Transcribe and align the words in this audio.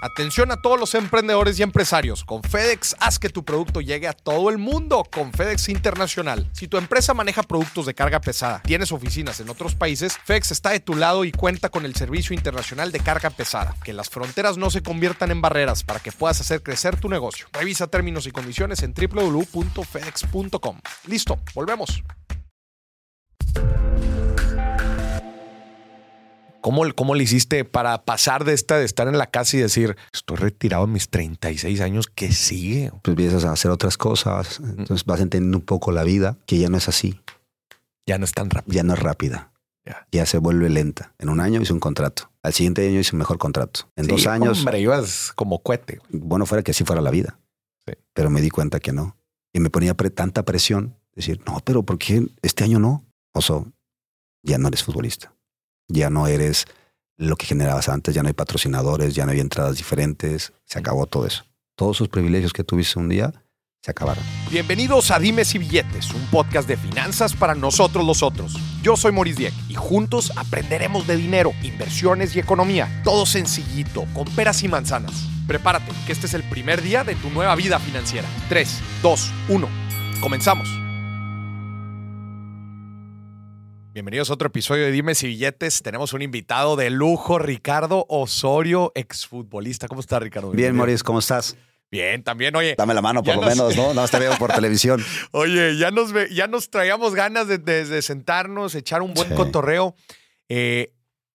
Atención 0.00 0.52
a 0.52 0.60
todos 0.60 0.78
los 0.78 0.94
emprendedores 0.94 1.58
y 1.58 1.64
empresarios. 1.64 2.24
Con 2.24 2.44
FedEx, 2.44 2.94
haz 3.00 3.18
que 3.18 3.30
tu 3.30 3.44
producto 3.44 3.80
llegue 3.80 4.06
a 4.06 4.12
todo 4.12 4.48
el 4.48 4.58
mundo 4.58 5.02
con 5.10 5.32
FedEx 5.32 5.68
Internacional. 5.70 6.48
Si 6.52 6.68
tu 6.68 6.76
empresa 6.76 7.14
maneja 7.14 7.42
productos 7.42 7.84
de 7.86 7.94
carga 7.94 8.20
pesada, 8.20 8.62
tienes 8.62 8.92
oficinas 8.92 9.40
en 9.40 9.48
otros 9.48 9.74
países, 9.74 10.16
FedEx 10.24 10.52
está 10.52 10.70
de 10.70 10.78
tu 10.78 10.94
lado 10.94 11.24
y 11.24 11.32
cuenta 11.32 11.68
con 11.68 11.84
el 11.84 11.96
Servicio 11.96 12.32
Internacional 12.34 12.92
de 12.92 13.00
Carga 13.00 13.30
Pesada. 13.30 13.74
Que 13.82 13.92
las 13.92 14.08
fronteras 14.08 14.56
no 14.56 14.70
se 14.70 14.82
conviertan 14.82 15.32
en 15.32 15.40
barreras 15.40 15.82
para 15.82 15.98
que 16.00 16.12
puedas 16.12 16.40
hacer 16.40 16.62
crecer 16.62 17.00
tu 17.00 17.08
negocio. 17.08 17.46
Revisa 17.52 17.88
términos 17.88 18.26
y 18.26 18.30
condiciones 18.30 18.84
en 18.84 18.94
www.fedex.com. 18.94 20.80
Listo, 21.06 21.40
volvemos. 21.54 22.04
¿Cómo, 26.60 26.82
¿Cómo 26.94 27.14
le 27.14 27.22
hiciste 27.24 27.64
para 27.64 28.04
pasar 28.04 28.44
de 28.44 28.52
esta 28.52 28.78
de 28.78 28.84
estar 28.84 29.06
en 29.08 29.16
la 29.16 29.26
casa 29.28 29.56
y 29.56 29.60
decir, 29.60 29.96
estoy 30.12 30.36
retirado 30.36 30.84
en 30.84 30.92
mis 30.92 31.08
36 31.08 31.80
años, 31.80 32.06
¿qué 32.12 32.32
sigue? 32.32 32.90
Pues 33.02 33.12
empiezas 33.12 33.44
a 33.44 33.52
hacer 33.52 33.70
otras 33.70 33.96
cosas, 33.96 34.60
entonces 34.60 35.04
vas 35.04 35.20
entendiendo 35.20 35.56
un 35.58 35.64
poco 35.64 35.92
la 35.92 36.02
vida, 36.02 36.36
que 36.46 36.58
ya 36.58 36.68
no 36.68 36.76
es 36.76 36.88
así, 36.88 37.20
Ya 38.06 38.18
no 38.18 38.24
es 38.24 38.32
tan 38.32 38.50
rápido. 38.50 38.74
ya 38.74 38.82
no 38.82 38.94
es 38.94 38.98
rápida, 38.98 39.52
Ya. 39.86 40.06
ya 40.10 40.26
se 40.26 40.38
vuelve 40.38 40.68
lenta. 40.68 41.14
En 41.18 41.28
un 41.28 41.40
año 41.40 41.62
hice 41.62 41.72
un 41.72 41.80
contrato, 41.80 42.30
al 42.42 42.52
siguiente 42.52 42.86
año 42.86 42.98
hice 43.00 43.14
un 43.14 43.20
mejor 43.20 43.38
contrato. 43.38 43.90
En 43.96 44.08
dos 44.08 44.26
años, 44.26 44.58
Hombre, 44.58 44.80
ibas 44.80 45.32
como 45.36 45.62
cohete. 45.62 46.00
bueno, 46.10 46.44
fuera 46.44 46.62
que 46.64 46.72
así 46.72 46.84
fuera 46.84 47.00
la 47.00 47.10
vida, 47.12 47.38
Sí. 47.86 47.92
pero 48.14 48.30
me 48.30 48.40
di 48.40 48.50
cuenta 48.50 48.80
que 48.80 48.92
no. 48.92 49.16
Y 49.54 49.60
me 49.60 49.70
ponía 49.70 49.94
pre- 49.94 50.10
tanta 50.10 50.44
presión, 50.44 50.96
decir, 51.14 51.40
no, 51.46 51.60
pero 51.64 51.84
¿por 51.84 51.98
qué 51.98 52.26
este 52.42 52.64
año 52.64 52.78
no? 52.80 53.04
Oso, 53.32 53.72
ya 54.42 54.58
no 54.58 54.68
eres 54.68 54.82
futbolista, 54.82 55.32
ya 55.88 56.10
no 56.10 56.26
eres 56.26 56.66
lo 57.16 57.36
que 57.36 57.46
generabas 57.46 57.88
antes, 57.88 58.14
ya 58.14 58.22
no 58.22 58.28
hay 58.28 58.34
patrocinadores, 58.34 59.14
ya 59.14 59.26
no 59.26 59.32
hay 59.32 59.40
entradas 59.40 59.76
diferentes, 59.76 60.52
se 60.64 60.78
acabó 60.78 61.06
todo 61.06 61.26
eso. 61.26 61.44
Todos 61.74 61.96
esos 61.96 62.08
privilegios 62.08 62.52
que 62.52 62.62
tuviste 62.62 62.98
un 62.98 63.08
día 63.08 63.32
se 63.82 63.90
acabaron. 63.90 64.22
Bienvenidos 64.50 65.10
a 65.10 65.18
Dimes 65.18 65.54
y 65.54 65.58
Billetes, 65.58 66.12
un 66.12 66.24
podcast 66.26 66.68
de 66.68 66.76
finanzas 66.76 67.34
para 67.34 67.54
nosotros 67.54 68.04
los 68.04 68.22
otros. 68.22 68.56
Yo 68.82 68.96
soy 68.96 69.12
Maurice 69.12 69.38
Dieck 69.38 69.54
y 69.68 69.74
juntos 69.74 70.32
aprenderemos 70.36 71.06
de 71.06 71.16
dinero, 71.16 71.52
inversiones 71.62 72.34
y 72.36 72.40
economía. 72.40 73.02
Todo 73.04 73.26
sencillito, 73.26 74.06
con 74.14 74.24
peras 74.34 74.62
y 74.62 74.68
manzanas. 74.68 75.28
Prepárate, 75.46 75.92
que 76.06 76.12
este 76.12 76.26
es 76.26 76.34
el 76.34 76.42
primer 76.44 76.82
día 76.82 77.04
de 77.04 77.14
tu 77.16 77.30
nueva 77.30 77.54
vida 77.56 77.78
financiera. 77.78 78.28
3, 78.48 78.80
2, 79.02 79.32
1. 79.48 79.68
Comenzamos. 80.20 80.87
Bienvenidos 83.98 84.30
a 84.30 84.34
otro 84.34 84.46
episodio 84.46 84.84
de 84.84 84.92
Dimes 84.92 85.24
y 85.24 85.26
Billetes. 85.26 85.82
Tenemos 85.82 86.12
un 86.12 86.22
invitado 86.22 86.76
de 86.76 86.88
lujo, 86.88 87.40
Ricardo 87.40 88.06
Osorio, 88.08 88.92
exfutbolista. 88.94 89.88
¿Cómo 89.88 90.00
está, 90.00 90.20
Ricardo? 90.20 90.52
Bien. 90.52 90.76
Maurice, 90.76 91.02
¿cómo 91.02 91.18
estás? 91.18 91.56
Bien, 91.90 92.22
también. 92.22 92.54
Oye, 92.54 92.76
Dame 92.78 92.94
la 92.94 93.02
mano, 93.02 93.24
por 93.24 93.34
lo 93.34 93.40
nos- 93.40 93.50
menos, 93.50 93.76
¿no? 93.76 93.94
No 93.94 94.06
te 94.06 94.20
veo 94.20 94.38
por 94.38 94.52
televisión. 94.54 95.04
Oye, 95.32 95.76
ya 95.78 95.90
nos, 95.90 96.12
ya 96.30 96.46
nos 96.46 96.70
traíamos 96.70 97.16
ganas 97.16 97.48
de, 97.48 97.58
de- 97.58 97.86
de 97.86 98.00
sentarnos, 98.02 98.76
echar 98.76 99.02
un 99.02 99.14
buen 99.14 99.30
Sí. 99.30 99.34
cotorreo. 99.34 99.96
Eh, 100.48 100.92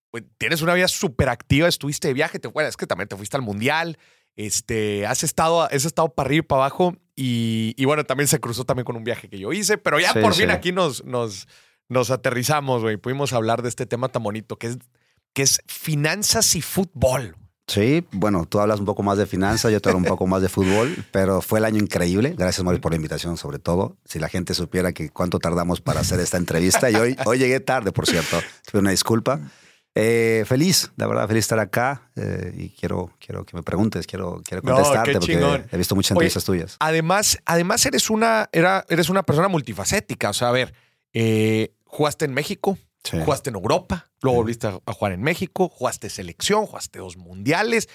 pues, 0.09 0.23
tienes 0.37 0.61
una 0.61 0.73
vida 0.73 0.87
súper 0.87 1.27
activa, 1.27 1.67
estuviste 1.67 2.07
de 2.07 2.13
viaje, 2.13 2.39
te, 2.39 2.47
bueno, 2.47 2.69
es 2.69 2.77
que 2.77 2.87
también 2.87 3.09
te 3.09 3.17
fuiste 3.17 3.35
al 3.35 3.43
mundial, 3.43 3.97
este, 4.37 5.05
has 5.05 5.21
estado, 5.25 5.63
has 5.63 5.83
estado 5.83 6.13
para 6.15 6.27
arriba 6.27 6.39
y 6.45 6.47
para 6.47 6.61
abajo 6.61 6.95
y, 7.13 7.73
y 7.75 7.83
bueno, 7.83 8.05
también 8.05 8.29
se 8.29 8.39
cruzó 8.39 8.63
también 8.63 8.85
con 8.85 8.95
un 8.95 9.03
viaje 9.03 9.27
que 9.27 9.37
yo 9.37 9.51
hice, 9.51 9.77
pero 9.77 9.99
ya 9.99 10.13
Sí, 10.13 10.19
por 10.21 10.33
sí. 10.33 10.43
fin 10.43 10.49
aquí 10.51 10.71
nos, 10.71 11.03
nos, 11.03 11.45
nos 11.89 12.11
aterrizamos, 12.11 12.81
güey, 12.81 12.97
pudimos 12.97 13.33
hablar 13.33 13.61
de 13.61 13.69
este 13.69 13.85
tema 13.85 14.09
tan 14.09 14.23
bonito 14.23 14.57
que 14.57 14.67
es, 14.67 14.77
que 15.33 15.43
es 15.43 15.61
finanzas 15.67 16.55
y 16.55 16.61
fútbol. 16.61 17.35
Sí, 17.67 18.05
bueno, 18.11 18.45
tú 18.45 18.59
hablas 18.59 18.79
un 18.79 18.85
poco 18.85 19.03
más 19.03 19.17
de 19.17 19.25
finanzas, 19.25 19.71
yo 19.71 19.79
te 19.79 19.89
hablo 19.89 19.99
un 19.99 20.05
poco 20.05 20.27
más 20.27 20.41
de 20.41 20.49
fútbol, 20.49 21.05
pero 21.11 21.41
fue 21.41 21.59
el 21.59 21.65
año 21.65 21.79
increíble. 21.79 22.35
Gracias, 22.37 22.63
Maurice, 22.63 22.81
por 22.81 22.91
la 22.91 22.97
invitación, 22.97 23.37
sobre 23.37 23.57
todo. 23.57 23.95
Si 24.03 24.19
la 24.19 24.27
gente 24.27 24.53
supiera 24.53 24.91
que 24.91 25.09
cuánto 25.09 25.39
tardamos 25.39 25.79
para 25.79 26.01
hacer 26.01 26.19
esta 26.19 26.37
entrevista, 26.37 26.91
y 26.91 26.95
hoy, 26.95 27.15
hoy 27.25 27.39
llegué 27.39 27.61
tarde, 27.61 27.93
por 27.93 28.05
cierto. 28.05 28.37
Pido 28.69 28.81
una 28.81 28.91
disculpa. 28.91 29.39
Eh, 29.95 30.43
feliz, 30.47 30.91
la 30.97 31.05
verdad, 31.05 31.27
feliz 31.27 31.45
estar 31.45 31.59
acá 31.59 32.09
eh, 32.15 32.51
y 32.57 32.69
quiero, 32.69 33.11
quiero 33.23 33.45
que 33.45 33.55
me 33.55 33.61
preguntes, 33.61 34.07
quiero, 34.07 34.41
quiero 34.43 34.63
contestarte 34.63 35.13
porque 35.13 35.65
he 35.71 35.77
visto 35.77 35.95
muchas 35.95 36.11
Oye, 36.11 36.25
entrevistas 36.25 36.45
tuyas. 36.45 36.77
Además, 36.79 37.37
además 37.45 37.85
eres 37.85 38.09
una, 38.09 38.49
era, 38.51 38.85
eres 38.89 39.09
una 39.09 39.21
persona 39.21 39.49
multifacética. 39.49 40.31
O 40.31 40.33
sea, 40.33 40.49
a 40.49 40.51
ver, 40.51 40.73
eh, 41.13 41.73
jugaste 41.85 42.25
en 42.25 42.33
México, 42.33 42.77
Sí. 43.03 43.17
jugaste 43.23 43.49
en 43.49 43.55
Europa, 43.57 44.09
luego 44.21 44.37
Sí. 44.37 44.41
volviste 44.43 44.67
a, 44.67 44.79
a 44.85 44.93
jugar 44.93 45.11
en 45.13 45.21
México, 45.21 45.67
jugaste 45.69 46.09
selección, 46.09 46.65
jugaste 46.65 46.99
dos 46.99 47.17
mundiales. 47.17 47.89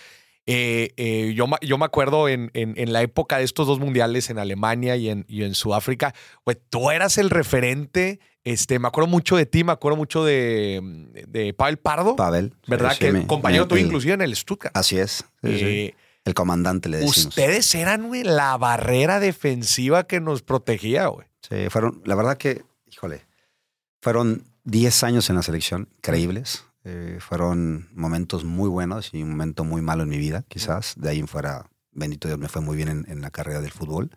Eh, 0.51 0.93
eh, 0.97 1.33
yo, 1.34 1.47
yo 1.61 1.77
me 1.78 1.84
acuerdo 1.84 2.28
en, 2.28 2.51
en- 2.55 2.75
en 2.78 2.93
la 2.93 3.03
época 3.03 3.37
de 3.39 3.45
estos 3.45 3.67
dos 3.67 3.78
mundiales 3.81 4.31
en 4.31 4.39
Alemania 4.39 4.97
y 4.97 5.09
en, 5.11 5.25
y 5.28 5.43
en 5.45 5.55
Sudáfrica, 5.55 6.15
pues 6.45 6.59
tú 6.71 6.91
eras 6.91 7.19
el 7.19 7.28
referente. 7.31 8.19
Este, 8.45 8.78
me 8.78 8.89
acuerdo 8.89 9.09
mucho 9.09 9.37
de 9.37 9.45
ti, 9.45 9.62
me 9.65 9.73
acuerdo 9.73 9.97
mucho 9.97 10.25
de, 10.25 10.81
de 11.28 11.53
Pavel 11.53 11.77
Pardo, 11.78 12.17
Pavel. 12.17 12.55
¿verdad? 12.67 12.93
sí, 12.93 12.99
que 13.01 13.27
compañero 13.27 13.67
tuyo 13.69 13.84
inclusive 13.84 14.15
en 14.15 14.23
el 14.23 14.34
Stuttgart. 14.34 14.75
Así 14.77 14.99
es. 14.99 15.23
El 15.43 16.34
comandante 16.34 16.89
le 16.89 16.99
decimos. 16.99 17.27
Ustedes 17.27 17.75
eran, 17.75 18.09
güey, 18.09 18.23
la 18.25 18.57
barrera 18.57 19.21
defensiva 19.21 20.07
que 20.07 20.21
nos 20.21 20.43
protegía, 20.43 21.07
güey. 21.09 21.27
Sí, 21.47 21.69
fueron, 21.71 22.01
la 22.05 22.15
verdad 22.15 22.37
que, 22.39 22.62
híjole, 22.98 23.25
fueron 24.03 24.44
10 24.64 25.04
años 25.04 25.31
en 25.31 25.36
la 25.36 25.42
selección, 25.42 25.88
increíbles. 25.98 26.64
Eh, 26.84 27.19
fueron 27.20 27.88
momentos 27.94 28.44
muy 28.44 28.69
buenos 28.69 29.10
y 29.12 29.22
un 29.22 29.31
momento 29.31 29.64
muy 29.64 29.82
malo 29.82 30.03
en 30.03 30.09
mi 30.09 30.19
vida, 30.19 30.44
quizás. 30.48 30.94
De 30.97 31.10
ahí 31.10 31.19
en 31.19 31.28
fuera, 31.28 31.70
bendito 31.92 32.28
Dios, 32.28 32.38
me 32.41 32.48
fue 32.48 32.62
muy 32.62 32.76
bien 32.76 32.88
en, 32.88 33.06
en 33.09 33.20
la 33.20 33.31
carrera 33.31 33.60
del 33.60 33.72
fútbol. 33.72 34.10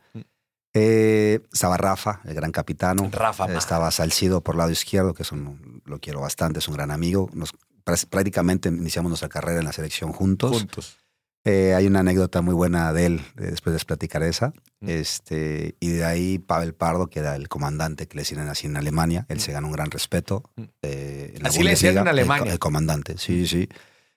Eh, 0.74 1.42
estaba 1.52 1.78
Rafa, 1.78 2.22
el 2.24 2.34
gran 2.34 2.52
capitano. 2.52 3.10
Rafa, 3.12 3.46
Eh, 3.52 3.58
estaba 3.58 3.92
Salcido 3.92 4.42
por 4.42 4.56
lado 4.56 4.72
izquierdo, 4.72 5.14
que 5.14 5.24
es 5.24 5.32
un, 5.32 5.82
lo 5.86 6.00
quiero 6.00 6.22
bastante, 6.22 6.60
es 6.60 6.68
un 6.68 6.76
gran 6.76 6.92
amigo. 6.92 7.30
Nos, 7.34 7.54
prá- 7.86 8.08
prácticamente 8.08 8.70
iniciamos 8.70 9.10
nuestra 9.10 9.28
carrera 9.30 9.60
en 9.60 9.66
la 9.66 9.74
selección 9.74 10.14
juntos. 10.14 10.52
juntos. 10.58 10.98
Eh, 11.44 11.74
hay 11.74 11.88
una 11.88 12.02
anécdota 12.02 12.42
muy 12.42 12.54
buena 12.54 12.94
de 12.94 13.08
él, 13.08 13.22
eh, 13.38 13.48
después 13.50 13.74
les 13.74 13.86
platicaré 13.86 14.28
esa. 14.28 14.54
Mm. 14.80 14.90
Este, 14.90 15.76
y 15.80 15.90
de 15.90 16.06
ahí 16.06 16.38
Pavel 16.38 16.74
Pardo, 16.74 17.08
que 17.08 17.20
era 17.20 17.36
el 17.36 17.48
comandante 17.48 18.08
que 18.08 18.16
le 18.16 18.22
decían 18.22 18.48
así 18.48 18.68
en 18.68 18.78
Alemania, 18.78 19.26
él 19.28 19.40
se 19.40 19.52
ganó 19.52 19.68
un 19.68 19.74
gran 19.74 19.90
respeto. 19.90 20.44
Mm. 20.56 20.64
eh, 20.84 21.34
en 21.38 21.48
Así 21.48 21.64
le 21.64 21.72
decían 21.72 21.94
en 21.94 22.02
el 22.04 22.08
Alemania. 22.10 22.52
El, 22.52 22.60
comandante, 22.60 23.18
sí, 23.18 23.48
sí. 23.48 23.68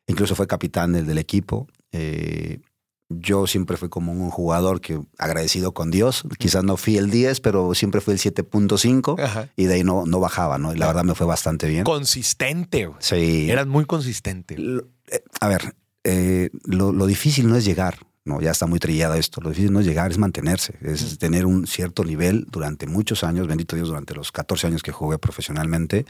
Incluso 0.06 0.34
fue 0.34 0.46
capitán 0.46 0.92
del, 0.92 1.06
del 1.06 1.18
equipo. 1.18 1.66
Eh, 1.92 2.60
yo 3.08 3.46
siempre 3.46 3.76
fui 3.76 3.88
como 3.88 4.12
un 4.12 4.30
jugador 4.30 4.80
que 4.80 5.00
agradecido 5.18 5.72
con 5.72 5.90
Dios. 5.90 6.24
Quizás 6.38 6.64
no 6.64 6.76
fui 6.76 6.96
el 6.96 7.10
10, 7.10 7.40
pero 7.40 7.74
siempre 7.74 8.00
fui 8.00 8.14
el 8.14 8.20
7.5 8.20 9.22
Ajá. 9.22 9.48
y 9.56 9.64
de 9.64 9.74
ahí 9.74 9.84
no, 9.84 10.04
no 10.06 10.20
bajaba, 10.20 10.58
¿no? 10.58 10.74
Y 10.74 10.78
la 10.78 10.86
verdad 10.86 11.04
me 11.04 11.14
fue 11.14 11.26
bastante 11.26 11.68
bien. 11.68 11.84
Consistente. 11.84 12.90
Sí. 12.98 13.50
Eras 13.50 13.66
muy 13.66 13.84
consistente. 13.84 14.56
Eh, 14.58 15.22
a 15.40 15.48
ver, 15.48 15.74
eh, 16.04 16.50
lo, 16.64 16.92
lo 16.92 17.06
difícil 17.06 17.48
no 17.48 17.56
es 17.56 17.64
llegar, 17.64 17.98
no, 18.24 18.40
ya 18.40 18.52
está 18.52 18.66
muy 18.66 18.78
trillado 18.78 19.14
esto. 19.14 19.40
Lo 19.42 19.50
difícil 19.50 19.72
no 19.72 19.80
es 19.80 19.86
llegar, 19.86 20.10
es 20.10 20.18
mantenerse, 20.18 20.74
es 20.80 21.18
tener 21.18 21.44
un 21.44 21.66
cierto 21.66 22.04
nivel 22.04 22.46
durante 22.50 22.86
muchos 22.86 23.22
años. 23.22 23.46
Bendito 23.46 23.76
Dios, 23.76 23.88
durante 23.88 24.14
los 24.14 24.32
14 24.32 24.66
años 24.66 24.82
que 24.82 24.92
jugué 24.92 25.18
profesionalmente, 25.18 26.06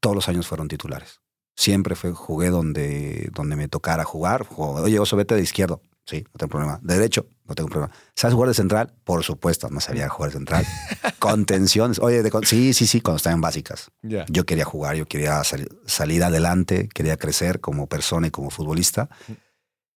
todos 0.00 0.16
los 0.16 0.28
años 0.28 0.46
fueron 0.46 0.68
titulares. 0.68 1.20
Siempre 1.54 1.94
fue, 1.94 2.12
jugué 2.12 2.48
donde, 2.48 3.30
donde 3.34 3.56
me 3.56 3.68
tocara 3.68 4.04
jugar. 4.04 4.46
Oye, 4.56 4.98
Oso, 4.98 5.16
vete 5.16 5.34
de 5.34 5.42
izquierdo. 5.42 5.82
Sí, 6.06 6.24
no 6.32 6.38
tengo 6.38 6.50
problema. 6.50 6.80
De 6.82 6.94
derecho, 6.94 7.26
no 7.48 7.54
tengo 7.54 7.68
problema. 7.68 7.92
¿Sabes 8.14 8.34
jugar 8.34 8.48
de 8.48 8.54
central? 8.54 8.92
Por 9.04 9.22
supuesto, 9.22 9.68
no 9.70 9.80
sabía 9.80 10.08
jugar 10.08 10.30
de 10.32 10.38
central. 10.38 10.64
Contenciones. 11.18 11.98
Oye, 11.98 12.22
de 12.22 12.30
con- 12.30 12.44
sí, 12.44 12.72
sí, 12.74 12.86
sí, 12.86 13.00
cuando 13.00 13.16
estaba 13.16 13.34
en 13.34 13.40
básicas. 13.40 13.90
Yo 14.28 14.44
quería 14.44 14.64
jugar, 14.64 14.96
yo 14.96 15.06
quería 15.06 15.42
sal- 15.44 15.68
salir 15.86 16.22
adelante, 16.24 16.88
quería 16.92 17.16
crecer 17.16 17.60
como 17.60 17.86
persona 17.86 18.26
y 18.26 18.30
como 18.30 18.50
futbolista. 18.50 19.08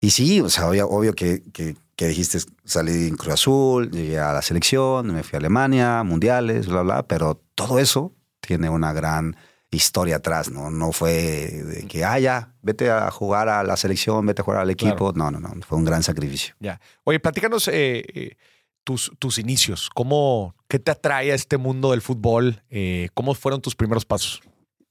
Y 0.01 0.11
sí, 0.11 0.41
o 0.41 0.49
sea, 0.51 0.69
obvio, 0.69 0.89
obvio 0.89 1.15
que, 1.15 1.43
que, 1.53 1.77
que 1.97 2.09
dijiste, 2.09 2.39
salí 2.65 3.09
en 3.09 3.17
Cruz 3.17 3.35
Azul, 3.35 3.91
llegué 3.91 4.19
a 4.19 4.33
la 4.33 4.43
selección, 4.43 5.13
me 5.15 5.23
fui 5.23 5.37
a 5.37 5.39
Alemania, 5.39 6.03
mundiales, 6.03 6.67
bla, 6.67 6.83
bla, 6.83 7.03
pero 7.07 7.43
todo 7.55 7.79
eso 7.79 8.15
tiene 8.41 8.69
una 8.69 8.93
gran 8.93 9.37
historia 9.71 10.17
atrás, 10.17 10.51
¿no? 10.51 10.71
No 10.71 10.93
fue 10.93 11.13
de 11.13 11.87
que, 11.87 12.05
ah, 12.05 12.19
ya, 12.19 12.55
vete 12.63 12.91
a 12.91 13.11
jugar 13.11 13.49
a 13.49 13.63
la 13.63 13.77
selección, 13.77 14.25
vete 14.27 14.43
a 14.43 14.45
jugar 14.45 14.61
al 14.61 14.71
equipo. 14.71 15.13
No, 15.15 15.31
no, 15.31 15.41
no, 15.41 15.51
fue 15.67 15.77
un 15.79 15.85
gran 15.85 16.03
sacrificio. 16.03 16.55
Ya. 16.61 16.81
Oye, 17.05 17.19
platícanos 17.21 17.69
eh, 17.69 18.05
eh, 18.15 18.37
tus, 18.85 19.13
tus 19.19 19.39
inicios. 19.39 19.91
¿Cómo, 19.95 20.55
¿Qué 20.69 20.79
te 20.79 20.91
atrae 20.93 21.33
a 21.33 21.35
este 21.35 21.57
mundo 21.59 21.91
del 21.91 22.01
fútbol? 22.03 22.63
Eh, 22.71 23.09
¿Cómo 23.15 23.35
fueron 23.35 23.61
tus 23.61 23.75
primeros 23.75 24.05
pasos? 24.05 24.41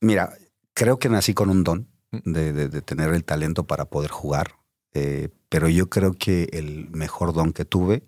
Mira, 0.02 0.34
creo 0.74 1.00
que 1.00 1.10
nací 1.10 1.34
con 1.34 1.50
un 1.50 1.64
don 1.64 1.88
Mm. 2.12 2.32
de, 2.34 2.54
de- 2.54 2.70
de 2.70 2.82
tener 2.82 3.14
el 3.14 3.26
talento 3.26 3.64
para 3.66 3.86
poder 3.86 4.12
jugar, 4.12 4.56
eh, 4.94 5.30
pero 5.50 5.68
yo 5.68 5.90
creo 5.90 6.14
que 6.14 6.48
el 6.54 6.88
mejor 6.92 7.34
don 7.34 7.52
que 7.52 7.66
tuve 7.66 8.04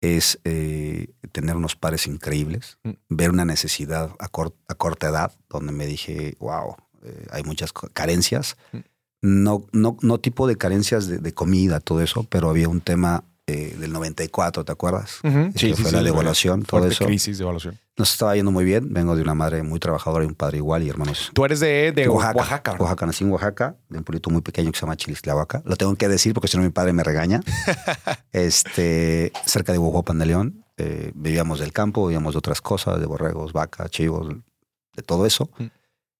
es 0.00 0.38
eh, 0.44 1.08
tener 1.32 1.56
unos 1.56 1.74
pares 1.76 2.06
increíbles, 2.06 2.78
Mm. 2.84 2.90
ver 3.08 3.30
una 3.30 3.44
necesidad 3.44 4.14
a, 4.18 4.28
cor- 4.28 4.54
a 4.68 4.74
corta 4.74 5.08
edad, 5.08 5.32
donde 5.48 5.72
me 5.72 5.86
dije, 5.86 6.36
wow, 6.38 6.76
eh, 7.02 7.26
hay 7.30 7.42
muchas 7.42 7.72
carencias. 7.72 8.56
Mm. 8.72 8.78
No, 9.22 9.66
no, 9.72 9.96
no 10.02 10.18
tipo 10.20 10.46
de 10.46 10.56
carencias 10.56 11.08
de, 11.08 11.18
de 11.18 11.32
comida, 11.32 11.80
todo 11.80 12.00
eso, 12.02 12.24
pero 12.24 12.50
había 12.50 12.68
un 12.68 12.80
tema 12.80 13.24
eh, 13.46 13.74
del 13.78 13.92
94, 13.92 14.64
¿te 14.64 14.72
acuerdas? 14.72 15.18
Que 15.22 15.74
fue 15.74 15.90
la 15.92 16.02
devaluación, 16.02 16.62
todo 16.62 16.86
eso. 16.86 17.06
crisis 17.06 17.38
de 17.38 17.42
evaluación. 17.44 17.78
Nos 17.98 18.12
estaba 18.12 18.34
yendo 18.36 18.50
muy 18.50 18.64
bien. 18.64 18.92
Vengo 18.92 19.16
de 19.16 19.22
una 19.22 19.34
madre 19.34 19.62
muy 19.62 19.80
trabajadora 19.80 20.24
y 20.24 20.28
un 20.28 20.34
padre 20.34 20.58
igual 20.58 20.82
y 20.82 20.88
hermanos. 20.90 21.30
Tú 21.32 21.44
eres 21.44 21.60
de, 21.60 21.92
de 21.92 22.08
Oaxaca. 22.08 22.36
Oaxaca. 22.38 22.72
Oaxaca, 22.78 23.06
nací 23.06 23.24
en 23.24 23.30
Oaxaca, 23.30 23.76
de 23.88 23.98
un 23.98 24.04
pueblito 24.04 24.28
muy 24.30 24.42
pequeño 24.42 24.70
que 24.70 24.78
se 24.78 24.82
llama 24.82 24.96
Chilislahuaca. 24.96 25.62
Lo 25.64 25.76
tengo 25.76 25.94
que 25.96 26.06
decir 26.08 26.34
porque 26.34 26.48
si 26.48 26.56
no 26.58 26.62
mi 26.62 26.68
padre 26.70 26.92
me 26.92 27.02
regaña. 27.02 27.40
este, 28.32 29.32
cerca 29.46 29.72
de 29.72 29.78
Huajuapan 29.78 30.18
de 30.18 30.26
León. 30.26 30.64
Eh, 30.76 31.12
vivíamos 31.14 31.58
del 31.58 31.72
campo, 31.72 32.06
vivíamos 32.06 32.34
de 32.34 32.38
otras 32.38 32.60
cosas, 32.60 33.00
de 33.00 33.06
borregos, 33.06 33.54
vacas, 33.54 33.90
chivos, 33.90 34.28
de 34.28 35.02
todo 35.02 35.24
eso. 35.24 35.50
Mm. 35.56 35.64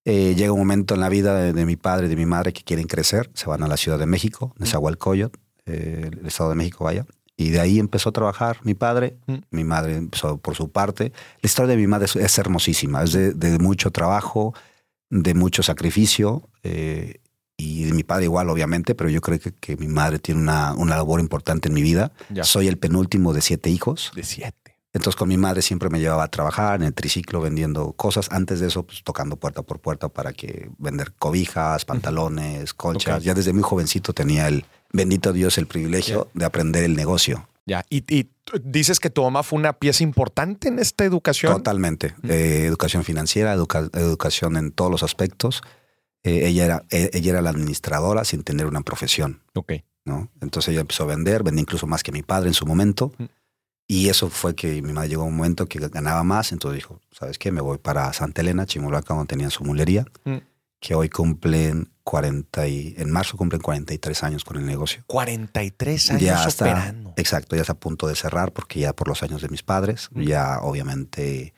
Eh, 0.06 0.34
llega 0.34 0.52
un 0.52 0.61
momento 0.61 0.94
en 0.94 1.00
la 1.00 1.08
vida 1.11 1.34
de, 1.34 1.52
de 1.52 1.67
mi 1.67 1.76
padre 1.76 2.06
y 2.06 2.08
de 2.08 2.17
mi 2.17 2.25
madre 2.26 2.52
que 2.55 2.62
quieren 2.62 2.87
crecer. 2.87 3.28
Se 3.34 3.46
van 3.46 3.62
a 3.62 3.69
la 3.69 3.76
Ciudad 3.76 3.99
de 3.99 4.06
México, 4.06 4.55
Mm. 4.56 4.62
Nezahualcóyotl, 4.62 5.38
eh, 5.67 6.11
el 6.20 6.26
Estado 6.26 6.50
de 6.50 6.56
México, 6.56 6.84
vaya. 6.84 7.05
Y 7.36 7.50
de 7.50 7.60
ahí 7.60 7.78
empezó 7.78 8.08
a 8.08 8.12
trabajar 8.12 8.58
mi 8.62 8.74
padre. 8.74 9.18
Mm. 9.26 9.34
Mi 9.50 9.64
madre 9.64 9.96
empezó 9.96 10.38
por 10.38 10.54
su 10.54 10.70
parte. 10.70 11.12
La 11.42 11.46
historia 11.46 11.70
de 11.70 11.76
mi 11.76 11.86
madre 11.86 12.06
es, 12.06 12.16
es 12.16 12.38
hermosísima. 12.38 13.02
Es 13.02 13.12
de, 13.12 13.32
de 13.34 13.58
mucho 13.58 13.90
trabajo, 13.90 14.54
de 15.10 15.34
mucho 15.34 15.62
sacrificio. 15.62 16.48
eh, 16.62 17.20
y 17.58 17.84
de 17.84 17.92
mi 17.94 18.02
padre 18.02 18.24
igual, 18.24 18.50
obviamente, 18.50 18.94
pero 18.94 19.08
yo 19.08 19.20
creo 19.20 19.40
que, 19.40 19.52
que 19.52 19.76
mi 19.76 19.88
madre 19.88 20.18
tiene 20.18 20.40
una, 20.42 20.74
una 20.74 20.96
labor 20.96 21.20
importante 21.20 21.68
en 21.68 21.74
mi 21.74 21.82
vida. 21.82 22.12
Ya. 22.28 22.44
Soy 22.44 22.68
el 22.68 22.76
penúltimo 22.76 23.32
de 23.32 23.40
siete 23.40 23.70
hijos. 23.70 24.12
De 24.14 24.24
siete. 24.24 24.76
Entonces 24.92 25.16
con 25.16 25.28
mi 25.28 25.36
madre 25.36 25.62
siempre 25.62 25.90
me 25.90 26.00
llevaba 26.00 26.24
a 26.24 26.28
trabajar 26.28 26.80
en 26.80 26.86
el 26.86 26.94
triciclo 26.94 27.40
vendiendo 27.40 27.92
cosas. 27.92 28.28
Antes 28.30 28.60
de 28.60 28.68
eso, 28.68 28.82
pues 28.84 29.02
tocando 29.02 29.36
puerta 29.36 29.62
por 29.62 29.78
puerta 29.80 30.08
para 30.08 30.32
que 30.32 30.70
vender 30.78 31.12
cobijas, 31.18 31.84
pantalones, 31.84 32.72
colchas. 32.72 33.22
Ya 33.22 33.34
desde 33.34 33.52
muy 33.52 33.62
jovencito 33.62 34.14
tenía 34.14 34.48
el, 34.48 34.64
bendito 34.92 35.32
Dios, 35.32 35.58
el 35.58 35.66
privilegio 35.66 36.28
de 36.34 36.44
aprender 36.44 36.84
el 36.84 36.94
negocio. 36.96 37.48
Ya. 37.66 37.84
Y, 37.90 38.28
dices 38.62 39.00
que 39.00 39.10
tu 39.10 39.22
mamá 39.22 39.42
fue 39.42 39.58
una 39.58 39.72
pieza 39.72 40.04
importante 40.04 40.68
en 40.68 40.78
esta 40.78 41.04
educación. 41.04 41.52
Totalmente. 41.52 42.14
Eh, 42.28 42.64
educación 42.66 43.02
financiera, 43.02 43.52
educa- 43.54 43.90
educación 43.94 44.56
en 44.56 44.70
todos 44.70 44.90
los 44.90 45.02
aspectos. 45.02 45.62
Eh, 46.22 46.46
ella, 46.46 46.64
era, 46.64 46.84
eh, 46.90 47.10
ella 47.12 47.30
era 47.32 47.42
la 47.42 47.50
administradora 47.50 48.24
sin 48.24 48.42
tener 48.44 48.66
una 48.66 48.82
profesión. 48.82 49.42
Ok. 49.54 49.72
¿no? 50.04 50.30
Entonces 50.40 50.70
ella 50.72 50.82
empezó 50.82 51.02
a 51.02 51.06
vender, 51.06 51.42
vendía 51.42 51.62
incluso 51.62 51.88
más 51.88 52.04
que 52.04 52.12
mi 52.12 52.22
padre 52.22 52.46
en 52.48 52.54
su 52.54 52.64
momento. 52.66 53.12
Mm. 53.18 53.24
Y 53.88 54.08
eso 54.08 54.30
fue 54.30 54.54
que 54.54 54.80
mi 54.82 54.92
madre 54.92 55.08
llegó 55.10 55.22
a 55.22 55.26
un 55.26 55.36
momento 55.36 55.66
que 55.66 55.78
ganaba 55.88 56.22
más, 56.24 56.52
entonces 56.52 56.76
dijo, 56.76 57.00
¿sabes 57.10 57.38
qué? 57.38 57.50
Me 57.52 57.60
voy 57.60 57.78
para 57.78 58.12
Santa 58.12 58.40
Elena, 58.42 58.66
Chimulaca, 58.66 59.14
donde 59.14 59.28
tenían 59.28 59.50
su 59.50 59.64
mulería, 59.64 60.04
Mm. 60.24 60.36
Que 60.81 60.94
hoy 60.94 61.08
cumplen 61.08 61.90
40 62.05 62.69
y, 62.69 62.94
en 62.99 63.11
marzo 63.11 63.37
cumplen 63.37 63.61
43 63.62 64.23
años 64.23 64.44
con 64.44 64.56
el 64.58 64.67
negocio. 64.67 65.02
43 65.06 66.11
años 66.11 66.23
ya 66.23 66.44
está, 66.46 66.64
operando. 66.67 67.14
exacto, 67.17 67.56
ya 67.56 67.62
está 67.62 67.73
a 67.73 67.78
punto 67.78 68.06
de 68.06 68.14
cerrar 68.14 68.52
porque 68.52 68.81
ya 68.81 68.93
por 68.94 69.08
los 69.08 69.23
años 69.23 69.43
de 69.43 69.49
mis 69.49 69.62
padres, 69.62 70.08
Mm. 70.12 70.23
ya 70.23 70.58
obviamente 70.62 71.55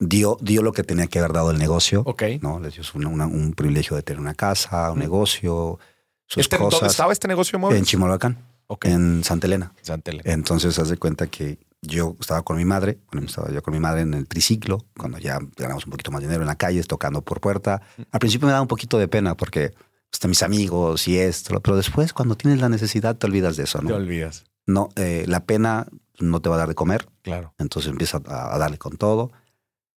dio, 0.00 0.36
dio 0.40 0.62
lo 0.62 0.72
que 0.72 0.82
tenía 0.82 1.06
que 1.06 1.18
haber 1.20 1.32
dado 1.32 1.50
el 1.50 1.58
negocio, 1.58 2.02
Ok. 2.06 2.22
¿no? 2.40 2.58
Les 2.58 2.74
dio 2.74 2.82
una- 2.94 3.08
una- 3.08 3.26
un 3.26 3.52
privilegio 3.52 3.96
de 3.96 4.02
tener 4.02 4.20
una 4.20 4.34
casa, 4.34 4.90
un 4.90 4.98
Mm. 4.98 5.02
negocio, 5.02 5.78
sus 6.26 6.40
Este, 6.40 6.58
¿Dónde 6.58 6.86
estaba 6.86 7.12
este 7.12 7.28
negocio 7.28 7.58
muebles? 7.58 7.78
En 7.78 7.84
Chimalhuacán, 7.84 8.38
Ok. 8.66 8.86
en 8.86 9.22
Santa 9.22 9.46
Elena. 9.46 9.72
Santa 9.82 10.10
Elena. 10.10 10.32
Entonces, 10.32 10.78
haz 10.78 10.88
de 10.88 10.96
cuenta 10.96 11.26
que 11.28 11.58
yo 11.86 12.16
estaba 12.20 12.42
con 12.42 12.56
mi 12.56 12.64
madre, 12.64 12.98
bueno, 13.12 13.26
estaba 13.26 13.50
yo 13.52 13.62
con 13.62 13.72
mi 13.74 13.80
madre 13.80 14.02
en 14.02 14.14
el 14.14 14.26
triciclo, 14.26 14.84
cuando 14.98 15.18
ya 15.18 15.38
ganamos 15.56 15.84
un 15.86 15.90
poquito 15.92 16.10
más 16.10 16.20
dinero 16.22 16.40
en 16.42 16.46
la 16.48 16.56
calle, 16.56 16.82
tocando 16.84 17.22
por 17.22 17.40
puerta. 17.40 17.82
Al 18.10 18.18
principio 18.20 18.46
me 18.46 18.52
daba 18.52 18.62
un 18.62 18.68
poquito 18.68 18.98
de 18.98 19.08
pena 19.08 19.36
porque 19.36 19.72
están 20.12 20.30
mis 20.30 20.42
amigos 20.42 21.06
y 21.08 21.18
esto, 21.18 21.60
pero 21.60 21.76
después 21.76 22.12
cuando 22.12 22.36
tienes 22.36 22.60
la 22.60 22.68
necesidad 22.68 23.16
te 23.16 23.26
olvidas 23.26 23.56
de 23.56 23.64
eso, 23.64 23.78
Te 23.80 23.84
¿no? 23.86 23.96
olvidas. 23.96 24.44
no 24.66 24.88
eh, 24.96 25.24
la 25.26 25.44
pena 25.44 25.86
no 26.20 26.40
te 26.40 26.48
va 26.48 26.54
a 26.54 26.58
dar 26.58 26.68
de 26.68 26.74
comer, 26.74 27.08
Claro. 27.22 27.52
entonces 27.58 27.90
empieza 27.90 28.20
a, 28.26 28.54
a 28.54 28.58
darle 28.58 28.78
con 28.78 28.96
todo. 28.96 29.32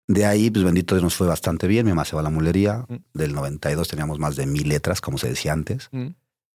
De 0.10 0.26
ahí, 0.26 0.50
pues 0.50 0.64
bendito 0.64 0.96
Dios, 0.96 1.04
nos 1.04 1.16
fue 1.16 1.28
bastante 1.28 1.68
bien. 1.68 1.86
Mi 1.86 1.92
mamá 1.92 2.06
se 2.06 2.16
va 2.16 2.22
a 2.22 2.24
la 2.24 2.30
mulería. 2.30 2.86
Mm. 2.88 2.96
Del 3.14 3.34
92 3.34 3.90
teníamos 3.90 4.20
más 4.20 4.38
de 4.38 4.46
mil 4.48 4.70
letras, 4.70 5.02
como 5.02 5.18
se 5.18 5.28
decía 5.28 5.52
antes, 5.52 5.90
Mm. 5.92 6.08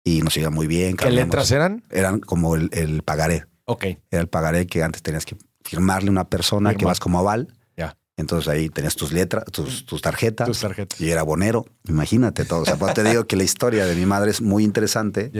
y 0.04 0.22
nos 0.22 0.36
iba 0.36 0.50
muy 0.50 0.66
bien. 0.68 0.96
¿Qué 0.96 1.10
letras 1.10 1.50
eran? 1.50 1.82
Eran 1.90 2.20
como 2.20 2.54
el, 2.54 2.70
el 2.72 3.02
pagaré. 3.02 3.46
Ok. 3.70 3.84
Era 4.10 4.20
el 4.20 4.28
pagaré 4.28 4.66
que 4.66 4.82
antes 4.82 5.00
tenías 5.00 5.24
que 5.24 5.36
firmarle 5.64 6.08
a 6.08 6.12
una 6.12 6.28
persona 6.28 6.74
que 6.74 6.84
vas 6.84 6.98
como 6.98 7.20
aval. 7.20 7.54
Ya. 7.76 7.96
Entonces 8.16 8.48
ahí 8.48 8.68
tenías 8.68 8.96
tus 8.96 9.12
letras, 9.12 9.44
tus, 9.52 9.86
tus 9.86 10.02
tarjetas. 10.02 10.48
Tus 10.48 10.60
tarjetas. 10.60 11.00
y 11.00 11.10
era 11.10 11.22
bonero. 11.22 11.66
Imagínate 11.88 12.44
todo. 12.44 12.62
O 12.62 12.64
sea, 12.64 12.76
pues 12.76 12.94
te 12.94 13.04
digo 13.04 13.26
que 13.26 13.36
la 13.36 13.44
historia 13.44 13.86
de 13.86 13.94
mi 13.94 14.06
madre 14.06 14.32
es 14.32 14.40
muy 14.40 14.64
interesante 14.64 15.30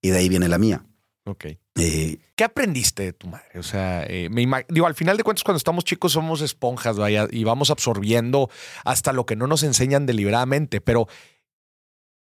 y 0.00 0.10
de 0.10 0.16
ahí 0.16 0.28
viene 0.28 0.48
la 0.48 0.58
mía. 0.58 0.84
Ok. 1.24 1.46
Eh, 1.76 2.18
¿Qué 2.34 2.44
aprendiste 2.44 3.02
de 3.02 3.12
tu 3.12 3.26
madre? 3.26 3.58
O 3.58 3.62
sea, 3.62 4.04
eh, 4.06 4.28
me 4.30 4.46
digo, 4.68 4.86
al 4.86 4.94
final 4.94 5.16
de 5.16 5.22
cuentas, 5.22 5.44
cuando 5.44 5.58
estamos 5.58 5.84
chicos 5.84 6.12
somos 6.12 6.40
esponjas, 6.40 6.96
vaya, 6.96 7.26
y 7.30 7.44
vamos 7.44 7.70
absorbiendo 7.70 8.50
hasta 8.84 9.12
lo 9.12 9.26
que 9.26 9.36
no 9.36 9.46
nos 9.46 9.62
enseñan 9.62 10.06
deliberadamente. 10.06 10.80
Pero 10.80 11.08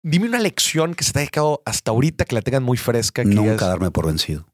dime 0.02 0.26
una 0.26 0.38
lección 0.38 0.94
que 0.94 1.04
se 1.04 1.12
te 1.12 1.20
haya 1.20 1.28
quedado 1.28 1.62
hasta 1.66 1.90
ahorita, 1.90 2.24
que 2.24 2.34
la 2.34 2.42
tengan 2.42 2.62
muy 2.62 2.78
fresca. 2.78 3.22
Que 3.22 3.28
nunca 3.28 3.66
darme 3.66 3.90
por 3.90 4.06
vencido. 4.06 4.47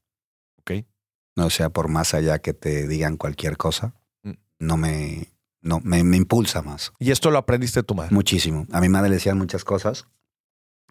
No 1.37 1.51
sea 1.51 1.71
por 1.71 1.89
más 1.89 2.15
allá 2.15 2.39
que 2.39 2.55
te 2.55 2.87
digan 2.87 3.17
cualquier 3.17 3.57
cosa, 3.57 3.95
Mm. 4.23 4.33
no 4.61 4.77
me, 4.77 5.29
no, 5.61 5.81
me, 5.83 6.03
me 6.05 6.17
impulsa 6.17 6.63
más. 6.63 6.93
Y 6.99 7.11
esto 7.11 7.31
lo 7.31 7.39
aprendiste 7.39 7.81
de 7.81 7.85
tu 7.85 7.95
madre. 7.95 8.15
Muchísimo. 8.15 8.67
A 8.73 8.81
mi 8.81 8.89
madre 8.89 9.09
le 9.11 9.17
decían 9.17 9.37
muchas 9.39 9.65
cosas. 9.65 10.07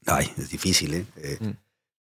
Ay, 0.05 0.29
es 0.37 0.49
difícil, 0.49 0.93
¿eh? 0.93 1.05
Eh, 1.17 1.37
Mm. 1.39 1.49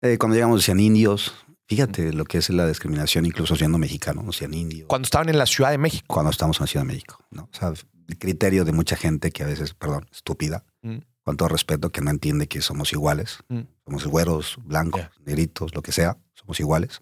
eh, 0.03 0.19
cuando 0.19 0.35
llegamos 0.35 0.61
decían 0.61 0.81
indios. 0.81 1.35
Fíjate 1.67 2.13
lo 2.13 2.25
que 2.27 2.39
es 2.39 2.51
la 2.51 2.67
discriminación, 2.69 3.25
incluso 3.25 3.57
siendo 3.57 3.79
mexicano, 3.79 4.23
decían 4.25 4.53
indios. 4.53 4.87
Cuando 4.89 5.07
estaban 5.07 5.31
en 5.31 5.39
la 5.39 5.47
Ciudad 5.47 5.71
de 5.71 5.79
México. 5.79 6.05
Cuando 6.09 6.31
estamos 6.31 6.59
en 6.59 6.65
la 6.65 6.67
Ciudad 6.67 6.85
de 6.85 6.93
México, 6.93 7.25
¿no? 7.31 7.45
O 7.45 7.57
sea, 7.57 7.73
el 8.09 8.19
criterio 8.19 8.67
de 8.67 8.73
mucha 8.73 8.97
gente 8.97 9.31
que 9.31 9.45
a 9.45 9.47
veces, 9.47 9.73
perdón, 9.73 10.07
estúpida, 10.13 10.65
Mm. 10.83 10.99
con 11.23 11.39
todo 11.39 11.49
respeto, 11.49 11.91
que 11.91 12.03
no 12.03 12.11
entiende 12.11 12.49
que 12.49 12.61
somos 12.61 12.93
iguales. 12.93 13.39
Mm. 13.49 13.61
Somos 13.87 14.07
güeros, 14.07 14.59
blancos, 14.63 15.03
negritos, 15.25 15.75
lo 15.75 15.81
que 15.81 15.93
sea, 15.93 16.19
somos 16.35 16.61
iguales. 16.61 17.01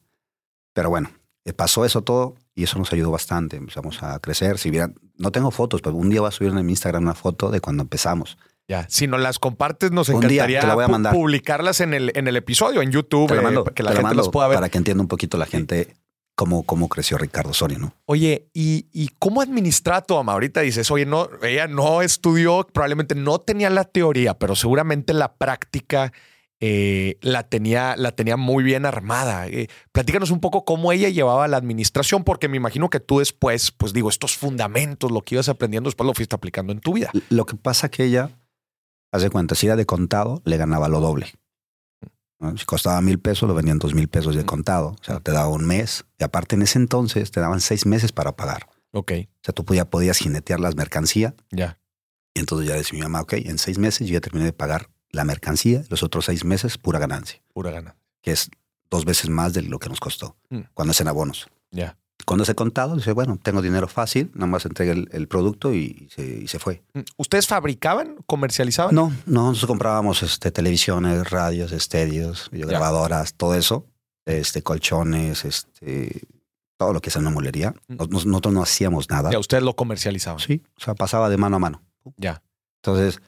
Pero 0.75 0.91
bueno, 0.91 1.11
pasó 1.53 1.85
eso 1.85 2.03
todo 2.03 2.37
y 2.55 2.63
eso 2.65 2.79
nos 2.79 2.93
ayudó 2.93 3.11
bastante. 3.11 3.57
Empezamos 3.57 4.03
a 4.03 4.19
crecer. 4.21 4.59
Si 4.59 4.71
vieran, 4.71 4.95
no 5.19 5.33
tengo 5.33 5.51
fotos, 5.51 5.83
pero 5.83 5.97
un 5.97 6.09
día 6.11 6.21
voy 6.21 6.29
a 6.29 6.31
subir 6.33 6.53
en 6.53 6.65
mi 6.65 6.73
Instagram 6.73 7.03
una 7.03 7.15
foto 7.15 7.51
de 7.51 7.61
cuando 7.61 7.83
empezamos. 7.83 8.39
Ya. 8.69 8.87
Si 8.89 9.07
nos 9.09 9.21
las 9.21 9.39
compartes, 9.41 9.91
nos 9.91 10.09
Un 10.09 10.21
día 10.21 10.29
encantaría 10.45 10.61
te 10.61 10.67
la 10.69 10.75
voy 10.77 10.85
a 10.85 10.89
mandar. 10.89 11.13
publicarlas 11.13 11.81
en 11.81 11.95
el, 11.95 12.13
en 12.15 12.29
el 12.29 12.37
episodio, 12.37 12.81
en 12.81 12.93
YouTube, 12.93 13.27
Te 13.29 13.35
la 13.35 13.41
eh, 13.41 13.45
mando, 13.45 13.65
para 13.65 13.75
que 13.75 13.83
la 13.83 13.91
te 13.91 13.95
la 13.95 13.99
gente 13.99 14.07
mando 14.09 14.23
las 14.23 14.31
pueda 14.31 14.49
ver. 14.49 14.57
para 14.57 14.69
que 14.69 14.79
entienda 14.79 15.03
un 15.03 15.09
poquito 15.09 15.37
la 15.37 15.47
gente 15.47 15.95
cómo, 16.37 16.63
cómo 16.63 16.89
creció 16.89 17.19
Ricardo 17.19 17.53
Soria, 17.53 17.79
¿no? 17.79 17.93
Oye, 18.07 18.49
¿y, 18.55 18.87
y 18.93 19.11
cómo 19.19 19.43
administra 19.43 19.97
a 19.99 20.03
tu 20.03 20.15
mamá? 20.15 20.33
Ahorita 20.33 20.61
dices, 20.61 20.91
oye, 20.93 21.05
no, 21.07 21.29
ella 21.43 21.67
no 21.67 22.03
estudió, 22.03 22.67
probablemente 22.73 23.15
no 23.17 23.41
tenía 23.41 23.69
la 23.69 23.85
teoría, 23.85 24.35
pero 24.39 24.55
seguramente 24.55 25.13
la 25.13 25.35
práctica 25.35 26.13
eh, 26.65 27.19
la, 27.23 27.43
tenía, 27.49 27.97
la 27.97 28.13
tenía 28.13 28.37
muy 28.37 28.63
bien 28.63 28.87
armada. 28.87 29.49
Eh, 29.49 29.67
platícanos 29.91 30.31
un 30.31 30.39
poco 30.39 30.65
cómo 30.65 30.93
ella 30.93 31.09
llevaba 31.09 31.49
la 31.49 31.57
administración, 31.57 32.23
porque 32.23 32.47
me 32.47 32.57
imagino 32.57 32.89
que 32.89 33.01
tú 33.01 33.19
después, 33.19 33.73
pues 33.73 33.93
digo, 33.93 34.09
estos 34.09 34.37
fundamentos, 34.37 35.11
lo 35.11 35.23
que 35.23 35.35
ibas 35.35 35.49
aprendiendo, 35.49 35.89
después 35.89 36.07
lo 36.07 36.15
fuiste 36.15 36.37
aplicando 36.37 36.73
en 36.73 36.79
tu 36.79 36.93
vida. 36.93 37.11
Lo 37.31 37.47
que 37.47 37.57
pasa 37.57 37.89
que 37.91 38.05
ella, 38.05 38.31
haz 39.11 39.23
de 39.23 39.31
cuenta, 39.31 39.57
si 39.57 39.67
era 39.67 39.75
de 39.75 39.87
contado, 39.87 40.41
le 40.45 40.57
ganaba 40.57 40.89
lo 40.89 41.01
doble. 41.01 41.35
¿no? 42.39 42.57
Si 42.57 42.65
costaba 42.65 43.01
mil 43.01 43.19
pesos, 43.19 43.49
lo 43.49 43.57
vendían 43.57 43.81
dos 43.81 43.93
mil 43.93 44.07
pesos 44.07 44.37
de 44.37 44.47
contado. 44.47 44.95
O 45.01 45.05
sea, 45.05 45.19
te 45.19 45.33
daba 45.33 45.49
un 45.49 45.67
mes. 45.67 46.05
Y 46.21 46.23
aparte, 46.23 46.55
en 46.55 46.63
ese 46.63 46.79
entonces, 46.79 47.33
te 47.33 47.41
daban 47.41 47.61
seis 47.61 47.87
meses 47.87 48.13
para 48.13 48.37
pagar. 48.37 48.69
Ok, 48.93 49.11
O 49.11 49.41
sea, 49.43 49.53
tú 49.53 49.65
ya 49.75 49.91
podías 49.91 50.19
jinetear 50.19 50.61
las 50.61 50.77
mercancías. 50.77 51.35
ya. 51.51 51.81
Y 52.35 52.41
entonces 52.41 52.69
ya 52.69 52.77
decía 52.77 52.97
mi 52.99 53.03
mamá, 53.03 53.23
ok, 53.23 53.33
en 53.33 53.59
seis 53.59 53.79
meses 53.79 54.07
yo 54.07 54.15
ya 54.15 54.21
terminé 54.21 54.45
de 54.45 54.53
pagar 54.53 54.92
la 55.13 55.25
mercancía. 55.25 55.83
Los 55.89 56.03
otros 56.03 56.25
seis 56.25 56.45
meses, 56.45 56.79
pura 56.79 56.99
ganancia. 56.99 57.41
Pura 57.53 57.71
gana. 57.71 57.97
Que 58.23 58.33
es 58.33 58.51
dos 58.91 59.05
veces 59.05 59.31
más 59.31 59.53
de 59.53 59.63
lo 59.63 59.79
que 59.79 59.89
nos 59.89 60.01
costó. 60.01 60.37
Mm. 60.51 60.61
Cuando 60.75 60.93
es 60.93 61.01
en 61.01 61.09
abonos. 61.09 61.49
Ya. 61.71 61.97
Cuando 62.25 62.43
es 62.45 62.49
de 62.49 62.55
contado, 62.55 62.95
dice, 62.95 63.11
bueno, 63.13 63.39
tengo 63.43 63.63
dinero 63.63 63.89
fácil. 63.89 64.31
Nada 64.35 64.47
más 64.47 64.65
entregué 64.65 64.93
el, 64.93 65.09
el 65.13 65.27
producto 65.29 65.75
y 65.75 66.09
se, 66.15 66.23
y 66.25 66.47
se 66.49 66.59
fue. 66.59 66.83
Mm, 66.95 67.01
¿Ustedes 67.17 67.47
fabricaban, 67.49 68.17
comercializaban? 68.27 68.95
No, 68.95 69.13
no, 69.27 69.49
nosotros 69.49 69.67
comprábamos 69.69 70.23
este, 70.23 70.51
televisiones, 70.53 71.29
radios, 71.31 71.73
estérios, 71.73 72.49
videograbadoras, 72.53 73.35
todo 73.35 73.55
eso, 73.57 73.87
este, 74.25 74.63
colchones, 74.63 75.45
este, 75.45 76.23
todo 76.77 76.93
lo 76.93 77.01
que 77.01 77.09
es 77.11 77.17
una 77.17 77.31
mulería. 77.31 77.75
Mm. 77.89 77.97
Nos- 78.09 78.25
nosotros 78.27 78.55
no 78.55 78.63
hacíamos 78.63 79.11
nada. 79.11 79.31
Ya, 79.33 79.39
ustedes 79.41 79.65
lo 79.65 79.75
comercializaban. 79.75 80.39
Sí, 80.39 80.63
o 80.77 80.81
sea, 80.81 80.95
pasaba 80.95 81.29
de 81.29 81.37
mano 81.39 81.57
a 81.57 81.59
mano. 81.59 81.83
Ya. 82.17 82.41
Entonces, 82.85 83.21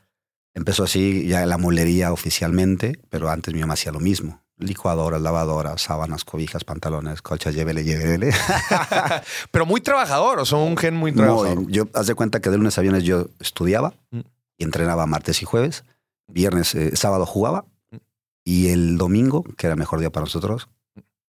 empezó 0.54 0.84
así 0.84 1.26
ya 1.26 1.44
la 1.46 1.58
mulería 1.58 2.12
oficialmente, 2.12 2.98
pero 3.10 3.28
antes 3.30 3.52
mi 3.54 3.60
mamá 3.60 3.74
hacía 3.74 3.92
lo 3.92 4.00
mismo. 4.00 4.40
Licuadoras, 4.56 5.20
lavadoras, 5.20 5.82
sábanas, 5.82 6.24
cobijas, 6.24 6.62
pantalones, 6.64 7.22
colchas, 7.22 7.54
llévele, 7.56 7.82
llévele. 7.82 8.30
Pero 9.50 9.66
muy 9.66 9.80
trabajador, 9.80 10.38
o 10.38 10.44
sea, 10.44 10.58
un 10.58 10.76
gen 10.76 10.94
muy 10.94 11.12
trabajador. 11.12 11.62
Muy- 11.62 11.72
yo, 11.72 11.88
haz 11.92 12.06
de 12.06 12.14
cuenta 12.14 12.40
que 12.40 12.50
de 12.50 12.56
lunes 12.58 12.78
a 12.78 12.82
viernes 12.82 13.02
yo 13.02 13.26
estudiaba 13.40 13.94
Mm. 14.12 14.20
y 14.58 14.64
entrenaba 14.64 15.06
martes 15.06 15.42
y 15.42 15.44
jueves. 15.44 15.84
Viernes, 16.28 16.74
eh, 16.76 16.94
sábado 16.96 17.26
jugaba 17.26 17.64
Mm. 17.90 17.96
Y 18.44 18.68
el 18.68 18.96
domingo, 18.96 19.42
que 19.42 19.66
era 19.66 19.74
el 19.74 19.78
mejor 19.78 19.98
día 19.98 20.10
para 20.10 20.24
nosotros, 20.24 20.68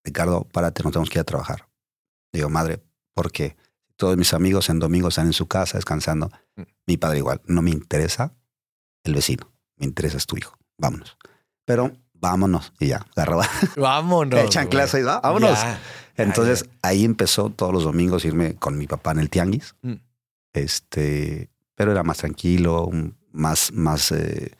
Ricardo, 0.04 0.44
párate, 0.52 0.84
nos 0.84 0.92
tenemos 0.92 1.10
que 1.10 1.18
ir 1.18 1.22
a 1.22 1.24
trabajar. 1.24 1.66
Digo, 2.32 2.48
madre, 2.48 2.80
¿por 3.12 3.32
qué? 3.32 3.56
Todos 3.96 4.16
mis 4.16 4.34
amigos 4.34 4.68
en 4.70 4.78
domingo 4.78 5.08
están 5.08 5.26
en 5.26 5.32
su 5.32 5.46
casa 5.48 5.78
descansando. 5.78 6.30
Mm. 6.54 6.62
Mi 6.86 6.96
padre 6.96 7.18
igual, 7.18 7.40
no 7.46 7.60
me 7.62 7.70
interesa 7.72 8.34
el 9.06 9.14
vecino, 9.14 9.50
me 9.76 9.86
interesa 9.86 10.16
es 10.16 10.26
tu 10.26 10.36
hijo. 10.36 10.56
Vámonos. 10.78 11.16
Pero 11.64 11.92
vámonos. 12.14 12.72
Y 12.80 12.88
ya, 12.88 13.04
agarraba. 13.16 13.46
Vámonos. 13.76 14.40
Echan 14.40 14.68
clase 14.68 15.00
y 15.00 15.02
va, 15.02 15.20
vámonos. 15.20 15.58
Ya. 15.58 15.78
Entonces 16.16 16.64
ahí 16.82 17.04
empezó 17.04 17.50
todos 17.50 17.72
los 17.72 17.84
domingos 17.84 18.24
irme 18.24 18.56
con 18.56 18.78
mi 18.78 18.86
papá 18.86 19.12
en 19.12 19.18
el 19.18 19.30
tianguis. 19.30 19.74
Mm. 19.82 19.94
Este, 20.52 21.50
pero 21.74 21.92
era 21.92 22.02
más 22.02 22.18
tranquilo, 22.18 22.90
más, 23.32 23.72
más, 23.72 24.12
eh, 24.12 24.52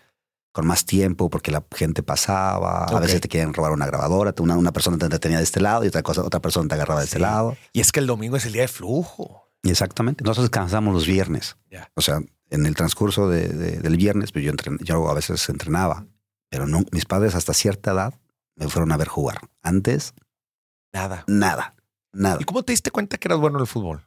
con 0.52 0.66
más 0.66 0.84
tiempo 0.84 1.30
porque 1.30 1.50
la 1.50 1.64
gente 1.74 2.02
pasaba. 2.02 2.84
A 2.84 3.00
veces 3.00 3.20
te 3.20 3.28
querían 3.28 3.54
robar 3.54 3.72
una 3.72 3.86
grabadora, 3.86 4.34
una, 4.38 4.56
una 4.56 4.72
persona 4.72 4.98
te 4.98 5.08
detenía 5.08 5.38
de 5.38 5.44
este 5.44 5.60
lado 5.60 5.84
y 5.84 5.88
otra 5.88 6.02
cosa, 6.02 6.22
otra 6.22 6.40
persona 6.40 6.68
te 6.68 6.74
agarraba 6.74 7.00
de 7.00 7.06
este 7.06 7.16
Sí. 7.16 7.22
lado. 7.22 7.56
Y 7.72 7.80
es 7.80 7.92
que 7.92 8.00
el 8.00 8.06
domingo 8.06 8.36
es 8.36 8.44
el 8.46 8.52
día 8.52 8.62
de 8.62 8.68
flujo. 8.68 9.50
Exactamente. 9.62 10.22
Nosotros 10.24 10.44
descansamos 10.44 10.92
los 10.94 11.06
viernes. 11.06 11.56
O 11.94 12.00
sea, 12.02 12.20
en 12.50 12.66
el 12.66 12.74
transcurso 12.74 13.28
de- 13.28 13.48
de- 13.48 13.78
del 13.80 13.96
viernes, 13.96 14.32
pues 14.32 14.44
yo, 14.44 14.52
entren- 14.52 14.78
yo 14.82 15.08
a 15.08 15.14
veces 15.14 15.48
entrenaba, 15.48 16.06
pero 16.50 16.66
no, 16.66 16.82
mis 16.92 17.04
padres 17.04 17.34
hasta 17.34 17.52
cierta 17.54 17.92
edad 17.92 18.14
me 18.56 18.68
fueron 18.68 18.92
a 18.92 18.96
ver 18.96 19.08
jugar. 19.08 19.48
Antes, 19.62 20.14
Nada. 20.92 21.24
nada, 21.26 21.74
nada. 22.12 22.38
¿Y 22.40 22.44
cómo 22.44 22.62
te 22.62 22.72
diste 22.72 22.90
cuenta 22.90 23.18
que 23.18 23.28
eras 23.28 23.38
bueno 23.38 23.58
en 23.58 23.62
el 23.62 23.66
fútbol? 23.66 24.06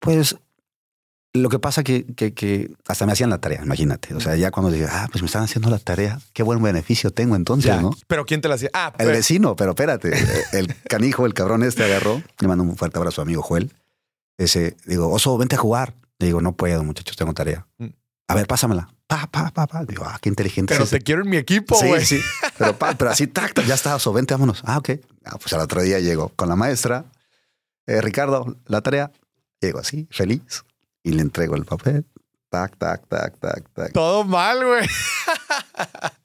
Pues 0.00 0.36
lo 1.32 1.48
que 1.48 1.58
pasa 1.58 1.82
que, 1.82 2.04
que, 2.14 2.32
que 2.34 2.70
hasta 2.86 3.06
me 3.06 3.12
hacían 3.12 3.30
la 3.30 3.38
tarea, 3.38 3.62
imagínate. 3.64 4.14
O 4.14 4.20
sea, 4.20 4.36
ya 4.36 4.50
cuando 4.52 4.70
dije, 4.70 4.86
ah, 4.88 5.08
pues 5.10 5.22
me 5.22 5.26
están 5.26 5.42
haciendo 5.42 5.68
la 5.70 5.78
tarea, 5.78 6.20
qué 6.32 6.42
buen 6.44 6.62
beneficio 6.62 7.10
tengo 7.12 7.34
entonces, 7.36 7.66
Ya. 7.74 7.80
¿no? 7.80 7.90
Pero 8.06 8.24
¿quién 8.24 8.40
te 8.40 8.48
la 8.48 8.54
hacía? 8.56 8.70
Ah, 8.74 8.92
El 8.98 9.06
pues, 9.06 9.16
vecino, 9.18 9.56
pero 9.56 9.70
espérate, 9.70 10.12
el 10.52 10.74
canijo, 10.84 11.26
el 11.26 11.34
cabrón 11.34 11.62
este 11.64 11.82
agarró, 11.84 12.22
le 12.38 12.48
mando 12.48 12.62
un 12.64 12.76
fuerte 12.76 12.98
abrazo 12.98 13.14
a 13.14 13.16
su 13.16 13.20
amigo 13.22 13.42
Joel. 13.42 13.72
Ese, 14.38 14.76
digo, 14.84 15.10
oso, 15.10 15.36
vente 15.38 15.54
a 15.56 15.58
jugar. 15.58 15.94
Le 16.18 16.26
digo, 16.26 16.40
no 16.40 16.56
puedo, 16.56 16.82
muchachos, 16.84 17.16
tengo 17.16 17.34
tarea. 17.34 17.66
Mm. 17.78 17.88
A 18.28 18.34
ver, 18.34 18.46
pásamela. 18.46 18.88
Pa, 19.06 19.26
pa, 19.26 19.50
pa, 19.50 19.66
pa. 19.66 19.84
Digo, 19.84 20.04
ah, 20.06 20.18
qué 20.20 20.28
inteligente 20.30 20.72
pero 20.74 20.84
es 20.84 20.90
te 20.90 20.96
ese. 20.96 21.04
quiero 21.04 21.22
en 21.22 21.28
mi 21.30 21.36
equipo, 21.36 21.76
Sí, 21.76 21.88
sí. 22.04 22.20
Pero, 22.56 22.78
pa, 22.78 22.94
pero 22.94 23.10
así, 23.10 23.26
tac, 23.26 23.60
ya 23.66 23.74
está, 23.74 23.96
vente, 24.14 24.32
vámonos. 24.34 24.62
Ah, 24.64 24.78
ok. 24.78 24.90
Ah, 25.24 25.36
pues 25.38 25.52
al 25.52 25.60
otro 25.60 25.82
día 25.82 25.98
llego 26.00 26.30
con 26.30 26.48
la 26.48 26.56
maestra. 26.56 27.04
Eh, 27.86 28.00
Ricardo, 28.00 28.56
la 28.66 28.80
tarea. 28.80 29.12
Llego 29.60 29.78
así, 29.78 30.08
feliz. 30.10 30.64
Y 31.02 31.12
le 31.12 31.22
entrego 31.22 31.54
el 31.56 31.64
papel. 31.66 32.06
Tac, 32.54 32.76
tac, 32.76 33.08
tac, 33.08 33.36
tac, 33.40 33.68
tac. 33.74 33.92
Todo 33.92 34.22
mal, 34.22 34.64
güey. 34.64 34.86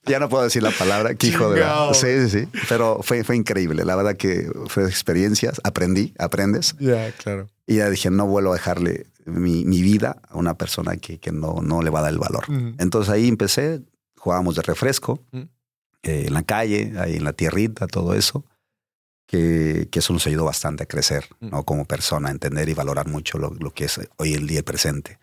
Ya 0.05 0.19
no 0.19 0.29
puedo 0.29 0.43
decir 0.43 0.62
la 0.62 0.69
palabra, 0.69 1.15
qué 1.15 1.27
hijo 1.27 1.50
de 1.51 1.62
la... 1.62 1.91
Sí, 1.95 2.07
sí, 2.27 2.41
sí. 2.41 2.48
Pero 2.67 3.00
fue, 3.01 3.24
fue 3.24 3.36
increíble. 3.36 3.83
La 3.83 3.95
verdad 3.95 4.15
que 4.15 4.48
fue 4.67 4.83
experiencias. 4.86 5.59
Aprendí, 5.63 6.13
aprendes. 6.19 6.75
Ya, 6.79 7.12
claro. 7.13 7.48
Y 7.65 7.77
ya 7.77 7.89
dije, 7.89 8.12
no 8.12 8.27
vuelvo 8.27 8.51
a 8.51 8.53
dejarle 8.53 9.07
mi, 9.25 9.65
mi 9.65 9.81
vida 9.81 10.17
a 10.29 10.38
una 10.38 10.53
persona 10.55 10.98
que, 10.98 11.19
que 11.19 11.31
no, 11.31 11.62
no 11.63 11.81
le 11.81 11.89
va 11.89 12.00
a 12.00 12.01
dar 12.03 12.12
el 12.12 12.19
valor. 12.19 12.45
Entonces 12.77 13.12
ahí 13.12 13.27
empecé, 13.27 13.81
jugábamos 14.17 14.55
de 14.55 14.62
refresco, 14.62 15.19
Mm. 15.31 15.38
eh, 16.03 16.24
en 16.27 16.33
la 16.36 16.43
calle, 16.43 16.93
ahí 17.00 17.15
en 17.15 17.24
la 17.24 17.33
tierrita, 17.33 17.88
todo 17.88 18.13
eso, 18.13 18.45
que, 19.27 19.88
que 19.91 20.00
eso 20.00 20.13
nos 20.13 20.25
ayudó 20.27 20.45
bastante 20.45 20.83
a 20.83 20.86
crecer. 20.88 21.25
¿no? 21.39 21.63
Como 21.63 21.86
persona, 21.86 22.29
a 22.29 22.31
entender 22.31 22.69
y 22.69 22.74
valorar 22.74 23.07
mucho 23.07 23.38
lo, 23.38 23.51
lo 23.59 23.71
que 23.71 23.86
es 23.86 24.00
hoy 24.17 24.33
el 24.33 24.45
día 24.48 24.59
el 24.59 24.63
presente. 24.63 25.17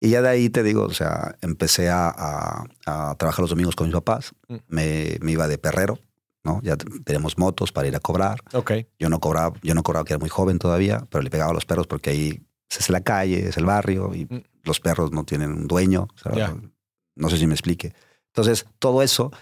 Y 0.00 0.10
ya 0.10 0.22
de 0.22 0.28
ahí 0.28 0.48
te 0.50 0.62
digo, 0.62 0.84
o 0.84 0.92
sea, 0.94 1.36
empecé 1.40 1.88
a, 1.90 2.08
a- 2.08 2.64
a 2.86 3.14
trabajar 3.16 3.40
los 3.40 3.50
domingos 3.50 3.74
con 3.76 3.88
mis 3.88 3.94
papás, 3.94 4.32
Mm. 4.48 4.56
me, 4.68 5.16
me 5.20 5.32
iba 5.32 5.48
de 5.48 5.58
perrero, 5.58 5.98
¿no? 6.44 6.60
Ya 6.62 6.76
teníamos 6.76 7.36
motos 7.38 7.72
para 7.72 7.88
ir 7.88 7.96
a 7.96 8.00
cobrar. 8.00 8.40
Ok. 8.52 8.72
Yo 8.98 9.08
no 9.08 9.18
cobraba, 9.20 9.56
yo 9.62 9.74
no 9.74 9.82
cobraba 9.82 10.04
que 10.04 10.12
era 10.12 10.20
muy 10.20 10.28
joven 10.28 10.58
todavía, 10.58 11.06
pero 11.10 11.22
le 11.22 11.30
pegaba 11.30 11.50
a 11.50 11.54
los 11.54 11.64
perros 11.66 11.86
porque 11.86 12.10
ahí 12.10 12.42
es 12.70 12.90
la 12.90 13.00
calle, 13.00 13.48
es 13.48 13.56
el 13.56 13.64
barrio 13.64 14.14
y 14.14 14.24
Mm. 14.26 14.42
los 14.64 14.78
perros 14.80 15.10
no 15.12 15.24
tienen 15.24 15.50
un 15.52 15.66
dueño. 15.66 16.08
o 16.14 16.18
sea. 16.34 16.54
No 17.16 17.28
sé 17.30 17.36
si 17.38 17.46
me 17.48 17.54
explique. 17.54 17.92
Entonces, 18.28 18.66
todo 18.78 19.02
eso, 19.02 19.32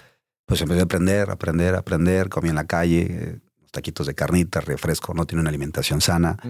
pues 0.46 0.62
empecé 0.62 0.80
a 0.80 0.84
aprender, 0.84 1.28
aprender, 1.30 1.74
aprender. 1.74 2.30
Comí 2.30 2.48
en 2.48 2.54
la 2.54 2.66
calle, 2.66 3.40
taquitos 3.70 4.06
de 4.06 4.14
carnita, 4.14 4.62
refresco, 4.62 5.12
no 5.12 5.26
tiene 5.26 5.40
una 5.42 5.50
alimentación 5.50 6.00
sana. 6.00 6.38
Mm. 6.42 6.48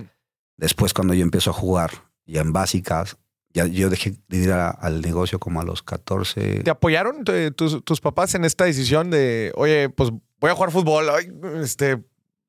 Después, 0.58 0.94
cuando 0.94 1.14
yo 1.14 1.22
empiezo 1.25 1.50
a 1.50 1.54
jugar, 1.54 1.90
ya 2.25 2.42
en 2.42 2.52
básicas, 2.52 3.16
ya 3.56 3.66
yo 3.66 3.88
dejé 3.90 4.14
de 4.28 4.36
ir 4.36 4.52
a- 4.52 4.70
al 4.70 5.00
negocio 5.00 5.38
como 5.40 5.60
a 5.60 5.64
los 5.64 5.82
14. 5.82 6.60
¿Te 6.62 6.70
apoyaron 6.70 7.25
tus, 7.56 7.82
tus 7.82 8.00
papás 8.00 8.34
en 8.34 8.44
esta 8.44 8.64
decisión 8.66 9.10
de, 9.10 9.50
oye, 9.56 9.88
pues 9.88 10.10
voy 10.38 10.50
a 10.50 10.54
jugar 10.54 10.70
fútbol? 10.70 11.08
Ay, 11.10 11.32
este. 11.62 12.04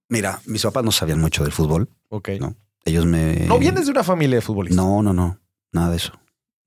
Mira, 0.09 0.39
mis 0.45 0.63
papás 0.63 0.83
no 0.83 0.91
sabían 0.91 1.19
mucho 1.19 1.43
del 1.43 1.51
fútbol. 1.53 1.89
Ok. 2.09 2.29
No. 2.39 2.55
Ellos 2.85 3.05
me. 3.05 3.45
¿No 3.47 3.57
vienes 3.59 3.85
de 3.85 3.91
una 3.91 4.03
familia 4.03 4.35
de 4.37 4.41
futbolistas? 4.41 4.75
No, 4.85 5.01
no, 5.01 5.13
no, 5.13 5.39
nada 5.71 5.89
de 5.91 5.97
eso. 5.97 6.13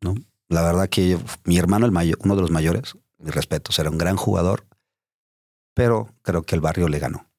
No, 0.02 0.14
la 0.48 0.62
verdad 0.62 0.88
que 0.88 1.10
yo- 1.10 1.20
mi 1.44 1.58
hermano, 1.58 1.84
el 1.86 1.92
mayor, 1.92 2.18
uno 2.24 2.34
de 2.36 2.42
los 2.42 2.50
mayores, 2.50 2.94
mis 3.18 3.34
respetos, 3.34 3.78
era 3.78 3.90
un 3.90 3.98
gran 3.98 4.16
jugador, 4.16 4.66
pero 5.74 6.08
creo 6.22 6.42
que 6.42 6.54
el 6.54 6.60
barrio 6.60 6.88
le 6.88 6.98
ganó. 6.98 7.29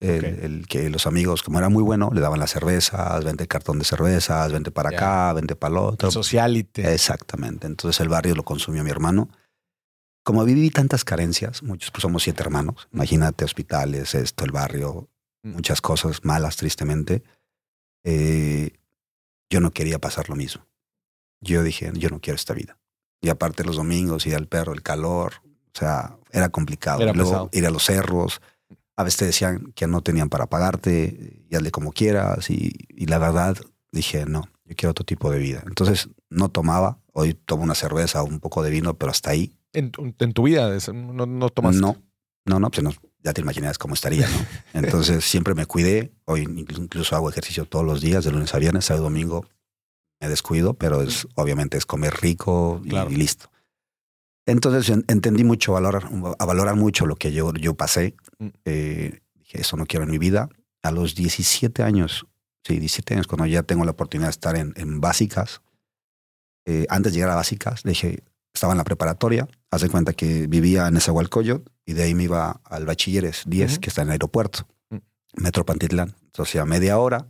El, 0.00 0.66
que 0.68 0.88
los 0.90 1.06
amigos, 1.08 1.42
como 1.42 1.58
era 1.58 1.68
muy 1.68 1.82
bueno, 1.82 2.10
le 2.12 2.20
daban 2.20 2.38
las 2.38 2.50
cervezas, 2.50 3.24
vente 3.24 3.48
cartón 3.48 3.80
de 3.80 3.84
cervezas, 3.84 4.52
vente 4.52 4.70
para 4.70 4.90
Ya. 4.92 4.96
acá, 4.96 5.32
vente 5.32 5.56
para 5.56 5.72
el 5.72 5.78
otro. 5.78 6.08
El 6.08 6.12
sociality. 6.12 6.82
Exactamente. 6.82 7.66
Entonces 7.66 8.00
el 8.00 8.08
barrio 8.08 8.34
lo 8.36 8.44
consumió 8.44 8.84
mi 8.84 8.90
hermano. 8.90 9.28
Como 10.24 10.44
viví 10.44 10.70
tantas 10.70 11.04
carencias, 11.04 11.62
muchos, 11.62 11.90
pues 11.90 12.02
somos 12.02 12.22
siete 12.22 12.42
hermanos. 12.42 12.88
Imagínate 12.92 13.44
hospitales, 13.44 14.14
esto, 14.14 14.44
el 14.44 14.52
barrio, 14.52 15.08
Mm. 15.42 15.52
muchas 15.52 15.80
cosas 15.80 16.24
malas, 16.24 16.56
tristemente. 16.56 17.22
Eh, 18.04 18.72
yo 19.50 19.60
no 19.60 19.70
quería 19.70 19.98
pasar 19.98 20.28
lo 20.28 20.36
mismo. 20.36 20.66
Yo 21.40 21.62
dije, 21.62 21.90
yo 21.94 22.10
no 22.10 22.20
quiero 22.20 22.34
esta 22.36 22.54
vida. 22.54 22.76
Y 23.20 23.28
aparte 23.30 23.64
los 23.64 23.76
domingos, 23.76 24.26
ir 24.26 24.34
al 24.36 24.46
perro, 24.48 24.72
el 24.72 24.82
calor, 24.82 25.34
o 25.44 25.78
sea, 25.78 26.16
era 26.32 26.48
complicado. 26.50 27.02
Era 27.02 27.12
Luego 27.12 27.48
ir 27.52 27.66
a 27.66 27.70
los 27.70 27.84
cerros. 27.84 28.40
A 28.98 29.04
veces 29.04 29.18
te 29.18 29.24
decían 29.26 29.72
que 29.76 29.86
no 29.86 30.02
tenían 30.02 30.28
para 30.28 30.46
pagarte, 30.46 31.44
y 31.48 31.54
hazle 31.54 31.70
como 31.70 31.92
quieras. 31.92 32.50
Y, 32.50 32.72
y 32.88 33.06
la 33.06 33.18
verdad, 33.18 33.56
dije, 33.92 34.26
no, 34.26 34.48
yo 34.64 34.74
quiero 34.76 34.90
otro 34.90 35.04
tipo 35.04 35.30
de 35.30 35.38
vida. 35.38 35.62
Entonces 35.66 36.08
no 36.30 36.48
tomaba. 36.48 36.98
Hoy 37.12 37.34
tomo 37.34 37.62
una 37.62 37.74
cerveza, 37.76 38.22
un 38.22 38.40
poco 38.40 38.62
de 38.62 38.70
vino, 38.70 38.94
pero 38.98 39.10
hasta 39.12 39.30
ahí 39.30 39.52
En, 39.72 39.90
tu- 39.92 40.12
en 40.18 40.32
tu 40.32 40.42
vida 40.42 40.68
no, 40.92 41.26
no 41.26 41.48
tomas. 41.50 41.76
no, 41.76 41.96
no, 42.44 42.58
no, 42.58 42.70
pues 42.70 42.82
no, 42.82 42.92
ya 43.22 43.32
te 43.32 43.40
imaginas 43.40 43.78
cómo 43.78 43.94
estaría, 43.94 44.26
¿no? 44.28 44.36
Entonces 44.80 45.24
siempre 45.24 45.54
me 45.54 45.66
cuidé. 45.66 46.12
Hoy 46.24 46.44
inclu- 46.46 46.78
incluso 46.78 47.14
hago 47.16 47.30
ejercicio 47.30 47.66
todos 47.66 47.84
los 47.86 48.00
días, 48.00 48.24
de 48.24 48.32
lunes 48.32 48.52
a 48.54 48.58
viernes, 48.58 48.84
sábado 48.86 49.04
y 49.06 49.10
domingo 49.10 49.46
me 50.20 50.28
descuido, 50.28 50.74
pero 50.74 51.02
es 51.02 51.28
obviamente 51.36 51.78
es 51.78 51.86
comer 51.86 52.12
rico 52.20 52.80
y, 52.84 52.88
Claro. 52.88 53.10
y 53.10 53.14
listo. 53.16 53.50
Entonces 54.48 54.88
en- 54.88 55.04
entendí 55.08 55.44
mucho, 55.44 55.72
valorar, 55.74 56.08
a 56.38 56.44
valorar 56.46 56.74
mucho 56.74 57.06
lo 57.06 57.16
que 57.16 57.32
yo, 57.32 57.52
yo 57.54 57.74
pasé. 57.74 58.14
Mm. 58.38 58.46
Eh, 58.64 59.20
dije, 59.34 59.60
eso 59.60 59.76
no 59.76 59.86
quiero 59.86 60.04
en 60.04 60.10
mi 60.10 60.18
vida. 60.18 60.48
A 60.82 60.90
los 60.90 61.14
17 61.14 61.82
años, 61.82 62.26
sí, 62.64 62.78
17 62.78 63.14
años, 63.14 63.26
cuando 63.26 63.46
ya 63.46 63.62
tengo 63.62 63.84
la 63.84 63.90
oportunidad 63.90 64.28
de 64.28 64.32
estar 64.32 64.56
en, 64.56 64.72
en 64.76 65.00
básicas, 65.00 65.60
eh, 66.66 66.86
antes 66.88 67.12
de 67.12 67.18
llegar 67.18 67.30
a 67.32 67.36
básicas, 67.36 67.82
dije, 67.82 68.22
estaba 68.54 68.72
en 68.72 68.78
la 68.78 68.84
preparatoria, 68.84 69.48
haz 69.70 69.82
de 69.82 69.88
cuenta 69.90 70.12
que 70.14 70.46
vivía 70.46 70.86
en 70.88 70.96
Esahualcoyot 70.96 71.70
y 71.86 71.92
de 71.92 72.02
ahí 72.04 72.14
me 72.14 72.24
iba 72.24 72.60
al 72.64 72.86
bachilleres 72.86 73.42
10, 73.46 73.72
Ujú. 73.72 73.80
que 73.80 73.90
está 73.90 74.02
en 74.02 74.08
el 74.08 74.12
aeropuerto, 74.12 74.66
Mm. 74.90 74.96
Metro 75.42 75.64
Pantitlán. 75.66 76.14
Entonces, 76.24 76.56
a 76.60 76.64
media 76.64 76.98
hora, 76.98 77.26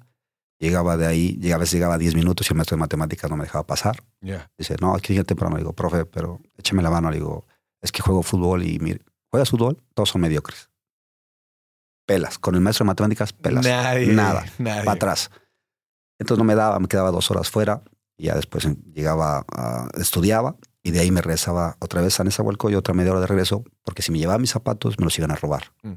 llegaba 0.59 0.97
de 0.97 1.07
ahí, 1.07 1.39
llegaba, 1.41 1.57
a 1.57 1.61
veces 1.61 1.75
llegaba 1.75 1.99
10 1.99 2.15
minutos 2.15 2.49
y 2.49 2.53
el 2.53 2.57
maestro 2.57 2.77
de 2.77 2.81
matemáticas 2.81 3.31
no 3.31 3.37
me 3.37 3.45
dejaba 3.45 3.67
pasar. 3.67 4.03
Dice, 4.57 4.77
no, 4.81 4.95
aquí 4.95 5.15
ya 5.15 5.25
temprano. 5.25 5.57
Le 5.57 5.63
digo, 5.63 5.73
profe, 5.73 6.05
pero 6.05 6.41
échame 6.57 6.83
la 6.83 6.91
mano. 6.91 7.11
Le 7.11 7.17
digo, 7.17 7.47
es 7.81 7.93
que 7.93 8.03
juego 8.03 8.23
fútbol 8.23 8.65
y 8.65 8.79
mire, 8.79 9.01
¿juegas 9.31 9.51
fútbol? 9.51 9.83
Todos 9.95 10.11
son 10.11 10.21
mediocres. 10.21 10.71
Pelas. 12.07 12.39
Con 12.39 12.55
el 12.55 12.61
maestro 12.61 12.85
de 12.85 12.89
matemáticas, 12.89 13.33
pelas. 13.33 13.65
Nadie. 13.65 14.13
Nada. 14.13 14.45
Nadie. 14.59 14.85
Para 14.85 14.97
atrás. 14.97 15.31
Entonces 16.19 16.39
no 16.39 16.45
me 16.45 16.55
daba, 16.55 16.79
me 16.81 16.89
quedaba 16.89 17.11
dos 17.11 17.31
horas 17.31 17.51
fuera 17.51 17.83
y 18.17 18.27
ya 18.27 18.35
después 18.35 18.67
llegaba, 18.93 19.45
a, 19.53 19.89
estudiaba 19.95 20.57
y 20.83 20.91
de 20.91 21.01
ahí 21.01 21.11
me 21.11 21.21
regresaba 21.21 21.77
otra 21.81 22.03
vez 22.03 22.19
a 22.19 22.25
Nezahualcóyotl 22.25 22.75
y 22.75 22.77
otra 22.77 22.95
media 22.95 23.13
hora 23.13 23.21
de 23.21 23.27
regreso 23.27 23.63
porque 23.85 24.03
si 24.03 24.11
me 24.11 24.19
llevaba 24.19 24.39
mis 24.39 24.51
zapatos 24.51 24.99
me 24.99 25.05
los 25.05 25.17
iban 25.19 25.31
a 25.31 25.37
robar. 25.37 25.73
Mm. 25.83 25.93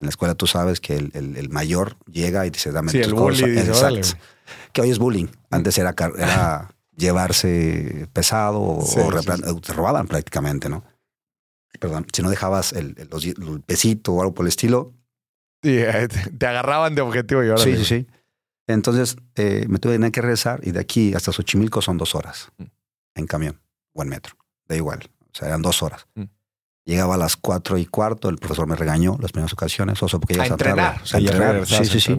En 0.00 0.06
la 0.06 0.10
escuela 0.10 0.34
tú 0.34 0.46
sabes 0.46 0.80
que 0.80 0.96
el, 0.96 1.10
el- 1.14 1.36
el 1.36 1.48
mayor 1.50 1.96
llega 2.06 2.46
y 2.46 2.50
dice, 2.50 2.72
dame 2.72 2.90
Sí, 2.90 2.98
tus 2.98 3.08
el 3.08 3.14
cosas. 3.14 3.48
dice, 3.48 3.66
Exacto. 3.68 4.08
Que 4.72 4.80
hoy 4.82 4.90
es 4.90 4.98
bullying. 4.98 5.26
Antes 5.50 5.78
era, 5.78 5.94
llevarse 6.96 8.08
pesado 8.12 8.60
o, 8.60 8.82
Sí, 8.82 8.98
o 9.00 9.10
sí, 9.10 9.16
replan- 9.16 9.60
te 9.60 9.72
robaban 9.72 10.06
prácticamente, 10.06 10.68
¿no? 10.68 10.84
Perdón, 11.80 12.06
si 12.12 12.22
no 12.22 12.30
dejabas 12.30 12.72
el, 12.72 12.94
el- 12.98 13.62
pesito 13.62 14.12
o 14.12 14.20
algo 14.20 14.34
por 14.34 14.44
el 14.44 14.48
estilo, 14.48 14.92
eh, 15.62 16.08
te, 16.38 16.46
agarraban 16.46 16.94
de 16.94 17.00
objetivo 17.02 17.42
y 17.42 17.48
ahora. 17.48 17.62
Sí, 17.62 17.76
sí, 17.78 17.84
sí. 17.84 18.06
Entonces 18.66 19.16
eh, 19.34 19.66
me 19.68 19.78
tuve 19.78 19.98
que 20.10 20.20
regresar 20.20 20.60
y 20.62 20.70
de 20.72 20.80
aquí 20.80 21.14
hasta 21.14 21.32
Xochimilco 21.32 21.82
son 21.82 21.98
dos 21.98 22.14
horas 22.14 22.48
Mm. 22.58 22.64
en 23.16 23.26
camión 23.26 23.60
o 23.92 24.02
en 24.02 24.08
metro. 24.08 24.36
Da 24.68 24.76
igual. 24.76 25.00
O 25.32 25.36
sea, 25.36 25.48
eran 25.48 25.62
dos 25.62 25.82
horas. 25.82 26.06
Mm. 26.14 26.24
Llegaba 26.84 27.14
a 27.14 27.18
las 27.18 27.36
cuatro 27.36 27.78
y 27.78 27.86
cuarto, 27.86 28.28
el 28.28 28.36
profesor 28.36 28.66
me 28.66 28.76
regañó 28.76 29.16
las 29.20 29.32
primeras 29.32 29.52
ocasiones, 29.54 30.02
o 30.02 30.08
sea, 30.08 30.18
porque 30.18 30.34
A 30.34 30.36
llegas 30.36 30.50
entrenar. 30.50 30.92
tarde. 30.92 31.02
O 31.02 31.06
sea, 31.06 31.18
a 31.18 31.20
entrenar. 31.22 31.66
Sí, 31.66 31.84
sí, 31.86 32.00
sí. 32.00 32.18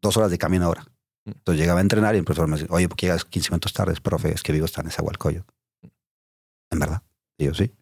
Dos 0.00 0.16
horas 0.16 0.30
de 0.30 0.38
camino 0.38 0.66
ahora. 0.66 0.82
Mm. 1.24 1.30
Entonces 1.30 1.60
llegaba 1.60 1.80
a 1.80 1.82
entrenar 1.82 2.14
y 2.14 2.18
el 2.18 2.24
profesor 2.24 2.46
me 2.48 2.56
decía, 2.56 2.68
oye, 2.70 2.88
¿por 2.88 2.96
qué 2.96 3.06
llegas 3.06 3.24
15 3.24 3.50
minutos 3.50 3.72
tarde? 3.72 3.94
Profe, 4.00 4.32
es 4.32 4.42
que 4.42 4.52
vivo 4.52 4.66
está 4.66 4.80
en 4.82 4.86
Nezahualcóyotl. 4.88 5.48
¿En 6.70 6.78
verdad? 6.78 7.02
Y 7.38 7.46
yo, 7.46 7.54
sí. 7.54 7.72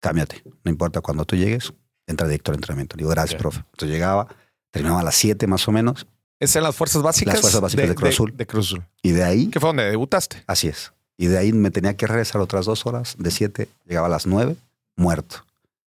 Cámbiate. 0.00 0.42
No 0.64 0.70
importa 0.70 1.00
cuando 1.00 1.24
tú 1.24 1.34
llegues, 1.36 1.72
entra 2.06 2.26
directo 2.28 2.52
al 2.52 2.56
entrenamiento. 2.56 2.96
Le 2.96 3.00
digo, 3.02 3.10
gracias, 3.10 3.32
Ya. 3.34 3.38
profe. 3.38 3.58
Entonces 3.72 3.88
llegaba, 3.88 4.28
terminaba 4.70 5.00
a 5.00 5.04
las 5.04 5.16
7 5.16 5.46
más 5.46 5.66
o 5.68 5.72
menos, 5.72 6.06
¿Es 6.40 6.54
en 6.54 6.62
las 6.62 6.76
fuerzas 6.76 7.02
básicas? 7.02 7.34
Las 7.34 7.40
fuerzas 7.40 7.60
básicas 7.60 7.88
de 7.88 7.94
Cruz 7.96 8.10
Azul. 8.10 8.36
De 8.36 8.46
Cruz 8.46 8.66
Azul. 8.68 8.84
y 9.02 9.10
de 9.10 9.24
ahí, 9.24 9.48
¿Qué 9.48 9.58
fue 9.58 9.70
donde 9.70 9.90
debutaste? 9.90 10.44
así 10.46 10.68
es. 10.68 10.92
Y 11.16 11.26
de 11.26 11.36
ahí 11.36 11.52
me 11.52 11.72
tenía 11.72 11.96
que 11.96 12.06
regresar 12.06 12.40
otras 12.40 12.64
dos 12.66 12.86
horas, 12.86 13.16
de 13.18 13.32
7, 13.32 13.68
llegaba 13.86 14.06
a 14.06 14.10
las 14.10 14.24
9, 14.28 14.54
muerto. 14.98 15.44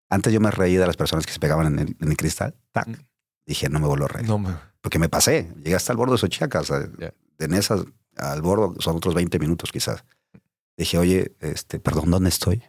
Antes 0.09 0.33
yo 0.33 0.39
me 0.39 0.51
reí 0.51 0.75
de 0.75 0.85
las 0.85 0.97
personas 0.97 1.25
que 1.25 1.31
se 1.33 1.39
pegaban 1.39 1.67
en 1.67 1.79
el, 1.79 1.97
en 1.99 2.09
el 2.09 2.17
cristal. 2.17 2.55
Tac. 2.71 2.87
Mm. 2.87 2.93
Dije, 3.45 3.69
no 3.69 3.79
me 3.79 3.87
vuelvo 3.87 4.05
a 4.05 4.07
reír. 4.09 4.27
No, 4.27 4.37
me- 4.39 4.55
Porque 4.81 4.99
me 4.99 5.09
pasé. 5.09 5.51
Llegué 5.57 5.75
hasta 5.75 5.91
el 5.93 5.97
borde 5.97 6.13
de 6.13 6.17
Xochicalco. 6.19 6.59
o 6.59 6.63
sea, 6.63 6.89
Ya. 6.99 7.13
En 7.39 7.53
esas, 7.53 7.83
al 8.17 8.41
borde 8.41 8.75
son 8.81 8.95
otros 8.97 9.13
20 9.13 9.39
minutos 9.39 9.71
quizás. 9.71 10.03
Dije, 10.77 10.97
oye, 10.97 11.35
este, 11.39 11.79
perdón, 11.79 12.11
¿dónde 12.11 12.29
estoy? 12.29 12.61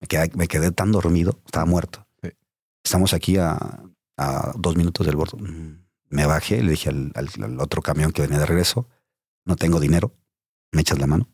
Me 0.00 0.08
quedé, 0.08 0.30
me 0.34 0.48
quedé 0.48 0.70
tan 0.72 0.90
dormido, 0.92 1.40
estaba 1.44 1.64
muerto. 1.66 2.06
Sí. 2.22 2.30
Estamos 2.84 3.12
aquí 3.14 3.36
a, 3.36 3.82
a 4.16 4.52
dos 4.56 4.76
minutos 4.76 5.06
del 5.06 5.16
borde. 5.16 5.40
Mm. 5.42 5.84
Me 6.10 6.26
bajé, 6.26 6.62
le 6.62 6.72
dije 6.72 6.88
al, 6.90 7.12
al- 7.14 7.42
al 7.42 7.60
otro 7.60 7.82
camión 7.82 8.12
que 8.12 8.22
venía 8.22 8.38
de 8.38 8.46
regreso, 8.46 8.88
no 9.44 9.56
tengo 9.56 9.80
dinero, 9.80 10.14
¿me 10.72 10.82
echas 10.82 10.98
la 10.98 11.06
mano? 11.06 11.28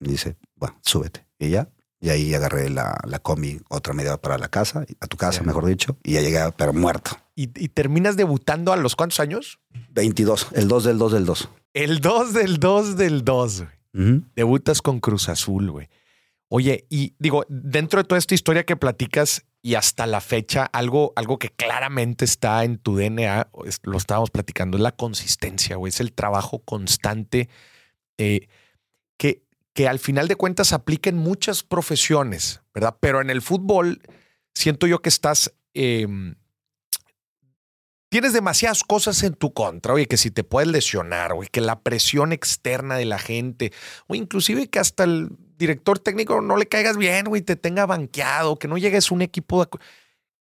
Y 0.00 0.10
dice, 0.10 0.36
bueno, 0.54 0.78
súbete. 0.82 1.26
Y 1.38 1.50
ya, 1.50 1.68
y 2.00 2.10
ahí 2.10 2.34
agarré 2.34 2.70
la, 2.70 2.98
la 3.04 3.18
combi, 3.18 3.60
otra 3.68 3.94
media 3.94 4.16
para 4.16 4.38
la 4.38 4.48
casa, 4.48 4.84
a 5.00 5.06
tu 5.06 5.16
casa, 5.16 5.42
mejor 5.42 5.66
dicho, 5.66 5.96
y 6.02 6.12
ya 6.12 6.20
llegué, 6.20 6.40
pero 6.56 6.72
muerto. 6.72 7.12
¿Y, 7.34 7.44
y 7.62 7.68
terminas 7.68 8.16
debutando 8.16 8.72
a 8.72 8.76
los 8.76 8.96
cuántos 8.96 9.20
años? 9.20 9.60
22, 9.90 10.48
el 10.54 10.68
2 10.68 10.84
del 10.84 10.98
2 10.98 11.12
del 11.12 11.26
2. 11.26 11.48
El 11.74 12.00
2 12.00 12.32
del 12.32 12.58
2 12.58 12.96
del 12.96 13.24
2, 13.24 13.62
güey. 13.62 13.78
Ujú. 13.94 14.24
Debutas 14.36 14.82
con 14.82 15.00
Cruz 15.00 15.28
Azul, 15.28 15.70
güey. 15.70 15.88
Oye, 16.48 16.86
y 16.88 17.14
digo, 17.18 17.44
dentro 17.48 18.02
de 18.02 18.08
toda 18.08 18.18
esta 18.18 18.34
historia 18.34 18.64
que 18.64 18.76
platicas 18.76 19.44
y 19.60 19.74
hasta 19.74 20.06
la 20.06 20.20
fecha, 20.20 20.64
algo, 20.64 21.12
algo 21.16 21.38
que 21.38 21.50
claramente 21.50 22.24
está 22.24 22.64
en 22.64 22.78
tu 22.78 22.96
DNA, 22.96 23.50
lo 23.82 23.98
estábamos 23.98 24.30
platicando, 24.30 24.76
es 24.76 24.82
la 24.82 24.92
consistencia, 24.92 25.76
güey. 25.76 25.90
Es 25.90 26.00
el 26.00 26.12
trabajo 26.12 26.60
constante 26.60 27.48
eh, 28.16 28.48
que, 29.18 29.42
que 29.78 29.86
al 29.86 30.00
final 30.00 30.26
de 30.26 30.34
cuentas 30.34 30.72
aplica 30.72 31.08
en 31.08 31.16
muchas 31.18 31.62
profesiones, 31.62 32.62
¿verdad? 32.74 32.96
Pero 32.98 33.20
en 33.20 33.30
el 33.30 33.40
fútbol 33.42 34.02
siento 34.52 34.88
yo 34.88 35.00
que 35.02 35.08
estás... 35.08 35.54
em, 35.72 36.34
Tienes 38.10 38.32
demasiadas 38.32 38.82
cosas 38.82 39.22
en 39.22 39.34
tu 39.34 39.52
contra, 39.52 39.94
oye, 39.94 40.08
que 40.08 40.16
si 40.16 40.32
te 40.32 40.42
puedes 40.42 40.68
lesionar, 40.68 41.32
güey, 41.34 41.48
que 41.48 41.60
la 41.60 41.78
presión 41.78 42.32
externa 42.32 42.96
de 42.96 43.04
la 43.04 43.20
gente, 43.20 43.72
o 44.08 44.16
inclusive 44.16 44.68
que 44.68 44.80
hasta 44.80 45.04
el 45.04 45.28
director 45.56 46.00
técnico 46.00 46.40
no 46.40 46.56
le 46.56 46.66
caigas 46.66 46.96
bien, 46.96 47.26
güey, 47.26 47.42
te 47.42 47.54
tenga 47.54 47.86
banqueado, 47.86 48.58
que 48.58 48.66
no 48.66 48.78
llegues 48.78 49.12
a 49.12 49.14
un 49.14 49.22
equipo. 49.22 49.64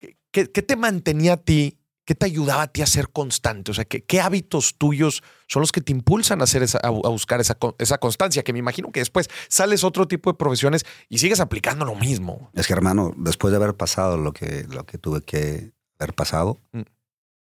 de- 0.00 0.16
¿Qué, 0.30 0.50
qué 0.50 0.62
te 0.62 0.76
mantenía 0.76 1.34
a 1.34 1.36
ti? 1.36 1.76
¿Qué 2.08 2.14
te 2.14 2.24
ayudaba 2.24 2.62
a 2.62 2.66
ti 2.68 2.80
a 2.80 2.86
ser 2.86 3.10
constante? 3.10 3.70
O 3.70 3.74
sea, 3.74 3.84
¿qué, 3.84 4.02
qué 4.02 4.22
hábitos 4.22 4.78
tuyos 4.78 5.22
son 5.46 5.60
los 5.60 5.72
que 5.72 5.82
te 5.82 5.92
impulsan 5.92 6.40
a, 6.40 6.44
hacer 6.44 6.62
esa, 6.62 6.78
a, 6.78 6.88
buscar 6.88 7.38
esa, 7.38 7.58
esa 7.76 7.98
constancia? 7.98 8.42
Que 8.42 8.54
me 8.54 8.60
imagino 8.60 8.90
que 8.90 9.00
después 9.00 9.28
sales 9.50 9.84
a 9.84 9.88
otro 9.88 10.08
tipo 10.08 10.32
de 10.32 10.38
profesiones 10.38 10.86
y 11.10 11.18
sigues 11.18 11.38
aplicando 11.38 11.84
lo 11.84 11.94
mismo. 11.94 12.50
Es 12.54 12.66
que, 12.66 12.72
hermano, 12.72 13.12
después 13.14 13.50
de 13.50 13.58
haber 13.58 13.74
pasado 13.74 14.16
lo 14.16 14.32
que, 14.32 14.64
lo 14.70 14.86
que 14.86 14.96
tuve 14.96 15.20
que 15.20 15.72
haber 15.98 16.14
pasado, 16.14 16.62
Mm. 16.72 16.80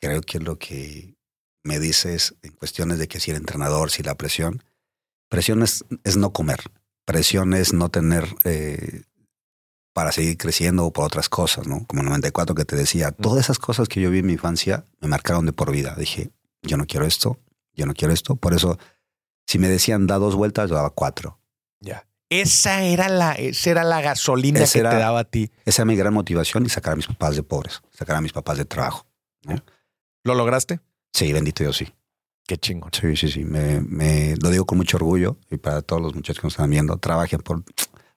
creo 0.02 0.22
que 0.22 0.40
lo 0.40 0.58
que 0.58 1.14
me 1.64 1.78
dices 1.78 2.34
en 2.42 2.54
cuestiones 2.54 2.98
de 2.98 3.08
que 3.08 3.20
si 3.20 3.30
el 3.30 3.38
entrenador, 3.38 3.92
si 3.92 4.02
la 4.02 4.16
presión, 4.16 4.64
presión 5.30 5.62
es, 5.62 5.86
es 6.04 6.18
no 6.18 6.34
comer, 6.34 6.60
presión 7.06 7.54
es 7.54 7.72
no 7.72 7.90
tener 7.90 8.26
eh, 8.46 9.04
para 10.00 10.14
seguir 10.14 10.38
creciendo 10.38 10.86
o 10.86 10.94
por 10.94 11.04
otras 11.04 11.28
cosas, 11.28 11.68
¿no? 11.68 11.86
Como 11.86 12.04
94 12.04 12.56
que 12.56 12.64
te 12.64 12.78
decía, 12.78 13.12
todas 13.12 13.42
esas 13.44 13.60
cosas 13.60 13.90
que 13.90 14.00
yo 14.00 14.10
vi 14.10 14.20
en 14.20 14.28
mi 14.28 14.32
infancia 14.34 14.86
me 15.02 15.10
marcaron 15.10 15.46
de 15.46 15.52
por 15.52 15.72
vida. 15.74 15.94
Dije, 15.98 16.30
yo 16.62 16.78
no 16.78 16.86
quiero 16.86 17.06
esto, 17.06 17.38
yo 17.74 17.86
no 17.86 17.94
quiero 17.94 18.14
esto. 18.14 18.38
Por 18.38 18.54
eso, 18.54 18.78
si 19.46 19.60
me 19.60 19.68
decían 19.68 20.08
da 20.08 20.18
dos 20.18 20.36
vueltas, 20.36 20.70
yo 20.70 20.78
daba 20.78 20.92
cuatro. 20.92 21.42
Ya. 21.82 22.08
Esa 22.30 22.84
era 22.84 23.10
la, 23.10 23.34
esa 23.34 23.72
era 23.72 23.84
la 23.84 24.00
gasolina 24.00 24.64
que 24.72 24.80
era- 24.80 24.92
te 24.92 24.96
daba 24.96 25.20
a 25.20 25.24
ti. 25.26 25.52
Esa 25.66 25.82
era 25.82 25.88
mi 25.88 25.98
gran 25.98 26.14
motivación 26.14 26.66
y 26.66 26.70
sacar 26.70 26.94
a 26.94 26.96
mis 26.96 27.08
papás 27.08 27.36
de 27.36 27.44
pobres, 27.44 27.82
sacar 27.92 28.16
a 28.16 28.22
mis 28.22 28.32
papás 28.32 28.58
de 28.58 28.64
trabajo. 28.64 29.06
¿Lo 30.24 30.34
lograste? 30.34 30.80
Sí, 31.12 31.34
bendito 31.34 31.62
Dios, 31.62 31.76
sí. 31.76 31.94
Qué 32.48 32.56
chingón. 32.58 32.90
Sí, 32.94 33.18
sí, 33.18 33.28
sí. 33.28 33.44
Me, 33.44 33.82
me- 33.82 34.36
lo 34.42 34.50
digo 34.50 34.66
con 34.66 34.78
mucho 34.78 34.96
orgullo 34.96 35.36
y 35.52 35.58
para 35.58 35.82
todos 35.82 36.02
los 36.02 36.16
muchachos 36.16 36.40
que 36.40 36.46
nos 36.48 36.54
están 36.54 36.70
viendo, 36.70 36.96
trabajen 36.96 37.42
por... 37.42 37.64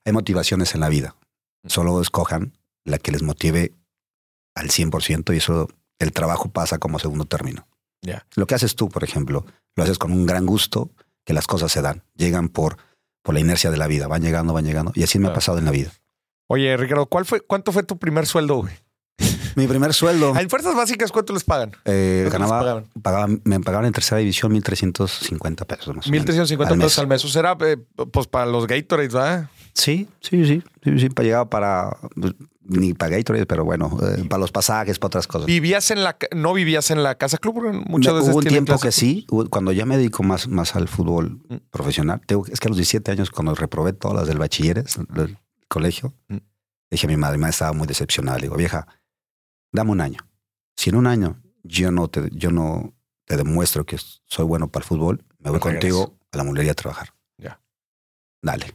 Hay 0.05 0.13
motivaciones 0.13 0.73
en 0.75 0.79
la 0.79 0.87
vida. 0.87 1.15
Solo 1.65 2.01
escojan 2.01 2.53
la 2.85 2.97
que 2.97 3.11
les 3.11 3.21
motive 3.23 3.73
al 4.55 4.69
100% 4.69 5.33
y 5.33 5.37
eso, 5.37 5.69
el 5.99 6.11
trabajo 6.11 6.49
pasa 6.51 6.77
como 6.77 6.99
segundo 6.99 7.25
término. 7.25 7.67
Ya. 8.01 8.25
Lo 8.35 8.45
que 8.47 8.55
haces 8.55 8.75
tú, 8.75 8.89
por 8.89 9.03
ejemplo, 9.03 9.45
lo 9.75 9.83
haces 9.83 9.97
con 9.97 10.11
un 10.11 10.25
gran 10.25 10.45
gusto, 10.45 10.91
que 11.25 11.33
las 11.33 11.47
cosas 11.47 11.71
se 11.71 11.81
dan. 11.81 12.03
Llegan 12.15 12.49
por, 12.49 12.77
por 13.23 13.33
la 13.33 13.39
inercia 13.39 13.71
de 13.71 13.77
la 13.77 13.87
vida. 13.87 14.07
Van 14.07 14.21
llegando, 14.21 14.51
van 14.53 14.65
llegando. 14.65 14.91
Y 14.93 15.03
así 15.03 15.19
me 15.19 15.29
ha 15.29 15.33
pasado 15.33 15.57
en 15.57 15.65
la 15.65 15.71
vida. 15.71 15.91
Oye, 16.47 16.75
Ricardo, 16.75 17.05
¿cuál 17.05 17.23
fue, 17.25 17.39
¿cuánto 17.39 17.71
fue 17.71 17.83
tu 17.83 17.97
primer 17.97 18.25
sueldo, 18.27 18.55
güey? 18.57 18.73
Mi 19.55 19.65
primer 19.67 19.93
sueldo, 19.93 20.35
En 20.37 20.49
fuerzas 20.49 20.75
básicas, 20.75 21.11
¿cuánto 21.13 21.31
les 21.31 21.45
pagan? 21.45 21.71
eh, 21.85 22.27
¿Cuánto 22.29 22.29
les 22.29 22.31
ganaba, 22.33 22.59
pagaban? 22.59 22.85
pagaban- 23.01 23.41
me 23.45 23.59
pagaban 23.61 23.85
en 23.85 23.93
tercera 23.93 24.17
división 24.19 24.51
1.350 24.51 25.65
pesos 25.65 25.95
más 25.95 26.07
o 26.07 26.09
menos. 26.09 26.09
1350 26.09 26.73
al 26.73 26.79
pesos 26.79 26.99
al 26.99 27.07
mes. 27.07 27.21
Eso 27.23 27.29
será 27.29 27.55
eh, 27.61 27.77
pues 28.11 28.27
para 28.27 28.45
los 28.47 28.67
Gatorades, 28.67 29.13
¿verdad? 29.13 29.49
Sí, 29.73 30.07
sí, 30.21 30.45
sí. 30.45 30.63
sí, 30.83 30.99
sí, 30.99 31.09
para 31.09 31.25
llegaba 31.25 31.49
para. 31.49 31.97
pues, 32.15 32.33
Ni 32.65 32.93
para 32.93 33.17
Gatorade, 33.17 33.45
pero 33.45 33.65
bueno, 33.65 33.97
eh, 34.01 34.23
para 34.29 34.39
los 34.39 34.51
pasajes, 34.51 34.97
para 34.97 35.07
otras 35.07 35.27
cosas. 35.27 35.47
¿Vivías 35.47 35.91
en 35.91 36.01
la 36.03 36.15
no 36.33 36.53
vivías 36.53 36.91
en 36.91 37.03
la 37.03 37.15
casa 37.15 37.37
club? 37.37 37.73
Muchas 37.89 38.13
veces 38.13 38.29
hubo 38.29 38.37
un 38.37 38.45
tiempo 38.45 38.77
que 38.79 38.91
sí, 38.93 39.25
cuando 39.49 39.71
ya 39.73 39.85
me 39.85 39.97
dedico 39.97 40.23
más, 40.23 40.47
más 40.47 40.75
al 40.77 40.87
fútbol 40.87 41.41
Mm. 41.49 41.55
profesional. 41.71 42.21
Tengo- 42.25 42.45
es 42.47 42.59
que 42.61 42.67
a 42.67 42.69
los 42.69 42.77
17 42.77 43.11
años, 43.11 43.31
cuando 43.31 43.53
reprobé 43.55 43.91
todas 43.93 44.15
las 44.15 44.27
del 44.27 44.37
bachilleres, 44.37 44.97
del 45.09 45.37
colegio, 45.67 46.13
Mm. 46.29 46.37
dije 46.89 47.05
a 47.07 47.09
mi 47.09 47.17
madre, 47.17 47.37
mi 47.37 47.41
madre 47.41 47.51
estaba 47.51 47.73
muy 47.73 47.85
decepcionada. 47.87 48.37
Le 48.37 48.43
digo, 48.43 48.55
vieja, 48.55 48.87
dame 49.73 49.91
un 49.91 49.99
año. 49.99 50.19
Si 50.77 50.89
en 50.89 50.95
un 50.95 51.07
año 51.07 51.41
yo 51.63 51.91
no 51.91 52.07
te, 52.07 52.29
yo 52.31 52.51
no 52.51 52.93
te 53.25 53.35
demuestro 53.35 53.85
que 53.85 53.97
soy 54.25 54.45
bueno 54.45 54.69
para 54.71 54.83
el 54.83 54.87
fútbol, 54.87 55.25
me 55.39 55.49
voy 55.49 55.59
regreso. 55.59 55.59
contigo 56.05 56.19
a 56.31 56.37
la 56.37 56.43
mulería 56.45 56.71
a 56.71 56.75
trabajar. 56.75 57.09
Ya. 57.37 57.59
Dale. 58.41 58.67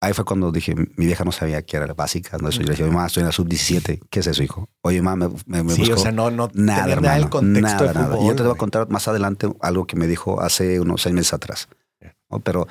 Ahí 0.00 0.12
fue 0.12 0.24
cuando 0.26 0.52
dije, 0.52 0.74
mi 0.74 1.06
vieja 1.06 1.24
no 1.24 1.32
sabía 1.32 1.62
qué 1.62 1.78
era 1.78 1.86
la 1.86 1.94
básica. 1.94 2.36
No, 2.38 2.48
eso. 2.50 2.60
Yo 2.60 2.66
le 2.66 2.72
dije, 2.72 2.84
mamá, 2.84 3.06
estoy 3.06 3.22
en 3.22 3.26
la 3.28 3.32
sub-17. 3.32 4.00
¿Qué 4.10 4.20
es 4.20 4.26
eso, 4.26 4.42
hijo? 4.42 4.68
Oye, 4.82 5.00
mamá, 5.00 5.30
me, 5.46 5.62
me, 5.62 5.72
Sí, 5.72 5.80
buscó. 5.80 5.94
o 5.94 5.98
sea, 5.98 6.12
no, 6.12 6.30
no 6.30 6.50
Nada, 6.52 6.82
tener 6.82 6.98
hermano. 6.98 7.24
el 7.24 7.30
contexto 7.30 7.60
nada, 7.76 7.88
de 7.88 7.94
nada. 7.94 8.06
fútbol. 8.08 8.24
Y 8.24 8.28
yo 8.28 8.36
te 8.36 8.42
voy 8.42 8.52
a 8.52 8.56
contar 8.58 8.88
más 8.90 9.08
adelante 9.08 9.48
algo 9.60 9.86
que 9.86 9.96
me 9.96 10.06
dijo 10.06 10.40
hace 10.42 10.80
unos 10.80 11.02
seis 11.02 11.14
meses 11.14 11.32
atrás. 11.32 11.68
¿no? 12.30 12.40
Pero, 12.40 12.66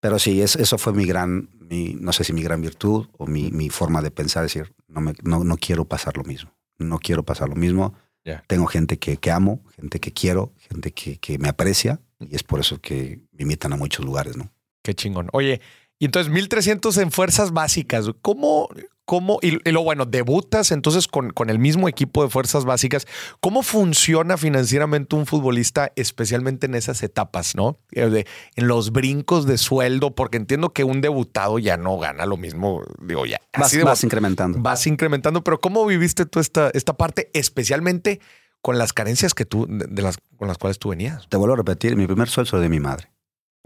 pero 0.00 0.18
sí, 0.18 0.42
es- 0.42 0.56
eso 0.56 0.76
fue 0.78 0.92
mi 0.92 1.06
gran, 1.06 1.48
mi, 1.60 1.96
no 1.98 2.12
sé 2.12 2.24
si 2.24 2.32
mi 2.34 2.42
gran 2.42 2.60
virtud 2.60 3.06
o 3.16 3.26
mi, 3.26 3.50
mi 3.52 3.70
forma 3.70 4.02
de 4.02 4.10
pensar, 4.10 4.42
decir, 4.42 4.74
no, 4.88 5.00
me, 5.00 5.14
no, 5.22 5.44
no 5.44 5.56
quiero 5.56 5.86
pasar 5.86 6.16
lo 6.18 6.24
mismo. 6.24 6.52
No 6.78 6.98
quiero 6.98 7.22
pasar 7.22 7.48
lo 7.48 7.54
mismo. 7.56 7.94
Ya. 8.24 8.44
Tengo 8.48 8.66
gente 8.66 8.98
que, 8.98 9.16
que 9.16 9.30
amo, 9.30 9.62
gente 9.76 9.98
que 9.98 10.12
quiero, 10.12 10.52
gente 10.58 10.92
que, 10.92 11.16
que 11.18 11.38
me 11.38 11.48
aprecia 11.48 12.00
y 12.20 12.34
es 12.36 12.42
por 12.42 12.60
eso 12.60 12.80
que 12.80 13.20
me 13.32 13.42
invitan 13.44 13.72
a 13.72 13.76
muchos 13.76 14.04
lugares, 14.04 14.36
¿no? 14.36 14.52
Qué 14.82 14.94
chingón. 14.94 15.28
Oye, 15.32 15.60
y 15.98 16.04
entonces 16.06 16.32
1300 16.32 16.96
en 16.98 17.10
fuerzas 17.10 17.52
básicas. 17.52 18.06
¿Cómo, 18.22 18.68
cómo, 19.04 19.38
y, 19.40 19.56
y 19.68 19.72
lo 19.72 19.82
bueno, 19.82 20.04
debutas 20.04 20.70
entonces 20.72 21.06
con, 21.08 21.30
con 21.30 21.48
el 21.48 21.58
mismo 21.58 21.88
equipo 21.88 22.22
de 22.22 22.28
fuerzas 22.28 22.64
básicas? 22.64 23.06
¿Cómo 23.40 23.62
funciona 23.62 24.36
financieramente 24.36 25.16
un 25.16 25.26
futbolista, 25.26 25.92
especialmente 25.96 26.66
en 26.66 26.74
esas 26.74 27.02
etapas, 27.02 27.54
no? 27.54 27.78
Eh, 27.92 28.06
de- 28.10 28.26
en 28.56 28.68
los 28.68 28.92
brincos 28.92 29.46
de 29.46 29.56
sueldo, 29.58 30.14
porque 30.14 30.36
entiendo 30.36 30.72
que 30.72 30.84
un 30.84 31.00
debutado 31.00 31.58
ya 31.58 31.76
no 31.76 31.96
gana 31.98 32.26
lo 32.26 32.36
mismo. 32.36 32.82
Digo, 33.00 33.24
ya. 33.26 33.40
Vas, 33.56 33.68
así 33.68 33.78
de- 33.78 33.84
vas 33.84 34.04
incrementando. 34.04 34.58
vas 34.60 34.86
incrementando, 34.86 35.42
pero 35.44 35.60
¿cómo 35.60 35.86
viviste 35.86 36.26
tú 36.26 36.40
esta, 36.40 36.70
esta 36.74 36.94
parte, 36.96 37.30
especialmente 37.32 38.20
con 38.60 38.78
las 38.78 38.92
carencias 38.92 39.32
que 39.32 39.44
tú, 39.46 39.66
de, 39.68 39.86
de 39.88 40.02
las, 40.02 40.18
con 40.36 40.48
las 40.48 40.58
cuales 40.58 40.78
tú 40.78 40.90
venías? 40.90 41.26
Te 41.28 41.36
vuelvo 41.36 41.54
a 41.54 41.56
repetir, 41.58 41.96
mi 41.96 42.06
primer 42.06 42.28
sueldo 42.28 42.58
de 42.60 42.68
mi 42.68 42.80
madre. 42.80 43.08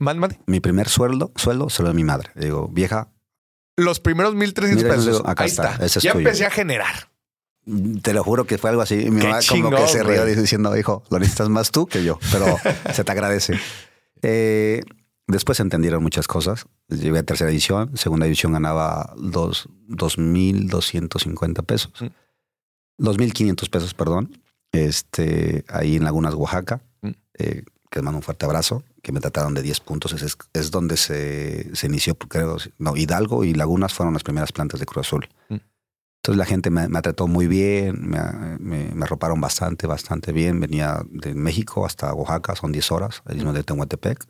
Man, 0.00 0.18
man, 0.18 0.36
Mi 0.46 0.58
primer 0.58 0.88
sueldo, 0.88 1.30
sueldo 1.36 1.70
se 1.70 1.82
lo 1.82 1.88
de 1.88 1.94
mi 1.94 2.02
madre. 2.04 2.30
Le 2.34 2.46
digo, 2.46 2.66
vieja, 2.68 3.12
los 3.76 4.00
primeros 4.00 4.34
1300 4.34 4.82
Mira, 4.82 4.96
pesos. 4.96 5.22
acá 5.24 5.44
Ahí 5.44 5.50
está, 5.50 5.72
está. 5.72 5.84
ese 5.86 5.98
es 6.00 6.02
ya 6.02 6.12
tuyo. 6.12 6.26
empecé 6.26 6.46
a 6.46 6.50
generar. 6.50 7.08
Te 8.02 8.12
lo 8.12 8.24
juro 8.24 8.44
que 8.46 8.58
fue 8.58 8.70
algo 8.70 8.82
así. 8.82 8.96
Mi 9.10 9.20
Qué 9.20 9.28
mamá 9.28 9.40
como 9.48 9.70
que 9.70 9.86
se 9.86 10.02
rió 10.02 10.22
güey. 10.22 10.34
diciendo, 10.34 10.76
hijo, 10.76 11.04
lo 11.10 11.18
necesitas 11.20 11.48
más 11.48 11.70
tú 11.70 11.86
que 11.86 12.02
yo, 12.02 12.18
pero 12.32 12.56
se 12.92 13.04
te 13.04 13.12
agradece. 13.12 13.58
Eh, 14.22 14.82
Después 15.26 15.60
entendieron 15.60 16.02
muchas 16.02 16.26
cosas. 16.26 16.66
Llegué 16.88 17.20
a 17.20 17.22
tercera 17.22 17.50
división. 17.50 17.96
Segunda 17.96 18.24
división 18.26 18.52
ganaba 18.52 19.14
dos, 19.16 19.68
2.250 19.88 21.64
pesos. 21.64 21.92
Mm. 22.00 22.06
2.500 23.04 23.70
pesos, 23.70 23.94
perdón. 23.94 24.40
Este, 24.72 25.64
ahí 25.68 25.94
en 25.96 26.04
Lagunas, 26.04 26.34
Oaxaca. 26.34 26.80
Mm. 27.02 27.10
Eh, 27.38 27.62
que 27.90 27.98
les 27.98 28.02
mando 28.02 28.18
un 28.18 28.22
fuerte 28.22 28.44
abrazo. 28.44 28.82
Que 29.02 29.12
me 29.12 29.20
trataron 29.20 29.54
de 29.54 29.62
10 29.62 29.80
puntos. 29.80 30.12
Es, 30.12 30.36
es 30.52 30.70
donde 30.70 30.96
se, 30.96 31.74
se 31.74 31.86
inició, 31.86 32.14
creo. 32.14 32.56
No, 32.78 32.96
Hidalgo 32.96 33.44
y 33.44 33.54
Lagunas 33.54 33.94
fueron 33.94 34.14
las 34.14 34.22
primeras 34.22 34.52
plantas 34.52 34.80
de 34.80 34.86
Cruz 34.86 35.06
Azul. 35.06 35.28
Mm. 35.48 35.56
Entonces 36.22 36.38
la 36.38 36.44
gente 36.44 36.68
me, 36.68 36.86
me 36.88 37.00
trató 37.00 37.26
muy 37.26 37.46
bien, 37.46 38.10
me, 38.10 38.20
me, 38.58 38.94
me 38.94 39.04
arroparon 39.04 39.40
bastante, 39.40 39.86
bastante 39.86 40.32
bien. 40.32 40.60
Venía 40.60 41.02
de 41.10 41.34
México 41.34 41.86
hasta 41.86 42.12
Oaxaca, 42.12 42.54
son 42.56 42.72
10 42.72 42.92
horas, 42.92 43.22
ahí 43.24 43.36
mismo 43.36 43.54
de 43.54 43.62
Tehuantepec. 43.62 44.26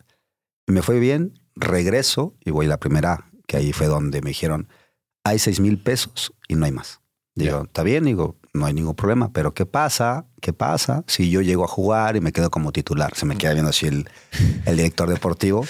Y 0.69 0.73
me 0.73 0.83
fue 0.83 1.01
bien, 1.01 1.35
regreso 1.57 2.37
y 2.45 2.53
voy 2.53 2.67
a 2.67 2.71
la 2.71 2.79
primera, 2.79 3.31
que 3.49 3.57
ahí 3.57 3.73
fue 3.73 3.89
donde 3.89 4.23
me 4.23 4.31
dijeron, 4.31 4.69
hay 5.25 5.41
6 5.41 5.59
mil 5.59 5.83
pesos 5.83 6.33
y 6.47 6.55
no 6.55 6.65
hay 6.65 6.73
más. 6.73 7.01
Digo, 7.35 7.63
está 7.65 7.83
bien, 7.83 8.05
digo, 8.05 8.37
no 8.53 8.67
hay 8.67 8.73
ningún 8.75 8.95
problema, 8.95 9.33
pero 9.33 9.55
¿qué 9.55 9.65
pasa? 9.67 10.27
¿Qué 10.41 10.53
pasa 10.53 11.05
si 11.07 11.31
yo 11.31 11.41
llego 11.41 11.65
a 11.65 11.69
jugar 11.69 12.17
y 12.17 12.21
me 12.21 12.33
quedo 12.33 12.51
como 12.51 12.73
titular? 12.73 13.15
Se 13.15 13.27
me 13.27 13.37
queda 13.37 13.53
viendo 13.53 13.71
así 13.71 13.87
el, 13.87 14.09
el 14.67 14.77
director 14.77 15.09
deportivo 15.09 15.65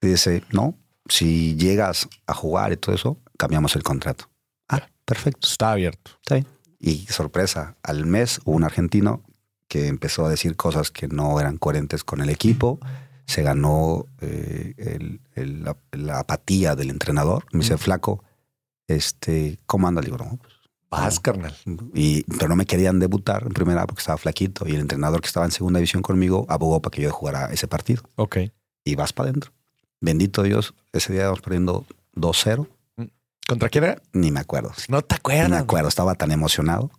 y 0.00 0.06
dice, 0.08 0.42
no, 0.52 0.76
si 1.08 1.56
llegas 1.56 2.08
a 2.26 2.34
jugar 2.34 2.72
y 2.72 2.76
todo 2.76 2.94
eso, 2.94 3.18
cambiamos 3.36 3.74
el 3.76 3.82
contrato. 3.82 4.28
Ah, 4.68 4.86
perfecto. 5.04 5.48
Está 5.48 5.72
abierto. 5.72 6.12
Está 6.20 6.34
bien. 6.36 6.46
Y 6.78 7.06
sorpresa, 7.06 7.76
al 7.82 8.06
mes 8.06 8.40
hubo 8.44 8.56
un 8.56 8.64
argentino 8.64 9.22
que 9.68 9.88
empezó 9.88 10.24
a 10.26 10.28
decir 10.30 10.54
cosas 10.56 10.90
que 10.90 11.08
no 11.08 11.40
eran 11.40 11.56
coherentes 11.58 12.04
con 12.04 12.20
el 12.20 12.28
equipo. 12.28 12.78
Se 13.26 13.42
ganó 13.42 14.04
eh, 14.20 14.74
el- 14.76 15.20
el- 15.34 15.64
la, 15.64 15.76
la 15.92 16.18
apatía 16.20 16.76
del 16.76 16.90
entrenador. 16.90 17.46
Me 17.52 17.60
dice, 17.60 17.78
flaco, 17.78 18.22
este, 18.86 19.58
¿cómo 19.66 19.88
anda? 19.88 20.00
Le 20.02 20.06
digo, 20.06 20.18
no, 20.18 20.38
Vas, 20.92 21.18
carnal. 21.20 21.54
y, 21.94 22.22
pero 22.24 22.48
no 22.48 22.56
me 22.56 22.66
querían 22.66 22.98
debutar 23.00 23.42
en 23.44 23.52
primera 23.52 23.86
porque 23.86 24.00
estaba 24.00 24.18
flaquito. 24.18 24.68
Y 24.68 24.72
el 24.74 24.80
entrenador 24.82 25.20
que 25.20 25.26
estaba 25.26 25.46
en 25.46 25.52
segunda 25.52 25.78
división 25.78 26.02
conmigo 26.02 26.44
abogó 26.48 26.80
para 26.82 26.94
que 26.94 27.02
yo 27.02 27.10
jugara 27.10 27.46
ese 27.52 27.66
partido. 27.66 28.02
Ok. 28.16 28.36
Y 28.84 28.94
vas 28.94 29.12
para 29.12 29.30
adentro. 29.30 29.52
Bendito 30.00 30.42
Dios, 30.42 30.74
ese 30.92 31.12
día 31.12 31.22
íbamos 31.22 31.40
perdiendo 31.40 31.86
2-0. 32.16 32.68
¿Contra 33.48 33.68
quién 33.68 33.84
era? 33.84 34.00
Ni 34.12 34.30
me 34.30 34.40
acuerdo. 34.40 34.72
No 34.88 35.02
te 35.02 35.16
acuerdas. 35.16 35.48
Ni 35.48 35.56
me 35.56 35.60
acuerdo, 35.60 35.88
estaba 35.88 36.14
tan 36.14 36.30
emocionado. 36.30 36.90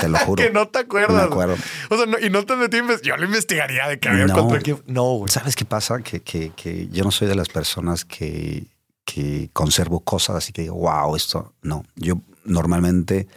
Te 0.00 0.08
lo 0.08 0.18
juro. 0.26 0.42
Que 0.42 0.50
no 0.50 0.66
te 0.68 0.78
No 0.78 0.84
acuerdas. 0.84 1.16
me 1.16 1.22
acuerdo. 1.22 1.56
O 1.90 1.96
sea, 1.96 2.06
no- 2.06 2.18
y 2.18 2.30
no 2.30 2.46
te 2.46 2.56
metí 2.56 2.78
Yo 3.02 3.16
lo 3.16 3.24
investigaría 3.26 3.86
de 3.86 3.98
que 4.00 4.08
había 4.08 4.26
No. 4.26 4.34
contra 4.34 4.60
quién. 4.60 4.78
No, 4.86 5.12
güey. 5.18 5.28
¿Sabes 5.30 5.56
qué 5.56 5.64
pasa? 5.64 6.00
Que, 6.02 6.20
que, 6.20 6.52
que 6.56 6.88
yo 6.88 7.04
no 7.04 7.10
soy 7.10 7.28
de 7.28 7.34
las 7.34 7.48
personas 7.48 8.04
que, 8.04 8.66
que 9.04 9.50
conservo 9.52 10.00
cosas 10.00 10.36
así 10.36 10.52
que 10.52 10.62
digo, 10.62 10.76
wow, 10.76 11.14
esto. 11.16 11.52
No, 11.62 11.84
yo 11.96 12.14
normalmente 12.44 13.28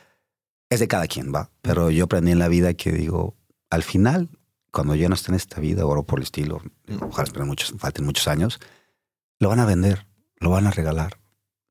es 0.74 0.80
de 0.80 0.88
cada 0.88 1.08
quien, 1.08 1.34
va. 1.34 1.50
Pero 1.62 1.90
yo 1.92 2.06
aprendí 2.06 2.32
en 2.32 2.40
la 2.40 2.48
vida 2.48 2.74
que 2.74 2.92
digo, 2.92 3.36
al 3.70 3.84
final, 3.84 4.30
cuando 4.72 4.96
ya 4.96 5.08
no 5.10 5.16
esté 5.16 5.32
en 5.32 5.36
esta 5.36 5.60
vida, 5.62 5.86
oro 5.86 6.04
por 6.04 6.20
el 6.20 6.24
estilo, 6.24 6.62
ojalá 7.02 7.24
esperen 7.26 7.48
muchos, 7.48 7.74
falten 7.78 8.06
muchos 8.06 8.28
años, 8.28 8.60
lo 9.40 9.50
van 9.50 9.60
a 9.60 9.66
vender, 9.66 10.08
lo 10.40 10.50
van 10.50 10.68
a 10.68 10.72
regalar. 10.72 11.20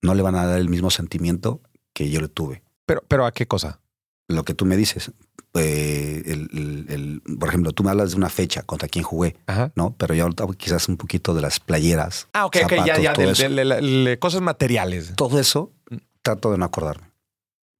No 0.02 0.14
le 0.14 0.22
van 0.22 0.34
a 0.34 0.46
dar 0.46 0.58
el 0.58 0.68
mismo 0.68 0.90
sentimiento 0.90 1.60
que 1.92 2.10
yo 2.10 2.20
le 2.20 2.28
tuve. 2.28 2.62
Pero, 2.86 3.02
pero 3.06 3.24
¿a 3.26 3.32
qué 3.32 3.46
cosa? 3.46 3.80
Lo 4.28 4.44
que 4.44 4.54
tú 4.54 4.64
me 4.64 4.76
dices, 4.76 5.12
eh, 5.54 6.22
el- 6.26 6.48
el- 6.52 6.86
el- 7.28 7.36
por 7.38 7.48
ejemplo, 7.50 7.72
tú 7.72 7.84
me 7.84 7.90
hablas 7.90 8.10
de 8.12 8.16
una 8.16 8.30
fecha 8.30 8.62
contra 8.62 8.88
quién 8.88 9.04
jugué. 9.04 9.36
Ajá. 9.46 9.72
¿no? 9.76 9.94
Pero 9.98 10.14
yo 10.14 10.28
quizás 10.56 10.88
un 10.88 10.96
poquito 10.96 11.34
de 11.34 11.42
las 11.42 11.60
playeras. 11.60 12.28
Ah, 12.32 12.46
ok, 12.46 12.56
ok, 12.64 12.70
ya, 12.72 12.76
zapatos, 12.96 13.02
ya. 13.02 13.12
todo 13.12 13.26
de- 13.26 13.32
eso. 13.32 13.42
de- 13.48 13.64
de- 13.64 13.80
de- 13.80 14.10
de 14.10 14.18
cosas 14.18 14.40
materiales. 14.40 15.12
Todo 15.16 15.38
eso 15.38 15.72
Mm. 15.90 15.96
trato 16.22 16.50
de 16.50 16.58
no 16.58 16.64
acordarme. 16.64 17.11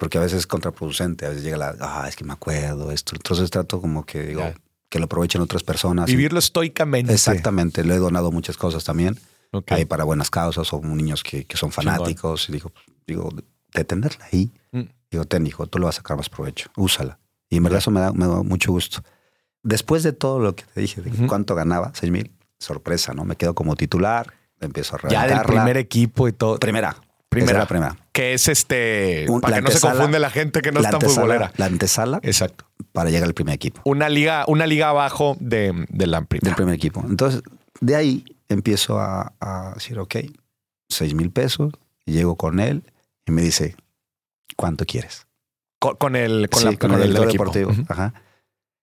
Porque 0.03 0.19
a 0.19 0.21
veces 0.21 0.41
es 0.41 0.47
contraproducente, 0.49 1.27
a 1.27 1.29
veces 1.29 1.45
llega 1.45 1.57
la, 1.57 1.77
ah, 1.79 2.07
es 2.09 2.17
que 2.17 2.25
me 2.25 2.33
acuerdo 2.33 2.91
esto. 2.91 3.15
Entonces 3.15 3.49
trato 3.53 3.81
como 3.81 4.05
que 4.05 4.25
digo, 4.25 4.53
que 4.88 4.99
lo 4.99 5.05
aprovechen 5.05 5.41
otras 5.41 5.62
personas. 5.62 6.07
Vivirlo 6.07 6.41
estoicamente. 6.41 7.12
Exactamente, 7.12 7.85
le 7.85 7.95
he 7.95 7.99
donado 7.99 8.33
muchas 8.33 8.57
cosas 8.57 8.83
también. 8.83 9.17
Ok. 9.53 9.71
Hay 9.71 9.85
para 9.85 10.03
buenas 10.03 10.29
causas 10.29 10.73
o 10.73 10.81
niños 10.83 11.23
que, 11.23 11.45
que 11.45 11.57
son 11.57 11.71
fanáticos. 11.71 12.49
Y 12.49 12.53
digo, 12.55 12.73
digo, 13.07 13.29
de 13.73 13.85
tenerla 13.85 14.27
ahí. 14.33 14.51
Mm. 14.73 14.81
Digo, 15.09 15.25
ten, 15.25 15.47
hijo, 15.47 15.69
tú 15.69 15.79
le 15.79 15.85
vas 15.85 15.95
a 15.95 15.99
sacar 15.99 16.17
más 16.17 16.29
provecho. 16.29 16.69
Úsala. 16.77 17.21
Y 17.49 17.59
en 17.59 17.62
verdad 17.62 17.79
eso 17.79 17.93
me 17.93 18.01
da, 18.01 18.12
me 18.12 18.27
da 18.27 18.43
mucho 18.43 18.73
gusto. 18.73 19.05
Después 19.62 20.03
de 20.03 20.12
todo 20.12 20.41
lo 20.41 20.57
que 20.57 20.65
te 20.65 20.81
dije, 20.81 21.01
de 21.01 21.29
cuánto 21.29 21.55
ganaba, 21.55 21.93
seis 21.95 22.11
mil, 22.11 22.33
sorpresa, 22.59 23.15
¿no? 23.15 23.25
Me 23.25 23.37
quedo 23.37 23.55
como 23.55 23.77
titular, 23.77 24.35
empiezo 24.61 24.97
a 24.97 24.99
Ya 25.03 25.21
del 25.21 25.29
reventarla. 25.29 25.62
primer 25.62 25.77
equipo 25.77 26.27
y 26.27 26.33
todo. 26.33 26.59
Primera. 26.59 26.97
Primera. 27.33 27.51
Esa 27.51 27.53
era 27.53 27.59
la 27.64 27.68
primera. 27.68 27.97
Que 28.12 28.35
es 28.35 28.47
este. 28.49 29.27
Un- 29.29 29.40
para 29.40 29.57
que 29.57 29.62
no 29.62 29.71
se 29.71 29.81
confunde 29.81 30.18
la 30.18 30.31
gente 30.31 30.61
que 30.62 30.71
no 30.71 30.81
es 30.81 30.88
tan 30.90 31.01
futbolera. 31.01 31.51
La 31.57 31.66
antesala 31.66 32.21
Exacto. 32.23 32.66
para 32.92 33.11
llegar 33.11 33.27
al 33.27 33.35
primer 33.35 33.55
equipo. 33.55 33.81
Una 33.85 34.09
liga, 34.09 34.45
una 34.49 34.66
liga 34.66 34.90
abajo 34.90 35.37
de, 35.40 35.87
de 35.88 36.07
la 36.07 36.23
primera. 36.23 36.51
Del 36.51 36.57
primer 36.57 36.75
equipo. 36.75 37.03
Entonces, 37.09 37.42
de 37.81 37.97
ahí 37.97 38.25
empiezo 38.49 39.01
a, 39.01 39.33
a 39.40 39.73
decir, 39.75 39.99
ok, 39.99 40.16
seis 40.88 41.14
mil 41.14 41.31
pesos. 41.31 41.73
Llego 42.05 42.37
con 42.37 42.61
él 42.61 42.83
y 43.27 43.33
me 43.33 43.42
dice, 43.42 43.77
¿cuánto 44.57 44.85
quieres? 44.85 45.27
Con, 45.79 45.97
con 45.97 46.16
el, 46.16 46.49
con 46.51 46.61
Sí, 46.61 46.66
la, 46.66 46.77
con 46.77 46.90
con 46.90 47.01
el 47.03 47.16
el 47.16 47.29
deportivo. 47.29 47.71
Ujú. 47.71 47.85
Ajá. 47.88 48.12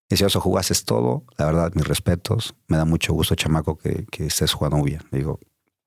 Y 0.10 0.18
si 0.18 0.24
eso 0.26 0.42
jugaste 0.42 0.74
todo, 0.86 1.24
la 1.38 1.46
verdad, 1.46 1.72
mis 1.76 1.88
respetos. 1.88 2.56
Me 2.68 2.78
da 2.78 2.86
mucho 2.86 3.14
gusto, 3.14 3.36
chamaco, 3.36 3.78
que, 3.78 4.06
que 4.10 4.26
estés 4.26 4.54
jugando 4.54 4.78
muy 4.78 4.90
bien. 4.90 5.04
Digo, 5.12 5.40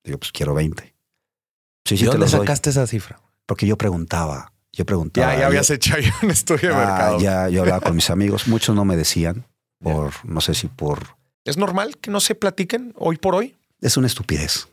digo, 0.05 0.19
pues 0.19 0.31
quiero 0.31 0.55
20. 0.55 0.92
Sí, 1.85 1.95
¿Y 1.95 1.99
sí, 1.99 2.05
te 2.05 2.11
dónde 2.13 2.29
sacaste 2.29 2.71
esa 2.71 2.87
cifra? 2.87 3.21
Porque 3.47 3.67
yo 3.67 3.77
preguntaba, 3.77 4.53
yo 4.73 4.85
preguntaba. 4.87 5.33
Ya, 5.35 5.41
ya 5.41 5.47
habías 5.47 5.69
hecho 5.71 5.95
ahí 5.97 6.05
un 6.23 6.31
estudio 6.31 6.69
de 6.71 6.75
Ah, 6.75 6.79
mercado. 6.79 7.19
ya, 7.21 7.49
yo 7.49 7.61
hablaba 7.63 7.81
con 7.81 7.95
mis 7.97 8.09
amigos. 8.11 8.47
Muchos 8.49 8.75
no 8.77 8.85
me 8.85 8.97
decían, 8.97 9.47
por, 9.81 10.13
no 10.25 10.41
sé 10.41 10.55
si 10.55 10.69
por... 10.69 11.17
¿Es 11.45 11.57
normal 11.57 11.97
que 12.01 12.11
no 12.11 12.21
se 12.21 12.35
platiquen 12.37 12.95
hoy 12.97 13.17
por 13.17 13.35
hoy? 13.35 13.57
Es 13.81 13.97
una 13.97 14.07
estupidez. 14.07 14.69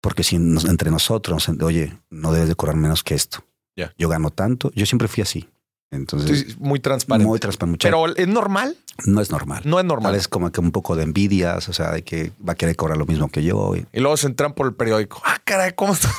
Porque 0.00 0.22
si 0.24 0.38
nos- 0.38 0.64
entre 0.64 0.90
nosotros, 0.90 1.48
oye, 1.62 1.98
no 2.10 2.32
debes 2.32 2.48
de 2.48 2.54
cobrar 2.54 2.76
menos 2.76 3.02
que 3.02 3.14
esto. 3.14 3.44
Ya. 3.76 3.92
Yo 3.98 4.08
gano 4.08 4.30
tanto. 4.30 4.70
Yo 4.74 4.86
siempre 4.86 5.08
fui 5.08 5.22
así. 5.22 5.48
Entonces, 5.90 6.46
Sí, 6.48 6.56
muy 6.58 6.80
transparente. 6.80 7.28
muy 7.28 7.38
transparente. 7.38 7.78
Pero 7.86 8.06
es 8.16 8.26
normal. 8.26 8.76
no 9.06 9.20
es 9.20 9.30
normal. 9.30 9.62
No 9.64 9.78
es 9.78 9.84
normal. 9.84 10.12
vez 10.12 10.26
como 10.28 10.50
que 10.50 10.60
un 10.60 10.72
poco 10.72 10.96
de 10.96 11.04
envidias, 11.04 11.68
o 11.68 11.72
sea, 11.72 11.92
de 11.92 12.02
que 12.02 12.32
va 12.46 12.54
a 12.54 12.56
querer 12.56 12.74
cobrar 12.74 12.96
lo 12.96 13.06
mismo 13.06 13.28
que 13.28 13.44
yo. 13.44 13.76
Y, 13.76 13.86
Y 13.92 14.00
luego 14.00 14.16
se 14.16 14.26
entran 14.26 14.54
por 14.54 14.66
el 14.66 14.74
periódico. 14.74 15.20
Ah, 15.24 15.38
caray, 15.44 15.72
¿cómo 15.74 15.92
está? 15.92 16.10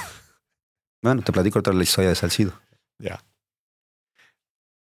Bueno, 1.05 1.21
te 1.23 1.31
platico 1.31 1.59
otra 1.59 1.73
la 1.73 1.83
historia 1.83 2.09
de 2.09 2.15
Salcido. 2.15 2.53
Ya. 2.99 3.23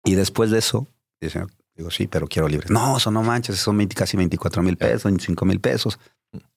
Y 0.03 0.15
después 0.15 0.49
de 0.51 0.59
eso, 0.59 0.87
dice, 1.19 1.45
digo, 1.75 1.91
sí, 1.91 2.07
pero 2.07 2.27
quiero 2.27 2.47
libre. 2.47 2.67
No, 2.69 2.97
eso 2.97 3.11
no 3.11 3.21
manches, 3.23 3.57
son 3.59 3.77
20 3.77 3.95
casi 3.95 4.17
24 4.17 4.63
mil 4.63 4.77
pesos, 4.77 5.03
25 5.05 5.45
mil 5.45 5.59
pesos. 5.59 5.99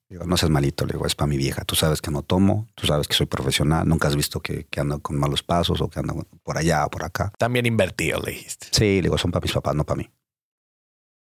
Digo, 0.09 0.25
no 0.25 0.37
seas 0.37 0.51
malito, 0.51 0.85
le 0.85 0.93
digo, 0.93 1.05
es 1.07 1.15
para 1.15 1.27
mi 1.27 1.37
vieja. 1.37 1.63
Tú 1.65 1.75
sabes 1.75 1.99
que 2.01 2.11
no 2.11 2.21
tomo, 2.21 2.67
tú 2.75 2.85
sabes 2.87 3.07
que 3.07 3.15
soy 3.15 3.25
profesional, 3.25 3.87
nunca 3.87 4.07
has 4.07 4.15
visto 4.15 4.39
que, 4.39 4.65
que 4.65 4.79
ando 4.79 4.99
con 4.99 5.17
malos 5.17 5.41
pasos 5.43 5.81
o 5.81 5.89
que 5.89 5.99
ando 5.99 6.27
por 6.43 6.57
allá 6.57 6.85
o 6.85 6.89
por 6.89 7.03
acá. 7.03 7.31
También 7.37 7.65
invertido, 7.65 8.19
le 8.21 8.31
dijiste. 8.31 8.67
Sí, 8.71 8.97
le 8.97 9.03
digo, 9.03 9.17
son 9.17 9.31
para 9.31 9.43
mis 9.43 9.51
papás, 9.53 9.75
no 9.75 9.83
para 9.83 9.97
mí. 9.97 10.09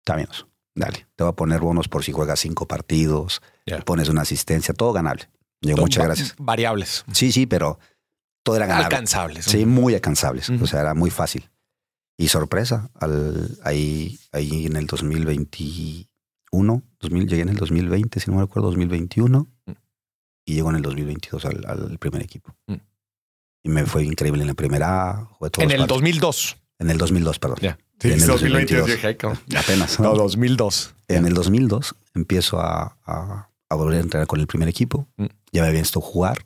Bien, 0.08 0.28
eso. 0.32 0.48
dale. 0.76 1.08
Te 1.16 1.24
voy 1.24 1.32
a 1.32 1.36
poner 1.36 1.62
bonos 1.62 1.88
por 1.88 2.04
si 2.04 2.12
juegas 2.12 2.40
cinco 2.40 2.68
partidos, 2.68 3.42
Ya. 3.66 3.80
pones 3.80 4.10
una 4.10 4.22
asistencia, 4.22 4.74
todo 4.74 4.92
ganable. 4.92 5.30
Digo, 5.62 5.78
Son 5.78 5.84
muchas 5.86 6.02
va- 6.04 6.08
gracias. 6.08 6.36
Variables. 6.40 7.06
Sí, 7.14 7.32
sí, 7.32 7.46
pero 7.46 7.80
todo 8.44 8.56
era 8.58 8.66
ganable. 8.66 8.86
Alcanzables. 8.88 9.46
Sí, 9.46 9.66
muy 9.66 9.94
alcanzables. 9.96 10.50
Ujú. 10.50 10.64
O 10.66 10.68
sea, 10.68 10.82
era 10.82 10.94
muy 10.94 11.10
fácil. 11.10 11.50
Y 12.18 12.28
sorpresa, 12.28 12.92
al, 12.96 13.58
ahí, 13.64 14.20
ahí 14.32 14.66
en 14.68 14.76
el 14.76 14.86
2021, 14.86 16.84
2000, 17.00 17.28
llegué 17.28 17.42
en 17.42 17.50
el 17.50 17.56
2020, 17.58 18.20
si 18.20 18.30
no 18.32 18.38
me 18.38 18.44
recuerdo, 18.44 18.68
2021, 18.70 19.48
Mm. 19.66 19.72
y 20.46 20.54
llego 20.56 20.70
en 20.70 20.76
el 20.78 20.82
2022 20.82 21.46
al, 21.46 21.66
al 21.66 21.98
primer 22.00 22.22
equipo. 22.22 22.56
Mm. 22.68 22.76
Y 23.66 23.70
me 23.70 23.86
fue 23.86 24.04
increíble 24.04 24.42
en 24.42 24.48
la 24.48 24.54
primera 24.54 25.26
jugué 25.32 25.50
todos 25.50 25.64
En 25.64 25.72
el 25.72 25.78
partidos. 25.80 25.88
2002. 26.02 26.58
En 26.80 26.90
el 26.90 26.98
2002, 26.98 27.40
perdón. 27.40 27.58
Ya. 27.62 27.78
Y 28.02 28.08
en 28.08 28.14
el 28.22 28.28
2022. 28.28 28.86
dije, 28.88 29.08
ay, 29.08 29.16
cabrón. 29.16 29.40
Apenas. 29.58 30.00
No, 30.02 30.10
¿no? 30.10 30.16
2002. 30.18 30.96
En 31.08 31.26
el 31.26 31.34
2002 31.34 31.96
empiezo 32.14 32.60
a, 32.60 32.98
a- 33.06 33.50
a 33.70 33.76
volver 33.76 33.98
a 34.00 34.02
entrenar 34.02 34.28
con 34.28 34.40
el 34.42 34.48
primer 34.48 34.68
equipo. 34.68 35.08
Mm. 35.18 35.26
Ya 35.54 35.62
me 35.62 35.70
había 35.70 35.80
visto 35.82 36.02
jugar 36.02 36.44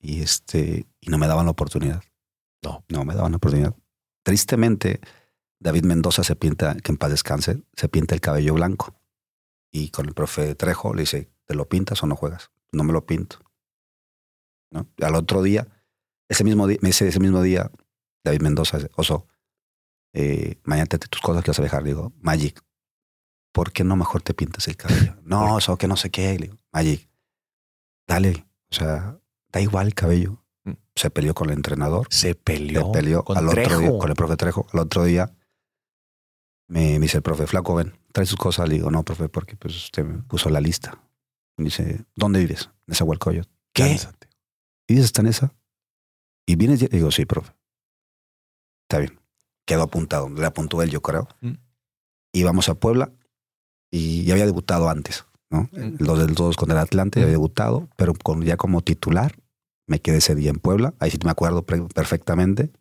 y, 0.00 0.22
este, 0.22 0.86
y 1.04 1.10
no 1.10 1.18
me 1.18 1.26
daban 1.26 1.44
la 1.44 1.52
oportunidad. 1.52 2.02
No. 2.62 2.84
No 2.88 3.04
me 3.04 3.14
daban 3.14 3.32
la 3.32 3.36
oportunidad. 3.36 3.74
Tristemente, 4.22 5.00
David 5.60 5.84
Mendoza 5.84 6.24
se 6.24 6.34
pinta, 6.34 6.76
que 6.76 6.92
en 6.92 6.98
paz 6.98 7.10
descanse, 7.10 7.62
se 7.74 7.88
pinta 7.88 8.14
el 8.14 8.20
cabello 8.20 8.54
blanco. 8.54 8.94
Y 9.70 9.90
con 9.90 10.06
el 10.06 10.14
profe 10.14 10.54
Trejo 10.54 10.94
le 10.94 11.02
dice, 11.02 11.30
¿te 11.44 11.54
lo 11.54 11.68
pintas 11.68 12.02
o 12.02 12.06
no 12.06 12.16
juegas? 12.16 12.50
No 12.72 12.84
me 12.84 12.92
lo 12.92 13.04
pinto. 13.04 13.38
¿No? 14.70 14.88
Al 15.00 15.14
otro 15.14 15.42
día, 15.42 15.68
ese 16.28 16.42
mismo 16.42 16.66
día, 16.66 16.78
me 16.80 16.88
dice 16.88 17.06
ese 17.06 17.20
mismo 17.20 17.42
día, 17.42 17.70
David 18.24 18.40
Mendoza, 18.40 18.78
dice, 18.78 18.90
Oso, 18.96 19.26
eh, 20.14 20.60
mañana 20.64 20.86
te 20.86 20.98
tus 20.98 21.20
cosas 21.20 21.44
que 21.44 21.50
vas 21.50 21.58
a 21.58 21.62
dejar. 21.62 21.84
Digo, 21.84 22.12
Magic, 22.20 22.62
¿por 23.52 23.72
qué 23.72 23.84
no 23.84 23.96
mejor 23.96 24.22
te 24.22 24.32
pintas 24.32 24.66
el 24.68 24.76
cabello? 24.76 25.16
No, 25.24 25.58
eso 25.58 25.76
que 25.76 25.88
no 25.88 25.96
sé 25.96 26.10
qué. 26.10 26.38
Le 26.38 26.46
digo, 26.46 26.58
Magic, 26.72 27.10
dale, 28.06 28.46
o 28.70 28.74
sea, 28.74 29.18
da 29.52 29.60
igual 29.60 29.88
el 29.88 29.94
cabello. 29.94 30.43
Se 30.96 31.10
peleó 31.10 31.34
con 31.34 31.48
el 31.50 31.56
entrenador, 31.56 32.06
Se 32.10 32.34
peleó. 32.34 32.86
se 32.86 32.92
peleó 32.92 33.24
con 33.24 33.36
al 33.36 33.48
otro 33.48 33.62
Trejo. 33.62 33.78
día, 33.80 33.98
con 33.98 34.10
el 34.10 34.16
profe 34.16 34.36
Trejo. 34.36 34.66
Al 34.72 34.78
otro 34.80 35.04
día 35.04 35.34
me, 36.68 36.92
me 36.98 37.00
dice 37.00 37.18
el 37.18 37.22
profe, 37.22 37.46
flaco, 37.46 37.74
ven, 37.74 37.98
trae 38.12 38.26
sus 38.26 38.36
cosas. 38.38 38.68
Le 38.68 38.76
digo, 38.76 38.90
no, 38.90 39.02
profe, 39.04 39.28
porque 39.28 39.56
pues 39.56 39.74
usted 39.76 40.04
me 40.04 40.22
puso 40.22 40.48
la 40.50 40.60
lista. 40.60 41.02
Me 41.56 41.66
dice, 41.66 42.04
¿dónde 42.14 42.40
vives? 42.40 42.70
En 42.86 42.92
esa 42.92 43.04
Hualcoyot. 43.04 43.48
¿Qué? 43.72 43.88
Cánsate. 43.88 44.28
¿Vives 44.88 45.12
en 45.18 45.26
esa? 45.26 45.54
¿Y 46.46 46.56
vienes? 46.56 46.80
ya?" 46.80 46.88
Le 46.90 46.98
digo, 46.98 47.10
sí, 47.10 47.24
profe. 47.26 47.52
Está 48.88 48.98
bien. 48.98 49.20
Quedó 49.66 49.82
apuntado. 49.82 50.28
Le 50.28 50.46
apuntó 50.46 50.82
él, 50.82 50.90
yo 50.90 51.00
creo. 51.00 51.26
Mm. 51.40 51.54
Íbamos 52.32 52.68
a 52.68 52.74
Puebla 52.74 53.12
y 53.90 54.24
ya 54.24 54.34
había 54.34 54.46
debutado 54.46 54.88
antes, 54.90 55.24
¿no? 55.50 55.68
Mm. 55.72 55.96
2 55.98 56.18
del 56.18 56.34
2 56.34 56.56
con 56.56 56.70
el 56.70 56.78
Atlante, 56.78 57.18
Mm. 57.20 57.22
había 57.22 57.32
debutado, 57.32 57.88
pero 57.96 58.12
con, 58.14 58.42
ya 58.42 58.56
como 58.56 58.80
titular 58.82 59.34
me 59.86 60.00
quedé 60.00 60.18
ese 60.18 60.34
día 60.34 60.50
en 60.50 60.58
Puebla. 60.58 60.94
Ahí 60.98 61.10
sí 61.10 61.18
me 61.24 61.30
acuerdo 61.30 61.64
perfectamente. 61.64 62.72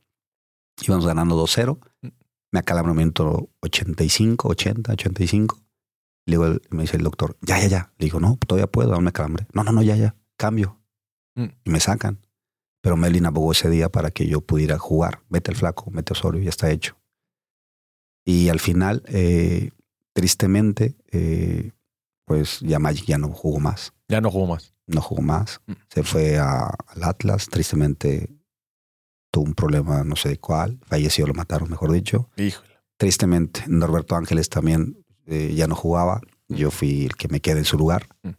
Íbamos 0.82 1.06
ganando 1.06 1.42
2-0. 1.42 1.80
Mm. 2.02 2.08
Me 2.52 2.60
acalambro 2.60 2.92
en 2.92 3.00
el 3.00 3.06
minuto 3.06 3.50
85, 3.62 4.48
80, 4.50 4.92
85. 4.94 5.62
Le 6.26 6.38
digo, 6.38 6.60
me 6.70 6.84
dice 6.84 6.98
el 6.98 7.04
doctor, 7.04 7.36
ya, 7.42 7.60
ya, 7.60 7.68
ya. 7.68 7.94
Le 7.98 8.06
digo, 8.06 8.20
no, 8.20 8.38
todavía 8.48 8.68
puedo, 8.68 8.94
aún 8.94 9.04
me 9.04 9.12
calambre. 9.12 9.48
No, 9.54 9.64
no, 9.64 9.72
no, 9.72 9.82
ya, 9.82 9.96
ya. 9.96 10.16
Cambio. 10.38 10.80
Mm. 11.36 11.48
Y 11.64 11.70
me 11.70 11.80
sacan. 11.80 12.20
Pero 12.82 12.98
Melvin 12.98 13.26
abogó 13.26 13.54
ese 13.54 13.70
día 13.70 13.90
para 13.90 14.12
que 14.12 14.28
yo 14.28 14.42
pudiera 14.42 14.78
jugar. 14.78 15.22
Vete 15.30 15.52
el 15.52 15.58
flaco, 15.58 15.90
mete 15.92 16.14
Osorio, 16.14 16.42
ya 16.42 16.50
está 16.50 16.70
hecho. 16.70 16.98
Y 18.26 18.50
al 18.50 18.60
final, 18.60 19.04
eh, 19.08 19.72
tristemente, 20.14 20.96
eh, 21.12 21.72
pues 22.26 22.60
ya 22.60 22.80
Magic 22.80 23.06
ya 23.06 23.18
no 23.18 23.30
jugó 23.30 23.60
más. 23.60 23.94
Ya 24.08 24.22
no 24.22 24.30
jugó 24.30 24.48
más. 24.48 24.73
No 24.88 25.02
jugó 25.02 25.22
más. 25.22 25.62
Mm. 25.68 25.72
Se 25.90 26.04
fue 26.04 26.38
a- 26.38 26.68
al 26.88 27.04
Atlas. 27.04 27.48
Tristemente 27.48 28.30
tuvo 29.32 29.46
un 29.46 29.54
problema, 29.56 30.04
no 30.04 30.16
sé 30.16 30.30
de 30.30 30.38
cuál. 30.38 30.80
Falleció, 30.86 31.26
lo 31.28 31.34
mataron, 31.34 31.70
mejor 31.70 31.92
dicho. 31.92 32.30
Híjole. 32.38 32.70
Tristemente, 32.98 33.64
Norberto 33.68 34.16
Ángeles 34.16 34.50
también 34.50 35.04
eh, 35.26 35.54
ya 35.56 35.68
no 35.68 35.76
jugaba. 35.76 36.22
Yo 36.50 36.70
fui 36.70 37.06
el 37.06 37.16
que 37.16 37.28
me 37.30 37.40
quedé 37.40 37.60
en 37.60 37.66
su 37.66 37.78
lugar. 37.78 38.08
Mm. 38.24 38.30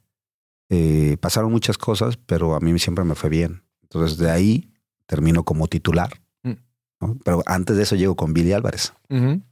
Eh, 0.71 1.17
pasaron 1.21 1.51
muchas 1.51 1.79
cosas, 1.79 2.17
pero 2.17 2.55
a 2.55 2.61
mí 2.61 2.79
siempre 2.79 3.05
me 3.05 3.15
fue 3.15 3.31
bien. 3.31 3.63
Entonces, 3.83 4.19
de 4.19 4.31
ahí 4.31 4.71
termino 5.07 5.45
como 5.45 5.67
titular. 5.69 6.21
Mm. 6.43 6.53
¿no? 7.01 7.19
Pero 7.25 7.43
antes 7.47 7.77
de 7.77 7.83
eso 7.83 7.97
llego 7.97 8.15
con 8.17 8.33
Billy 8.35 8.53
Álvarez 8.53 8.93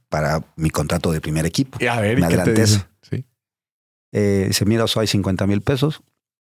para 0.09 0.43
mi 0.55 0.69
contrato 0.69 1.11
de 1.11 1.21
primer 1.21 1.45
equipo. 1.45 1.77
Y 1.81 1.87
a 1.87 1.99
ver, 1.99 2.17
¿y 2.17 2.21
Me 2.21 2.27
adelanté 2.27 2.61
eso. 2.61 2.85
Sí. 3.01 3.25
Eh, 4.11 4.45
dice, 4.47 4.65
mira, 4.65 4.85
soy 4.87 5.07
50 5.07 5.45
mil 5.47 5.61
pesos. 5.61 6.01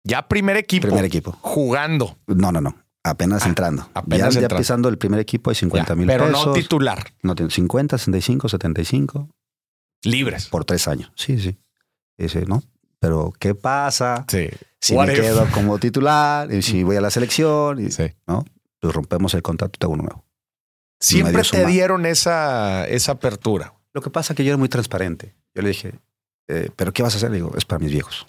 Ya 0.04 0.28
primer 0.28 0.56
equipo. 0.56 0.86
Primer 0.86 1.04
equipo. 1.04 1.32
Jugando. 1.40 2.16
No, 2.26 2.52
no, 2.52 2.60
no. 2.60 2.76
Apenas 3.02 3.44
Ah, 3.44 3.48
entrando. 3.48 3.88
apenas 3.94 4.34
ya, 4.34 4.40
ya 4.40 4.44
entrando. 4.44 4.56
pisando 4.62 4.88
el 4.88 4.98
primer 4.98 5.20
equipo 5.20 5.50
hay 5.50 5.56
50 5.56 5.88
Ya, 5.88 5.94
mil 5.96 6.06
pero 6.06 6.26
pesos. 6.26 6.46
no 6.46 6.52
titular. 6.54 7.04
No, 7.22 7.34
tiene 7.34 7.50
50, 7.50 7.98
65, 7.98 8.48
75 8.48 9.28
Libres. 10.04 10.48
por 10.48 10.64
tres 10.64 10.88
años. 10.88 11.10
Sí, 11.16 11.38
sí. 11.38 11.58
Dice, 12.16 12.44
¿no? 12.46 12.62
Pero, 13.00 13.32
¿qué 13.38 13.54
pasa? 13.54 14.24
Sí. 14.28 14.48
Si 14.80 14.94
What 14.94 15.06
me 15.08 15.12
if? 15.14 15.20
quedo 15.20 15.46
como 15.52 15.78
titular 15.78 16.50
y 16.52 16.62
si 16.62 16.82
voy 16.82 16.96
a 16.96 17.00
la 17.02 17.10
selección, 17.10 17.84
y, 17.84 17.90
Sí. 17.90 18.12
pues 18.80 18.94
rompemos 18.94 19.34
el 19.34 19.42
contrato 19.42 19.72
y 19.76 19.78
te 19.78 19.84
hago 19.86 19.94
uno 19.94 20.04
nuevo. 20.04 20.24
Siempre 21.00 21.42
dio 21.42 21.50
te 21.50 21.66
dieron 21.66 22.06
esa, 22.06 22.86
esa 22.88 23.12
apertura. 23.12 23.74
Lo 23.92 24.00
que 24.00 24.08
pasa 24.10 24.32
es 24.32 24.36
que 24.36 24.44
yo 24.44 24.50
era 24.50 24.56
muy 24.58 24.68
transparente. 24.70 25.34
Yo 25.54 25.60
le 25.62 25.68
dije, 25.68 25.94
eh, 26.48 26.70
¿pero 26.76 26.92
qué 26.92 27.02
vas 27.02 27.14
a 27.14 27.16
hacer? 27.18 27.30
Le 27.30 27.36
digo, 27.36 27.52
es 27.56 27.64
para 27.66 27.78
mis 27.80 27.90
viejos. 27.92 28.26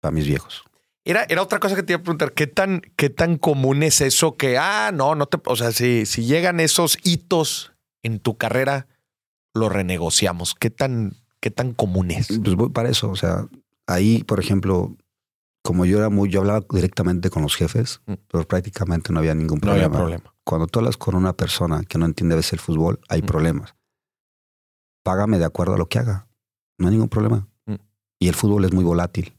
Para 0.00 0.12
mis 0.12 0.26
viejos. 0.26 0.64
Era, 1.08 1.24
era 1.30 1.40
otra 1.42 1.58
cosa 1.58 1.74
que 1.74 1.82
te 1.82 1.94
iba 1.94 2.00
a 2.00 2.02
preguntar. 2.02 2.32
¿Qué 2.34 2.46
tan, 2.46 2.82
qué 2.96 3.08
tan 3.08 3.38
común 3.38 3.82
es 3.82 4.02
eso 4.02 4.36
que, 4.36 4.58
ah, 4.58 4.90
no, 4.92 5.14
no 5.14 5.24
te. 5.26 5.38
O 5.46 5.56
sea, 5.56 5.72
si, 5.72 6.04
si 6.04 6.24
llegan 6.26 6.60
esos 6.60 6.98
hitos 7.02 7.72
en 8.02 8.20
tu 8.20 8.36
carrera, 8.36 8.86
lo 9.54 9.70
renegociamos. 9.70 10.54
¿Qué 10.54 10.68
tan, 10.68 11.14
qué 11.40 11.50
tan 11.50 11.72
común 11.72 12.10
es? 12.10 12.28
Pues 12.28 12.54
voy 12.56 12.68
para 12.68 12.90
eso. 12.90 13.08
O 13.10 13.16
sea, 13.16 13.46
ahí, 13.86 14.22
por 14.24 14.38
ejemplo, 14.38 14.94
como 15.64 15.86
yo 15.86 15.96
era 15.96 16.10
muy, 16.10 16.28
yo 16.28 16.40
hablaba 16.40 16.60
directamente 16.70 17.30
con 17.30 17.42
los 17.42 17.56
jefes, 17.56 18.00
Mm. 18.06 18.12
pero 18.30 18.46
prácticamente 18.46 19.10
no 19.10 19.20
había 19.20 19.34
ningún 19.34 19.56
No 19.56 19.62
problema. 19.62 19.86
había 19.86 19.98
problema. 19.98 20.34
Cuando 20.44 20.66
tú 20.66 20.78
hablas 20.80 20.98
con 20.98 21.14
una 21.14 21.32
persona 21.32 21.82
que 21.88 21.96
no 21.96 22.04
entiende 22.04 22.34
a 22.34 22.36
veces 22.36 22.52
el 22.52 22.60
fútbol, 22.60 23.00
hay 23.08 23.22
Mm. 23.22 23.26
problemas. 23.26 23.74
Págame 25.02 25.38
de 25.38 25.44
acuerdo 25.46 25.74
a 25.74 25.78
lo 25.78 25.88
que 25.88 25.98
haga. 25.98 26.28
No 26.78 26.86
hay 26.88 26.92
ningún 26.92 27.08
problema. 27.08 27.48
Mm. 27.66 27.74
Y 28.18 28.28
el 28.28 28.34
fútbol 28.34 28.64
es 28.66 28.72
muy 28.74 28.84
volátil. 28.84 29.37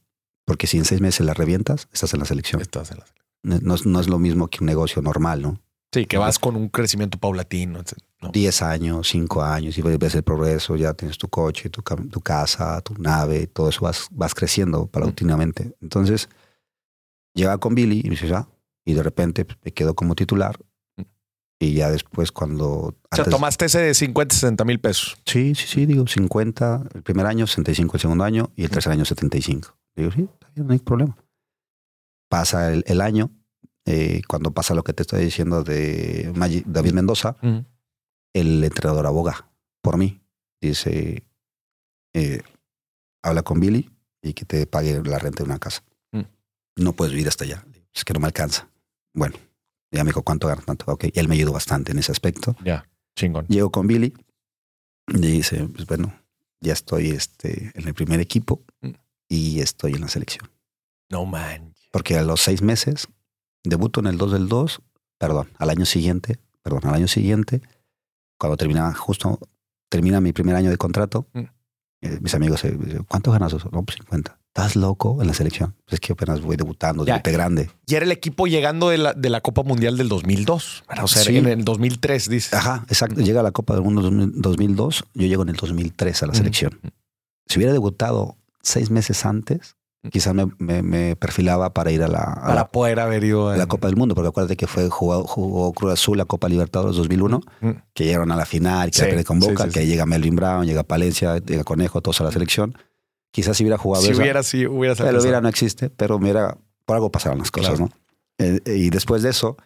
Porque 0.49 0.65
si 0.67 0.77
en 0.77 0.83
seis 0.85 0.99
meses 0.99 1.25
la 1.25 1.33
revientas, 1.33 1.87
estás 1.93 2.13
en 2.13 2.19
la 2.19 2.25
selección. 2.25 2.59
Estás 2.61 2.89
en 2.91 2.97
la- 2.97 3.05
No 3.61 3.75
es, 3.75 3.85
no 3.85 3.99
es 4.01 4.09
lo 4.09 4.17
mismo 4.19 4.47
que 4.49 4.57
un 4.61 4.65
negocio 4.65 5.01
normal, 5.01 5.41
¿no? 5.41 5.61
Sí, 5.93 6.05
que 6.05 6.17
vas 6.17 6.37
con 6.39 6.55
un 6.55 6.69
crecimiento 6.69 7.17
paulatino. 7.19 7.81
No. 8.21 8.29
10 8.31 8.61
años, 8.63 9.07
5 9.07 9.41
años, 9.43 9.77
y 9.77 9.81
ves 9.81 10.13
el 10.15 10.23
progreso, 10.23 10.75
ya 10.75 10.93
tienes 10.93 11.17
tu 11.17 11.29
coche, 11.29 11.69
tu, 11.69 11.81
tu 11.81 12.19
casa, 12.21 12.81
tu 12.81 12.93
nave, 12.95 13.47
todo 13.47 13.69
eso 13.69 13.81
vas, 13.81 14.07
vas 14.11 14.33
creciendo 14.35 14.87
paulatinamente. 14.87 15.75
Entonces, 15.81 16.27
llega 17.33 17.57
con 17.59 17.75
Billy 17.75 17.99
y 18.03 18.09
me 18.09 18.09
dice, 18.11 18.33
ah, 18.33 18.47
y 18.85 18.93
de 18.93 19.03
repente 19.03 19.45
pues, 19.45 19.57
me 19.63 19.71
quedo 19.71 19.93
como 19.95 20.15
titular. 20.15 20.59
Mm. 20.97 21.03
Y 21.59 21.73
ya 21.73 21.89
después 21.91 22.31
cuando... 22.31 22.67
O 22.69 22.93
sea, 23.15 23.23
antes- 23.23 23.31
tomaste 23.31 23.65
ese 23.65 23.79
de 23.79 23.93
50, 23.93 24.33
60 24.35 24.65
mil 24.65 24.79
pesos. 24.79 25.17
Sí, 25.25 25.55
sí, 25.55 25.65
sí, 25.67 25.85
digo 25.85 26.05
50 26.07 26.83
el 26.93 27.03
primer 27.03 27.25
año, 27.25 27.47
65 27.47 27.95
el 27.97 28.01
segundo 28.01 28.23
año 28.23 28.51
y 28.55 28.63
el 28.63 28.69
tercer 28.69 28.91
año 28.93 29.05
75. 29.05 29.75
Digo, 29.95 30.11
sí, 30.11 30.27
no 30.63 30.73
hay 30.73 30.79
problema. 30.79 31.17
Pasa 32.29 32.71
el, 32.71 32.83
el 32.87 33.01
año, 33.01 33.31
eh, 33.85 34.21
cuando 34.27 34.51
pasa 34.51 34.75
lo 34.75 34.83
que 34.83 34.93
te 34.93 35.03
estoy 35.03 35.23
diciendo 35.23 35.63
de 35.63 36.31
Maggi- 36.35 36.63
David 36.65 36.93
Mendoza, 36.93 37.37
el 38.33 38.63
entrenador 38.63 39.05
aboga 39.07 39.49
por 39.81 39.97
mí. 39.97 40.21
Dice, 40.61 41.23
eh, 42.13 42.41
habla 43.23 43.41
con 43.43 43.59
Billy 43.59 43.89
y 44.21 44.33
que 44.33 44.45
te 44.45 44.67
pague 44.67 45.01
la 45.03 45.17
renta 45.19 45.43
de 45.43 45.49
una 45.49 45.59
casa. 45.59 45.83
Mm. 46.11 46.21
No 46.77 46.93
puedes 46.93 47.13
vivir 47.13 47.27
hasta 47.27 47.45
allá. 47.45 47.65
Es 47.93 48.05
que 48.05 48.13
no 48.13 48.19
me 48.19 48.27
alcanza. 48.27 48.69
Bueno, 49.13 49.35
ya 49.91 50.03
me 50.03 50.09
dijo, 50.09 50.21
¿cuánto 50.21 50.47
ganas? 50.47 50.65
Tanto. 50.65 50.85
Ok, 50.91 51.05
él 51.13 51.27
me 51.27 51.35
ayudó 51.35 51.53
bastante 51.53 51.91
en 51.93 51.99
ese 51.99 52.11
aspecto. 52.11 52.55
Ya, 52.63 52.87
chingón. 53.15 53.47
Llego 53.47 53.71
con 53.71 53.87
Billy 53.87 54.13
y 55.07 55.17
dice, 55.19 55.67
pues 55.73 55.87
bueno, 55.87 56.13
ya 56.61 56.73
estoy 56.73 57.09
este, 57.09 57.71
en 57.73 57.87
el 57.87 57.93
primer 57.95 58.19
equipo 58.19 58.63
Mm. 58.81 58.91
Y 59.29 59.61
estoy 59.61 59.93
en 59.93 60.01
la 60.01 60.07
selección. 60.09 60.49
No 61.09 61.25
man. 61.25 61.73
Porque 61.91 62.17
a 62.17 62.23
los 62.23 62.41
seis 62.41 62.61
meses 62.61 63.07
debuto 63.63 63.99
en 63.99 64.07
el 64.07 64.17
2 64.17 64.31
del 64.33 64.47
2, 64.49 64.81
perdón, 65.17 65.49
al 65.57 65.69
año 65.69 65.85
siguiente, 65.85 66.39
perdón, 66.61 66.81
al 66.85 66.95
año 66.95 67.07
siguiente, 67.07 67.61
cuando 68.37 68.57
terminaba 68.57 68.93
justo, 68.93 69.39
termina 69.89 70.19
mi 70.21 70.33
primer 70.33 70.55
año 70.55 70.69
de 70.69 70.77
contrato, 70.77 71.27
Mm. 71.33 71.39
eh, 72.01 72.19
mis 72.21 72.33
amigos, 72.35 72.63
eh, 72.63 72.77
dicen, 72.79 73.03
¿cuánto 73.03 73.31
ganas? 73.31 73.53
No, 73.71 73.83
pues 73.83 73.95
50. 73.97 74.37
¿Estás 74.47 74.75
loco 74.75 75.21
en 75.21 75.27
la 75.27 75.33
selección? 75.33 75.75
Pues 75.85 75.93
es 75.95 75.99
que 75.99 76.13
apenas 76.13 76.41
voy 76.41 76.55
debutando, 76.55 77.05
Ya. 77.05 77.13
debuté 77.13 77.31
grande. 77.31 77.69
Y 77.85 77.95
era 77.95 78.05
el 78.05 78.11
equipo 78.11 78.47
llegando 78.47 78.89
de 78.89 78.97
la, 78.97 79.13
de 79.13 79.29
la 79.29 79.41
Copa 79.41 79.61
Mundial 79.63 79.95
del 79.97 80.09
2002. 80.09 80.83
O 81.03 81.07
sea, 81.07 81.23
Sí. 81.23 81.37
en 81.37 81.47
el 81.47 81.63
2003, 81.63 82.29
dice. 82.29 82.55
Ajá, 82.55 82.83
exacto. 82.87 83.21
Llega 83.21 83.41
a 83.41 83.43
la 83.43 83.51
Copa 83.51 83.73
del 83.75 83.83
Mundo 83.83 84.01
2000 84.01 84.31
2002, 84.41 85.03
yo 85.13 85.27
llego 85.27 85.43
en 85.43 85.49
el 85.49 85.55
2003 85.55 86.23
a 86.23 86.27
la 86.27 86.33
selección. 86.33 86.79
Si 87.47 87.57
hubiera 87.59 87.73
debutado 87.73 88.37
seis 88.61 88.89
meses 88.91 89.25
antes, 89.25 89.75
quizás 90.11 90.33
me, 90.33 90.47
me- 90.59 90.81
me 90.81 91.15
perfilaba 91.15 91.73
para 91.73 91.91
ir 91.91 92.03
a 92.03 92.07
la, 92.07 92.19
a 92.21 92.41
Para 92.41 92.55
la- 92.55 92.67
poder 92.67 92.99
haber 92.99 93.23
ido 93.23 93.49
a 93.49 93.57
la 93.57 93.65
Copa 93.67 93.87
del 93.87 93.97
Mundo, 93.97 94.15
porque 94.15 94.29
acuérdate 94.29 94.55
que 94.57 94.67
fue 94.67 94.89
jugado, 94.89 95.23
jugó 95.25 95.73
Cruz 95.73 95.93
Azul 95.93 96.17
la 96.17 96.25
Copa 96.25 96.47
Libertadores 96.49 96.95
2001, 96.95 97.41
Mm. 97.61 97.69
que 97.93 98.05
llegaron 98.05 98.31
a 98.31 98.35
la 98.35 98.45
final, 98.45 98.91
que 98.91 99.17
Sí, 99.17 99.23
con 99.25 99.39
Boca, 99.39 99.65
sí, 99.65 99.71
que 99.71 99.81
sí. 99.81 99.87
llega 99.87 100.05
Melvin 100.05 100.35
Brown, 100.35 100.65
llega 100.65 100.83
Palencia, 100.83 101.37
llega 101.39 101.63
Conejo, 101.63 102.01
todos 102.01 102.21
a 102.21 102.23
la 102.25 102.31
selección. 102.31 102.77
Quizás 103.31 103.57
si 103.57 103.63
hubiera 103.63 103.77
jugado 103.77 104.03
Si 104.03 104.11
esa, 104.11 104.21
hubiera, 104.21 104.41
si 104.43 104.65
hubiera 104.65 104.95
pero 104.95 105.19
hubiera 105.21 105.41
no 105.41 105.49
existe, 105.49 105.89
pero 105.89 106.17
mira, 106.17 106.57
por 106.85 106.95
algo 106.95 107.11
pasaron 107.11 107.37
las 107.39 107.51
cosas, 107.51 107.75
Claro. 107.77 107.91
¿no? 108.39 108.45
Eh, 108.45 108.59
eh, 108.65 108.75
y 108.77 108.89
después 108.89 109.21
de 109.21 109.29
eso, 109.29 109.57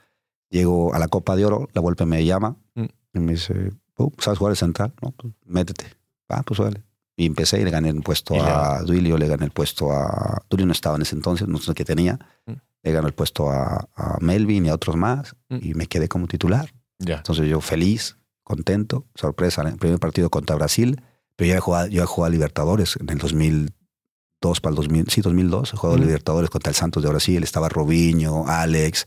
llego 0.50 0.94
a 0.94 1.00
la 1.00 1.08
Copa 1.08 1.36
de 1.36 1.46
Oro, 1.46 1.70
la 1.74 1.82
Vuelta 1.82 2.06
me 2.06 2.26
llama 2.26 2.58
Mm. 2.76 2.86
y 3.14 3.20
me 3.20 3.32
dice, 3.34 3.72
"Oh, 3.98 4.12
¿sabes 4.18 4.40
jugar 4.40 4.52
el 4.52 4.58
central? 4.58 4.94
No, 5.02 5.12
pues 5.12 5.32
métete. 5.46 5.86
Ah, 6.28 6.42
pues 6.44 6.60
vale. 6.60 6.84
Y 7.15 7.26
empecé 7.28 7.62
y 7.62 7.63
le 7.63 7.69
gané 7.71 7.89
el 7.89 8.02
puesto 8.02 8.34
a 8.43 8.82
Duilio, 8.82 9.17
le 9.17 9.28
gané 9.28 9.45
el 9.45 9.52
puesto 9.52 9.91
a... 9.91 10.41
Duilio 10.49 10.65
no 10.65 10.71
estaba 10.71 10.95
en 10.95 11.04
ese 11.04 11.15
entonces, 11.15 11.47
no 11.47 11.60
sé 11.60 11.73
qué 11.76 11.86
tenía. 11.86 12.17
Mm. 12.47 12.54
Le 12.84 12.91
gané 12.91 13.08
el 13.08 13.13
puesto 13.13 13.52
a, 13.52 13.88
a 13.95 14.17
Melvin 14.19 14.65
y 14.65 14.69
a 14.69 14.73
otros 14.76 14.95
más 14.95 15.36
Mm. 15.49 15.58
y 15.62 15.73
me 15.76 15.86
quedé 15.88 16.08
como 16.10 16.28
titular. 16.28 16.73
Entonces 16.99 17.47
yo 17.47 17.62
feliz, 17.62 18.17
contento, 18.43 19.06
sorpresa, 19.15 19.62
en 19.62 19.67
el 19.69 19.78
primer 19.78 19.99
partido 19.99 20.30
contra 20.30 20.56
Brasil, 20.56 21.02
pero 21.36 21.49
yo 21.52 21.56
he 21.56 21.60
jugado, 21.60 21.88
yo 21.88 22.02
he 22.02 22.06
jugado 22.06 22.28
a 22.30 22.32
Libertadores 22.32 22.97
en 22.99 23.10
el 23.10 23.17
2002 23.19 24.60
para 24.62 24.71
el 24.71 24.76
2000, 24.76 25.06
sí, 25.10 25.21
2002, 25.21 25.73
he 25.73 25.78
jugado 25.78 25.95
a 25.95 25.99
Mm. 25.99 26.06
Libertadores 26.06 26.49
contra 26.49 26.69
el 26.71 26.76
Santos 26.76 27.04
de 27.04 27.10
Brasil, 27.10 27.43
estaba 27.43 27.69
Robinho, 27.69 28.45
Alex, 28.47 29.06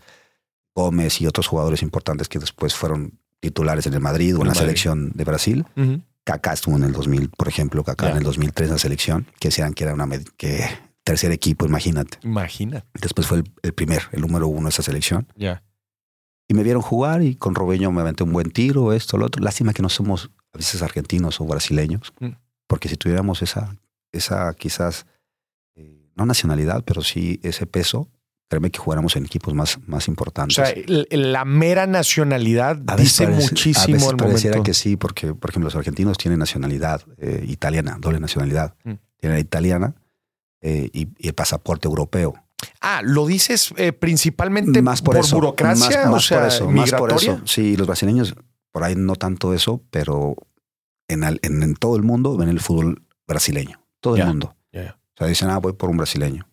Gómez 0.75 1.21
y 1.21 1.27
otros 1.27 1.47
jugadores 1.49 1.83
importantes 1.83 2.29
que 2.29 2.39
después 2.39 2.75
fueron 2.75 3.19
titulares 3.41 3.87
en 3.87 3.95
el 3.95 4.01
Madrid 4.01 4.35
o 4.35 4.39
En 4.39 4.43
en 4.43 4.49
la 4.49 4.55
Madrid. 4.55 4.61
selección 4.67 5.11
de 5.15 5.25
Brasil. 5.25 5.65
Ujú. 5.77 6.03
Kaká 6.27 6.55
estuvo 6.55 6.77
en 6.77 6.83
el 6.83 6.93
2000, 6.93 7.29
por 7.31 7.47
ejemplo, 7.47 7.85
Kaká 7.85 8.11
en 8.11 8.17
el 8.17 8.25
2003 8.25 8.67
en 8.69 8.73
la 8.75 8.79
selección, 8.79 9.27
que 9.39 9.49
decían 9.49 9.73
que 9.73 9.85
era 9.85 9.95
una 9.95 10.09
que 10.37 10.65
tercer 11.05 11.31
equipo, 11.31 11.65
imagínate. 11.67 12.19
Imagínate. 12.25 12.85
Después 13.01 13.29
fue 13.29 13.39
el, 13.39 13.45
el 13.63 13.73
primer, 13.73 14.03
el 14.11 14.23
número 14.23 14.49
uno 14.49 14.65
de 14.65 14.71
esa 14.71 14.83
selección. 14.83 15.29
Ya. 15.37 15.63
Y 16.49 16.55
me 16.55 16.65
vieron 16.65 16.83
jugar 16.83 17.23
y 17.23 17.37
con 17.37 17.55
Robeño 17.55 17.93
me 17.93 18.01
aventé 18.01 18.25
un 18.25 18.33
buen 18.33 18.51
tiro, 18.51 18.93
esto, 18.93 19.17
lo 19.19 19.27
otro. 19.27 19.41
Lástima 19.41 19.73
que 19.73 19.83
no 19.83 19.89
somos 19.89 20.31
a 20.53 20.59
veces 20.59 20.83
argentinos 20.83 21.41
o 21.41 21.45
brasileños, 21.45 22.13
Mm. 22.19 22.31
porque 22.67 22.89
si 22.89 22.97
tuviéramos 22.97 23.41
esa, 23.43 23.77
esa 24.11 24.53
quizás, 24.55 25.07
eh, 25.77 26.11
no 26.17 26.27
nacionalidad, 26.27 26.83
pero 26.85 27.03
sí 27.03 27.39
ese 27.45 27.67
peso, 27.67 28.09
créeme 28.49 28.71
que 28.71 28.79
jugáramos 28.79 29.17
en 29.17 29.25
equipos 29.25 29.55
más, 29.55 29.79
más 29.87 30.07
O 30.09 30.11
importantes. 30.11 30.55
sea, 30.55 30.71
el- 30.71 31.07
el- 31.11 31.33
la 31.33 31.45
mera 31.45 31.87
nacionalidad 31.87 32.81
A 32.87 32.97
veces 32.97 33.13
dice 33.13 33.25
parece- 33.25 33.47
a 33.47 33.51
muchísimo 33.51 33.93
veces 33.95 34.09
al 34.11 34.17
pareciera 34.17 34.57
momento. 34.57 34.63
que 34.71 34.75
sí, 34.75 34.97
porque, 34.97 35.35
por 35.35 35.51
ejemplo, 35.51 35.67
los 35.67 35.75
argentinos 35.77 36.17
tienen 36.19 36.39
nacionalidad 36.39 37.03
eh, 37.19 37.45
italiana, 37.49 37.97
doble 38.01 38.21
nacionalidad. 38.21 38.75
Mm. 38.85 38.93
Tienen 39.19 39.37
la 39.37 39.41
italiana 39.41 39.95
eh, 40.61 40.89
y, 40.93 41.09
y 41.19 41.29
el 41.29 41.35
pasaporte 41.35 41.87
europeo. 41.89 42.35
Ah, 42.81 43.03
lo 43.05 43.27
dices 43.27 43.73
eh, 43.77 43.93
principalmente 43.93 44.81
más 44.81 45.03
por, 45.03 45.17
eso, 45.17 45.37
burocracia, 45.37 46.07
más, 46.07 46.15
o 46.15 46.21
sea, 46.21 46.39
por 46.39 46.49
eso, 46.49 46.71
más 46.71 46.93
por 46.93 47.13
eso. 47.13 47.41
Sí, 47.45 47.77
los 47.77 47.87
brasileños, 47.87 48.35
por 48.73 48.83
ahí 48.85 48.95
no 48.97 49.15
tanto 49.17 49.53
eso, 49.55 49.83
pero 49.91 50.35
en, 51.09 51.25
al- 51.25 51.39
en, 51.43 51.63
en 51.63 51.75
todo 51.75 51.97
el 51.97 52.03
mundo 52.03 52.37
ven 52.37 52.49
el 52.49 52.61
fútbol 52.61 53.03
brasileño. 53.27 53.85
Todo 54.01 54.17
el 54.17 54.27
mundo. 54.27 54.55
O 54.75 55.19
sea, 55.19 55.27
dicen, 55.29 55.49
ah, 55.51 55.59
voy 55.59 55.73
por 55.75 55.89
un 55.91 55.97
brasileño. 55.97 56.47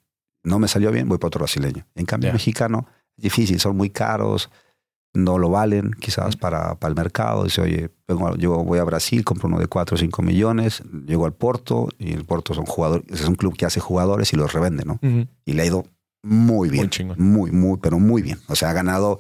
No 0.43 0.60
me 0.60 0.67
salió 0.67 0.91
bien, 0.91 1.08
voy 1.08 1.17
por 1.17 1.27
otro 1.27 1.39
brasileño. 1.39 1.86
En 1.95 2.06
cambio, 2.06 2.29
Ya. 2.29 2.34
mexicano, 2.34 2.88
difícil, 3.17 3.60
son 3.60 3.77
muy 3.77 3.89
caros, 3.89 4.49
no 5.15 5.38
lo 5.38 5.49
valen 5.49 5.91
quizás 5.99 6.36
para, 6.36 6.75
para 6.75 6.89
el 6.89 6.95
mercado. 6.95 7.43
Dice, 7.43 7.62
oye, 7.62 7.89
vengo- 8.08 8.36
yo 8.36 8.63
voy 8.63 8.79
a 8.79 8.84
Brasil, 8.84 9.23
compro 9.23 9.47
uno 9.47 9.60
de 9.60 9.67
4 9.67 9.95
o 9.95 9.97
5 9.97 10.21
millones, 10.23 10.82
llego 11.06 11.25
al 11.25 11.34
Porto 11.34 11.88
y 11.99 12.13
el 12.13 12.25
Porto 12.25 12.53
son 12.53 12.65
jugadores, 12.65 13.06
es 13.10 13.27
un 13.27 13.36
club 13.36 13.56
que 13.56 13.65
hace 13.65 13.79
jugadores 13.79 14.34
y 14.34 14.36
los 14.38 14.53
revende, 14.53 14.86
¿no? 14.86 14.99
Y 15.45 15.53
le 15.53 15.62
ha 15.62 15.65
ido 15.65 15.86
muy 16.23 16.69
bien. 16.69 16.89
Muy. 17.06 17.15
Muy, 17.17 17.51
muy, 17.51 17.77
pero 17.82 17.99
muy 17.99 18.21
bien. 18.21 18.39
O 18.47 18.56
sea, 18.56 18.69
ha 18.71 18.73
ganado. 18.73 19.19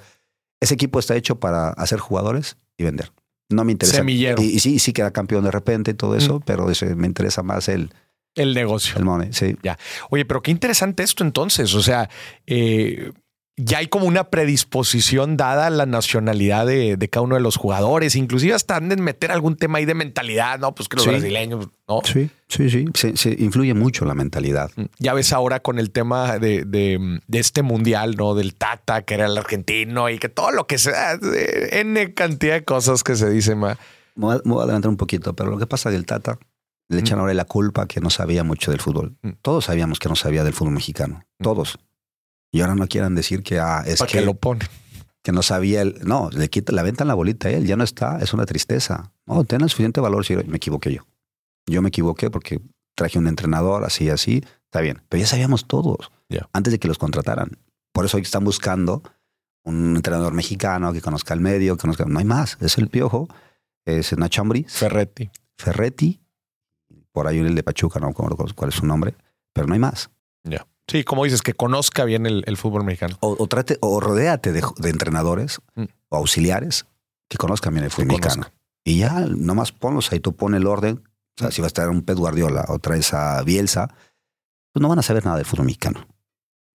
Ese 0.61 0.73
equipo 0.73 0.97
está 0.99 1.15
hecho 1.15 1.39
para 1.39 1.69
hacer 1.71 1.99
jugadores 1.99 2.57
y 2.77 2.83
vender. 2.85 3.11
No 3.49 3.63
me 3.65 3.73
interesa. 3.73 3.97
Semillero. 3.97 4.41
Y, 4.41 4.45
y 4.45 4.59
sí, 4.59 4.79
sí 4.79 4.93
queda 4.93 5.11
campeón 5.11 5.43
de 5.43 5.51
repente 5.51 5.91
y 5.91 5.93
todo 5.93 6.15
eso, 6.15 6.39
pero 6.39 6.67
me 6.95 7.05
interesa 7.07 7.43
más 7.43 7.67
el, 7.69 7.91
El 8.35 8.53
negocio. 8.53 8.95
el 8.97 9.05
money. 9.05 9.29
Sí. 9.31 9.55
Oye, 10.09 10.25
pero 10.25 10.41
qué 10.41 10.51
interesante 10.51 11.03
esto 11.03 11.23
entonces. 11.23 11.73
O 11.75 11.81
sea, 11.83 12.09
eh, 12.47 13.11
ya 13.55 13.77
hay 13.77 13.85
como 13.87 14.07
una 14.07 14.31
predisposición 14.31 15.37
dada 15.37 15.67
a 15.67 15.69
la 15.69 15.85
nacionalidad 15.85 16.65
de, 16.65 16.97
de 16.97 17.09
cada 17.09 17.23
uno 17.23 17.35
de 17.35 17.41
los 17.41 17.55
jugadores. 17.57 18.15
Inclusive 18.15 18.55
hasta 18.55 18.75
han 18.77 18.89
de 18.89 18.95
meter 18.97 19.31
algún 19.31 19.55
tema 19.55 19.77
ahí 19.77 19.85
de 19.85 19.93
mentalidad, 19.93 20.57
¿no? 20.57 20.73
Pues 20.73 20.89
que 20.89 20.95
los 20.95 21.03
Sí. 21.05 21.11
brasileños, 21.11 21.67
¿no? 21.87 22.01
Sí, 22.03 22.31
sí, 22.47 22.71
sí. 22.71 22.85
Se, 22.95 23.15
se 23.15 23.29
influye 23.37 23.75
mucho 23.75 24.05
la 24.05 24.15
mentalidad. 24.15 24.71
Ya 24.97 25.13
ves 25.13 25.31
ahora 25.33 25.59
con 25.59 25.77
el 25.77 25.91
tema 25.91 26.39
de, 26.39 26.63
de- 26.65 27.19
de 27.27 27.39
este 27.39 27.61
mundial, 27.61 28.15
¿no? 28.17 28.33
Del 28.33 28.55
Tata, 28.55 29.03
que 29.03 29.13
era 29.13 29.27
el 29.27 29.37
argentino 29.37 30.09
y 30.09 30.17
que 30.17 30.29
todo 30.29 30.49
lo 30.51 30.65
que 30.65 30.79
sea, 30.79 31.19
N 31.71 32.13
cantidad 32.15 32.53
de 32.55 32.63
cosas 32.63 33.03
que 33.03 33.15
se 33.15 33.29
dicen, 33.29 33.59
ma. 33.59 33.77
Me 34.15 34.39
voy 34.45 34.59
a 34.61 34.63
adelantar 34.63 34.89
un 34.89 34.97
poquito, 34.97 35.35
pero 35.35 35.49
lo 35.51 35.57
que 35.57 35.65
pasa 35.67 35.89
del 35.91 36.05
Tata, 36.05 36.37
le 36.89 36.99
echan 36.99 37.19
ahora 37.19 37.33
la 37.33 37.45
culpa 37.45 37.87
que 37.87 38.01
no 38.01 38.09
sabía 38.09 38.43
mucho 38.43 38.71
del 38.71 38.81
fútbol. 38.81 39.17
Mm. 39.21 39.31
Todos 39.41 39.65
sabíamos 39.65 39.99
que 39.99 40.09
no 40.09 40.15
sabía 40.15 40.43
del 40.43 40.53
fútbol 40.53 40.73
mexicano. 40.73 41.23
Mm. 41.39 41.43
Todos. 41.43 41.79
Y 42.51 42.61
ahora 42.61 42.75
no 42.75 42.87
quieran 42.87 43.15
decir 43.15 43.41
que 43.41 43.59
ah, 43.59 43.83
es 43.85 43.99
¿Para 43.99 44.11
que, 44.11 44.19
qué 44.19 44.25
lo 44.25 44.35
ponen? 44.35 44.67
que 45.23 45.31
no 45.31 45.41
sabía 45.41 45.81
él. 45.81 45.99
No, 46.03 46.29
le 46.31 46.49
quita, 46.49 46.73
le 46.73 46.81
aventan 46.81 47.07
la 47.07 47.13
bolita 47.15 47.47
a 47.47 47.51
él, 47.51 47.65
ya 47.65 47.75
no 47.75 47.83
está, 47.83 48.19
es 48.19 48.33
una 48.33 48.45
tristeza. 48.45 49.11
No, 49.25 49.43
ten 49.45 49.61
el 49.61 49.69
suficiente 49.69 50.01
valor 50.01 50.25
si 50.25 50.35
me 50.35 50.57
equivoqué 50.57 50.93
yo. 50.93 51.07
Yo 51.65 51.81
me 51.81 51.87
equivoqué 51.89 52.29
porque 52.29 52.61
traje 52.95 53.17
un 53.17 53.27
entrenador 53.27 53.85
así, 53.85 54.09
así, 54.09 54.43
está 54.65 54.81
bien. 54.81 55.01
Pero 55.09 55.21
ya 55.21 55.27
sabíamos 55.27 55.65
todos, 55.65 56.11
antes 56.51 56.71
de 56.71 56.79
que 56.79 56.87
los 56.87 56.97
contrataran. 56.97 57.51
Por 57.93 58.05
eso 58.05 58.17
hoy 58.17 58.23
están 58.23 58.43
buscando 58.43 59.01
un 59.63 59.95
entrenador 59.95 60.33
mexicano 60.33 60.91
que 60.91 61.01
conozca 61.01 61.33
el 61.33 61.39
medio, 61.39 61.77
que 61.77 61.81
conozca. 61.81 62.05
No 62.05 62.19
hay 62.19 62.25
más, 62.25 62.57
es 62.59 62.77
el 62.77 62.89
Piojo, 62.89 63.29
es 63.85 64.15
Nacho 64.17 64.41
Ambriz, 64.41 64.73
Ferretti. 64.73 65.31
Ferretti, 65.57 66.19
por 67.13 67.27
ahí 67.27 67.37
el 67.37 67.55
de 67.55 67.63
Pachuca, 67.63 67.99
no 68.01 68.11
cuál 68.13 68.69
es 68.69 68.75
su 68.75 68.85
nombre, 68.85 69.15
pero 69.53 69.67
no 69.67 69.73
hay 69.73 69.79
más. 69.79 70.09
Ya. 70.43 70.67
Sí, 70.87 71.05
como 71.05 71.23
dices, 71.23 71.41
que 71.41 71.53
conozca 71.53 72.03
bien 72.03 72.25
el, 72.25 72.43
el 72.45 72.57
fútbol 72.57 72.83
mexicano. 72.83 73.15
O, 73.21 73.37
o 73.39 73.47
trate, 73.47 73.77
o 73.79 74.01
rodéate 74.01 74.51
de, 74.51 74.61
de 74.77 74.89
entrenadores 74.89 75.61
Mm. 75.75 75.83
o 76.09 76.17
auxiliares 76.17 76.85
que 77.29 77.37
conozcan 77.37 77.73
bien 77.73 77.85
el 77.85 77.91
fútbol 77.91 78.07
Que 78.19 78.27
mexicano. 78.27 78.47
Y 78.83 78.97
ya, 78.97 79.21
nomás 79.21 79.71
ponlos 79.71 80.11
ahí, 80.11 80.19
tú 80.19 80.35
pon 80.35 80.55
el 80.55 80.67
orden. 80.67 81.01
O 81.37 81.39
sea, 81.39 81.47
Mm. 81.47 81.51
si 81.53 81.61
va 81.61 81.67
a 81.67 81.67
estar 81.67 81.87
un 81.89 82.01
Pep 82.01 82.17
Guardiola 82.17 82.65
o 82.67 82.79
traes 82.79 83.13
a 83.13 83.41
Bielsa, 83.43 83.87
pues 84.73 84.81
no 84.81 84.89
van 84.89 84.99
a 84.99 85.03
saber 85.03 85.23
nada 85.23 85.37
del 85.37 85.45
fútbol 85.45 85.67
mexicano. 85.67 86.05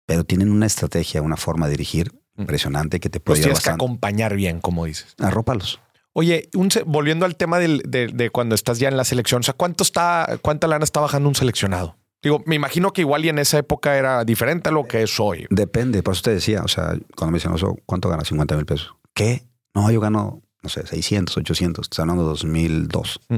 Pero 0.06 0.24
tienen 0.24 0.50
una 0.50 0.64
estrategia, 0.66 1.20
una 1.20 1.36
forma 1.36 1.66
de 1.66 1.72
dirigir 1.72 2.12
Mm. 2.36 2.42
impresionante 2.42 3.00
que 3.00 3.10
te 3.10 3.20
puede 3.20 3.40
ayudar 3.40 3.54
tienes 3.58 3.64
que 3.64 3.70
acompañar 3.70 4.34
bien, 4.36 4.60
como 4.60 4.84
dices. 4.86 5.14
Arrópalos. 5.18 5.80
Oye, 6.18 6.48
un 6.56 6.68
volviendo 6.84 7.26
al 7.26 7.36
tema 7.36 7.60
del- 7.60 7.80
de, 7.86 8.08
de 8.08 8.30
cuando 8.30 8.56
estás 8.56 8.80
ya 8.80 8.88
en 8.88 8.96
la 8.96 9.04
selección, 9.04 9.38
o 9.38 9.42
sea, 9.44 9.54
¿cuánto 9.54 9.84
está, 9.84 10.36
cuánta 10.42 10.66
lana 10.66 10.82
está 10.82 10.98
bajando 10.98 11.28
un 11.28 11.36
seleccionado? 11.36 11.96
Digo, 12.20 12.42
me 12.44 12.56
imagino 12.56 12.92
que 12.92 13.02
igual 13.02 13.24
y 13.24 13.28
en 13.28 13.38
esa 13.38 13.58
época 13.58 13.96
era 13.96 14.24
diferente 14.24 14.70
a 14.70 14.72
lo 14.72 14.88
que 14.88 15.04
es 15.04 15.20
hoy. 15.20 15.46
Depende, 15.50 16.02
por 16.02 16.14
eso 16.14 16.22
te 16.22 16.32
decía, 16.32 16.62
o 16.64 16.66
sea, 16.66 16.98
cuando 17.16 17.30
me 17.30 17.36
dicen, 17.38 17.52
"Oso, 17.52 17.76
¿cuánto 17.86 18.08
ganas? 18.08 18.26
50 18.26 18.56
mil 18.56 18.66
pesos. 18.66 18.96
¿Qué? 19.14 19.44
No, 19.76 19.88
yo 19.92 20.00
gano, 20.00 20.42
no 20.60 20.68
sé, 20.68 20.84
600, 20.84 21.36
800. 21.36 21.84
Estás 21.84 22.00
hablando 22.00 22.24
de 22.24 22.30
2002. 22.30 23.20
Mm. 23.28 23.36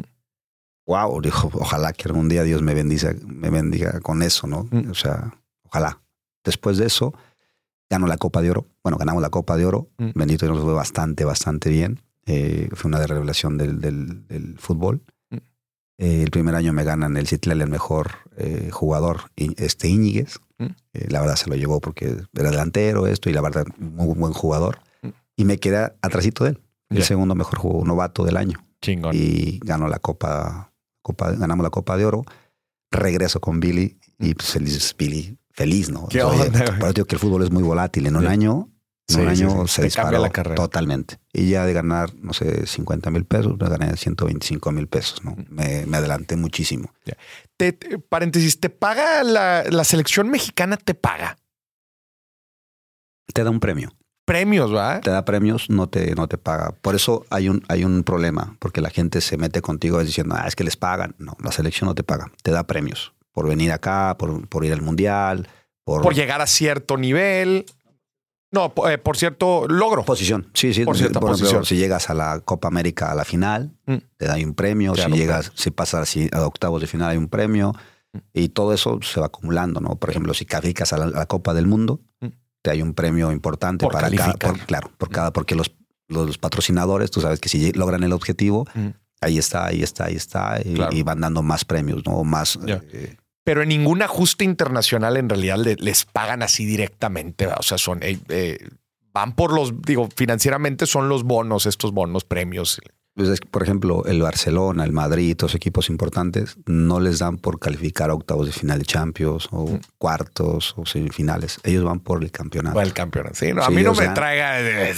Wow, 0.86 1.20
dijo, 1.20 1.50
ojalá 1.52 1.92
que 1.92 2.08
algún 2.08 2.30
día 2.30 2.44
Dios 2.44 2.62
me 2.62 2.72
bendiga, 2.72 3.12
me 3.26 3.50
bendiga 3.50 4.00
con 4.00 4.22
eso, 4.22 4.46
¿no? 4.46 4.66
Mm. 4.70 4.90
O 4.90 4.94
sea, 4.94 5.34
ojalá. 5.64 6.00
Después 6.42 6.78
de 6.78 6.86
eso, 6.86 7.12
gano 7.90 8.06
la 8.06 8.16
Copa 8.16 8.40
de 8.40 8.50
Oro. 8.52 8.66
Bueno, 8.82 8.96
ganamos 8.96 9.20
la 9.20 9.28
Copa 9.28 9.58
de 9.58 9.66
Oro. 9.66 9.90
Mm. 9.98 10.12
Bendito 10.14 10.46
Dios, 10.46 10.56
nos 10.56 10.64
fue 10.64 10.72
bastante, 10.72 11.26
bastante 11.26 11.68
bien. 11.68 12.00
Eh, 12.26 12.68
fue 12.74 12.88
una 12.88 13.00
de 13.00 13.06
revelación 13.06 13.56
del, 13.58 13.80
del- 13.80 14.26
del 14.28 14.58
fútbol. 14.58 15.02
Mm. 15.30 15.36
Eh, 15.98 16.22
el 16.22 16.30
primer 16.30 16.54
año 16.54 16.72
me 16.72 16.84
ganan 16.84 17.16
el 17.16 17.26
Citlal, 17.26 17.60
el 17.62 17.68
mejor 17.70 18.10
eh, 18.36 18.70
jugador, 18.72 19.30
I- 19.36 19.54
este 19.58 19.88
Íñiguez. 19.88 20.38
Mm. 20.58 20.64
Eh, 20.94 21.06
la 21.10 21.20
verdad 21.20 21.36
se 21.36 21.48
lo 21.50 21.56
llevó 21.56 21.80
porque 21.80 22.16
era 22.34 22.50
delantero, 22.50 23.06
esto, 23.06 23.30
y 23.30 23.32
la 23.32 23.40
verdad, 23.40 23.64
muy 23.78 24.14
buen 24.14 24.32
jugador. 24.32 24.78
Mm. 25.02 25.08
Y 25.36 25.44
me 25.44 25.58
quedé 25.58 25.92
atrasito 26.02 26.44
de 26.44 26.50
él. 26.50 26.60
El 26.90 26.98
Ya. 26.98 27.04
segundo 27.04 27.34
mejor 27.34 27.58
jugador 27.58 27.86
novato 27.86 28.24
del 28.24 28.36
año. 28.36 28.64
Chingón. 28.82 29.12
Y 29.14 29.58
ganó 29.64 29.88
la 29.88 29.98
Copa, 29.98 30.72
Copa, 31.02 31.32
ganamos 31.32 31.62
la 31.64 31.70
Copa 31.70 31.96
de 31.96 32.04
Oro. 32.04 32.24
Regreso 32.90 33.40
con 33.40 33.60
Billy 33.60 33.98
y 34.18 34.34
pues, 34.34 34.48
feliz, 34.50 34.94
Billy, 34.98 35.38
feliz, 35.52 35.90
¿no? 35.90 36.08
¿Qué 36.08 36.22
Oye, 36.22 36.42
onda, 36.48 36.64
eso 36.64 36.92
digo 36.92 37.06
que 37.06 37.14
el 37.14 37.20
fútbol 37.20 37.42
es 37.44 37.50
muy 37.50 37.62
volátil. 37.62 38.06
En 38.06 38.16
un 38.16 38.22
Sí. 38.22 38.28
año, 38.28 38.68
en 39.10 39.16
Sí, 39.16 39.20
un 39.20 39.28
año 39.28 39.66
sí. 39.66 39.74
se 39.74 39.82
disparó 39.84 40.18
la 40.18 40.30
carrera. 40.30 40.54
totalmente. 40.56 41.18
Y 41.32 41.50
ya 41.50 41.64
de 41.66 41.72
ganar, 41.72 42.14
no 42.16 42.32
sé, 42.32 42.66
50 42.66 43.10
mil 43.10 43.24
pesos, 43.24 43.56
me 43.58 43.68
gané 43.68 43.96
125 43.96 44.72
mil 44.72 44.86
pesos, 44.88 45.24
¿no? 45.24 45.32
Mm. 45.32 45.46
Me, 45.50 45.86
me 45.86 45.96
adelanté 45.96 46.36
muchísimo. 46.36 46.92
Te- 47.56 47.72
te- 47.72 47.98
paréntesis, 47.98 48.58
¿te 48.60 48.70
paga 48.70 49.22
la, 49.22 49.64
la 49.68 49.84
selección 49.84 50.28
mexicana? 50.30 50.76
¿Te 50.76 50.94
paga? 50.94 51.36
Te 53.32 53.44
da 53.44 53.50
un 53.50 53.60
premio. 53.60 53.92
Premios, 54.26 54.72
¿va? 54.72 55.00
te 55.00 55.10
da 55.10 55.24
premios, 55.24 55.70
no 55.70 55.88
te, 55.88 56.14
no 56.14 56.28
te 56.28 56.38
paga. 56.38 56.70
Por 56.82 56.94
eso 56.94 57.26
hay 57.30 57.48
un, 57.48 57.64
hay 57.68 57.82
un 57.84 58.04
problema, 58.04 58.56
porque 58.60 58.80
la 58.80 58.90
gente 58.90 59.20
se 59.20 59.36
mete 59.36 59.60
contigo 59.60 60.02
diciendo, 60.04 60.36
ah, 60.38 60.46
es 60.46 60.54
que 60.54 60.62
les 60.62 60.76
pagan. 60.76 61.16
No, 61.18 61.36
la 61.42 61.50
selección 61.50 61.88
no 61.88 61.94
te 61.96 62.04
paga, 62.04 62.30
te 62.42 62.52
da 62.52 62.64
premios 62.64 63.12
por 63.32 63.48
venir 63.48 63.72
acá, 63.72 64.16
por, 64.18 64.46
por 64.48 64.64
ir 64.64 64.72
al 64.72 64.82
mundial, 64.82 65.48
por, 65.84 66.02
Por 66.02 66.14
llegar 66.14 66.40
a 66.40 66.46
cierto 66.46 66.96
nivel. 66.96 67.64
No, 68.52 68.72
eh, 68.88 68.98
por 68.98 69.16
cierto 69.16 69.66
logro. 69.68 70.04
posición. 70.04 70.48
Sí, 70.54 70.74
sí, 70.74 70.84
Por 70.84 70.96
cierta 70.96 71.18
ejemplo, 71.20 71.30
posición. 71.38 71.64
si 71.64 71.76
llegas 71.76 72.10
a 72.10 72.14
la 72.14 72.40
Copa 72.40 72.66
América 72.68 73.12
a 73.12 73.14
la 73.14 73.24
final, 73.24 73.72
Mm. 73.86 73.96
te 74.16 74.26
da 74.26 74.34
un 74.36 74.54
premio. 74.54 74.92
Claro, 74.92 75.12
si 75.14 75.18
llegas, 75.20 75.52
si 75.54 75.70
pasas 75.70 76.12
a 76.32 76.46
octavos 76.46 76.80
de 76.80 76.86
final, 76.88 77.10
hay 77.10 77.16
un 77.16 77.28
premio. 77.28 77.74
Mm. 78.12 78.18
Y 78.34 78.48
todo 78.48 78.72
eso 78.74 78.98
se 79.02 79.20
va 79.20 79.26
acumulando, 79.26 79.80
¿no? 79.80 79.94
Por 79.96 80.10
ejemplo, 80.10 80.34
si 80.34 80.44
calificas 80.46 80.92
a 80.92 80.96
la, 80.98 81.26
Copa 81.26 81.54
del 81.54 81.66
Mundo, 81.68 82.00
Mm. 82.20 82.26
te 82.62 82.70
hay 82.72 82.82
un 82.82 82.92
premio 82.94 83.30
importante 83.30 83.84
Por 83.84 83.92
para 83.92 84.10
cada, 84.10 84.32
por- 84.34 84.58
claro, 84.66 84.90
por 84.98 85.10
Mm. 85.10 85.12
cada, 85.12 85.32
porque 85.32 85.54
los, 85.54 85.70
los 86.08 86.38
patrocinadores, 86.38 87.12
tú 87.12 87.20
sabes 87.20 87.38
que 87.38 87.48
si 87.48 87.70
logran 87.72 88.02
el 88.02 88.12
objetivo, 88.12 88.66
Mm. 88.74 88.88
ahí 89.20 89.38
está, 89.38 89.66
ahí 89.66 89.82
está, 89.84 90.06
ahí 90.06 90.16
está, 90.16 90.58
y, 90.64 90.74
Claro. 90.74 90.96
y 90.96 91.04
van 91.04 91.20
dando 91.20 91.42
más 91.44 91.64
premios, 91.64 92.02
¿no? 92.04 92.24
Más. 92.24 92.58
Eh, 92.66 93.16
Pero 93.50 93.62
en 93.62 93.68
ningún 93.70 94.00
ajuste 94.00 94.44
internacional 94.44 95.16
en 95.16 95.28
realidad 95.28 95.56
le- 95.58 95.74
les 95.74 96.04
pagan 96.04 96.40
así 96.44 96.64
directamente. 96.64 97.48
O 97.48 97.62
sea, 97.64 97.78
son 97.78 97.98
eh, 98.00 98.16
eh, 98.28 98.68
van 99.12 99.34
por 99.34 99.52
los, 99.52 99.82
digo, 99.82 100.08
financieramente 100.14 100.86
son 100.86 101.08
los 101.08 101.24
bonos, 101.24 101.66
estos 101.66 101.90
bonos, 101.92 102.22
premios. 102.22 102.80
pues 103.16 103.28
es 103.28 103.40
que, 103.40 103.48
por 103.48 103.64
ejemplo, 103.64 104.04
el 104.06 104.22
Barcelona, 104.22 104.84
el 104.84 104.92
Madrid, 104.92 105.36
todos 105.36 105.56
equipos 105.56 105.88
importantes, 105.90 106.56
no 106.66 107.00
les 107.00 107.18
dan 107.18 107.38
por 107.38 107.58
calificar 107.58 108.08
a 108.10 108.14
octavos 108.14 108.46
de 108.46 108.52
final 108.52 108.78
de 108.78 108.84
Champions 108.84 109.48
o 109.50 109.66
Mm. 109.66 109.80
cuartos 109.98 110.74
o 110.76 110.86
semifinales. 110.86 111.58
Ellos 111.64 111.82
van 111.82 111.98
por 111.98 112.22
el 112.22 112.30
campeonato. 112.30 112.80
El 112.80 112.92
campeonato. 112.92 113.34
Sí, 113.34 113.52
no, 113.52 113.64
a 113.64 113.70
mí 113.70 113.82
no 113.82 113.94
me 113.94 114.08
traiga. 114.10 114.52
de- 114.62 114.94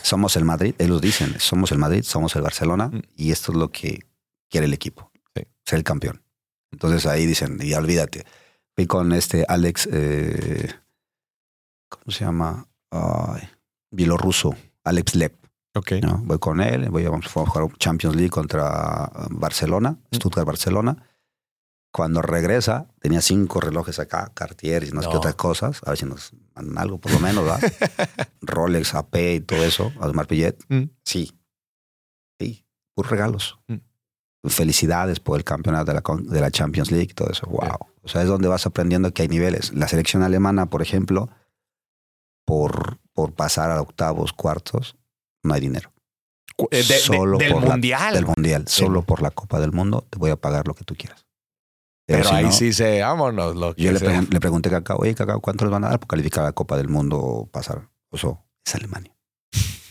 Somos 0.00 0.36
el 0.36 0.46
Madrid, 0.46 0.74
ellos 0.78 1.02
dicen, 1.02 1.34
somos 1.38 1.70
el 1.70 1.76
Madrid, 1.78 2.02
somos 2.02 2.34
el 2.34 2.40
Barcelona 2.40 2.88
Mm. 2.88 3.00
y 3.14 3.30
esto 3.30 3.52
es 3.52 3.58
lo 3.58 3.70
que 3.70 4.00
quiere 4.50 4.64
el 4.66 4.72
equipo, 4.72 5.12
Sí. 5.36 5.42
ser 5.66 5.76
el 5.78 5.84
campeón. 5.84 6.22
Entonces 6.74 7.06
ahí 7.06 7.24
dicen, 7.24 7.58
ya 7.60 7.78
olvídate, 7.78 8.24
Fui 8.76 8.86
con 8.88 9.12
este 9.12 9.44
Alex, 9.46 9.88
eh, 9.92 10.68
¿cómo 11.88 12.10
se 12.10 12.24
llama? 12.24 12.66
Ay, 12.90 13.48
bielorruso, 13.92 14.56
Alex 14.82 15.14
Lep. 15.14 15.34
Ok. 15.76 15.92
¿no? 16.02 16.18
Voy 16.24 16.40
con 16.40 16.60
él, 16.60 16.90
voy 16.90 17.04
a, 17.04 17.10
vamos 17.10 17.26
a 17.26 17.46
jugar 17.46 17.68
Champions 17.78 18.16
League 18.16 18.30
contra 18.30 19.04
uh, 19.14 19.28
Barcelona, 19.30 19.96
Stuttgart-Barcelona. 20.12 21.08
Cuando 21.92 22.20
regresa, 22.20 22.88
tenía 22.98 23.20
cinco 23.20 23.60
relojes 23.60 24.00
acá, 24.00 24.32
Cartier 24.34 24.82
y 24.82 24.90
no 24.90 25.00
sé 25.02 25.08
qué 25.08 25.16
otras 25.18 25.36
cosas. 25.36 25.80
A 25.84 25.90
ver 25.90 25.98
si 25.98 26.06
nos 26.06 26.32
mandan 26.56 26.78
algo, 26.78 26.98
por 26.98 27.12
lo 27.12 27.20
menos, 27.20 27.44
¿verdad? 27.44 27.60
Rolex, 28.40 28.96
AP 28.96 29.14
y 29.36 29.40
todo 29.40 29.64
eso, 29.64 29.92
Audemars 30.00 30.26
Piguet. 30.28 30.64
Mm. 30.68 30.90
Sí. 31.04 31.30
Sí, 32.40 32.66
puros 32.94 33.12
regalos. 33.12 33.60
Mm. 33.68 33.74
Felicidades 34.46 35.20
por 35.20 35.38
el 35.38 35.44
campeonato 35.44 35.92
de 35.92 35.94
la, 35.94 36.02
de 36.32 36.40
la 36.40 36.50
Champions 36.50 36.90
League, 36.90 37.14
todo 37.14 37.30
eso. 37.30 37.46
Wow. 37.46 37.60
Yeah. 37.62 37.78
O 38.02 38.08
sea, 38.08 38.22
es 38.22 38.28
donde 38.28 38.48
vas 38.48 38.66
aprendiendo 38.66 39.12
que 39.12 39.22
hay 39.22 39.28
niveles. 39.28 39.72
La 39.72 39.88
selección 39.88 40.22
alemana, 40.22 40.66
por 40.66 40.82
ejemplo, 40.82 41.30
por, 42.46 42.98
por 43.12 43.32
pasar 43.32 43.70
a 43.70 43.80
octavos, 43.80 44.32
cuartos, 44.32 44.96
no 45.42 45.54
hay 45.54 45.60
dinero. 45.60 45.90
Eh, 46.70 46.76
de- 46.76 46.82
Solo 46.98 47.38
del 47.38 47.52
por 47.52 47.62
la- 47.64 47.70
mundial. 47.70 48.14
Del 48.14 48.26
mundial. 48.26 48.64
Solo 48.68 49.02
por 49.02 49.22
la 49.22 49.30
Copa 49.30 49.58
del 49.60 49.72
Mundo 49.72 50.06
te 50.10 50.18
voy 50.18 50.30
a 50.30 50.36
pagar 50.36 50.68
lo 50.68 50.74
que 50.74 50.84
tú 50.84 50.94
quieras. 50.94 51.26
Pero 52.06 52.22
si 52.24 52.34
ahí 52.34 52.44
no, 52.44 52.52
sí 52.52 52.72
se, 52.74 53.00
vámonos. 53.00 53.56
Lo 53.56 53.74
Yo 53.76 53.88
que 53.88 53.92
le, 53.94 53.98
sea. 53.98 54.08
pregun- 54.10 54.28
le 54.32 54.40
pregunté 54.40 54.68
a 54.68 54.72
Cacao, 54.72 54.98
oye, 54.98 55.14
Cacao, 55.14 55.40
¿cuánto 55.40 55.64
les 55.64 55.72
van 55.72 55.84
a 55.84 55.88
dar 55.88 55.98
por 56.00 56.08
calificar 56.08 56.42
a 56.44 56.48
la 56.48 56.52
Copa 56.52 56.76
del 56.76 56.88
Mundo 56.88 57.18
o 57.18 57.46
pasar? 57.46 57.88
O 58.10 58.18
sea, 58.18 58.38
es 58.64 58.74
Alemania. 58.74 59.14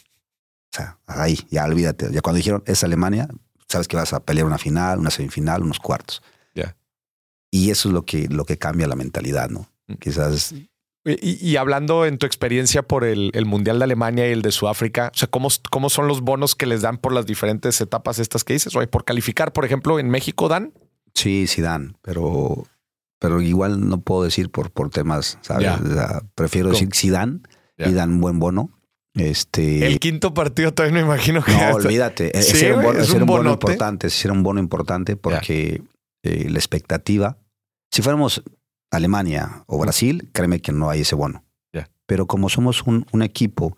O 0.71 0.75
sea, 0.75 0.97
ahí, 1.05 1.37
ya 1.51 1.65
olvídate. 1.65 2.11
Ya 2.11 2.21
cuando 2.21 2.37
dijeron 2.37 2.63
es 2.65 2.83
Alemania, 2.83 3.27
sabes 3.67 3.87
que 3.87 3.95
vas 3.95 4.13
a 4.13 4.19
pelear 4.21 4.45
una 4.45 4.57
final, 4.57 4.99
una 4.99 5.09
semifinal, 5.09 5.63
unos 5.63 5.79
cuartos. 5.79 6.21
Ya. 6.55 6.75
Y 7.51 7.69
eso 7.71 7.89
es 7.89 7.93
lo 7.93 8.03
que, 8.05 8.27
lo 8.27 8.45
que 8.45 8.57
cambia 8.57 8.87
la 8.87 8.95
mentalidad, 8.95 9.49
¿no? 9.49 9.67
Mm. 9.87 9.93
Quizás 9.95 10.53
Y, 11.05 11.49
y 11.49 11.57
hablando 11.57 12.05
en 12.05 12.17
tu 12.17 12.25
experiencia 12.25 12.81
por 12.81 13.03
el, 13.03 13.31
el 13.33 13.45
Mundial 13.45 13.77
de 13.77 13.83
Alemania 13.83 14.27
y 14.29 14.31
el 14.31 14.41
de 14.41 14.51
Sudáfrica, 14.53 15.11
o 15.13 15.17
sea, 15.17 15.27
¿cómo, 15.27 15.49
¿cómo 15.69 15.89
son 15.89 16.07
los 16.07 16.21
bonos 16.21 16.55
que 16.55 16.65
les 16.65 16.81
dan 16.81 16.97
por 16.97 17.11
las 17.11 17.25
diferentes 17.25 17.81
etapas 17.81 18.19
estas 18.19 18.43
que 18.45 18.53
dices? 18.53 18.73
Oye, 18.75 18.87
por 18.87 19.03
calificar, 19.03 19.51
por 19.51 19.65
ejemplo, 19.65 19.99
en 19.99 20.09
México 20.09 20.47
dan. 20.47 20.73
sí, 21.13 21.45
sí 21.47 21.61
dan, 21.61 21.97
pero, 22.01 22.65
pero 23.19 23.41
igual 23.41 23.87
no 23.89 23.99
puedo 23.99 24.23
decir 24.23 24.49
por, 24.49 24.71
por 24.71 24.89
temas, 24.89 25.37
¿sabes? 25.41 25.63
Ya. 25.65 25.75
O 25.75 25.93
sea, 25.93 26.21
prefiero 26.35 26.69
¿Cómo? 26.69 26.79
decir 26.79 26.89
sí 26.93 27.09
dan 27.09 27.45
y 27.77 27.91
dan 27.91 28.21
buen 28.21 28.39
bono. 28.39 28.69
Este, 29.15 29.85
El 29.87 29.99
quinto 29.99 30.33
partido 30.33 30.73
todavía 30.73 30.99
me 31.01 31.05
imagino 31.05 31.43
que. 31.43 31.51
No, 31.51 31.57
hasta- 31.59 31.75
olvídate. 31.75 32.31
Sí, 32.41 32.51
ese 32.57 32.65
era 32.67 32.77
un 32.77 32.83
bono, 32.83 32.99
es 32.99 33.07
ese 33.09 33.17
un 33.17 33.25
bono 33.25 33.51
importante. 33.51 34.07
Ese 34.07 34.27
era 34.27 34.33
un 34.33 34.43
bono 34.43 34.59
importante 34.59 35.15
porque 35.15 35.83
eh, 36.23 36.49
la 36.49 36.57
expectativa, 36.57 37.37
si 37.91 38.01
fuéramos 38.01 38.43
Alemania 38.91 39.63
o 39.67 39.77
Brasil, 39.79 40.29
créeme 40.33 40.61
que 40.61 40.71
no 40.71 40.89
hay 40.89 41.01
ese 41.01 41.15
bono. 41.15 41.43
Pero 42.05 42.27
como 42.27 42.49
somos 42.49 42.83
un, 42.83 43.05
un 43.13 43.21
equipo 43.21 43.77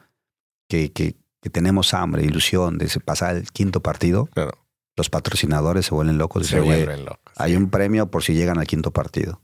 que, 0.67 0.91
que, 0.91 1.15
que 1.43 1.49
tenemos 1.51 1.93
hambre, 1.93 2.23
ilusión 2.25 2.79
de 2.79 2.89
pasar 3.05 3.35
el 3.35 3.51
quinto 3.51 3.81
partido, 3.83 4.25
Claro. 4.33 4.65
los 4.97 5.11
patrocinadores 5.11 5.85
se 5.85 5.93
vuelven 5.93 6.17
locos. 6.17 6.47
Se 6.47 6.55
dicen, 6.55 6.71
"Oye, 6.71 6.85
vuelven 6.85 7.05
locos. 7.05 7.33
hay 7.37 7.55
un 7.55 7.69
premio 7.69 8.09
por 8.09 8.23
si 8.23 8.33
llegan 8.33 8.57
al 8.57 8.65
quinto 8.65 8.91
partido 8.91 9.41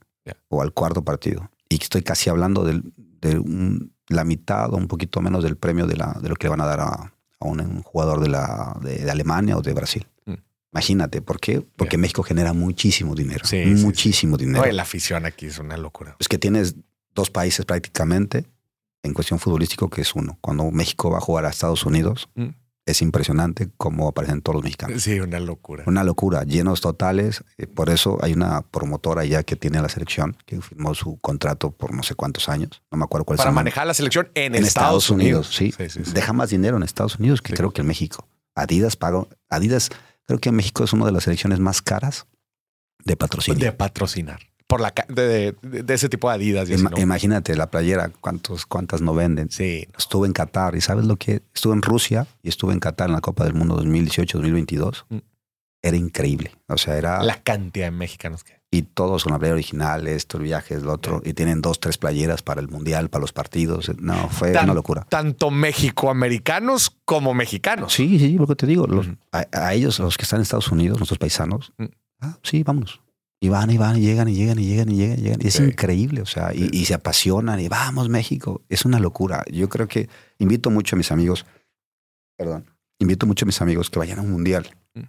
o 0.49 0.63
al 0.63 0.73
cuarto 0.73 1.03
partido. 1.03 1.51
Y 1.69 1.75
estoy 1.75 2.01
casi 2.01 2.31
hablando 2.31 2.63
del- 2.63 2.91
de 2.97 3.37
un- 3.37 3.90
la 4.07 4.23
mitad 4.23 4.73
o 4.73 4.77
un 4.77 4.87
poquito 4.87 5.21
menos 5.21 5.43
del 5.43 5.57
premio 5.57 5.87
de, 5.87 5.95
la, 5.97 6.17
de 6.21 6.29
lo 6.29 6.35
que 6.35 6.45
le 6.45 6.49
van 6.51 6.61
a 6.61 6.65
dar 6.65 6.79
a, 6.81 7.13
a 7.39 7.45
un, 7.45 7.81
jugador 7.83 8.19
de, 8.21 8.29
la, 8.29 8.77
de, 8.81 8.97
de 8.99 9.11
Alemania 9.11 9.57
o 9.57 9.61
de 9.61 9.73
Brasil. 9.73 10.07
Mm. 10.25 10.33
Imagínate, 10.73 11.21
¿por 11.21 11.39
qué? 11.39 11.61
Porque 11.75 11.97
México 11.97 12.23
genera 12.23 12.53
muchísimo 12.53 13.15
dinero. 13.15 13.45
Sí, 13.45 13.63
sí, 13.63 13.77
sí. 13.77 13.83
muchísimo 13.83 14.37
dinero. 14.37 14.63
Oye, 14.63 14.73
la 14.73 14.83
afición 14.83 15.25
aquí 15.25 15.47
es 15.47 15.59
una 15.59 15.77
locura. 15.77 16.15
Es 16.19 16.27
que 16.27 16.37
tienes 16.37 16.75
dos 17.13 17.29
países 17.29 17.65
prácticamente 17.65 18.45
en 19.03 19.13
cuestión 19.13 19.39
futbolístico 19.39 19.89
que 19.89 20.01
es 20.01 20.15
uno. 20.15 20.37
Cuando 20.41 20.69
México 20.71 21.09
va 21.09 21.17
a 21.17 21.21
jugar 21.21 21.45
a 21.45 21.49
Estados 21.49 21.85
Unidos, 21.85 22.29
Mm. 22.35 22.49
Es 22.85 23.01
impresionante 23.01 23.69
cómo 23.77 24.07
aparecen 24.07 24.41
todos 24.41 24.55
los 24.55 24.63
mexicanos. 24.63 25.01
Sí, 25.03 25.19
una 25.19 25.39
locura. 25.39 25.83
Una 25.87 26.03
locura, 26.03 26.43
llenos 26.43 26.81
totales. 26.81 27.43
eh, 27.57 27.67
Por 27.67 27.89
eso 27.89 28.17
hay 28.21 28.33
una 28.33 28.61
promotora 28.63 29.23
ya 29.23 29.43
que 29.43 29.55
tiene 29.55 29.81
la 29.81 29.89
selección, 29.89 30.35
que 30.45 30.59
firmó 30.61 30.93
su 30.95 31.17
contrato 31.19 31.71
por 31.71 31.93
no 31.93 32.03
sé 32.03 32.15
cuántos 32.15 32.49
años. 32.49 32.81
No 32.91 32.97
me 32.97 33.03
acuerdo 33.05 33.25
cuál 33.25 33.35
es 33.35 33.41
Para 33.41 33.51
manejar 33.51 33.85
la 33.87 33.93
selección 33.93 34.29
en, 34.33 34.55
en 34.55 34.65
Estados, 34.65 35.09
Unidos. 35.09 35.47
Sí. 35.47 35.71
Sí, 35.77 35.89
sí, 35.89 36.01
sí. 36.05 36.11
Deja 36.11 36.33
más 36.33 36.49
dinero 36.49 36.77
en 36.77 36.83
Estados 36.83 37.17
Unidos 37.17 37.41
que 37.41 37.53
creo 37.53 37.71
que 37.71 37.81
en 37.81 37.87
México. 37.87 38.27
Adidas 38.55 38.95
paga. 38.95 39.27
Adidas, 39.49 39.89
creo 40.25 40.39
que 40.39 40.51
México 40.51 40.83
es 40.83 40.91
una 40.93 41.05
de 41.05 41.11
las 41.11 41.23
selecciones 41.23 41.59
más 41.59 41.81
caras 41.81 42.25
de 43.05 43.15
patrocinio. 43.15 43.63
De 43.63 43.71
patrocinar. 43.71 44.39
Por 44.71 44.81
la 44.81 44.93
de, 45.09 45.53
de- 45.61 45.83
de 45.83 45.93
ese 45.93 46.07
tipo 46.09 46.29
de 46.29 46.35
Adidas. 46.35 46.69
y 46.69 46.73
así, 46.73 46.81
Ima- 46.83 46.89
¿no? 46.91 46.97
Imagínate 46.99 47.55
la 47.55 47.69
playera, 47.69 48.09
cuántos, 48.21 48.65
cuántas 48.65 49.01
no 49.01 49.13
venden. 49.13 49.51
Sí. 49.51 49.87
Estuve 49.97 50.27
en 50.27 50.33
Qatar 50.33 50.75
y 50.75 50.81
sabes 50.81 51.05
lo 51.05 51.17
que 51.17 51.41
estuve 51.53 51.73
en 51.73 51.81
Rusia 51.81 52.25
y 52.41 52.49
estuve 52.49 52.71
en 52.73 52.79
Qatar 52.79 53.09
en 53.09 53.13
la 53.15 53.21
Copa 53.21 53.43
del 53.43 53.53
Mundo 53.53 53.75
2018-2022. 53.83 55.03
Mm. 55.09 55.17
Era 55.83 55.97
increíble. 55.97 56.51
O 56.67 56.77
sea, 56.77 56.95
era 56.97 57.21
la 57.23 57.41
cantidad 57.43 57.87
de 57.87 57.91
mexicanos 57.91 58.43
que. 58.43 58.53
y 58.71 58.83
todos 58.83 59.23
con 59.23 59.33
la 59.33 59.39
playera 59.39 59.55
original, 59.55 60.07
esto, 60.07 60.37
el 60.37 60.43
viaje, 60.43 60.75
el 60.75 60.87
otro, 60.87 61.21
y 61.25 61.33
tienen 61.33 61.59
dos, 61.61 61.79
tres 61.79 61.97
playeras 61.97 62.41
para 62.43 62.61
el 62.61 62.67
mundial, 62.69 63.09
para 63.09 63.21
los 63.21 63.33
partidos. 63.33 63.91
No, 63.99 64.29
fue 64.29 64.51
Tan- 64.51 64.65
una 64.65 64.73
locura. 64.75 65.05
Tanto 65.09 65.49
mexicoamericanos 65.51 66.95
como 67.05 67.33
mexicanos. 67.33 67.93
Sí, 67.93 68.19
sí, 68.19 68.37
lo 68.37 68.47
que 68.47 68.55
te 68.55 68.67
digo, 68.67 68.87
los- 68.87 69.07
a, 69.31 69.45
a 69.51 69.73
ellos, 69.73 69.99
los 69.99 70.17
que 70.17 70.23
están 70.23 70.37
en 70.37 70.43
Estados 70.43 70.69
Unidos, 70.71 70.99
nuestros 70.99 71.17
paisanos, 71.19 71.73
Mm. 71.77 71.85
ah, 72.21 72.37
sí, 72.43 72.63
vámonos. 72.63 73.01
Y 73.43 73.49
van 73.49 73.71
y 73.71 73.77
van 73.77 73.97
y 73.97 74.01
llegan 74.01 74.27
y 74.29 74.35
llegan 74.35 74.59
y 74.59 74.65
llegan 74.67 74.89
y 74.89 74.95
llegan 74.97 75.17
y 75.19 75.21
llegan. 75.23 75.39
Y 75.41 75.47
es 75.47 75.55
Sí. 75.55 75.63
increíble, 75.63 76.21
o 76.21 76.27
sea, 76.27 76.53
y, 76.53 76.85
se 76.85 76.93
apasionan 76.93 77.59
y 77.59 77.67
vamos 77.69 78.07
México. 78.07 78.61
Es 78.69 78.85
una 78.85 78.99
locura. 78.99 79.43
Yo 79.51 79.67
creo 79.67 79.87
que 79.87 80.09
invito 80.37 80.69
mucho 80.69 80.95
a 80.95 80.97
mis 80.97 81.11
amigos, 81.11 81.45
perdón, 82.37 82.69
invito 82.99 83.25
mucho 83.25 83.45
a 83.45 83.47
mis 83.47 83.59
amigos 83.59 83.89
que 83.89 83.97
vayan 83.97 84.19
a 84.19 84.21
un 84.21 84.31
mundial. 84.31 84.69
Mm. 84.93 85.01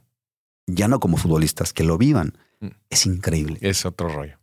Ya 0.66 0.88
no 0.88 0.98
como 0.98 1.18
futbolistas, 1.18 1.74
que 1.74 1.84
lo 1.84 1.98
vivan. 1.98 2.32
Mm. 2.60 2.68
Es 2.88 3.04
increíble. 3.04 3.58
Es 3.60 3.84
otro 3.84 4.08
rollo. 4.08 4.38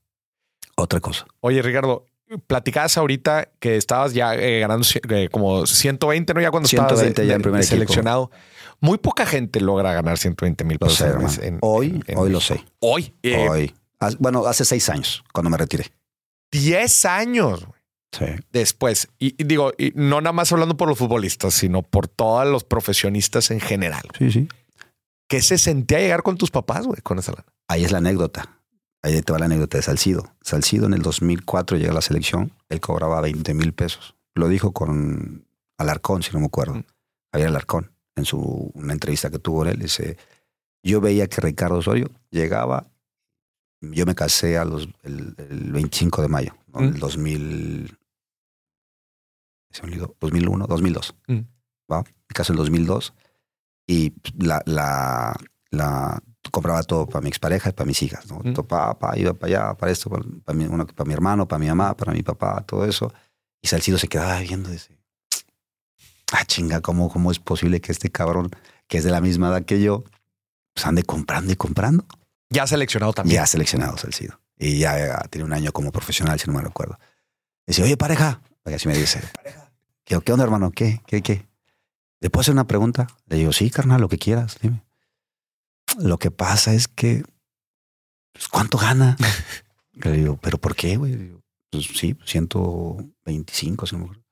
Otra 0.75 0.99
cosa. 0.99 1.25
Oye, 1.39 1.61
Ricardo, 1.63 2.05
platicabas 2.45 2.95
ahorita 2.95 3.49
que 3.59 3.75
estabas 3.75 4.13
ya 4.13 4.35
eh, 4.35 4.59
ganando 4.59 4.85
eh, 5.09 5.29
como 5.31 5.65
120, 5.65 6.35
¿no? 6.35 6.41
Ya 6.41 6.51
cuando 6.51 6.69
120 6.69 6.93
estabas 7.05 7.15
de- 7.15 7.27
ya 7.27 7.35
en 7.35 7.41
primer 7.41 7.59
de 7.61 7.65
equipo. 7.65 7.75
seleccionado. 7.75 8.29
Muy 8.81 8.97
poca 8.99 9.25
gente 9.25 9.59
logra 9.61 9.91
ganar 9.93 10.17
120 10.19 10.63
mil 10.63 10.77
pesos. 10.77 10.97
sé, 11.33 11.47
en- 11.47 11.57
hoy, 11.61 12.01
en- 12.05 12.17
hoy 12.19 12.29
lo 12.29 12.39
sé. 12.39 12.63
Hoy. 12.79 13.13
eh, 13.23 13.49
Hoy. 13.49 13.73
Bueno, 14.19 14.45
hace 14.45 14.65
seis 14.65 14.89
años, 14.89 15.23
cuando 15.33 15.49
me 15.49 15.57
retiré. 15.57 15.91
10 16.51 17.05
años 17.05 17.65
güey, 17.65 17.79
Sí. 18.11 18.25
después. 18.51 19.07
Y, 19.19 19.35
y 19.41 19.45
digo, 19.45 19.71
y 19.77 19.91
no 19.95 20.19
nada 20.21 20.33
más 20.33 20.51
hablando 20.51 20.75
por 20.77 20.87
los 20.87 20.97
futbolistas, 20.97 21.53
sino 21.53 21.83
por 21.83 22.07
todos 22.07 22.47
los 22.47 22.63
profesionistas 22.63 23.51
en 23.51 23.59
general. 23.59 24.03
Sí, 24.17 24.31
sí. 24.31 24.47
¿Qué 25.27 25.41
se 25.43 25.59
sentía 25.59 25.99
llegar 25.99 26.23
con 26.23 26.37
tus 26.37 26.49
papás, 26.49 26.87
güey, 26.87 27.01
con 27.03 27.19
esa 27.19 27.33
lana? 27.33 27.45
Ahí 27.67 27.83
es 27.85 27.91
la 27.91 27.99
anécdota. 27.99 28.59
Ahí 29.03 29.21
te 29.21 29.31
va 29.31 29.37
la 29.39 29.45
anécdota 29.45 29.77
de 29.77 29.83
Salcido. 29.83 30.33
Salcido 30.41 30.87
en 30.87 30.93
el 30.93 31.03
2004 31.03 31.77
llega 31.77 31.91
a 31.91 31.93
la 31.93 32.01
selección. 32.01 32.51
Él 32.67 32.79
cobraba 32.81 33.21
20 33.21 33.53
mil 33.53 33.73
pesos. 33.73 34.15
Lo 34.33 34.47
dijo 34.47 34.71
con 34.73 35.45
Alarcón, 35.77 36.23
si 36.23 36.31
no 36.33 36.39
me 36.39 36.47
acuerdo. 36.47 36.73
Mm. 36.75 36.83
Javier 37.31 37.49
Alarcón, 37.49 37.91
en 38.15 38.25
su 38.25 38.71
una 38.73 38.93
entrevista 38.93 39.29
que 39.29 39.37
tuvo 39.37 39.65
él, 39.65 39.77
dice, 39.77 40.17
yo 40.83 40.99
veía 40.99 41.27
que 41.27 41.41
Ricardo 41.41 41.77
Osorio 41.77 42.09
llegaba, 42.31 42.87
yo 43.81 44.05
me 44.05 44.15
casé 44.15 44.57
a 44.57 44.65
los, 44.65 44.89
el, 45.03 45.35
el 45.37 45.71
25 45.71 46.21
de 46.21 46.27
mayo, 46.27 46.55
¿no? 46.73 46.81
Mm. 46.81 46.83
el 46.83 46.99
2000, 46.99 47.97
se 49.71 49.81
me 49.83 49.89
olvidó, 49.89 50.15
2001, 50.19 50.67
2002. 50.67 51.15
Mm. 51.27 51.39
¿va? 51.91 52.01
Me 52.01 52.33
casé 52.33 52.51
en 52.51 52.55
el 52.55 52.59
2002 52.59 53.13
y 53.87 54.13
la, 54.37 54.61
la, 54.65 55.35
la 55.71 56.21
compraba 56.51 56.83
todo 56.83 57.07
para 57.07 57.21
mi 57.21 57.29
expareja 57.29 57.69
y 57.69 57.73
para 57.73 57.87
mis 57.87 58.01
hijas, 58.03 58.27
¿no? 58.27 58.39
Mm. 58.43 58.53
Todo, 58.53 58.67
pa, 58.67 58.97
pa, 58.97 59.17
iba 59.17 59.33
para 59.33 59.67
allá, 59.67 59.77
para 59.77 59.91
esto, 59.91 60.09
para, 60.09 60.23
para 60.43 60.57
mi, 60.57 60.65
uno 60.65 60.85
para 60.85 61.07
mi 61.07 61.13
hermano, 61.13 61.47
para 61.47 61.59
mi 61.59 61.67
mamá, 61.67 61.95
para 61.95 62.11
mi 62.11 62.23
papá, 62.23 62.63
todo 62.65 62.85
eso. 62.85 63.11
Y 63.61 63.67
Salcido 63.67 63.97
se 63.97 64.07
quedaba 64.07 64.39
viendo, 64.39 64.69
dice, 64.69 64.97
ah, 66.31 66.45
chinga, 66.45 66.81
¿cómo, 66.81 67.09
¿cómo 67.09 67.31
es 67.31 67.39
posible 67.39 67.81
que 67.81 67.91
este 67.91 68.09
cabrón, 68.09 68.51
que 68.87 68.97
es 68.97 69.03
de 69.03 69.11
la 69.11 69.21
misma 69.21 69.49
edad 69.49 69.65
que 69.65 69.81
yo, 69.81 70.03
pues 70.73 70.85
ande 70.85 71.03
comprando 71.03 71.51
y 71.51 71.55
comprando? 71.55 72.05
Ya 72.49 72.65
seleccionado 72.67 73.13
también. 73.13 73.41
Ya 73.41 73.45
seleccionado 73.45 73.97
Salcido. 73.97 74.39
Y 74.57 74.79
ya, 74.79 75.21
tiene 75.29 75.45
un 75.45 75.53
año 75.53 75.71
como 75.71 75.91
profesional, 75.91 76.39
si 76.39 76.47
no 76.47 76.53
me 76.53 76.61
recuerdo. 76.61 76.99
Dice, 77.65 77.83
oye, 77.83 77.95
pareja. 77.95 78.41
Y 78.65 78.73
así 78.73 78.87
me 78.87 78.97
dice, 78.97 79.21
pareja. 79.33 79.71
¿Qué, 80.03 80.19
¿Qué 80.19 80.33
onda, 80.33 80.43
hermano? 80.43 80.71
¿Qué? 80.71 81.01
¿Qué? 81.05 81.21
¿Qué? 81.21 81.47
¿Le 82.19 82.29
puedo 82.29 82.41
hacer 82.41 82.53
una 82.53 82.67
pregunta? 82.67 83.07
Le 83.27 83.37
digo, 83.37 83.53
sí, 83.53 83.69
carnal, 83.69 84.01
lo 84.01 84.09
que 84.09 84.17
quieras, 84.17 84.57
dime. 84.61 84.83
Lo 85.97 86.17
que 86.17 86.31
pasa 86.31 86.73
es 86.73 86.87
que, 86.87 87.23
pues, 88.33 88.47
¿cuánto 88.47 88.77
gana? 88.77 89.15
Le 89.93 90.11
digo, 90.11 90.37
¿pero 90.37 90.57
por 90.57 90.75
qué, 90.75 90.97
güey? 90.97 91.33
Pues 91.69 91.85
sí, 91.95 92.17
125, 92.25 93.85
si 93.85 93.95
no 93.95 93.99
me 93.99 94.05
acuerdo. 94.05 94.23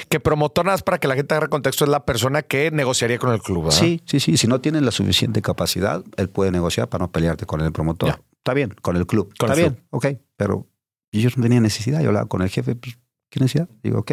Que 0.08 0.20
promotor, 0.20 0.64
nada 0.64 0.74
más 0.74 0.82
para 0.82 0.98
que 0.98 1.08
la 1.08 1.14
gente 1.14 1.34
agarre 1.34 1.48
contexto, 1.48 1.84
es 1.84 1.90
la 1.90 2.04
persona 2.04 2.42
que 2.42 2.70
negociaría 2.70 3.18
con 3.18 3.32
el 3.32 3.40
club. 3.40 3.64
¿verdad? 3.64 3.78
Sí, 3.78 4.02
sí, 4.06 4.20
sí. 4.20 4.36
Si 4.36 4.46
no 4.46 4.60
tienes 4.60 4.82
la 4.82 4.90
suficiente 4.90 5.42
capacidad, 5.42 6.02
él 6.16 6.28
puede 6.28 6.50
negociar 6.50 6.88
para 6.88 7.04
no 7.04 7.12
pelearte 7.12 7.46
con 7.46 7.60
el 7.60 7.72
promotor. 7.72 8.08
Ya. 8.10 8.20
Está 8.38 8.54
bien, 8.54 8.74
con 8.82 8.96
el 8.96 9.06
club. 9.06 9.32
Con 9.38 9.50
Está 9.50 9.62
el 9.62 9.70
bien, 9.70 9.86
ok. 9.90 10.06
Pero 10.36 10.66
ellos 11.12 11.36
no 11.36 11.42
tenían 11.42 11.62
necesidad. 11.62 12.00
Yo 12.00 12.08
hablaba 12.08 12.26
con 12.26 12.42
el 12.42 12.50
jefe, 12.50 12.76
pues, 12.76 12.98
¿qué 13.30 13.40
necesidad? 13.40 13.68
Digo, 13.82 14.00
ok. 14.00 14.12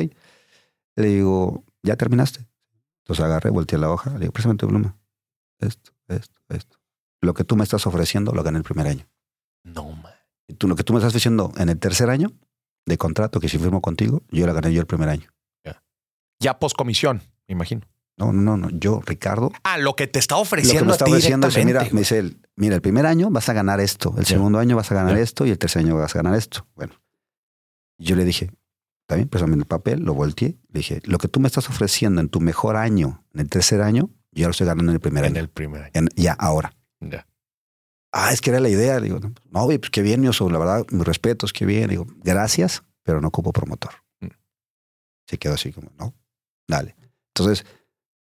Le 0.96 1.08
digo, 1.08 1.64
¿ya 1.84 1.96
terminaste? 1.96 2.48
Entonces 3.04 3.26
agarré, 3.26 3.50
volteé 3.50 3.78
la 3.78 3.90
hoja, 3.90 4.12
le 4.12 4.20
digo, 4.20 4.32
préstame 4.32 4.56
tu 4.56 4.68
pluma. 4.68 4.98
Esto, 5.60 5.92
esto, 6.08 6.40
esto. 6.50 6.78
Lo 7.22 7.34
que 7.34 7.44
tú 7.44 7.56
me 7.56 7.64
estás 7.64 7.86
ofreciendo 7.88 8.32
lo 8.32 8.44
gané 8.44 8.58
el 8.58 8.64
primer 8.64 8.88
año. 8.88 9.08
No, 9.64 9.92
man. 9.92 10.14
Tú, 10.58 10.68
lo 10.68 10.76
que 10.76 10.84
tú 10.84 10.94
me 10.94 11.00
estás 11.00 11.10
ofreciendo 11.10 11.52
en 11.58 11.70
el 11.70 11.80
tercer 11.80 12.10
año 12.10 12.32
de 12.86 12.98
contrato 12.98 13.40
que 13.40 13.50
si 13.50 13.58
firmo 13.58 13.82
contigo, 13.82 14.24
yo 14.30 14.46
la 14.48 14.54
gané 14.54 14.74
yo 14.74 14.82
el 14.82 14.88
primer 14.88 15.10
año. 15.10 15.30
Ya 16.42 16.60
poscomisión, 16.60 17.22
me 17.48 17.54
imagino. 17.54 17.82
No, 18.18 18.34
no, 18.34 18.42
no, 18.42 18.58
no. 18.58 18.70
Yo, 18.78 19.02
Ricardo, 19.06 19.52
Ah, 19.64 19.78
lo 19.78 19.96
que 19.96 20.06
te 20.08 20.20
está 20.20 20.36
lo 20.36 20.42
ofreciendo. 20.42 20.80
que 20.82 20.86
me 20.86 20.92
está 20.92 21.06
a 21.06 21.08
ti 21.08 21.12
ofreciendo 21.14 21.48
es, 21.48 21.66
mira, 21.66 21.88
me 21.92 22.00
dice 22.02 22.20
él, 22.20 22.42
mira, 22.56 22.76
el 22.76 22.82
primer 22.82 23.06
año 23.06 23.30
vas 23.32 23.48
a 23.50 23.54
ganar 23.54 23.80
esto, 23.80 24.14
el 24.18 24.26
segundo 24.26 24.60
año 24.60 24.76
vas 24.76 24.92
a 24.92 24.96
ganar 24.96 25.18
esto 25.18 25.46
y 25.46 25.52
el 25.52 25.58
tercer 25.58 25.84
año 25.84 25.96
vas 25.96 26.14
a 26.16 26.20
ganar 26.20 26.36
esto. 26.38 26.68
Bueno, 26.76 26.94
yo 27.98 28.16
le 28.16 28.26
dije, 28.26 28.52
está 29.04 29.16
bien, 29.16 29.28
préstame 29.30 29.56
el 29.56 29.66
papel, 29.66 30.02
lo 30.02 30.14
volteé, 30.14 30.58
le 30.70 30.80
dije, 30.80 31.02
lo 31.06 31.18
que 31.18 31.28
tú 31.30 31.40
me 31.40 31.48
estás 31.48 31.70
ofreciendo 31.70 32.22
en 32.22 32.30
tu 32.30 32.42
mejor 32.42 32.76
año, 32.76 33.24
en 33.34 33.42
el 33.42 33.50
tercer 33.50 33.82
año, 33.82 34.10
yo 34.32 34.42
ya 34.42 34.48
lo 34.48 34.52
estoy 34.52 34.68
ganando 34.68 34.92
en 34.92 34.96
el 34.96 35.02
primer 35.02 35.24
En 35.26 35.32
año. 35.34 35.40
el 35.42 35.50
primer 35.50 35.84
año. 35.84 35.92
En- 35.94 36.10
ya, 36.16 36.34
ahora. 36.34 36.76
Ya. 37.00 37.28
Ah, 38.12 38.32
es 38.34 38.42
que 38.42 38.50
era 38.50 38.60
la 38.60 38.70
idea. 38.70 39.00
Le 39.00 39.06
digo, 39.08 39.20
no, 39.20 39.66
pues 39.68 39.90
qué 39.90 40.02
bien, 40.02 40.22
yo 40.22 40.50
la 40.50 40.58
verdad, 40.60 40.86
mis 40.92 41.06
respetos, 41.06 41.54
qué 41.54 41.66
bien. 41.66 41.84
Le 41.84 41.92
digo, 41.98 42.06
gracias, 42.24 42.84
pero 43.04 43.20
no 43.22 43.30
ocupo 43.30 43.52
promotor. 43.54 43.94
Mm. 44.20 44.28
Se 45.28 45.38
quedó 45.38 45.54
así 45.56 45.72
como, 45.72 45.92
no, 45.98 46.14
dale. 46.72 46.96
Entonces, 47.36 47.66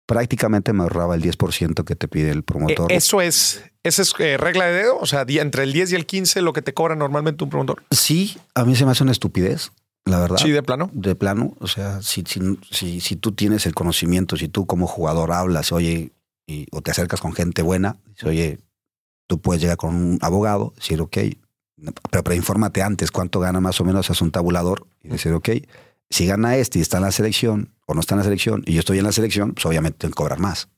prácticamente 0.05 0.73
me 0.73 0.83
ahorraba 0.83 1.15
el 1.15 1.21
10% 1.21 1.83
que 1.83 1.95
te 1.95 2.07
pide 2.07 2.31
el 2.31 2.43
promotor. 2.43 2.91
Eh, 2.91 2.95
Eso 2.95 3.21
es, 3.21 3.63
esa 3.83 4.01
es 4.01 4.13
eh, 4.19 4.37
regla 4.37 4.65
de 4.65 4.73
dedo. 4.73 4.97
O 4.99 5.05
sea, 5.05 5.25
entre 5.27 5.63
el 5.63 5.73
10 5.73 5.93
y 5.93 5.95
el 5.95 6.05
15, 6.05 6.41
lo 6.41 6.53
que 6.53 6.61
te 6.61 6.73
cobra 6.73 6.95
normalmente 6.95 7.43
un 7.43 7.49
promotor. 7.49 7.83
Sí, 7.91 8.37
a 8.53 8.65
mí 8.65 8.75
se 8.75 8.85
me 8.85 8.91
hace 8.91 9.03
una 9.03 9.13
estupidez, 9.13 9.71
la 10.05 10.19
verdad. 10.19 10.37
Sí, 10.37 10.51
de 10.51 10.61
plano. 10.63 10.89
De 10.93 11.15
plano, 11.15 11.55
o 11.59 11.67
sea, 11.67 12.01
si, 12.01 12.23
si, 12.27 12.41
si, 12.69 12.99
si 12.99 13.15
tú 13.15 13.31
tienes 13.31 13.65
el 13.65 13.73
conocimiento, 13.73 14.35
si 14.35 14.47
tú 14.47 14.65
como 14.65 14.85
jugador 14.85 15.31
hablas, 15.31 15.71
oye, 15.71 16.11
y, 16.45 16.67
o 16.71 16.81
te 16.81 16.91
acercas 16.91 17.21
con 17.21 17.33
gente 17.33 17.61
buena, 17.61 17.97
dices, 18.09 18.25
oye, 18.25 18.59
tú 19.27 19.39
puedes 19.39 19.61
llegar 19.61 19.77
con 19.77 19.95
un 19.95 20.19
abogado, 20.21 20.73
decir, 20.75 20.99
ok, 20.99 21.17
pero, 22.09 22.23
pero 22.23 22.35
infórmate 22.35 22.81
antes 22.81 23.11
cuánto 23.11 23.39
gana 23.39 23.61
más 23.61 23.79
o 23.79 23.85
menos, 23.85 24.09
haz 24.09 24.21
un 24.21 24.31
tabulador 24.31 24.87
y 25.01 25.07
decir, 25.07 25.31
ok, 25.31 25.49
si 26.09 26.25
gana 26.25 26.57
este 26.57 26.79
y 26.79 26.81
está 26.81 26.97
en 26.97 27.03
la 27.03 27.11
selección 27.11 27.73
o 27.91 27.93
no 27.93 27.99
está 28.01 28.15
en 28.15 28.19
la 28.19 28.23
selección 28.23 28.63
y 28.65 28.73
yo 28.73 28.79
estoy 28.79 28.97
en 28.99 29.03
la 29.05 29.11
selección, 29.11 29.53
pues 29.53 29.65
obviamente 29.65 29.97
tengo 29.99 30.11
que 30.11 30.17
cobrar 30.17 30.39
más. 30.39 30.69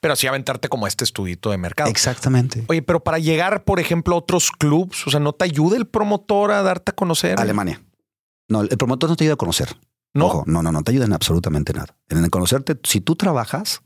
Pero 0.00 0.16
sí 0.16 0.26
aventarte 0.26 0.68
como 0.68 0.88
este 0.88 1.04
estudito 1.04 1.52
de 1.52 1.56
mercado. 1.56 1.88
Exactamente. 1.88 2.64
Oye, 2.68 2.82
pero 2.82 2.98
para 2.98 3.20
llegar, 3.20 3.62
por 3.62 3.78
ejemplo, 3.78 4.16
a 4.16 4.18
otros 4.18 4.50
clubs, 4.50 5.06
o 5.06 5.10
sea, 5.10 5.20
¿no 5.20 5.32
te 5.32 5.44
ayuda 5.44 5.76
el 5.76 5.86
promotor 5.86 6.50
a 6.50 6.62
darte 6.62 6.90
a 6.90 6.94
conocer? 6.96 7.38
Alemania. 7.40 7.80
No, 8.48 8.62
el 8.62 8.68
promotor 8.76 9.08
no 9.08 9.14
te 9.14 9.22
ayuda 9.22 9.34
a 9.34 9.36
conocer. 9.36 9.68
No, 10.14 10.26
Ojo, 10.26 10.44
no, 10.48 10.64
no, 10.64 10.72
no 10.72 10.82
te 10.82 10.90
ayuda 10.90 11.04
en 11.04 11.12
absolutamente 11.12 11.72
nada. 11.74 11.96
En 12.08 12.18
el 12.24 12.28
conocerte, 12.28 12.76
si 12.82 13.00
tú 13.00 13.14
trabajas, 13.14 13.82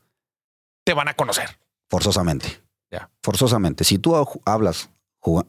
te 0.85 0.95
van 0.95 1.09
a 1.09 1.15
conocer 1.15 1.59
Forzosamente. 1.91 2.63
Ya. 2.91 3.11
Forzosamente. 3.23 3.85
Si 3.85 3.99
tú 3.99 4.15
hablas 4.47 4.89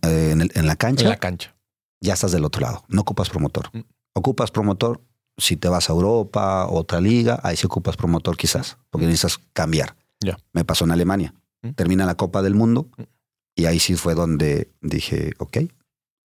eh, 0.02 0.30
en, 0.34 0.42
el- 0.42 0.52
en 0.56 0.68
la 0.68 0.76
cancha, 0.76 1.06
en 1.06 1.10
la 1.12 1.18
cancha. 1.20 1.56
ya 2.02 2.16
estás 2.16 2.34
del 2.34 2.44
otro 2.44 2.60
lado. 2.62 2.84
No 2.90 3.02
ocupas 3.02 3.30
promotor. 3.30 3.70
Mm. 3.72 3.82
Ocupas 4.14 4.52
promotor 4.52 5.02
si 5.38 5.58
te 5.58 5.68
vas 5.70 5.90
a 5.90 5.94
Europa, 5.94 6.68
otra 6.68 7.02
liga, 7.02 7.40
ahí 7.44 7.56
sí 7.58 7.66
ocupas 7.66 7.98
promotor 7.98 8.38
quizás, 8.38 8.78
porque 8.90 9.08
necesitas 9.08 9.40
cambiar. 9.54 9.96
Ya. 10.24 10.38
Me 10.54 10.64
pasó 10.64 10.86
en 10.86 10.92
Alemania. 10.92 11.34
Mm. 11.62 11.70
Termina 11.72 12.06
la 12.06 12.16
Copa 12.16 12.42
del 12.42 12.56
Mundo 12.56 12.90
Mm. 12.98 13.04
y 13.56 13.66
ahí 13.66 13.80
sí 13.80 13.96
fue 13.96 14.14
donde 14.16 14.72
dije, 14.82 15.34
ok, 15.40 15.58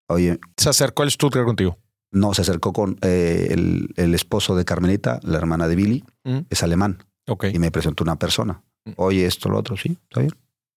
oye, 0.09 0.39
Se 0.57 0.69
acercó 0.69 1.03
el 1.03 1.11
Stuttgart 1.11 1.45
contigo. 1.45 1.77
no, 2.11 2.33
se 2.33 2.41
acercó 2.41 2.73
con 2.73 2.97
eh, 3.01 3.47
el, 3.51 3.89
el 3.95 4.13
esposo 4.15 4.55
de 4.55 4.65
Carmelita, 4.65 5.19
la 5.23 5.37
hermana 5.37 5.67
de 5.67 5.75
Billy, 5.75 6.03
Mm. 6.23 6.39
es 6.49 6.63
alemán 6.63 7.03
Ok. 7.27 7.45
y 7.53 7.59
me 7.59 7.71
presentó 7.71 8.03
una 8.03 8.17
persona. 8.19 8.63
Mm. 8.85 8.91
Oye, 8.97 9.25
esto, 9.25 9.49
lo 9.49 9.57
otro, 9.59 9.77
sí, 9.77 9.97
está 10.09 10.21
bien. 10.21 10.33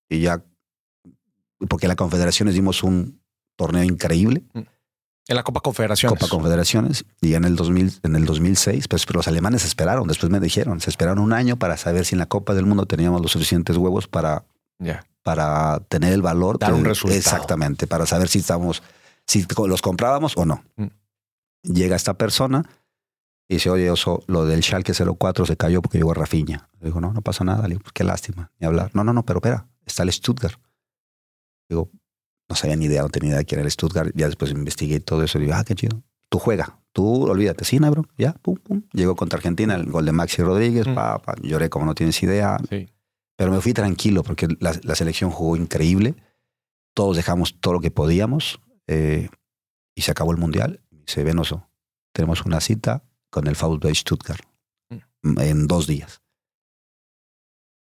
Y 0.08 0.20
ya, 0.20 0.42
porque 1.68 1.88
la 1.88 1.96
Confederaciones 1.96 2.54
dimos 2.54 2.82
un 2.82 3.20
torneo 3.56 3.82
increíble, 3.84 4.42
En 5.30 5.36
la 5.36 5.44
Copa 5.44 5.60
Confederaciones. 5.60 6.18
Copa 6.18 6.28
Confederaciones, 6.28 7.04
y 7.20 7.34
en 7.34 7.44
el, 7.44 7.54
2000, 7.54 8.00
en 8.02 8.16
el 8.16 8.24
2006, 8.24 8.88
pues 8.88 9.06
pero 9.06 9.18
los 9.18 9.28
alemanes 9.28 9.64
esperaron, 9.64 10.08
después 10.08 10.28
me 10.28 10.40
dijeron, 10.40 10.80
se 10.80 10.90
esperaron 10.90 11.20
un 11.20 11.32
año 11.32 11.56
para 11.56 11.76
saber 11.76 12.04
si 12.04 12.16
en 12.16 12.18
la 12.18 12.26
Copa 12.26 12.52
del 12.52 12.66
Mundo 12.66 12.84
teníamos 12.84 13.22
los 13.22 13.30
suficientes 13.30 13.76
huevos 13.76 14.08
para, 14.08 14.44
Ya. 14.80 15.06
para 15.22 15.78
tener 15.88 16.14
el 16.14 16.20
valor. 16.20 16.58
Dar 16.58 16.74
un 16.74 16.84
resultado. 16.84 17.16
Exactamente, 17.16 17.86
para 17.86 18.06
saber 18.06 18.26
si 18.26 18.40
estábamos, 18.40 18.82
si 19.24 19.46
los 19.68 19.82
comprábamos 19.82 20.36
o 20.36 20.44
no. 20.44 20.64
Mm. 20.74 20.86
Llega 21.62 21.94
esta 21.94 22.14
persona 22.14 22.68
y 23.46 23.54
dice, 23.54 23.70
oye, 23.70 23.88
Oso, 23.88 24.24
lo 24.26 24.44
del 24.46 24.64
Schalke 24.64 24.92
04 24.92 25.46
se 25.46 25.56
cayó 25.56 25.80
porque 25.80 25.98
llegó 25.98 26.12
Rafinha. 26.12 26.68
Le 26.80 26.86
digo, 26.86 27.00
no, 27.00 27.12
no 27.12 27.22
pasa 27.22 27.44
nada. 27.44 27.62
Le 27.62 27.74
digo, 27.74 27.82
pues 27.82 27.92
qué 27.92 28.02
lástima, 28.02 28.50
ni 28.58 28.66
hablar. 28.66 28.90
No, 28.94 29.04
no, 29.04 29.12
no, 29.12 29.24
pero 29.24 29.38
espera, 29.38 29.68
está 29.86 30.02
el 30.02 30.10
Stuttgart. 30.10 30.58
Digo, 31.68 31.88
no 32.50 32.56
sabía 32.56 32.76
ni 32.76 32.84
idea, 32.86 33.02
no 33.02 33.08
tenía 33.08 33.30
idea 33.30 33.44
quién 33.44 33.60
era 33.60 33.66
el 33.66 33.70
Stuttgart. 33.72 34.10
Ya 34.14 34.26
después 34.26 34.50
investigué 34.50 35.00
todo 35.00 35.22
eso 35.22 35.38
y 35.38 35.42
digo, 35.42 35.54
ah, 35.54 35.64
qué 35.64 35.74
chido. 35.74 36.02
Tú 36.28 36.38
juega, 36.38 36.80
tú 36.92 37.24
olvídate, 37.24 37.64
sí, 37.64 37.78
bro. 37.78 38.04
Ya, 38.18 38.34
pum, 38.34 38.56
pum. 38.56 38.82
Llegó 38.92 39.16
contra 39.16 39.36
Argentina, 39.38 39.74
el 39.74 39.86
gol 39.90 40.04
de 40.04 40.12
Maxi 40.12 40.42
Rodríguez, 40.42 40.86
Mm. 40.86 40.94
pa, 40.94 41.18
pa. 41.22 41.34
lloré 41.42 41.70
como 41.70 41.86
no 41.86 41.94
tienes 41.94 42.22
idea. 42.22 42.58
Sí. 42.68 42.88
Pero 43.36 43.50
me 43.52 43.60
fui 43.60 43.72
tranquilo 43.72 44.22
porque 44.22 44.48
la, 44.60 44.78
la 44.82 44.94
selección 44.94 45.30
jugó 45.30 45.56
increíble. 45.56 46.14
Todos 46.94 47.16
dejamos 47.16 47.58
todo 47.60 47.74
lo 47.74 47.80
que 47.80 47.90
podíamos 47.90 48.60
eh, 48.86 49.28
y 49.94 50.02
se 50.02 50.10
acabó 50.10 50.32
el 50.32 50.38
mundial. 50.38 50.82
Se 51.06 51.24
Venoso, 51.24 51.68
tenemos 52.12 52.44
una 52.44 52.60
cita 52.60 53.02
con 53.30 53.46
el 53.46 53.54
VfB 53.54 53.94
Stuttgart 53.94 54.44
en 55.22 55.66
dos 55.66 55.86
días. 55.86 56.20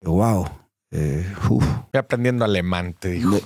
Wow. 0.01 0.47
Eh, 0.91 1.25
uf. 1.49 1.65
Aprendiendo 1.93 2.43
alemán, 2.45 2.95
te 2.99 3.09
dijo. 3.09 3.39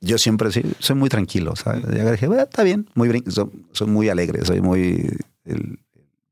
Yo 0.00 0.18
siempre 0.18 0.52
sí, 0.52 0.62
soy 0.78 0.96
muy 0.96 1.08
tranquilo. 1.08 1.56
¿sabes? 1.56 1.82
Ya 1.94 2.10
dije, 2.12 2.26
"Bueno, 2.26 2.42
está 2.42 2.62
bien, 2.62 2.88
muy 2.94 3.08
brin- 3.08 3.30
soy, 3.30 3.48
soy 3.72 3.86
muy 3.88 4.08
alegre, 4.08 4.44
soy 4.44 4.60
muy, 4.60 5.08
el- 5.44 5.78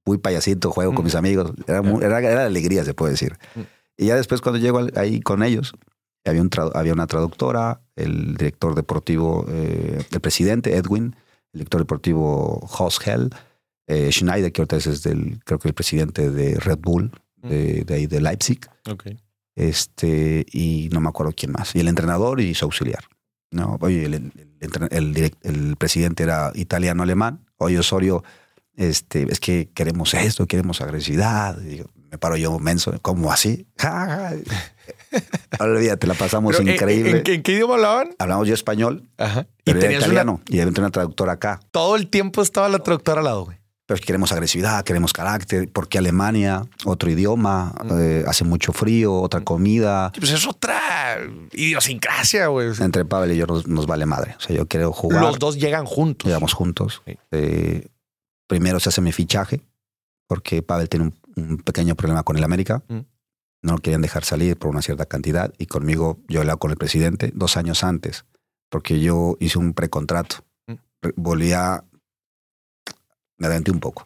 muy 0.06 0.18
payasito, 0.18 0.70
juego 0.70 0.94
con 0.94 1.04
mis 1.04 1.14
amigos. 1.14 1.52
Era, 1.66 1.80
muy- 1.82 2.04
era, 2.04 2.18
era 2.20 2.44
alegría, 2.44 2.84
se 2.84 2.92
puede 2.94 3.12
decir. 3.12 3.38
Mm. 3.54 3.60
Y 3.96 4.06
ya 4.06 4.16
después 4.16 4.40
cuando 4.40 4.58
llego 4.60 4.80
ahí 4.96 5.20
con 5.20 5.42
ellos, 5.42 5.72
había, 6.26 6.42
un 6.42 6.50
había 6.74 6.92
una 6.92 7.06
traductora, 7.06 7.80
el 7.96 8.34
director 8.36 8.74
deportivo, 8.74 9.46
eh, 9.48 10.04
el 10.10 10.20
presidente 10.20 10.76
Edwin, 10.76 11.16
el 11.52 11.58
director 11.60 11.80
deportivo 11.80 12.58
Horst 12.78 13.06
Hell, 13.06 13.30
eh, 13.86 14.10
Schneider, 14.12 14.50
que 14.52 14.62
ahorita 14.62 14.76
es 14.76 15.02
del, 15.02 15.38
creo 15.44 15.58
que 15.58 15.68
el 15.68 15.74
presidente 15.74 16.30
de 16.30 16.58
Red 16.58 16.78
Bull, 16.80 17.10
de, 17.42 17.84
de 17.84 17.94
ahí 17.94 18.06
de 18.06 18.20
Leipzig, 18.22 18.60
este, 19.54 20.46
y 20.52 20.88
no 20.92 21.00
me 21.00 21.08
acuerdo 21.08 21.32
quién 21.36 21.52
más, 21.52 21.74
y 21.76 21.80
el 21.80 21.88
entrenador 21.88 22.40
y 22.40 22.54
su 22.54 22.64
auxiliar. 22.64 23.04
No, 23.54 23.78
oye, 23.80 24.04
el, 24.06 24.14
el, 24.14 24.32
el 24.90 25.14
direct- 25.14 25.38
el 25.42 25.76
presidente 25.76 26.22
era 26.24 26.50
italiano-alemán, 26.54 27.46
oye 27.56 27.78
Osorio, 27.78 28.24
este, 28.76 29.26
es 29.30 29.38
que 29.40 29.70
queremos 29.72 30.12
esto, 30.14 30.46
queremos 30.46 30.80
agresividad. 30.80 31.56
Digo, 31.58 31.86
me 32.10 32.18
paro 32.18 32.36
yo 32.36 32.58
menso, 32.58 32.92
¿cómo 33.00 33.30
así? 33.32 33.66
Ja, 33.78 33.90
ja. 34.06 34.32
Olvídate, 35.60 36.06
la 36.06 36.14
pasamos 36.14 36.56
Pero, 36.56 36.68
¿en- 36.68 36.74
increíble. 36.74 37.18
¿en, 37.18 37.22
qué- 37.22 37.34
en 37.34 37.42
qué 37.42 37.52
idioma 37.52 37.74
hablaban? 37.74 38.10
Hablamos 38.18 38.48
yo 38.48 38.54
español, 38.54 39.08
Ajá. 39.18 39.46
Y 39.58 39.72
pero 39.72 39.78
era 39.80 39.88
una- 39.88 39.98
italiano, 39.98 40.40
y 40.48 40.60
había 40.60 40.72
una 40.76 40.90
traductora 40.90 41.32
acá. 41.34 41.60
todo 41.70 41.96
el 41.96 42.08
tiempo 42.08 42.42
estaba 42.42 42.68
la 42.68 42.80
traductora 42.80 43.20
al 43.20 43.24
lado, 43.24 43.44
güey. 43.44 43.58
Pero 43.86 44.00
queremos 44.00 44.32
agresividad, 44.32 44.82
queremos 44.82 45.12
carácter, 45.12 45.70
porque 45.70 45.98
Alemania, 45.98 46.64
otro 46.86 47.10
idioma, 47.10 47.74
eh, 47.98 48.24
hace 48.26 48.42
mucho 48.44 48.72
frío, 48.72 49.14
otra 49.20 49.42
comida. 49.42 50.10
Pues 50.18 50.30
es 50.32 50.46
otra 50.46 51.18
idiosincrasia, 51.52 52.46
güey. 52.46 52.70
Entre 52.80 53.04
Pavel 53.04 53.32
y 53.32 53.36
yo 53.36 53.46
nos, 53.46 53.66
nos 53.66 53.86
vale 53.86 54.06
madre. 54.06 54.36
O 54.38 54.40
sea, 54.40 54.56
yo 54.56 54.66
quiero 54.66 54.90
jugar. 54.90 55.22
Los 55.22 55.38
dos 55.38 55.58
llegan 55.58 55.84
juntos. 55.84 56.26
Llegamos 56.26 56.54
juntos. 56.54 57.02
Sí. 57.04 57.18
Eh, 57.32 57.88
primero 58.46 58.80
se 58.80 58.88
hace 58.88 59.02
mi 59.02 59.12
fichaje, 59.12 59.60
porque 60.26 60.62
Pavel 60.62 60.88
tiene 60.88 61.06
un, 61.06 61.14
un 61.36 61.58
pequeño 61.58 61.94
problema 61.94 62.22
con 62.22 62.38
el 62.38 62.44
América. 62.44 62.82
Mm. 62.88 63.00
No 63.62 63.72
lo 63.74 63.78
querían 63.78 64.02
dejar 64.02 64.24
salir 64.24 64.56
por 64.56 64.70
una 64.70 64.82
cierta 64.82 65.06
cantidad. 65.06 65.52
Y 65.58 65.66
conmigo, 65.66 66.18
yo 66.28 66.40
hablaba 66.40 66.58
con 66.58 66.70
el 66.70 66.76
presidente 66.76 67.32
dos 67.34 67.56
años 67.58 67.84
antes, 67.84 68.24
porque 68.70 69.00
yo 69.00 69.36
hice 69.40 69.58
un 69.58 69.74
precontrato. 69.74 70.36
Mm. 70.66 70.74
Volví 71.16 71.52
a. 71.52 71.84
Me 73.38 73.46
adelanté 73.46 73.70
un 73.70 73.80
poco. 73.80 74.04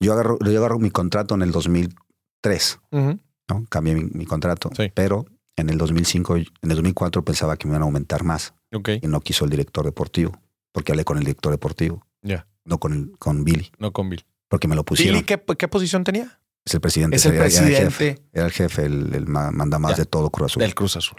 Yo 0.00 0.12
agarro, 0.12 0.38
yo 0.40 0.58
agarro 0.58 0.78
mi 0.78 0.90
contrato 0.90 1.34
en 1.34 1.42
el 1.42 1.52
2003, 1.52 2.80
Ujú. 2.92 3.18
¿no? 3.48 3.66
Cambié 3.68 3.94
mi, 3.94 4.04
mi 4.04 4.26
contrato, 4.26 4.70
Sí. 4.76 4.90
pero 4.94 5.26
en 5.56 5.70
el 5.70 5.78
2005, 5.78 6.36
en 6.36 6.44
el 6.62 6.76
2004 6.76 7.24
pensaba 7.24 7.56
que 7.56 7.66
me 7.66 7.72
iban 7.72 7.82
a 7.82 7.86
aumentar 7.86 8.22
más 8.24 8.54
Ok. 8.74 8.90
y 9.02 9.06
no 9.08 9.20
quiso 9.20 9.44
el 9.44 9.50
director 9.50 9.84
deportivo, 9.84 10.32
porque 10.72 10.92
hablé 10.92 11.04
con 11.04 11.16
el 11.18 11.24
director 11.24 11.50
deportivo, 11.52 12.06
Ya. 12.22 12.46
no 12.64 12.78
con, 12.78 12.92
el- 12.92 13.18
con 13.18 13.44
Billy, 13.44 13.70
No 13.78 13.92
con 13.92 14.10
Bill. 14.10 14.24
porque 14.48 14.68
me 14.68 14.76
lo 14.76 14.84
pusieron. 14.84 15.14
¿Billy 15.14 15.24
qué, 15.26 15.42
qué 15.56 15.68
posición 15.68 16.04
tenía? 16.04 16.40
Es 16.64 16.74
el 16.74 16.80
presidente. 16.80 17.16
Es 17.16 17.24
el 17.26 17.34
era- 17.34 17.46
era 17.46 17.50
jefe, 17.50 17.66
presidente 17.76 18.22
Era 18.32 18.46
el 18.46 18.52
jefe, 18.52 18.84
el, 18.84 19.14
el 19.14 19.26
ma- 19.26 19.50
manda 19.52 19.78
más 19.78 19.96
de 19.96 20.04
todo 20.04 20.30
Cruz 20.30 20.52
Azul. 20.52 20.60
del 20.62 20.74
Cruz 20.74 20.96
Azul. 20.96 21.18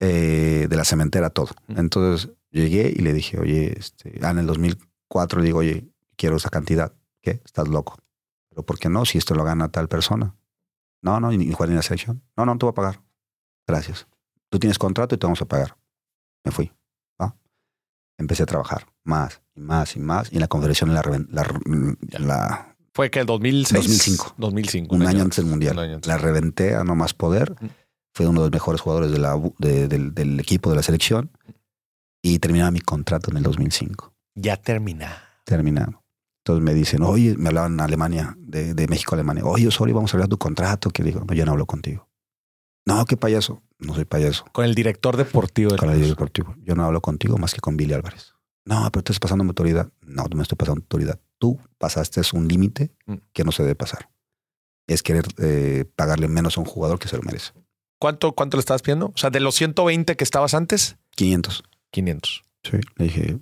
Eh, 0.00 0.66
de 0.68 0.76
la 0.76 0.84
cementera, 0.84 1.30
todo. 1.30 1.48
Mm. 1.68 1.78
Entonces 1.78 2.30
llegué 2.50 2.92
y 2.94 3.00
le 3.00 3.14
dije, 3.14 3.38
oye, 3.40 3.74
este, 3.78 4.18
ah, 4.22 4.30
en 4.30 4.38
el 4.40 4.46
2004 4.46 5.40
le 5.40 5.46
digo, 5.46 5.58
oye, 5.60 5.86
quiero 6.16 6.36
esa 6.36 6.50
cantidad. 6.50 6.92
¿Qué? 7.22 7.40
Estás 7.44 7.68
loco. 7.68 7.96
Pero 8.50 8.64
¿por 8.64 8.78
qué 8.78 8.88
no? 8.88 9.04
Si 9.04 9.18
esto 9.18 9.34
lo 9.34 9.44
gana 9.44 9.68
tal 9.70 9.88
persona. 9.88 10.34
No, 11.02 11.20
no, 11.20 11.30
ni 11.30 11.52
jugar 11.52 11.70
en 11.70 11.76
la 11.76 11.82
selección. 11.82 12.22
No, 12.36 12.46
no, 12.46 12.56
te 12.58 12.66
voy 12.66 12.70
a 12.70 12.74
pagar. 12.74 13.02
Gracias. 13.66 14.06
Tú 14.48 14.58
tienes 14.58 14.78
contrato 14.78 15.14
y 15.14 15.18
te 15.18 15.26
vamos 15.26 15.42
a 15.42 15.44
pagar. 15.46 15.76
Me 16.44 16.52
fui. 16.52 16.72
¿va? 17.20 17.36
Empecé 18.18 18.44
a 18.44 18.46
trabajar 18.46 18.86
más 19.04 19.42
y 19.54 19.60
más 19.60 19.96
y 19.96 20.00
más. 20.00 20.32
Y 20.32 20.36
en 20.36 20.40
la 20.40 20.48
confederación 20.48 20.94
la, 20.94 21.02
la, 21.30 21.60
la- 22.18 22.76
Fue 22.94 23.10
que 23.10 23.20
el 23.20 23.26
2006. 23.26 23.72
2005. 23.74 24.34
2005. 24.38 24.94
un, 24.94 25.06
año 25.06 25.22
antes 25.22 25.36
del 25.36 25.46
mundial. 25.46 25.78
Un 25.78 25.84
antes. 25.84 26.06
La 26.06 26.16
reventé 26.18 26.74
a 26.74 26.84
no 26.84 26.94
más 26.94 27.12
poder. 27.14 27.52
Mm. 27.60 27.66
Fue 28.14 28.26
uno 28.26 28.40
de 28.40 28.46
los 28.46 28.52
mejores 28.52 28.80
jugadores 28.80 29.10
de 29.12 29.18
la, 29.18 29.34
de- 29.58 29.88
del, 29.88 30.14
del 30.14 30.40
equipo 30.40 30.70
de 30.70 30.76
la 30.76 30.82
selección. 30.82 31.30
Y 32.22 32.38
terminaba 32.38 32.70
mi 32.70 32.80
contrato 32.80 33.30
en 33.30 33.36
el 33.36 33.42
2005. 33.42 34.12
Ya 34.34 34.56
termina. 34.56 35.22
Terminado. 35.44 36.02
Entonces 36.46 36.62
me 36.64 36.74
dicen, 36.74 37.02
oye, 37.02 37.34
me 37.36 37.48
hablaban 37.48 37.72
en 37.72 37.80
Alemania, 37.80 38.36
de, 38.38 38.72
de 38.72 38.86
México 38.86 39.14
a 39.14 39.16
Alemania. 39.16 39.44
Oye, 39.44 39.66
Osorio, 39.66 39.96
vamos 39.96 40.14
a 40.14 40.16
hablar 40.16 40.28
de 40.28 40.30
tu 40.30 40.38
contrato. 40.38 40.90
Que 40.90 41.02
digo, 41.02 41.24
no, 41.26 41.34
yo 41.34 41.44
no 41.44 41.50
hablo 41.50 41.66
contigo. 41.66 42.08
No, 42.86 43.04
qué 43.04 43.16
payaso. 43.16 43.64
No 43.80 43.94
soy 43.96 44.04
payaso. 44.04 44.44
Con 44.52 44.64
el 44.64 44.76
director 44.76 45.16
deportivo 45.16 45.70
del 45.70 45.80
Con 45.80 45.90
el 45.90 45.96
Cruz. 45.96 46.08
deportivo. 46.10 46.54
Yo 46.62 46.76
no 46.76 46.84
hablo 46.84 47.00
contigo 47.00 47.36
más 47.36 47.52
que 47.52 47.58
con 47.60 47.76
Billy 47.76 47.94
Álvarez. 47.94 48.32
No, 48.64 48.88
pero 48.92 49.02
tú 49.02 49.12
estás 49.12 49.18
pasando 49.18 49.42
mi 49.42 49.48
autoridad. 49.50 49.90
No, 50.02 50.22
no 50.30 50.36
me 50.36 50.42
estoy 50.42 50.54
pasando 50.54 50.82
autoridad. 50.82 51.18
Tú 51.38 51.58
pasaste 51.78 52.20
un 52.32 52.46
límite 52.46 52.92
Mm. 53.06 53.14
que 53.32 53.42
no 53.42 53.50
se 53.50 53.64
debe 53.64 53.74
pasar. 53.74 54.08
Es 54.86 55.02
querer 55.02 55.24
eh, 55.38 55.84
pagarle 55.96 56.28
menos 56.28 56.58
a 56.58 56.60
un 56.60 56.66
jugador 56.66 57.00
que 57.00 57.08
se 57.08 57.16
lo 57.16 57.22
merece. 57.24 57.54
¿Cuánto, 57.98 58.34
¿Cuánto 58.36 58.56
le 58.56 58.60
estabas 58.60 58.82
pidiendo? 58.82 59.06
O 59.06 59.16
sea, 59.16 59.30
de 59.30 59.40
los 59.40 59.56
120 59.56 60.16
que 60.16 60.22
estabas 60.22 60.54
antes, 60.54 60.96
500. 61.16 61.64
500. 61.90 62.44
Sí. 62.62 62.76
Le 62.98 63.04
dije, 63.06 63.38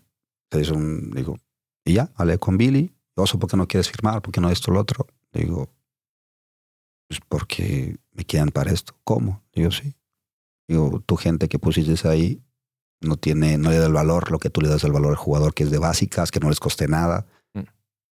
se 0.51 0.61
hizo 0.63 0.73
un, 0.75 1.11
digo, 1.11 1.37
y 1.85 1.93
ya, 1.93 2.11
hablé 2.15 2.39
con 2.39 2.57
Billy. 2.57 2.94
Oso, 3.17 3.39
¿por 3.39 3.49
qué 3.51 3.57
no 3.57 3.67
quieres 3.69 3.91
firmar? 3.91 4.23
¿Por 4.23 4.33
qué 4.33 4.41
no 4.41 4.51
esto, 4.51 4.71
lo 4.73 4.81
otro? 4.81 5.07
Le 5.33 5.43
digo, 5.45 5.71
pues 7.09 7.21
porque 7.29 7.97
me 8.13 8.25
quedan 8.25 8.49
para 8.49 8.73
esto. 8.73 8.95
¿Cómo? 9.05 9.43
Digo, 9.53 9.71
sí. 9.71 9.95
Digo, 10.69 11.01
tu 11.07 11.17
gente 11.17 11.49
que 11.49 11.59
pusiste 11.59 12.09
ahí 12.09 12.43
no 13.01 13.17
tiene, 13.17 13.59
no 13.59 13.71
le 13.71 13.79
da 13.79 13.87
el 13.87 13.93
valor, 13.93 14.31
lo 14.31 14.39
que 14.39 14.51
tú 14.51 14.61
le 14.61 14.69
das 14.69 14.83
el 14.85 14.93
valor 14.93 15.11
al 15.11 15.17
jugador, 15.17 15.55
que 15.55 15.65
es 15.65 15.71
de 15.71 15.79
básicas, 15.79 16.31
que 16.31 16.41
no 16.41 16.49
les 16.49 16.59
coste 16.61 16.89
nada. 16.89 17.27
Mm. 17.55 17.61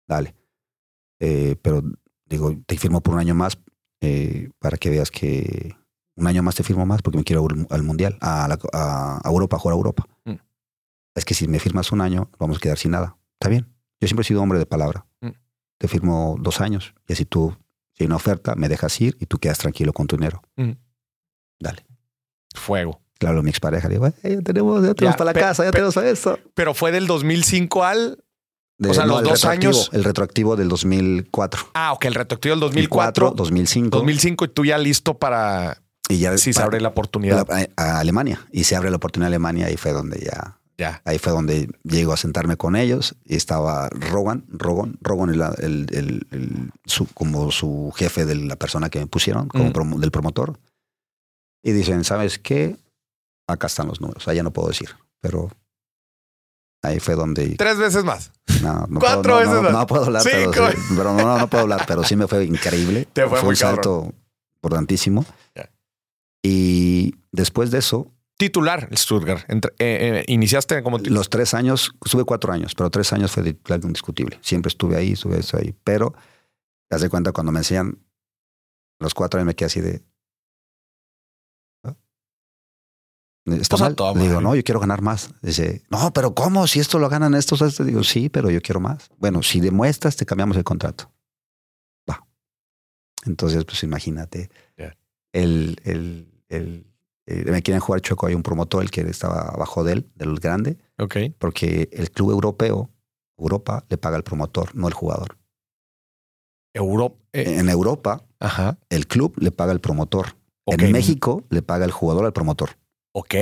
Dale. 0.08 0.36
Eh, 1.20 1.56
pero 1.62 1.82
digo, 2.26 2.54
te 2.66 2.78
firmo 2.78 3.02
por 3.02 3.16
un 3.16 3.20
año 3.20 3.34
más 3.36 3.58
eh, 4.02 4.52
para 4.60 4.78
que 4.78 4.90
veas 4.90 5.10
que 5.12 5.76
un 6.18 6.28
año 6.28 6.44
más 6.44 6.56
te 6.56 6.64
firmo 6.64 6.86
más 6.86 7.02
porque 7.02 7.18
me 7.18 7.24
quiero 7.24 7.46
al 7.70 7.84
mundial, 7.84 8.18
a, 8.22 8.48
la- 8.48 8.60
a, 8.74 9.22
a 9.24 9.30
Europa, 9.30 9.56
a 9.58 9.60
jugar 9.60 9.74
a 9.74 9.78
Europa. 9.78 10.08
Mm. 10.26 10.36
Es 11.16 11.26
que 11.26 11.34
si 11.34 11.48
me 11.48 11.60
firmas 11.60 11.92
un 11.92 12.02
año, 12.02 12.30
vamos 12.40 12.58
a 12.58 12.60
quedar 12.60 12.78
sin 12.78 12.92
nada. 12.92 13.18
Está 13.34 13.50
bien. 13.50 13.75
Yo 14.02 14.08
siempre 14.08 14.22
he 14.22 14.28
sido 14.28 14.42
hombre 14.42 14.60
de 14.60 14.66
palabra. 14.66 15.06
Mm. 15.22 15.30
Te 15.78 15.88
firmo 15.88 16.38
dos 16.40 16.62
años 16.62 16.94
y 17.08 17.14
así 17.14 17.26
tú, 17.26 17.56
si 17.94 18.04
hay 18.04 18.08
una 18.08 18.16
oferta, 18.18 18.56
me 18.56 18.70
dejas 18.70 19.00
ir 19.02 19.18
y 19.20 19.26
tú 19.26 19.38
quedas 19.40 19.58
tranquilo 19.58 19.94
con 19.94 20.08
tu 20.08 20.16
dinero. 20.18 20.42
Mm. 20.56 20.72
Dale. 21.60 21.86
Fuego. 22.54 23.02
Claro, 23.18 23.42
mi 23.44 23.50
expareja 23.50 23.88
le 23.88 23.96
digo, 23.96 24.08
"Eh, 24.08 24.14
ya 24.24 24.42
tenemos, 24.42 24.84
ya 24.86 24.94
tenemos 24.94 25.14
Ya, 25.14 25.18
para 25.18 25.34
la 25.34 25.40
casa, 25.40 25.64
ya 25.64 25.72
tenemos 25.72 25.96
para 25.96 26.10
esto. 26.10 26.38
Pero 26.54 26.74
fue 26.74 26.92
del 26.92 27.08
2005 27.08 27.84
al. 27.86 28.22
De- 28.78 28.90
O 28.90 28.94
sea, 28.94 29.06
los 29.06 29.20
el 29.20 29.24
dos 29.28 29.46
años. 29.46 29.90
El 29.94 30.04
retroactivo 30.04 30.58
del 30.58 30.68
2004. 30.68 31.70
Ah, 31.74 31.94
ok, 31.94 32.06
el 32.06 32.14
retroactivo 32.16 32.54
del 32.56 32.60
2004. 32.60 33.32
2005. 33.32 33.98
2005 33.98 34.46
y 34.46 34.48
tú 34.50 34.66
ya 34.66 34.78
listo 34.78 35.18
para 35.18 35.82
y 36.10 36.20
ya 36.20 36.38
si 36.38 36.52
se 36.52 36.60
pa- 36.60 36.66
abre 36.66 36.82
la 36.82 36.90
oportunidad. 36.90 37.48
a, 37.50 37.68
a 37.82 38.00
Alemania. 38.00 38.46
Y 38.52 38.66
se 38.66 38.76
abre 38.76 38.90
la 38.90 38.98
oportunidad 38.98 39.28
a 39.28 39.30
Alemania 39.30 39.72
y 39.72 39.78
fue 39.78 39.94
donde 39.94 40.20
ya, 40.20 40.60
Ya. 40.78 41.02
ahí 41.06 41.20
fue 41.20 41.32
donde 41.32 41.70
llego 41.84 42.12
a 42.12 42.18
sentarme 42.18 42.58
con 42.58 42.76
ellos 42.76 43.16
y 43.24 43.36
estaba 43.36 43.88
Rogan, 43.90 44.44
Rogan, 44.50 44.98
Rogan 45.02 45.30
el, 45.30 45.42
el- 45.60 45.88
el- 45.96 46.28
el- 46.32 46.72
su- 46.86 47.08
como 47.14 47.50
su 47.52 47.94
jefe 47.96 48.26
de 48.26 48.36
la 48.36 48.58
persona 48.58 48.90
que 48.90 49.00
me 49.00 49.08
pusieron, 49.08 49.48
como 49.48 49.70
Mm. 49.70 50.00
del 50.02 50.12
promotor. 50.12 50.60
Y 51.64 51.72
dicen, 51.72 52.04
¿sabes 52.04 52.40
qué? 52.40 52.78
Acá 53.48 53.68
están 53.68 53.88
los 53.88 54.02
números, 54.02 54.28
allá 54.28 54.44
no 54.44 54.52
puedo 54.52 54.68
decir, 54.68 54.90
pero 55.22 55.50
ahí 56.84 57.00
fue 57.00 57.16
donde... 57.16 57.56
Tres 57.56 57.78
veces 57.78 58.04
más. 58.04 58.32
No, 58.62 58.86
no 58.88 59.00
Cuatro 59.00 59.22
puedo, 59.22 59.34
no, 59.34 59.40
veces 59.40 59.56
no, 59.56 59.62
más. 59.64 59.72
no 59.72 59.88
puedo 59.88 60.06
hablar, 60.06 60.22
pero, 60.24 60.52
sí, 60.54 60.78
pero 60.98 61.14
no, 61.14 61.38
no, 61.40 61.48
puedo 61.50 61.64
hablar, 61.64 61.86
pero 61.88 62.04
sí 62.04 62.16
me 62.16 62.28
fue 62.28 62.44
increíble. 62.46 63.08
Te 63.14 63.26
fue 63.28 63.40
muy 63.42 63.50
un 63.50 63.56
salto 63.56 64.14
importantísimo. 64.58 65.26
Y 66.44 67.16
después 67.32 67.72
de 67.72 67.80
eso, 67.80 68.12
Titular, 68.38 68.88
el 68.92 68.98
Stuttgart. 68.98 69.50
Entre- 69.50 69.72
eh, 69.80 70.20
eh, 70.20 70.26
iniciaste 70.28 70.84
como 70.84 70.98
titular. 70.98 71.18
los 71.20 71.30
tres 71.30 71.54
años, 71.54 71.94
estuve 72.04 72.26
cuatro 72.26 72.52
años, 72.52 72.76
pero 72.76 72.90
tres 72.90 73.14
años 73.14 73.32
fue 73.32 73.44
titular 73.44 73.80
indiscutible. 73.84 74.40
Siempre 74.42 74.68
estuve 74.70 74.98
ahí, 74.98 75.14
estuve 75.14 75.40
ahí. 75.54 75.74
Pero, 75.84 76.12
te 76.90 76.98
das 76.98 77.10
cuenta, 77.10 77.32
cuando 77.32 77.52
me 77.52 77.60
enseñan 77.60 77.98
los 79.00 79.14
cuatro 79.14 79.40
años 79.40 79.48
me 79.48 79.56
quedé 79.56 79.68
así 79.68 79.82
de... 79.82 80.04
¿Está 83.46 83.78
Pues 83.78 83.82
mal? 83.82 83.96
digo, 84.16 84.42
no, 84.42 84.56
yo 84.56 84.64
quiero 84.64 84.80
ganar 84.80 85.02
más. 85.04 85.30
Dice, 85.44 85.84
no, 85.92 86.12
pero 86.14 86.34
¿cómo? 86.34 86.66
Si 86.66 86.80
esto 86.80 86.98
lo 86.98 87.08
ganan 87.10 87.36
estos, 87.36 87.62
estos. 87.62 87.86
Digo, 87.86 88.04
sí, 88.04 88.28
pero 88.28 88.50
yo 88.50 88.60
quiero 88.60 88.80
más. 88.80 89.12
Bueno, 89.20 89.44
si 89.44 89.60
demuestras, 89.60 90.16
te 90.16 90.26
cambiamos 90.26 90.58
el 90.58 90.64
contrato. 90.64 91.12
Va. 92.10 92.26
Entonces, 93.26 93.64
pues 93.64 93.84
imagínate. 93.84 94.50
El, 95.32 95.80
el, 95.84 96.88
eh, 97.28 97.44
me 97.52 97.62
quieren 97.62 97.80
jugar 97.82 98.02
chueco. 98.02 98.28
Hay 98.28 98.36
un 98.36 98.44
promotor, 98.44 98.84
el 98.84 98.92
que 98.92 99.02
estaba 99.02 99.42
abajo 99.50 99.84
de 99.84 99.94
él, 99.94 100.12
del 100.16 100.40
grande, 100.40 100.78
Ok. 100.98 101.18
porque 101.40 101.90
el 101.92 102.12
club 102.12 102.32
europeo, 102.32 102.90
Europa, 103.38 103.86
le 103.90 103.98
paga 103.98 104.16
al 104.18 104.24
promotor, 104.24 104.76
no 104.76 104.88
el 104.88 104.94
jugador. 104.94 105.38
Europa. 106.74 107.16
eh, 107.34 107.58
En 107.60 107.70
Europa, 107.70 108.26
ajá. 108.40 108.78
el 108.90 109.08
club 109.08 109.34
le 109.38 109.52
paga 109.52 109.72
al 109.72 109.80
promotor. 109.80 110.36
Ok. 110.66 110.82
En 110.82 110.92
México, 110.92 111.44
le 111.50 111.62
paga 111.62 111.86
el 111.86 111.92
jugador 111.92 112.26
al 112.26 112.34
promotor. 112.34 112.72
Ok. 113.14 113.36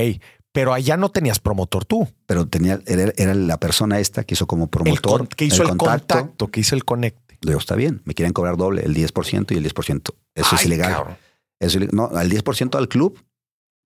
Pero 0.51 0.73
allá 0.73 0.97
no 0.97 1.09
tenías 1.09 1.39
promotor 1.39 1.83
tú. 1.85 2.07
Pero 2.27 2.47
tenía, 2.47 2.79
era, 2.85 3.11
era 3.17 3.33
la 3.33 3.57
persona 3.59 3.99
esta 3.99 4.23
que 4.23 4.35
hizo 4.35 4.45
como 4.45 4.65
El 4.65 4.69
promotor. 4.69 5.17
con- 5.19 5.27
que 5.27 5.45
hizo 5.45 5.63
el, 5.63 5.75
contacto, 5.77 6.47
que 6.51 6.59
hizo 6.59 6.75
el 6.75 6.85
conecte. 6.85 7.37
Digo, 7.41 7.57
está 7.59 7.75
bien, 7.75 8.01
me 8.05 8.13
quieren 8.13 8.33
cobrar 8.33 8.55
doble, 8.55 8.83
el 8.83 8.93
10% 8.93 9.51
y 9.53 9.57
el 9.57 9.63
10%. 9.63 10.13
Eso 10.35 10.55
es 10.55 10.65
ilegal. 10.65 10.91
cabrón. 10.93 11.17
Eso, 11.59 11.79
no, 11.91 12.05
al 12.13 12.29
10% 12.29 12.75
al 12.77 12.87
club, 12.87 13.19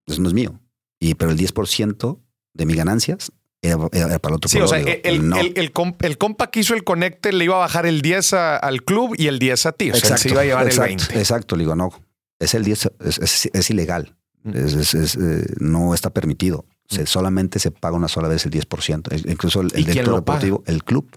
eso 0.07 0.21
no 0.21 0.27
es 0.29 0.33
mío. 0.33 0.59
Y, 0.99 1.13
pero 1.15 1.31
el 1.31 1.37
10% 1.37 2.19
de 2.53 2.65
mis 2.65 2.75
ganancias 2.75 3.31
era, 3.61 3.77
era 3.91 4.19
para 4.19 4.33
el 4.33 4.37
otro 4.37 4.49
Sí, 4.49 4.59
o 4.59 4.67
sea, 4.67 4.77
proveedor. 4.79 5.01
el, 5.03 5.29
No. 5.29 5.37
el, 5.37 5.53
el 5.55 5.73
comp- 5.73 6.03
el 6.05 6.17
compa 6.17 6.49
que 6.49 6.61
hizo 6.61 6.73
el 6.73 6.83
conecte 6.83 7.31
le 7.31 7.43
iba 7.45 7.55
a 7.55 7.59
bajar 7.59 7.85
el 7.85 8.01
10 8.01 8.33
a- 8.33 8.57
al 8.57 8.83
club 8.83 9.13
y 9.17 9.27
el 9.27 9.37
10 9.39 9.65
a 9.67 9.71
ti. 9.73 9.91
O 9.91 9.95
sea, 9.95 10.11
él 10.11 10.17
se 10.17 10.29
iba 10.29 10.41
a 10.41 10.45
llevar 10.45 10.65
exacto, 10.67 10.91
el 10.91 10.97
20. 10.97 11.19
Exacto, 11.19 11.55
le 11.55 11.63
digo, 11.63 11.75
no, 11.75 11.89
es 12.39 12.53
el 12.55 12.63
10, 12.63 12.89
es, 13.05 13.17
es- 13.19 13.49
es 13.53 13.69
ilegal, 13.69 14.15
Mm. 14.43 14.55
Es- 14.55 15.15
eh, 15.15 15.45
no 15.59 15.93
está 15.93 16.11
permitido. 16.11 16.65
Se- 16.87 17.05
solamente 17.05 17.59
se 17.59 17.69
paga 17.71 17.97
una 17.97 18.07
sola 18.07 18.27
vez 18.29 18.45
el 18.45 18.51
10%. 18.51 19.11
Es- 19.11 19.25
Incluso 19.25 19.59
el, 19.61 19.71
¿Y 19.75 19.79
el 19.79 19.85
director 19.85 20.23
paga? 20.23 20.39
deportivo, 20.39 20.63
el 20.67 20.83
club. 20.85 21.09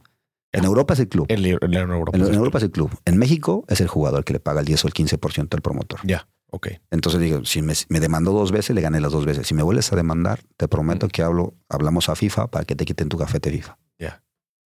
En. 0.53 0.64
Europa 0.64 0.95
es 0.95 1.01
el 1.01 1.09
club. 1.09 1.26
El- 1.28 1.47
el 1.47 1.74
Europa. 1.76 2.16
En, 2.18 2.26
en 2.26 2.34
Europa 2.34 2.59
es 2.59 2.64
el 2.64 2.70
club. 2.72 2.91
En 3.05 3.18
México 3.18 3.64
es 3.68 3.80
el 3.80 3.86
jugador 3.86 4.24
que 4.24 4.32
le 4.32 4.41
paga 4.41 4.61
el 4.61 4.66
10 4.66 4.84
o 4.84 4.88
el 4.88 4.95
15% 4.95 5.55
al 5.55 5.61
promotor. 5.62 6.01
Ya, 6.03 6.26
ok. 6.51 6.68
Entonces 6.90 7.20
digo, 7.20 7.44
si 7.44 7.62
me, 7.62 7.74
me 7.88 8.01
demandó 8.01 8.32
dos 8.32 8.53
veces, 8.53 8.74
le 8.74 8.80
gané 8.82 9.01
las 9.01 9.12
dos 9.12 9.24
veces. 9.24 9.46
Si 9.46 9.55
me 9.55 9.62
vuelves 9.62 9.92
a 9.92 9.96
demandar, 9.96 10.40
te 10.57 10.68
prometo 10.68 11.09
que 11.09 11.22
hablo, 11.22 11.55
hablamos 11.68 12.09
a 12.09 12.16
FIFA 12.16 12.48
para 12.48 12.64
que 12.64 12.74
te 12.76 12.84
quiten 12.84 13.09
tu 13.09 13.16
cafete 13.18 13.51
FIFA. 13.51 13.78
Ya. 13.98 14.22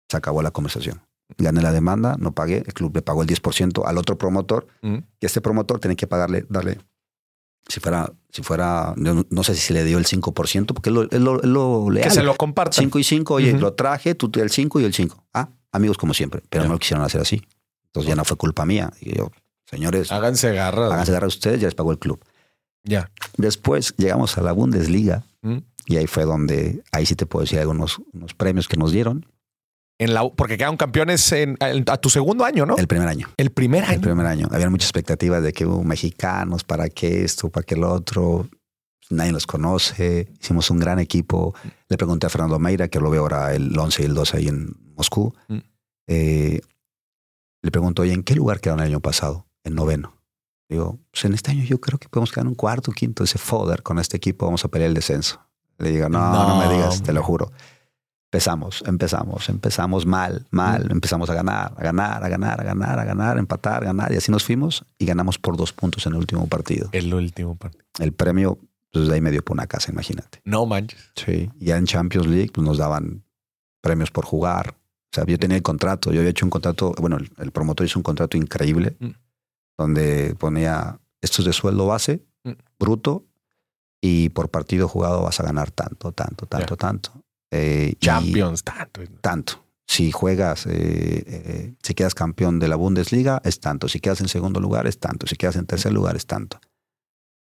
Se 0.10 0.18
acabó 0.18 0.42
la 0.42 0.52
conversación. 0.52 1.02
Gané 1.38 1.62
la 1.62 1.72
demanda, 1.72 2.16
no 2.20 2.34
pagué, 2.34 2.58
el 2.66 2.74
club 2.74 2.94
le 2.96 3.02
pagó 3.02 3.22
el 3.24 3.28
10% 3.28 3.84
al 3.86 3.98
otro 3.98 4.18
promotor, 4.18 4.68
Mm. 4.82 4.98
que 5.20 5.26
este 5.28 5.42
promotor 5.42 5.80
tiene 5.80 5.96
que 5.96 6.06
pagarle, 6.06 6.46
darle, 6.50 6.78
si 7.68 7.80
fuera, 7.80 8.12
si 8.30 8.44
fuera, 8.44 8.94
no, 8.98 9.26
no 9.30 9.44
sé 9.44 9.56
si 9.56 9.62
se 9.62 9.74
le 9.74 9.84
dio 9.86 9.98
el 9.98 10.06
5%, 10.06 10.74
porque 10.74 10.90
él 10.90 10.96
lo, 10.96 11.02
él 11.10 11.24
lo, 11.24 11.42
él 11.42 11.54
lo 11.54 11.88
Que 12.02 12.10
se 12.12 12.22
lo 12.24 12.36
compartan. 12.36 12.84
5 12.84 13.00
y 13.00 13.04
5, 13.04 13.34
oye, 13.36 13.54
lo 13.54 13.74
traje, 13.74 14.16
tú 14.16 14.30
el 14.36 14.50
5 14.50 14.82
y 14.82 14.84
el 14.84 14.94
5. 14.94 15.26
Ah, 15.34 15.50
amigos 15.72 15.98
como 15.98 16.14
siempre, 16.14 16.44
pero 16.50 16.66
no 16.66 16.74
lo 16.74 16.80
quisieron 16.80 17.04
hacer 17.06 17.22
así. 17.22 17.42
Entonces 17.88 18.10
ya 18.10 18.16
no 18.16 18.26
fue 18.26 18.36
culpa 18.38 18.66
mía. 18.66 18.92
Y 19.00 19.16
yo, 19.18 19.32
señores, 19.74 20.12
Háganse 20.12 20.54
garras. 20.54 20.92
háganse 20.92 21.12
dar 21.12 21.24
a 21.24 21.28
ustedes, 21.28 21.60
ya 21.60 21.68
les 21.68 21.76
pagó 21.76 21.92
el 21.92 22.00
club. 22.00 22.24
Ya. 22.84 23.10
Después 23.38 23.94
llegamos 23.98 24.38
a 24.38 24.42
la 24.42 24.52
Bundesliga 24.52 25.24
Mm. 25.42 25.58
y 25.88 25.98
ahí 25.98 26.08
fue 26.08 26.24
donde, 26.26 26.84
ahí 26.92 27.06
sí 27.06 27.16
te 27.16 27.26
puedo 27.26 27.44
decir 27.44 27.60
algunos 27.60 28.00
unos 28.14 28.34
premios 28.34 28.68
que 28.68 28.78
nos 28.78 28.92
dieron 28.92 29.26
En 30.00 30.14
la, 30.14 30.28
porque 30.30 30.58
quedaron 30.58 30.76
campeones 30.78 31.32
en, 31.34 31.56
en- 31.62 31.86
a 31.90 31.98
tu 31.98 32.10
segundo 32.10 32.44
año, 32.46 32.66
¿no? 32.66 32.76
El, 32.76 32.82
el 32.82 32.88
primer 32.88 33.08
año. 33.08 33.28
primer 33.54 33.84
año. 33.84 33.94
El 33.94 34.02
primer 34.02 34.26
año. 34.26 34.48
Había 34.52 34.70
muchas 34.70 34.88
expectativas 34.90 35.42
de 35.44 35.54
que 35.54 35.66
hubo 35.66 35.84
mexicanos, 35.84 36.64
para 36.64 36.90
qué 36.90 37.24
esto, 37.24 37.50
para 37.50 37.64
qué 37.66 37.76
lo 37.76 37.92
otro. 37.94 38.50
Nadie 39.10 39.32
los 39.32 39.46
conoce. 39.46 40.30
Hicimos 40.42 40.70
un 40.72 40.80
gran 40.80 40.98
equipo. 41.00 41.54
Le 41.90 41.98
pregunté 41.98 42.26
a 42.26 42.30
Fernando 42.30 42.58
Meira, 42.60 42.88
que 42.88 43.00
lo 43.00 43.10
veo 43.12 43.22
ahora 43.22 43.54
el 43.54 43.78
11 43.78 44.02
y 44.02 44.06
el 44.06 44.14
12 44.16 44.38
ahí 44.38 44.48
en 44.48 44.76
Moscú. 44.96 45.34
Mm. 45.48 45.58
Eh, 46.08 46.62
le 47.62 47.72
pregunto, 47.72 48.02
oye, 48.02 48.14
¿en 48.14 48.24
qué 48.24 48.36
lugar 48.36 48.60
quedaron 48.60 48.82
el 48.84 48.88
año 48.92 49.00
pasado? 49.00 49.46
En 49.64 49.76
noveno. 49.76 50.18
Digo, 50.70 51.00
pues 51.12 51.26
en 51.26 51.34
este 51.34 51.52
año 51.52 51.64
yo 51.64 51.80
creo 51.80 52.00
que 52.00 52.10
podemos 52.10 52.32
quedar 52.32 52.46
en 52.46 52.50
un 52.50 52.56
cuarto, 52.56 52.92
quinto. 52.92 53.24
Ese 53.24 53.38
foder 53.38 53.84
con 53.84 54.00
este 54.00 54.18
equipo 54.18 54.46
vamos 54.46 54.66
a 54.66 54.70
pelear 54.70 54.90
el 54.90 54.96
descenso. 54.96 55.40
Le 55.78 55.92
digo, 55.92 56.10
no, 56.10 56.20
no, 56.20 56.48
No, 56.48 56.58
me 56.58 56.74
digas, 56.74 57.04
te 57.04 57.14
lo 57.14 57.24
juro. 57.24 57.52
Empezamos, 58.32 58.84
empezamos, 58.88 59.48
empezamos 59.50 60.08
mal, 60.08 60.48
mal, 60.50 60.90
empezamos 60.90 61.30
a 61.30 61.36
ganar, 61.36 61.74
a 61.78 61.84
ganar, 61.84 62.24
a 62.24 62.28
ganar, 62.30 62.60
a 62.60 62.64
ganar, 62.64 63.00
a 63.00 63.06
ganar, 63.06 63.38
empatar, 63.38 63.86
ganar, 63.86 64.12
y 64.12 64.16
así 64.16 64.32
nos 64.32 64.44
fuimos 64.44 64.84
y 64.98 65.06
ganamos 65.06 65.38
por 65.38 65.56
dos 65.56 65.72
puntos 65.72 66.08
en 66.08 66.14
el 66.14 66.20
último 66.20 66.48
partido. 66.48 66.90
El 66.94 67.14
último 67.14 67.56
partido. 67.56 67.84
El 68.00 68.12
premio, 68.14 68.58
pues 68.92 69.08
de 69.08 69.14
ahí 69.14 69.22
me 69.22 69.30
dio 69.30 69.44
por 69.44 69.54
una 69.56 69.68
casa, 69.68 69.92
imagínate. 69.92 70.42
No 70.46 70.66
manches. 70.66 71.12
Sí. 71.16 71.52
Ya 71.60 71.78
en 71.78 71.86
Champions 71.86 72.26
League 72.26 72.50
pues, 72.52 72.66
nos 72.66 72.80
daban 72.80 73.24
premios 73.82 74.10
por 74.10 74.26
jugar. 74.26 74.74
O 75.12 75.16
sea, 75.16 75.26
yo 75.28 75.38
tenía 75.38 75.58
el 75.58 75.64
contrato, 75.64 76.12
yo 76.12 76.22
había 76.22 76.32
hecho 76.32 76.48
un 76.48 76.50
contrato, 76.50 76.96
bueno, 76.98 77.18
el, 77.18 77.32
el 77.38 77.52
promotor 77.52 77.86
hizo 77.86 78.00
un 78.00 78.04
contrato 78.04 78.36
increíble 78.36 78.96
Mm. 79.00 79.10
Donde 79.78 80.36
ponía, 80.38 81.00
esto 81.22 81.42
es 81.42 81.46
de 81.46 81.54
sueldo 81.54 81.88
base, 81.88 82.24
Mm. 82.46 82.52
bruto, 82.80 83.26
y 84.02 84.30
por 84.30 84.50
partido 84.50 84.88
jugado 84.90 85.22
vas 85.24 85.40
a 85.40 85.44
ganar 85.44 85.72
tanto, 85.72 86.12
tanto, 86.12 86.46
tanto, 86.46 86.76
tanto. 86.76 87.12
Eh, 87.52 87.92
y- 87.94 87.96
Champions, 88.06 88.64
tanto. 88.64 89.02
tanto. 89.22 89.64
Si 89.88 90.12
juegas, 90.12 90.66
eh, 90.66 91.24
eh, 91.26 91.74
si 91.82 91.94
quedas 91.94 92.14
campeón 92.16 92.60
de 92.60 92.68
la 92.68 92.76
Bundesliga, 92.76 93.42
es 93.46 93.60
tanto. 93.60 93.88
Si 93.88 94.00
quedas 94.00 94.20
en 94.22 94.28
segundo 94.28 94.60
lugar, 94.60 94.88
es 94.88 95.00
tanto. 95.00 95.28
Si 95.28 95.36
quedas 95.36 95.56
en 95.56 95.66
tercer 95.66 95.94
lugar, 95.94 96.16
es 96.16 96.26
tanto. 96.26 96.60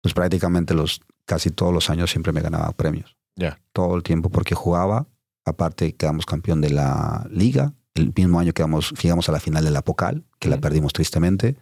Pues 0.02 0.14
prácticamente 0.14 0.74
los, 0.74 1.02
casi 1.26 1.50
todos 1.52 1.74
los 1.74 1.90
años 1.90 2.10
siempre 2.12 2.34
me 2.34 2.42
ganaba 2.42 2.72
premios. 2.72 3.16
Ya. 3.36 3.62
Todo 3.72 3.96
el 3.96 4.04
tiempo 4.04 4.30
porque 4.30 4.56
jugaba. 4.56 5.08
Aparte, 5.46 5.96
quedamos 5.96 6.26
campeón 6.26 6.60
de 6.62 6.72
la 6.72 7.26
liga. 7.30 7.74
El 7.94 8.12
mismo 8.16 8.40
año 8.40 8.54
quedamos, 8.54 8.92
llegamos 9.02 9.30
a 9.30 9.32
la 9.32 9.40
final 9.40 9.64
de 9.64 9.72
la 9.72 9.82
Pocal, 9.84 10.26
que 10.40 10.50
la 10.50 10.60
perdimos 10.60 10.92
tristemente. 10.94 11.56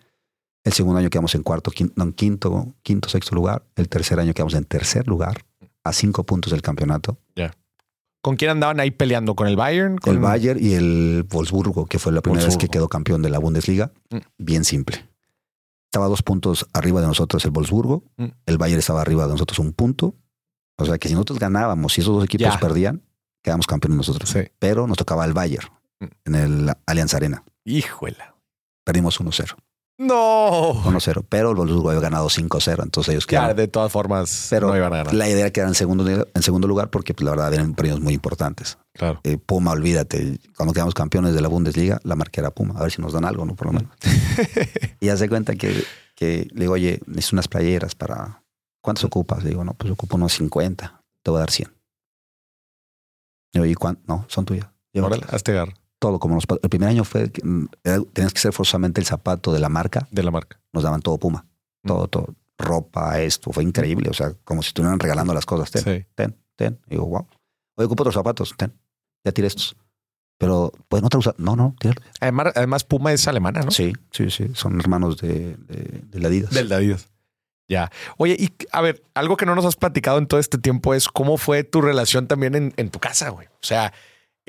El 0.68 0.74
segundo 0.74 0.99
año 0.99 1.09
quedamos 1.09 1.34
en 1.34 1.43
cuarto, 1.43 1.72
quinto, 1.72 1.93
no, 1.95 2.03
en 2.03 2.11
quinto, 2.11 2.76
quinto, 2.84 3.07
sexto 3.07 3.34
lugar. 3.34 3.63
El 3.78 3.88
tercer 3.88 4.20
año 4.20 4.34
quedamos 4.34 4.53
en 4.53 4.65
tercer 4.65 5.07
lugar, 5.07 5.45
a 5.86 5.93
cinco 5.93 6.26
puntos 6.26 6.51
del 6.51 6.61
campeonato. 6.61 7.18
¿Con 8.22 8.36
quién 8.36 8.51
andaban 8.51 8.82
ahí 8.82 8.91
peleando? 8.91 9.34
¿Con 9.34 9.47
el 9.47 9.55
Bayern? 9.55 9.97
¿Con 9.97 10.13
El 10.15 10.20
Bayern 10.20 10.61
y 10.61 10.74
el 10.74 11.26
Wolfsburgo, 11.30 11.86
que 11.86 11.99
fue 11.99 12.11
la 12.11 12.20
primera 12.20 12.43
vez 12.43 12.57
que 12.57 12.68
quedó 12.68 12.89
campeón 12.89 13.22
de 13.22 13.30
la 13.30 13.39
Bundesliga. 13.39 13.93
Mm. 14.09 14.18
Bien 14.38 14.65
simple. 14.65 15.07
Estaba 15.86 16.07
dos 16.07 16.22
puntos 16.24 16.68
arriba 16.74 16.99
de 16.99 17.07
nosotros 17.07 17.45
el 17.45 17.51
Wolfsburgo. 17.51 18.03
Mm. 18.18 18.26
El 18.45 18.57
Bayern 18.57 18.80
estaba 18.80 18.99
arriba 18.99 19.24
de 19.28 19.32
nosotros 19.32 19.59
un 19.59 19.72
punto. 19.72 20.15
O 20.78 20.86
sea 20.86 20.97
que 20.97 21.07
si 21.07 21.13
nosotros 21.13 21.39
ganábamos 21.39 21.97
y 21.97 22.01
esos 22.01 22.13
dos 22.15 22.26
equipos 22.26 22.57
perdían, 22.57 23.01
quedamos 23.41 23.65
campeones 23.65 23.95
nosotros. 23.95 24.30
Sí. 24.30 24.39
Pero 24.59 24.88
nos 24.88 24.97
tocaba 24.97 25.24
el 25.24 25.32
Bayern 25.32 25.70
Mm. 26.01 26.05
en 26.26 26.36
el 26.36 26.74
Allianz 26.86 27.13
Arena. 27.13 27.43
Híjola. 27.63 28.36
Perdimos 28.84 29.20
1-0. 29.22 29.55
No. 30.00 30.74
1-0. 30.84 31.26
Pero 31.28 31.50
el 31.52 31.56
Wolfsburgo 31.56 31.89
había 31.89 32.02
ganado 32.02 32.28
5-0. 32.28 32.84
Entonces 32.84 33.12
ellos 33.14 33.26
Ya, 33.26 33.30
quedaron. 33.39 33.58
de 33.58 33.68
todas 33.68 33.91
formas, 33.91 34.48
Pero 34.50 34.68
no 34.68 34.78
iban 34.78 34.93
a 34.93 34.98
ganar. 34.98 35.14
La 35.14 35.28
idea 35.28 35.39
era 35.41 35.52
quedar 35.52 35.68
en 35.70 35.74
segundo, 35.76 36.08
en 36.08 36.43
segundo 36.43 36.68
lugar 36.68 36.89
porque 36.89 37.14
pues, 37.14 37.26
la 37.26 37.32
verdad 37.32 37.54
eran 37.54 37.74
premios 37.74 38.00
muy 38.00 38.14
importantes. 38.14 38.78
Claro. 38.93 39.20
Eh, 39.24 39.38
Puma, 39.38 39.72
olvídate. 39.72 40.39
Cuando 40.56 40.74
quedamos 40.74 40.93
campeones 40.93 41.34
de 41.34 41.41
la 41.41 41.48
Bundesliga, 41.48 42.00
la 42.04 42.16
marca 42.16 42.41
era 42.41 42.52
Puma. 42.52 42.76
A 42.78 42.84
ver 42.84 42.91
si 42.91 43.02
nos 43.02 43.14
dan 43.14 43.26
algo, 43.26 43.45
¿no? 43.45 43.56
Por 43.56 43.68
lo 43.68 43.74
menos. 43.74 43.91
y 45.00 45.10
hace 45.10 45.28
cuenta 45.30 45.56
que, 45.56 45.84
que 46.16 46.48
le 46.52 46.62
digo, 46.62 46.74
oye, 46.74 47.00
necesito 47.08 47.36
unas 47.38 47.48
playeras 47.48 47.95
para. 47.95 48.43
¿Cuántas 48.82 49.04
ocupas? 49.04 49.43
Le 49.43 49.50
digo, 49.50 49.64
no, 49.64 49.74
pues 49.74 49.91
ocupo 49.91 50.16
unos 50.16 50.34
50. 50.34 51.02
Te 51.24 51.32
voy 51.32 51.38
a 51.38 51.41
dar 51.41 51.52
100. 51.52 51.74
Y 53.54 53.60
oye, 53.60 53.76
¿cuánto? 53.76 54.02
No, 54.08 54.26
son 54.30 54.45
tuyas. 54.45 54.68
Órale, 54.95 55.24
hazte 55.30 55.52
Todo 56.00 56.20
como 56.20 56.36
los, 56.36 56.43
el 56.62 56.70
primer 56.70 56.89
año 56.89 57.04
fue 57.04 57.32
mm, 57.43 57.66
tenías 58.14 58.34
que 58.34 58.39
ser 58.39 58.54
forzosamente 58.54 59.02
el 59.02 59.08
zapato 59.08 59.52
de 59.52 59.60
la 59.60 59.70
marca. 59.70 60.08
de 60.12 60.24
la 60.24 60.32
marca. 60.32 60.60
Nos 60.74 60.84
daban 60.84 61.02
todo 61.02 61.18
Puma. 61.18 61.45
Mm. 61.84 61.88
Todo, 61.88 62.08
todo. 62.08 62.36
Ropa, 62.60 63.20
esto. 63.22 63.52
Fue 63.52 63.64
increíble. 63.64 64.10
O 64.10 64.14
sea, 64.14 64.34
como 64.43 64.62
si 64.62 64.70
estuvieran 64.70 65.00
regalando 65.00 65.34
las 65.34 65.45
cosas. 65.45 65.72
Ten, 65.72 65.84
Sí. 65.84 66.06
ten, 66.16 66.36
ten. 66.56 66.80
Y 66.88 66.91
digo, 66.91 67.06
wow. 67.06 67.28
Oye, 67.76 67.86
ocupo 67.86 68.04
otros 68.04 68.16
zapatos. 68.16 68.54
Ten. 68.58 68.74
Ya 69.24 69.32
tiré 69.32 69.48
estos. 69.48 69.76
Pero, 70.39 70.72
pues 70.88 71.02
no 71.02 71.10
te 71.10 71.18
usar. 71.18 71.34
No, 71.39 71.56
no, 71.56 71.76
tíralo. 71.80 72.00
Además, 72.20 72.54
además, 72.56 72.84
Puma 72.84 73.12
es 73.12 73.28
alemana, 73.28 73.62
¿no? 73.62 73.72
Sí, 73.72 73.93
sí, 74.12 74.30
sí. 74.30 74.52
Son 74.54 74.80
hermanos 74.80 75.18
de, 75.18 75.58
de, 75.58 76.02
de 76.10 76.20
la 76.20 76.28
Adidas. 76.28 76.52
Del 76.52 76.70
David. 76.70 76.98
Ya. 77.68 77.91
Oye, 78.18 78.36
y 78.39 78.54
a 78.72 78.82
ver, 78.82 79.04
algo 79.16 79.36
que 79.36 79.45
no 79.48 79.56
nos 79.56 79.66
has 79.66 79.76
platicado 79.76 80.20
en 80.20 80.28
todo 80.28 80.39
este 80.39 80.58
tiempo 80.60 80.93
es 80.93 81.08
cómo 81.10 81.38
fue 81.38 81.64
tu 81.64 81.82
relación 81.82 82.28
también 82.28 82.54
en, 82.56 82.74
en 82.78 82.89
tu 82.91 83.00
casa, 83.00 83.30
güey. 83.30 83.48
O 83.48 83.64
sea, 83.66 83.93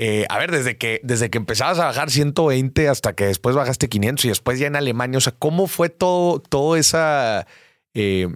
eh, 0.01 0.25
a 0.31 0.39
ver, 0.39 0.51
desde 0.53 0.79
que, 0.79 1.01
desde 1.03 1.29
que 1.29 1.39
empezabas 1.39 1.79
a 1.81 1.87
bajar 1.87 2.09
120 2.11 2.89
hasta 2.89 3.15
que 3.15 3.27
después 3.27 3.57
bajaste 3.57 3.89
500 3.89 4.25
y 4.25 4.29
después 4.29 4.59
ya 4.59 4.69
en 4.69 4.77
Alemania, 4.77 5.19
o 5.19 5.21
sea, 5.21 5.35
¿cómo 5.37 5.67
fue 5.67 5.89
todo, 5.89 6.39
todo 6.41 6.77
esa, 6.77 7.47
eh, 7.95 8.29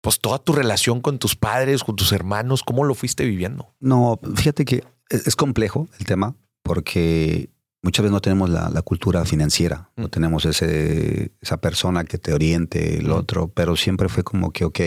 pues 0.00 0.18
toda 0.20 0.38
tu 0.38 0.52
relación 0.54 1.02
con 1.02 1.18
tus 1.18 1.36
padres, 1.36 1.84
con 1.84 1.96
tus 1.96 2.12
hermanos? 2.12 2.62
¿Cómo 2.62 2.84
lo 2.84 2.94
fuiste 2.94 3.24
viviendo? 3.26 3.74
No, 3.78 4.18
fíjate 4.34 4.64
que 4.64 4.82
es, 5.10 5.36
complejo 5.36 5.86
el 5.98 6.06
tema 6.06 6.34
porque 6.62 7.50
muchas 7.82 8.04
veces 8.04 8.12
no 8.12 8.20
tenemos 8.20 8.48
la, 8.48 8.70
la 8.70 8.80
cultura 8.82 9.24
financiera, 9.26 9.90
no 9.96 10.06
Mm. 10.06 10.10
tenemos 10.10 10.44
ese, 10.46 11.32
esa 11.42 11.60
persona 11.60 12.04
que 12.04 12.16
te 12.18 12.32
oriente, 12.32 12.98
el 12.98 13.08
Mm. 13.08 13.12
otro, 13.12 13.48
pero 13.48 13.76
siempre 13.76 14.08
fue 14.08 14.22
como 14.24 14.50
que, 14.52 14.64
ok, 14.64 14.80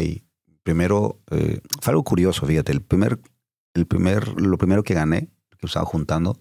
primero, 0.63 1.19
eh, 1.31 1.59
fue 1.81 1.91
algo 1.91 2.03
curioso, 2.03 2.45
fíjate, 2.47 2.71
el 2.71 2.81
primer, 2.81 3.19
el 3.75 3.85
primer, 3.85 4.27
lo 4.41 4.57
primero 4.57 4.83
que 4.83 4.93
gané, 4.93 5.29
que 5.67 5.71
estaba 5.71 5.85
juntando, 5.85 6.37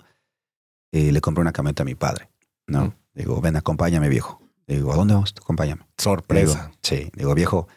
eh, 0.93 1.13
le 1.13 1.21
compré 1.21 1.41
una 1.43 1.53
camioneta 1.53 1.83
a 1.83 1.87
mi 1.87 1.95
padre, 1.95 2.31
¿no? 2.67 2.87
Mm. 2.87 2.93
Digo, 3.15 3.41
ven, 3.41 3.57
acompáñame, 3.57 4.09
viejo. 4.09 4.41
Digo, 4.67 4.93
¿a 4.93 4.97
dónde 4.97 5.15
vamos? 5.15 5.35
Acompáñame. 5.37 5.83
Sorpresa. 5.99 6.67
Digo, 6.67 6.79
sí, 6.83 7.11
digo, 7.15 7.35
viejo, 7.35 7.69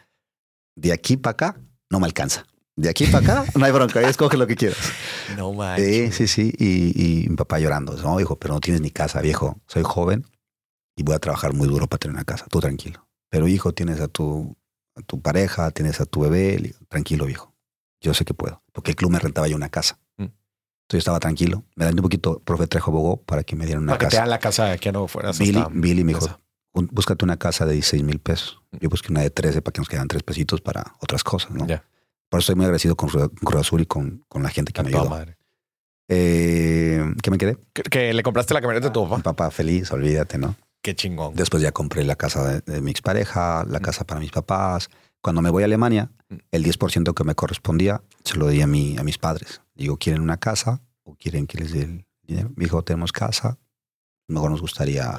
de 0.76 0.92
aquí 0.92 1.16
para 1.16 1.32
acá 1.32 1.60
no 1.90 2.00
me 2.00 2.06
alcanza. 2.06 2.46
De 2.76 2.90
aquí 2.90 3.06
para 3.06 3.40
acá 3.42 3.52
no 3.58 3.64
hay 3.64 3.72
bronca, 3.72 4.00
escoge 4.08 4.36
lo 4.36 4.46
que 4.46 4.56
quieras. 4.56 4.78
No 5.36 5.50
Sí, 5.50 5.56
manches. 5.56 6.14
sí, 6.14 6.28
sí. 6.28 6.54
Y, 6.58 7.24
y 7.24 7.28
mi 7.28 7.36
papá 7.36 7.58
llorando. 7.58 7.96
No, 7.96 8.20
hijo, 8.20 8.36
pero 8.38 8.54
no 8.54 8.60
tienes 8.60 8.80
ni 8.80 8.90
casa, 8.90 9.20
viejo. 9.20 9.58
Soy 9.66 9.82
joven 9.82 10.24
y 10.94 11.02
voy 11.02 11.14
a 11.16 11.18
trabajar 11.18 11.52
muy 11.52 11.66
duro 11.68 11.86
para 11.88 11.98
tener 11.98 12.14
una 12.14 12.24
casa. 12.24 12.46
Tú 12.48 12.60
tranquilo. 12.60 13.06
Pero 13.28 13.48
hijo, 13.48 13.72
tienes 13.72 14.00
a 14.00 14.06
tu, 14.08 14.56
a 14.94 15.00
tu 15.02 15.20
pareja, 15.20 15.70
tienes 15.72 16.00
a 16.00 16.06
tu 16.06 16.20
bebé. 16.20 16.74
Tranquilo, 16.88 17.24
viejo. 17.26 17.52
Yo 18.00 18.14
sé 18.14 18.24
que 18.24 18.34
puedo. 18.34 18.62
Porque 18.72 18.92
el 18.92 18.96
club 18.96 19.10
me 19.10 19.18
rentaba 19.18 19.48
ya 19.48 19.56
una 19.56 19.68
casa. 19.68 19.98
Entonces 20.86 20.98
yo 20.98 20.98
estaba 20.98 21.18
tranquilo. 21.20 21.64
Me 21.74 21.84
dan 21.84 21.94
un 21.94 22.02
poquito, 22.02 22.38
profe 22.44 22.66
Trejo 22.68 22.90
abogó 22.92 23.16
para 23.22 23.42
que 23.42 23.56
me 23.56 23.66
dieran 23.66 23.82
una 23.82 23.92
Para 23.94 23.98
que 23.98 24.06
te 24.06 24.10
casa. 24.12 24.22
dan 24.22 24.30
la 24.30 24.38
casa 24.38 24.64
de 24.66 24.70
aquí 24.72 24.92
no 24.92 25.08
fueras. 25.08 25.38
Billy, 25.38 25.58
hasta- 25.58 25.70
Billy 25.74 26.04
me 26.04 26.12
dijo, 26.14 26.26
casa. 26.26 26.40
búscate 26.72 27.24
una 27.24 27.36
casa 27.36 27.66
de 27.66 27.72
16 27.74 28.04
mil 28.04 28.20
pesos. 28.20 28.60
Yo 28.80 28.88
busqué 28.88 29.10
una 29.10 29.22
de 29.22 29.30
13 29.30 29.62
para 29.62 29.72
que 29.72 29.80
nos 29.80 29.88
quedan 29.88 30.06
tres 30.06 30.22
pesitos 30.22 30.60
para 30.60 30.94
otras 31.00 31.24
cosas, 31.24 31.50
¿no? 31.50 31.66
Ya. 31.66 31.82
Por 32.28 32.38
eso 32.38 32.44
estoy 32.52 32.54
muy 32.56 32.64
agradecido 32.66 32.94
con 32.96 33.08
Cruz 33.08 33.60
Azul 33.60 33.80
y 33.80 33.86
con, 33.86 34.24
con 34.28 34.42
la 34.44 34.48
gente 34.50 34.72
que 34.72 34.80
A 34.80 34.84
me 34.84 34.90
ayudó. 34.90 35.08
madre. 35.10 35.36
Eh, 36.08 37.02
¿Qué 37.22 37.30
me 37.32 37.38
quedé? 37.38 37.56
Que, 37.72 37.82
que 37.82 38.12
le 38.14 38.22
compraste 38.22 38.54
la 38.54 38.60
camioneta 38.60 38.88
a 38.88 38.92
tu 38.92 39.02
Mi 39.04 39.10
papá. 39.10 39.22
papá 39.22 39.50
feliz, 39.50 39.90
olvídate, 39.90 40.38
¿no? 40.38 40.54
Qué 40.82 40.94
chingón. 40.94 41.34
Después 41.34 41.62
ya 41.62 41.72
compré 41.72 42.04
la 42.04 42.14
casa 42.14 42.46
de, 42.46 42.60
de 42.72 42.80
mi 42.80 42.92
expareja, 42.92 43.64
la 43.68 43.80
casa 43.80 44.04
para 44.04 44.20
mis 44.20 44.30
papás. 44.30 44.88
Cuando 45.22 45.42
me 45.42 45.50
voy 45.50 45.62
a 45.62 45.66
Alemania, 45.66 46.10
Mm. 46.28 46.34
el 46.50 46.64
10% 46.64 47.14
que 47.14 47.22
me 47.22 47.36
correspondía 47.36 48.02
se 48.24 48.36
lo 48.36 48.48
di 48.48 48.60
a, 48.60 48.66
mi, 48.66 48.96
a 48.98 49.04
mis 49.04 49.16
padres. 49.16 49.60
Digo, 49.76 49.96
¿quieren 49.96 50.22
una 50.22 50.38
casa 50.38 50.80
o 51.04 51.14
quieren 51.14 51.46
que 51.46 51.58
les 51.58 51.70
dé 51.72 51.82
el 51.82 52.04
dinero? 52.24 52.50
Me 52.56 52.64
dijo, 52.64 52.82
tenemos 52.82 53.12
casa, 53.12 53.58
mejor 54.28 54.50
nos 54.50 54.60
gustaría. 54.60 55.16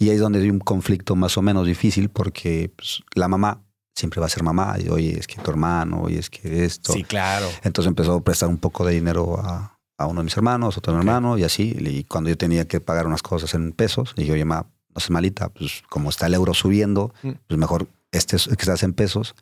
Y 0.00 0.08
ahí 0.08 0.16
es 0.16 0.20
donde 0.20 0.40
hay 0.40 0.50
un 0.50 0.58
conflicto 0.58 1.14
más 1.14 1.36
o 1.38 1.42
menos 1.42 1.64
difícil 1.64 2.08
porque 2.08 2.72
pues, 2.74 3.02
la 3.14 3.28
mamá 3.28 3.62
siempre 3.94 4.18
va 4.20 4.26
a 4.26 4.30
ser 4.30 4.42
mamá. 4.42 4.74
Y, 4.80 4.88
oye, 4.88 5.16
es 5.16 5.28
que 5.28 5.40
tu 5.40 5.48
hermano, 5.50 6.02
oye, 6.02 6.18
es 6.18 6.28
que 6.28 6.64
esto. 6.64 6.92
Sí, 6.92 7.04
claro. 7.04 7.46
Entonces 7.62 7.88
empezó 7.88 8.14
a 8.14 8.20
prestar 8.24 8.48
un 8.48 8.58
poco 8.58 8.84
de 8.84 8.94
dinero 8.94 9.38
a, 9.40 9.78
a 9.96 10.06
uno 10.06 10.20
de 10.20 10.24
mis 10.24 10.36
hermanos, 10.36 10.76
otro 10.76 10.92
Ok. 10.92 10.98
hermano 10.98 11.38
y 11.38 11.44
así. 11.44 11.76
Y 11.78 12.02
cuando 12.02 12.30
yo 12.30 12.36
tenía 12.36 12.66
que 12.66 12.80
pagar 12.80 13.06
unas 13.06 13.22
cosas 13.22 13.54
en 13.54 13.70
pesos, 13.70 14.12
dije, 14.16 14.32
oye, 14.32 14.44
ma, 14.44 14.66
no 14.92 15.00
seas 15.00 15.10
malita, 15.12 15.50
pues 15.50 15.84
como 15.88 16.10
está 16.10 16.26
el 16.26 16.34
euro 16.34 16.52
subiendo, 16.52 17.14
Mm. 17.22 17.30
pues 17.46 17.58
mejor 17.58 17.86
este 18.12 18.36
es- 18.36 18.46
que 18.46 18.52
estás 18.54 18.82
en 18.82 18.92
pesos, 18.92 19.34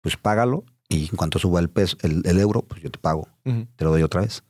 pues 0.00 0.16
págalo 0.16 0.64
y 0.88 1.08
en 1.10 1.16
cuanto 1.16 1.38
suba 1.38 1.60
el 1.60 1.70
peso, 1.70 1.96
el, 2.02 2.22
el 2.26 2.38
euro, 2.40 2.62
pues 2.62 2.82
yo 2.82 2.90
te 2.90 2.98
pago, 2.98 3.28
te 3.44 3.84
lo 3.84 3.90
doy 3.90 4.02
otra 4.02 4.20
vez. 4.22 4.42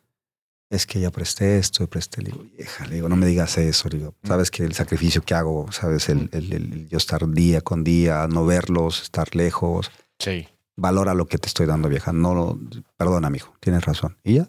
Es 0.70 0.86
que 0.86 1.00
ya 1.00 1.10
presté 1.10 1.58
esto, 1.58 1.86
presté, 1.86 2.22
le 2.22 2.30
digo, 2.30 2.44
vieja, 2.56 2.86
le 2.86 2.94
digo, 2.94 3.08
no 3.10 3.16
me 3.16 3.26
digas 3.26 3.58
eso, 3.58 3.88
le 3.90 3.98
digo, 3.98 4.14
sabes 4.24 4.50
que 4.50 4.64
el 4.64 4.72
sacrificio 4.72 5.20
que 5.22 5.34
hago, 5.34 5.70
sabes, 5.70 6.08
el, 6.08 6.30
el- 6.32 6.52
el- 6.52 6.88
yo 6.88 6.96
estar 6.96 7.28
día 7.28 7.60
con 7.60 7.84
día, 7.84 8.26
no 8.28 8.46
verlos, 8.46 9.02
estar 9.02 9.36
lejos, 9.36 9.90
Sí. 10.18 10.48
valora 10.76 11.12
lo 11.12 11.26
que 11.26 11.36
te 11.36 11.46
estoy 11.48 11.66
dando, 11.66 11.90
vieja. 11.90 12.12
No, 12.14 12.34
lo- 12.34 12.58
perdona, 12.96 13.26
amigo, 13.26 13.52
tienes 13.60 13.84
razón. 13.84 14.16
Y 14.24 14.36
ya. 14.36 14.48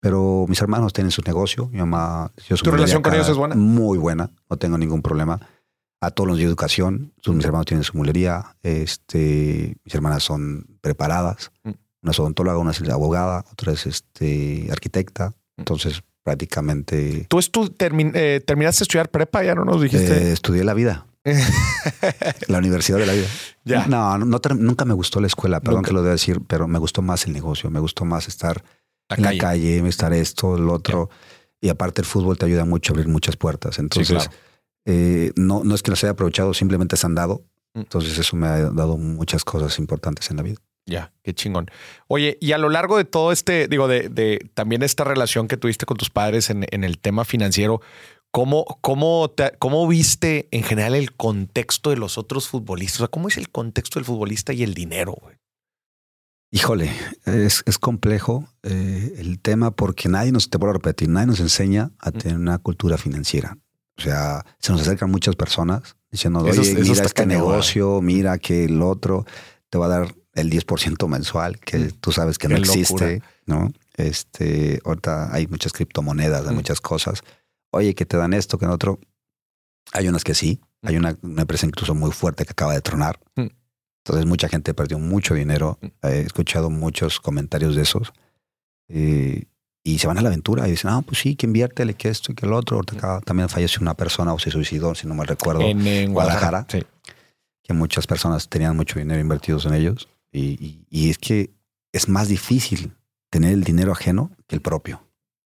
Pero 0.00 0.46
mis 0.48 0.60
hermanos 0.62 0.92
tienen 0.92 1.10
su 1.10 1.22
negocio. 1.22 1.66
Mi 1.68 1.78
mamá. 1.78 2.32
Yo 2.48 2.56
¿Tu 2.56 2.70
relación 2.70 3.02
con 3.02 3.12
ellos 3.14 3.28
es 3.28 3.36
buena? 3.36 3.56
Muy 3.56 3.98
buena. 3.98 4.30
No 4.48 4.56
tengo 4.56 4.78
ningún 4.78 5.02
problema. 5.02 5.40
A 6.00 6.10
todos 6.12 6.28
los 6.28 6.38
de 6.38 6.44
educación. 6.44 7.12
Mis 7.26 7.44
hermanos 7.44 7.66
tienen 7.66 7.82
su 7.84 7.96
mulería. 7.96 8.56
Este, 8.62 9.76
mis 9.84 9.94
hermanas 9.94 10.22
son 10.22 10.66
preparadas. 10.80 11.50
Una 11.64 12.12
es 12.12 12.20
odontóloga, 12.20 12.58
una 12.58 12.70
es 12.70 12.80
abogada, 12.88 13.44
otra 13.52 13.72
es 13.72 13.86
este, 13.86 14.68
arquitecta. 14.70 15.34
Entonces, 15.56 16.02
prácticamente 16.22 17.26
¿Tú 17.28 17.38
estu- 17.38 17.74
termin- 17.76 18.12
eh, 18.14 18.40
terminaste 18.46 18.80
de 18.80 18.84
estudiar 18.84 19.10
prepa? 19.10 19.42
Ya 19.42 19.54
no 19.56 19.64
nos 19.64 19.82
dijiste. 19.82 20.28
eh, 20.28 20.32
estudié 20.32 20.62
la 20.62 20.74
vida. 20.74 21.06
la 22.46 22.58
universidad 22.58 22.98
de 22.98 23.06
la 23.06 23.12
vida. 23.12 23.26
Ya. 23.64 23.86
No, 23.86 24.16
no, 24.18 24.24
no 24.24 24.40
nunca 24.56 24.84
me 24.84 24.94
gustó 24.94 25.20
la 25.20 25.26
escuela, 25.26 25.60
perdón 25.60 25.78
Nunca. 25.78 25.88
que 25.88 25.94
lo 25.94 26.02
deba 26.02 26.12
decir, 26.12 26.40
pero 26.46 26.68
me 26.68 26.78
gustó 26.78 27.02
más 27.02 27.26
el 27.26 27.32
negocio, 27.32 27.70
me 27.70 27.80
gustó 27.80 28.04
más 28.04 28.28
estar 28.28 28.64
La 29.08 29.16
en 29.16 29.22
calle. 29.24 29.36
la 29.36 29.42
calle, 29.42 29.88
estar 29.88 30.12
esto, 30.12 30.56
el 30.56 30.68
otro. 30.68 31.10
Y 31.60 31.68
aparte 31.70 32.00
el 32.02 32.06
fútbol 32.06 32.38
te 32.38 32.46
ayuda 32.46 32.64
mucho 32.64 32.92
a 32.92 32.94
abrir 32.94 33.08
muchas 33.08 33.36
puertas. 33.36 33.78
Entonces, 33.80 34.24
claro. 34.24 34.30
Eh, 34.88 35.32
no, 35.36 35.62
no 35.64 35.74
es 35.74 35.82
que 35.82 35.90
los 35.90 36.02
haya 36.02 36.12
aprovechado, 36.12 36.52
simplemente 36.54 36.96
se 36.96 37.06
han 37.06 37.14
dado. 37.14 37.42
Mm. 37.74 37.80
Entonces 37.80 38.18
eso 38.18 38.34
me 38.36 38.46
ha 38.46 38.70
dado 38.70 38.96
muchas 38.96 39.44
cosas 39.44 39.78
importantes 39.78 40.30
en 40.30 40.38
la 40.38 40.42
vida. 40.42 40.56
Ya, 40.86 41.12
qué 41.22 41.34
chingón. 41.34 41.66
Oye, 42.06 42.38
y 42.40 42.52
a 42.52 42.58
lo 42.58 42.70
largo 42.70 42.96
de 42.96 43.04
todo 43.04 43.30
este, 43.30 43.68
digo, 43.68 43.88
de, 43.88 44.08
de 44.08 44.50
también 44.54 44.82
esta 44.82 45.04
relación 45.04 45.46
que 45.46 45.58
tuviste 45.58 45.84
con 45.84 45.98
tus 45.98 46.08
padres 46.08 46.48
en, 46.48 46.66
en 46.70 46.82
el 46.82 46.98
tema 46.98 47.26
financiero, 47.26 47.82
¿cómo, 48.30 48.64
cómo, 48.80 49.28
te- 49.28 49.52
¿cómo 49.58 49.86
viste 49.86 50.48
en 50.50 50.62
general 50.62 50.94
el 50.94 51.12
contexto 51.14 51.90
de 51.90 51.96
los 51.98 52.16
otros 52.16 52.48
futbolistas? 52.48 53.00
O 53.00 53.04
sea, 53.04 53.08
¿cómo 53.08 53.28
es 53.28 53.36
el 53.36 53.50
contexto 53.50 53.98
del 53.98 54.06
futbolista 54.06 54.54
y 54.54 54.62
el 54.62 54.72
dinero? 54.72 55.14
güey? 55.20 55.36
Híjole, 56.50 56.90
es, 57.26 57.62
es 57.66 57.78
complejo 57.78 58.48
eh, 58.62 59.12
el 59.18 59.38
tema 59.40 59.70
porque 59.72 60.08
nadie 60.08 60.32
nos, 60.32 60.48
te 60.48 60.56
a 60.56 60.72
repetir, 60.72 61.10
nadie 61.10 61.26
nos 61.26 61.40
enseña 61.40 61.90
a 61.98 62.08
Mm. 62.10 62.12
tener 62.14 62.36
una 62.38 62.56
cultura 62.56 62.96
financiera. 62.96 63.58
O 63.98 64.02
sea, 64.02 64.44
se 64.60 64.72
nos 64.72 64.82
acercan 64.82 65.10
muchas 65.10 65.34
personas 65.36 65.96
diciendo, 66.10 66.40
oye, 66.40 66.74
mira 66.74 66.92
este 66.92 67.10
cañón, 67.12 67.28
negocio, 67.38 68.00
mira 68.00 68.38
que 68.38 68.64
el 68.64 68.80
otro 68.82 69.26
te 69.70 69.76
va 69.78 69.86
a 69.86 69.88
dar 69.88 70.14
el 70.34 70.50
10% 70.50 71.08
mensual, 71.08 71.58
que 71.58 71.78
Mm. 71.78 71.90
tú 72.00 72.12
sabes 72.12 72.38
que 72.38 72.46
Qué 72.48 72.54
no 72.54 72.60
locura. 72.60 72.80
existe, 72.80 73.22
¿no? 73.46 73.72
Este, 73.96 74.80
ahorita 74.84 75.34
hay 75.34 75.48
muchas 75.48 75.72
criptomonedas, 75.72 76.46
hay 76.46 76.52
Mm. 76.52 76.56
muchas 76.56 76.80
cosas. 76.80 77.22
Oye, 77.72 77.94
que 77.94 78.06
te 78.06 78.16
dan 78.16 78.32
esto, 78.34 78.56
que 78.58 78.64
en 78.66 78.70
otro. 78.70 79.00
Hay 79.92 80.06
unas 80.08 80.22
que 80.24 80.34
sí. 80.34 80.60
Hay 80.82 80.96
una, 80.96 81.16
una 81.22 81.42
empresa 81.42 81.66
incluso 81.66 81.92
muy 81.94 82.12
fuerte 82.12 82.44
que 82.44 82.52
acaba 82.52 82.72
de 82.74 82.80
tronar. 82.82 83.18
Mm. 83.34 83.46
Entonces 84.04 84.26
mucha 84.26 84.48
gente 84.48 84.72
perdió 84.74 84.98
mucho 85.00 85.34
dinero. 85.34 85.78
Mm. 85.82 86.06
He 86.06 86.20
escuchado 86.20 86.70
muchos 86.70 87.18
comentarios 87.20 87.74
de 87.74 87.82
esos. 87.82 88.12
Eh, 88.88 89.44
y 89.84 89.98
se 89.98 90.06
van 90.06 90.18
a 90.18 90.22
la 90.22 90.28
aventura 90.28 90.66
y 90.68 90.72
dicen, 90.72 90.90
ah, 90.90 91.02
pues 91.02 91.18
sí, 91.20 91.34
que 91.36 91.46
inviértele, 91.46 91.94
que 91.94 92.08
esto 92.08 92.32
y 92.32 92.34
que 92.34 92.46
el 92.46 92.52
otro. 92.52 92.80
Acá 92.80 93.20
también 93.24 93.48
falleció 93.48 93.80
una 93.80 93.94
persona 93.94 94.32
o 94.34 94.38
se 94.38 94.50
suicidó, 94.50 94.94
si 94.94 95.06
no 95.06 95.14
me 95.14 95.24
recuerdo, 95.24 95.62
En, 95.62 95.86
en 95.86 96.12
Guadalajara. 96.12 96.66
Sí. 96.68 96.82
que 97.62 97.72
muchas 97.74 98.06
personas 98.06 98.48
tenían 98.48 98.76
mucho 98.76 98.98
dinero 98.98 99.20
invertidos 99.20 99.66
en 99.66 99.74
ellos. 99.74 100.08
Y, 100.32 100.40
y- 100.64 100.84
y 100.90 101.10
es 101.10 101.18
que 101.18 101.50
es 101.92 102.08
más 102.08 102.28
difícil 102.28 102.92
tener 103.30 103.52
el 103.52 103.64
dinero 103.64 103.92
ajeno 103.92 104.30
que 104.46 104.56
el 104.56 104.62
propio. 104.62 105.02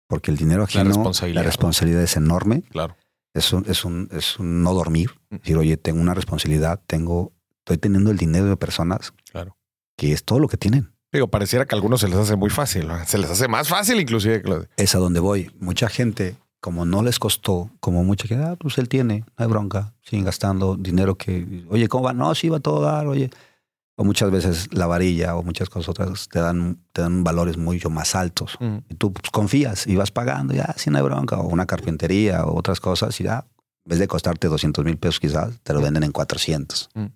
Porque 0.09 0.31
el 0.31 0.37
dinero 0.37 0.63
ajeno, 0.65 0.85
responsabilidad, 0.89 1.41
la 1.41 1.43
¿no? 1.45 1.47
responsabilidad 1.49 2.03
es 2.03 2.17
enorme. 2.17 2.63
Claro. 2.71 2.97
Es 3.35 3.53
un, 3.53 3.65
es 3.69 3.85
un, 3.85 4.09
es 4.13 4.39
un 4.39 4.63
no 4.63 4.73
dormir. 4.75 5.11
Mm. 5.31 5.37
Decir, 5.37 5.57
oye, 5.59 5.77
tengo 5.77 6.01
una 6.01 6.15
responsabilidad, 6.15 6.81
tengo, 6.87 7.33
estoy 7.59 7.79
teniendo 7.79 8.11
el 8.11 8.17
dinero 8.17 8.47
de 8.47 8.57
personas 8.57 9.13
Claro. 9.31 9.57
que 9.97 10.13
es 10.13 10.25
todo 10.25 10.39
lo 10.39 10.49
que 10.49 10.57
tienen. 10.57 10.93
Digo, 11.17 11.29
pareciera 11.29 11.65
que 11.65 11.75
a 11.75 11.77
algunos 11.77 12.03
se 12.03 12.09
les 12.09 12.19
hace 12.19 12.37
muy 12.37 12.51
fácil. 12.51 12.89
¿no? 12.89 13.03
Se 13.07 13.17
les 13.17 13.31
hace 13.31 13.49
más 13.49 13.69
fácil 13.69 13.99
inclusive 13.99 14.43
que 14.43 14.69
Es 14.77 14.95
a 14.95 14.99
donde 14.99 15.19
voy. 15.19 15.51
Mucha 15.61 15.89
gente, 15.89 16.37
como 16.61 16.85
no 16.85 17.03
les 17.03 17.19
costó, 17.19 17.71
como 17.81 18.05
mucha 18.05 18.29
gente, 18.29 18.45
ah, 18.45 18.57
pues 18.57 18.77
él 18.77 18.91
tiene, 18.91 19.21
no 19.21 19.35
hay 19.37 19.47
bronca, 19.47 19.95
siguen 20.03 20.27
gastando 20.27 20.77
dinero 20.77 21.15
que, 21.15 21.65
oye, 21.71 21.89
¿cómo 21.89 22.05
va? 22.05 22.13
No, 22.13 22.35
sí 22.35 22.51
va 22.51 22.59
a 22.59 22.61
todo 22.61 22.83
dar, 22.83 23.07
oye. 23.07 23.31
O 23.97 24.05
muchas 24.05 24.31
veces 24.31 24.69
la 24.75 24.87
varilla 24.87 25.37
o 25.37 25.43
muchas 25.43 25.71
cosas 25.71 25.89
otras 25.89 26.29
te 26.29 26.39
dan, 26.39 26.85
te 26.93 27.01
dan 27.01 27.25
valores 27.25 27.57
mucho 27.57 27.89
más 27.89 28.15
altos. 28.15 28.59
Y 28.91 28.95
tú 28.97 29.15
pues, 29.15 29.31
confías 29.31 29.87
y 29.87 29.97
vas 29.97 30.11
pagando, 30.11 30.53
ya, 30.53 30.75
sí, 30.77 30.91
no 30.91 30.99
hay 30.99 31.05
bronca. 31.05 31.39
O 31.39 31.49
una 31.49 31.65
carpintería 31.65 32.45
o 32.45 32.59
otras 32.59 32.79
cosas, 32.79 33.19
y 33.23 33.25
ya, 33.25 33.47
en 33.87 33.89
vez 33.89 33.99
de 33.99 34.07
costarte 34.07 34.49
200 34.49 34.85
mil 34.85 34.99
pesos 34.99 35.19
quizás, 35.19 35.59
te 35.63 35.73
lo 35.73 35.81
venden 35.81 36.03
en 36.03 36.13
400. 36.13 36.91
Mm. 36.93 37.07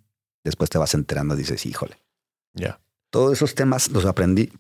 Después 0.43 0.71
te 0.71 0.79
vas 0.79 0.95
enterando 0.95 1.35
y 1.35 1.37
dices, 1.37 1.67
híjole. 1.67 1.99
Ya. 2.55 2.81
Todos 3.11 3.33
esos 3.33 3.55
temas 3.55 3.91
los 3.91 4.05
aprendí 4.07 4.53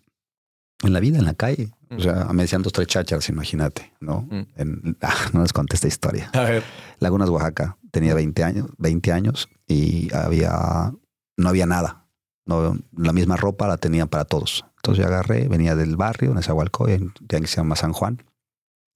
en 0.82 0.92
la 0.92 1.00
vida, 1.00 1.18
en 1.18 1.24
la 1.24 1.34
calle. 1.34 1.70
Mm. 1.90 1.96
O 1.96 2.00
sea, 2.00 2.24
me 2.32 2.42
decían 2.42 2.62
dos, 2.62 2.72
tres 2.72 2.86
chácharas, 2.88 3.28
imagínate, 3.28 3.92
¿no? 4.00 4.22
Mm. 4.30 4.46
En- 4.56 4.96
ah, 5.02 5.14
no 5.32 5.42
les 5.42 5.52
conté 5.52 5.76
esta 5.76 5.88
historia. 5.88 6.30
A 6.32 6.42
ver. 6.42 6.62
Lagunas, 6.98 7.28
Oaxaca. 7.28 7.76
Tenía 7.90 8.14
20 8.14 8.44
años, 8.44 8.66
20 8.78 9.12
años 9.12 9.48
y 9.66 10.12
había, 10.14 10.92
no 11.36 11.48
había 11.48 11.66
nada. 11.66 12.06
No, 12.46 12.76
la 12.96 13.12
misma 13.12 13.36
ropa 13.36 13.68
la 13.68 13.76
tenían 13.76 14.08
para 14.08 14.24
todos. 14.24 14.64
Entonces 14.76 15.02
yo 15.02 15.08
agarré, 15.08 15.46
venía 15.48 15.74
del 15.76 15.96
barrio, 15.96 16.32
en 16.32 16.38
Esahualcoy, 16.38 16.92
en 16.92 17.12
que 17.28 17.46
se 17.46 17.56
llama 17.56 17.76
San 17.76 17.92
Juan. 17.92 18.22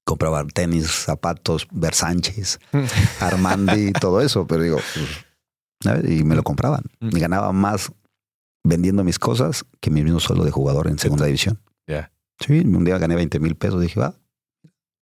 Compraba 0.07 0.45
tenis, 0.47 0.87
zapatos, 0.91 1.67
Versánchez, 1.71 2.59
Armandi, 3.21 3.93
todo 3.93 4.21
eso. 4.21 4.47
Pero 4.47 4.63
digo, 4.63 4.79
pues, 4.95 6.05
y 6.11 6.25
me 6.25 6.35
lo 6.35 6.43
compraban. 6.43 6.85
Mm. 7.01 7.17
Y 7.17 7.21
ganaba 7.21 7.53
más 7.53 7.93
vendiendo 8.65 9.05
mis 9.05 9.19
cosas 9.19 9.65
que 9.81 9.91
mi 9.91 10.03
mismo 10.03 10.21
sueldo 10.21 10.45
de 10.45 10.51
jugador 10.51 10.89
en 10.89 10.99
segunda 10.99 11.27
división. 11.27 11.61
Ya. 11.87 12.11
Sí, 12.41 12.61
un 12.61 12.85
día 12.85 12.99
gané 12.99 13.15
20 13.15 13.39
mil 13.39 13.55
pesos. 13.55 13.81
Dije, 13.81 14.01
va, 14.01 14.15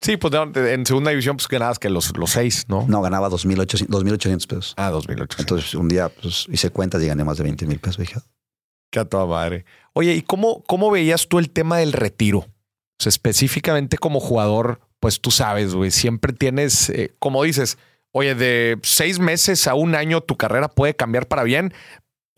Sí, 0.01 0.16
pues 0.16 0.32
en 0.32 0.86
segunda 0.86 1.11
división, 1.11 1.36
pues 1.36 1.49
ganabas 1.49 1.80
que 1.80 1.90
los, 1.90 2.16
los 2.16 2.30
seis, 2.30 2.66
¿no? 2.68 2.86
no, 2.88 3.03
ganaba 3.03 3.28
2.800 3.28 3.88
2.800 3.88 4.46
pesos. 4.46 4.74
Ah, 4.76 4.90
2008. 4.90 5.38
Entonces 5.40 5.74
un 5.74 5.88
día 5.88 6.09
pues, 6.09 6.46
hice 6.53 6.70
cuentas 6.70 7.03
y 7.03 7.07
gané 7.09 7.24
más 7.24 7.36
de 7.38 7.42
20 7.44 7.66
mil 7.66 7.80
pesos. 7.80 7.99
Dije, 7.99 8.14
"Ah, 8.18 8.22
Qué 8.92 9.01
a 9.01 9.05
toda 9.05 9.26
madre. 9.26 9.64
Oye, 9.92 10.14
¿y 10.14 10.22
cómo, 10.22 10.62
cómo 10.68 10.90
veías 10.90 11.26
tú 11.28 11.38
el 11.40 11.51
tema 11.51 11.78
del 11.78 11.92
retiro? 11.92 12.38
O 12.38 13.03
sea, 13.03 13.11
específicamente 13.11 13.99
como 13.99 14.20
jugador, 14.20 14.80
pues 15.01 15.20
tú 15.20 15.30
sabes, 15.30 15.74
güey, 15.74 15.90
siempre 15.90 16.32
tienes, 16.32 16.88
eh, 16.90 17.12
como 17.18 17.42
dices, 17.42 17.76
oye, 18.12 18.34
de 18.34 18.78
seis 18.82 19.18
meses 19.18 19.66
a 19.66 19.74
un 19.74 19.94
año 19.94 20.20
tu 20.22 20.36
carrera 20.36 20.68
puede 20.68 20.94
cambiar 20.94 21.26
para 21.26 21.42
bien, 21.42 21.74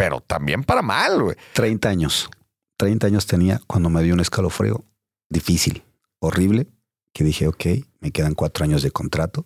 pero 0.01 0.21
también 0.23 0.65
para 0.65 0.81
mal, 0.81 1.23
güey. 1.23 1.37
30 1.53 1.89
años. 1.91 2.31
30 2.79 3.07
años 3.07 3.27
tenía 3.27 3.61
cuando 3.67 3.91
me 3.91 4.03
dio 4.03 4.15
un 4.15 4.21
escalofrío 4.21 4.83
difícil, 5.29 5.83
horrible, 6.21 6.69
que 7.13 7.23
dije, 7.23 7.47
ok, 7.47 7.65
me 8.01 8.11
quedan 8.11 8.35
cuatro 8.35 8.65
años 8.65 8.83
de 8.83 8.91
contrato. 8.91 9.45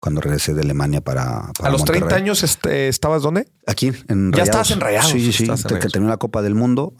Cuando 0.00 0.20
regresé 0.20 0.54
de 0.54 0.62
Alemania 0.62 1.00
para, 1.00 1.52
para 1.56 1.68
a 1.68 1.70
los 1.70 1.84
30 1.84 2.00
Monterrey. 2.06 2.22
años 2.24 2.42
este, 2.42 2.88
estabas 2.88 3.22
dónde? 3.22 3.46
Aquí, 3.68 3.92
en 4.08 4.32
Ya 4.32 4.42
estabas 4.42 4.72
en 4.72 4.80
Rayados, 4.80 5.12
Sí, 5.12 5.20
sí, 5.30 5.46
sí. 5.46 5.48
en 5.48 5.78
Que 5.78 5.86
terminó 5.88 6.10
la 6.10 6.16
Copa 6.16 6.42
del 6.42 6.56
Mundo. 6.56 6.92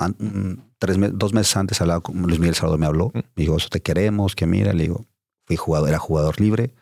tres 0.79 0.97
dos 1.15 1.33
meses 1.33 1.57
antes 1.57 1.81
hablaba 1.81 2.01
con 2.03 2.23
Luis 2.23 2.39
Miguel 2.39 2.55
Salvador 2.55 2.79
me 2.79 2.87
habló. 2.87 3.09
Mm. 3.13 3.19
Me 3.19 3.25
dijo, 3.35 3.57
eso 3.57 3.69
te 3.69 3.81
queremos, 3.81 4.37
que 4.37 4.47
mira. 4.47 4.73
Le 4.73 4.85
digo, 4.85 5.07
fui 5.45 5.57
jugador, 5.57 5.89
era 5.89 5.99
jugador 5.99 6.41
libre. 6.41 6.73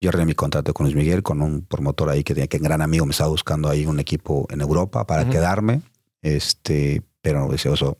Mm. 0.00 0.04
Yo 0.04 0.08
arreglé 0.10 0.26
mi 0.26 0.34
contrato 0.34 0.74
con 0.74 0.84
Luis 0.84 0.96
Miguel, 0.96 1.22
con 1.22 1.40
un 1.42 1.62
promotor 1.62 2.10
ahí 2.10 2.22
que 2.24 2.34
tenía 2.34 2.46
que 2.46 2.58
un 2.58 2.64
gran 2.64 2.82
amigo 2.82 3.06
me 3.06 3.12
estaba 3.12 3.30
buscando 3.30 3.68
ahí 3.68 3.86
un 3.86 4.00
equipo 4.00 4.46
en 4.50 4.60
Europa 4.60 5.06
para 5.06 5.28
quedarme. 5.28 5.82
Este, 6.22 7.02
pero 7.22 7.48
decía, 7.48 7.70
"Oso, 7.72 7.98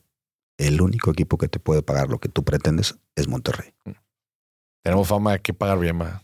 el 0.59 0.81
único 0.81 1.11
equipo 1.11 1.37
que 1.39 1.49
te 1.49 1.59
puede 1.59 1.83
pagar 1.83 2.09
lo 2.09 2.19
que 2.19 2.29
tú 2.29 2.45
pretendes 2.45 2.95
es 3.17 3.29
Monterrey. 3.29 3.71
Tenemos 4.83 5.09
fama 5.09 5.33
de 5.33 5.41
que 5.41 5.55
pagar 5.55 5.79
bien, 5.79 5.97
ma. 5.97 6.23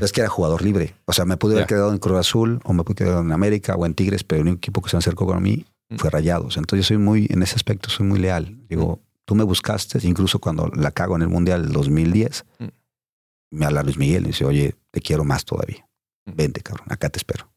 Es 0.00 0.12
que 0.12 0.20
era 0.20 0.30
jugador 0.30 0.62
libre. 0.62 0.94
O 1.04 1.12
sea, 1.12 1.24
me 1.26 1.36
pude 1.36 1.54
haber 1.54 1.66
quedado 1.66 1.92
en 1.92 1.98
Cruz 1.98 2.18
Azul 2.18 2.60
o 2.64 2.72
me 2.72 2.82
pude 2.82 2.94
quedar 3.04 3.22
en 3.22 3.32
América 3.32 3.74
o 3.74 3.84
en 3.84 3.94
Tigres, 3.94 4.24
pero 4.24 4.40
el 4.40 4.48
único 4.48 4.58
equipo 4.58 4.80
que 4.80 4.88
se 4.88 4.96
acercó 4.96 5.26
con 5.26 5.42
mí 5.42 5.66
Mm. 5.90 5.96
fue 5.96 6.08
Rayados. 6.08 6.56
Entonces 6.56 6.86
yo 6.86 6.88
soy 6.94 6.98
muy, 6.98 7.26
en 7.28 7.42
ese 7.42 7.56
aspecto, 7.56 7.90
soy 7.90 8.06
muy 8.06 8.18
leal. 8.18 8.56
Digo, 8.70 9.00
tú 9.26 9.34
me 9.34 9.44
buscaste, 9.44 9.98
incluso 10.06 10.38
cuando 10.38 10.68
la 10.68 10.90
cago 10.92 11.16
en 11.16 11.22
el 11.22 11.28
Mundial 11.28 11.64
del 11.64 11.72
2010, 11.72 12.44
Mm. 12.58 12.64
Me 13.52 13.66
habla 13.66 13.82
Luis 13.82 13.98
Miguel 13.98 14.24
y 14.24 14.28
dice, 14.28 14.44
oye, 14.44 14.74
te 14.90 15.00
quiero 15.00 15.24
más 15.24 15.44
todavía. 15.44 15.86
Vente, 16.24 16.60
cabrón, 16.62 16.86
acá 16.90 17.08
te 17.08 17.18
espero. 17.18 17.52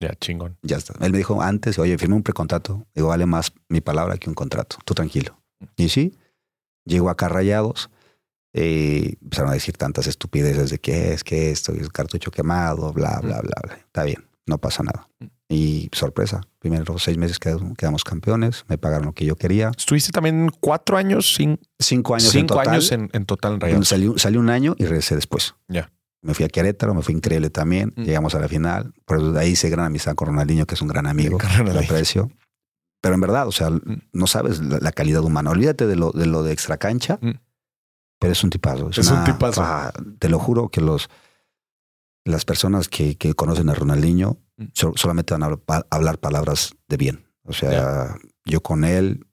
Ya, 0.00 0.14
chingón. 0.14 0.58
Ya 0.62 0.76
está. 0.76 0.94
Él 1.04 1.12
me 1.12 1.18
dijo 1.18 1.40
antes, 1.42 1.78
oye, 1.78 1.96
firmé 1.98 2.16
un 2.16 2.22
precontrato. 2.22 2.86
Digo, 2.94 3.08
vale 3.08 3.26
más 3.26 3.52
mi 3.68 3.80
palabra 3.80 4.18
que 4.18 4.28
un 4.28 4.34
contrato. 4.34 4.76
Tú 4.84 4.94
tranquilo. 4.94 5.40
Y 5.76 5.88
sí, 5.88 6.18
llego 6.84 7.10
acá 7.10 7.28
Rayados. 7.28 7.90
Eh, 8.52 9.16
empezaron 9.20 9.50
a 9.50 9.54
decir 9.54 9.76
tantas 9.76 10.06
estupideces 10.06 10.70
de 10.70 10.78
que 10.78 11.12
es, 11.12 11.24
que 11.24 11.50
esto, 11.50 11.72
el 11.72 11.92
cartucho 11.92 12.30
quemado, 12.30 12.92
bla, 12.92 13.20
bla, 13.20 13.40
bla, 13.40 13.60
bla. 13.62 13.74
Está 13.76 14.04
bien, 14.04 14.24
no 14.46 14.58
pasa 14.58 14.82
nada. 14.82 15.08
Y 15.48 15.88
sorpresa, 15.92 16.40
primeros 16.58 17.02
seis 17.04 17.16
meses 17.18 17.38
quedamos, 17.38 18.02
campeones, 18.02 18.64
me 18.68 18.78
pagaron 18.78 19.06
lo 19.06 19.12
que 19.12 19.24
yo 19.24 19.36
quería. 19.36 19.70
Estuviste 19.76 20.10
también 20.10 20.50
cuatro 20.60 20.96
años, 20.96 21.34
sin, 21.34 21.60
Cinco 21.78 22.14
años 22.16 22.26
en 22.34 22.40
cinco 22.40 22.54
total. 22.56 22.72
años 22.72 22.90
en, 22.92 23.10
en 23.12 23.26
total 23.26 23.54
en 23.54 23.60
Rayados. 23.60 23.88
Salí, 23.88 24.12
salí 24.16 24.38
un 24.38 24.50
año 24.50 24.74
y 24.76 24.84
regresé 24.86 25.14
después. 25.14 25.54
Ya. 25.68 25.92
Me 26.22 26.34
fui 26.34 26.44
a 26.44 26.48
Querétaro, 26.48 26.94
me 26.94 27.02
fue 27.02 27.14
increíble 27.14 27.50
también. 27.50 27.92
Mm. 27.96 28.02
Llegamos 28.02 28.34
a 28.34 28.40
la 28.40 28.48
final. 28.48 28.92
Por 29.04 29.18
eso 29.18 29.30
de 29.30 29.38
ahí 29.40 29.50
hice 29.50 29.70
gran 29.70 29.86
amistad 29.86 30.16
con 30.16 30.26
Ronaldinho, 30.28 30.66
que 30.66 30.74
es 30.74 30.82
un 30.82 30.88
gran 30.88 31.06
amigo. 31.06 31.38
Lo 31.64 31.78
aprecio. 31.78 32.28
Pero 33.00 33.14
en 33.14 33.20
verdad, 33.20 33.46
o 33.46 33.52
sea, 33.52 33.70
Mm. 33.70 34.00
no 34.12 34.26
sabes 34.26 34.58
la, 34.60 34.78
la 34.80 34.90
calidad 34.90 35.22
humana. 35.22 35.50
Olvídate 35.50 35.86
de 35.86 35.94
lo 35.94 36.10
de, 36.10 36.26
lo 36.26 36.42
de 36.42 36.52
extra 36.52 36.76
cancha, 36.78 37.20
Mm. 37.22 37.34
pero 38.18 38.32
es 38.32 38.42
un 38.42 38.50
tipazo. 38.50 38.90
Es 38.90 39.08
un 39.12 39.22
tipazo. 39.22 39.62
ah, 39.62 39.92
te 40.18 40.28
lo 40.28 40.40
juro 40.40 40.70
que 40.70 40.80
los 40.80 41.08
las 42.24 42.44
personas 42.44 42.88
que, 42.88 43.16
que 43.16 43.34
conocen 43.34 43.68
a 43.68 43.74
Ronaldinho. 43.74 44.38
So- 44.72 44.92
solamente 44.96 45.34
van 45.34 45.42
a 45.42 45.46
hablar, 45.46 45.60
pa- 45.60 45.86
hablar 45.90 46.18
palabras 46.18 46.74
de 46.88 46.96
bien. 46.96 47.26
O 47.44 47.52
sea, 47.52 48.16
yo 48.44 48.60
con 48.60 48.84
él 48.84 49.24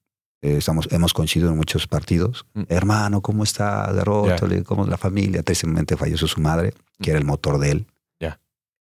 eh, 0.41 0.57
estamos, 0.57 0.88
hemos 0.91 1.13
coincidido 1.13 1.49
en 1.51 1.57
muchos 1.57 1.88
partidos. 1.88 2.45
Mm. 2.53 2.63
Hermano, 2.69 3.21
¿cómo 3.21 3.43
está? 3.43 3.91
Derrota, 3.93 4.45
Ya. 4.47 4.63
¿cómo 4.63 4.84
es 4.84 4.89
la 4.89 4.97
familia? 4.97 5.41
Tristemente 5.43 5.95
falleció 5.97 6.28
su 6.28 6.41
madre, 6.41 6.74
que 7.01 7.11
era 7.11 7.19
el 7.19 7.26
motor 7.26 7.57
de 7.59 7.71
él. 7.71 7.88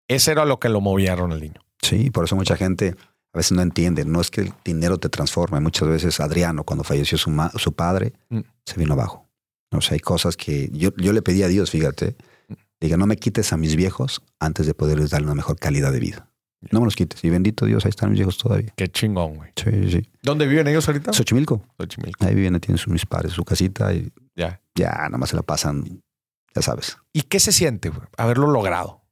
Ese 0.08 0.32
era 0.32 0.44
lo 0.44 0.58
que 0.60 0.68
lo 0.68 0.80
movía 0.80 1.14
Ronaldinho. 1.16 1.60
Sí, 1.80 2.10
por 2.10 2.24
eso 2.24 2.36
mucha 2.36 2.56
gente 2.56 2.96
a 3.32 3.38
veces 3.38 3.52
no 3.52 3.62
entiende. 3.62 4.04
No 4.04 4.20
es 4.20 4.30
que 4.30 4.42
el 4.42 4.52
dinero 4.64 4.98
te 4.98 5.08
transforme. 5.08 5.58
Muchas 5.60 5.88
veces 5.88 6.20
Adriano, 6.20 6.64
cuando 6.64 6.84
falleció 6.84 7.16
su, 7.16 7.30
ma- 7.30 7.50
su 7.56 7.72
padre, 7.72 8.12
Mm. 8.28 8.40
se 8.66 8.76
vino 8.78 8.92
abajo. 8.92 9.28
O 9.70 9.80
sea, 9.80 9.94
hay 9.94 10.00
cosas 10.00 10.36
que 10.36 10.68
yo, 10.72 10.90
yo 10.96 11.12
le 11.14 11.22
pedí 11.22 11.42
a 11.44 11.48
Dios, 11.48 11.70
fíjate, 11.70 12.16
Mm. 12.48 12.52
diga, 12.80 12.96
no 12.98 13.06
me 13.06 13.16
quites 13.16 13.52
a 13.54 13.56
mis 13.56 13.74
viejos 13.76 14.22
antes 14.38 14.66
de 14.66 14.74
poderles 14.74 15.10
darle 15.10 15.26
una 15.28 15.36
mejor 15.36 15.56
calidad 15.58 15.92
de 15.92 16.00
vida. 16.00 16.28
No 16.70 16.80
me 16.80 16.86
los 16.86 16.94
quites. 16.96 17.22
Y 17.24 17.30
bendito 17.30 17.66
Dios, 17.66 17.84
ahí 17.84 17.90
están 17.90 18.10
mis 18.10 18.18
viejos 18.18 18.38
todavía. 18.38 18.72
Qué 18.76 18.88
chingón, 18.88 19.34
güey. 19.36 19.50
Sí, 19.56 19.90
sí. 19.90 20.08
¿Dónde 20.22 20.46
viven 20.46 20.68
ellos 20.68 20.86
ahorita? 20.88 21.12
Xochimilco. 21.12 21.66
Xochimilco. 21.78 22.24
Ahí 22.24 22.34
viven, 22.34 22.58
tienen 22.60 22.78
sus, 22.78 22.92
mis 22.92 23.04
padres, 23.06 23.32
su 23.32 23.44
casita 23.44 23.92
y 23.92 24.10
Ya. 24.36 24.60
ya, 24.74 24.90
nada 24.92 25.18
más 25.18 25.30
se 25.30 25.36
la 25.36 25.42
pasan, 25.42 26.02
ya 26.54 26.62
sabes. 26.62 26.96
¿Y 27.12 27.22
qué 27.22 27.40
se 27.40 27.50
siente, 27.52 27.88
güey, 27.88 28.06
haberlo 28.16 28.46
logrado? 28.50 29.02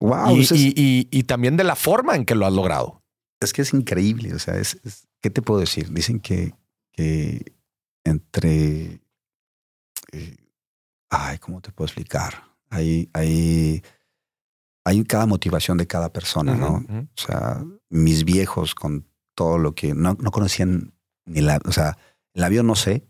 Wow, 0.00 0.36
y, 0.36 0.40
es, 0.42 0.52
y- 0.52 0.74
y- 0.76 1.08
y 1.10 1.22
también 1.22 1.56
de 1.56 1.64
la 1.64 1.76
forma 1.76 2.14
en 2.16 2.24
que 2.26 2.34
lo 2.34 2.44
has 2.46 2.52
logrado. 2.52 3.02
es 3.40 3.52
que 3.52 3.62
es 3.62 3.72
increíble. 3.74 4.32
O 4.34 4.38
sea, 4.38 4.56
es, 4.56 4.78
es- 4.84 5.06
¿qué 5.22 5.30
te 5.30 5.40
puedo 5.42 5.60
decir? 5.60 5.90
Dicen 5.92 6.18
que, 6.20 6.54
que 6.92 7.52
entre. 8.04 9.00
eh, 10.12 10.36
ay, 11.10 11.38
¿cómo 11.38 11.60
te 11.60 11.70
puedo 11.72 11.86
explicar? 11.86 12.44
Hay, 12.70 13.08
hay, 13.12 13.82
hay 14.84 15.02
cada 15.04 15.26
motivación 15.26 15.78
de 15.78 15.86
cada 15.86 16.12
persona, 16.12 16.54
¿no? 16.54 16.84
O 16.88 17.20
sea, 17.20 17.64
mis 17.88 18.24
viejos 18.24 18.74
con 18.74 19.06
todo 19.34 19.58
lo 19.58 19.74
que 19.74 19.94
no, 19.94 20.16
no 20.20 20.30
conocían 20.30 20.92
ni 21.26 21.40
la, 21.40 21.58
o 21.64 21.72
sea, 21.72 21.96
el 22.34 22.44
avión 22.44 22.66
no 22.66 22.74
sé, 22.74 23.06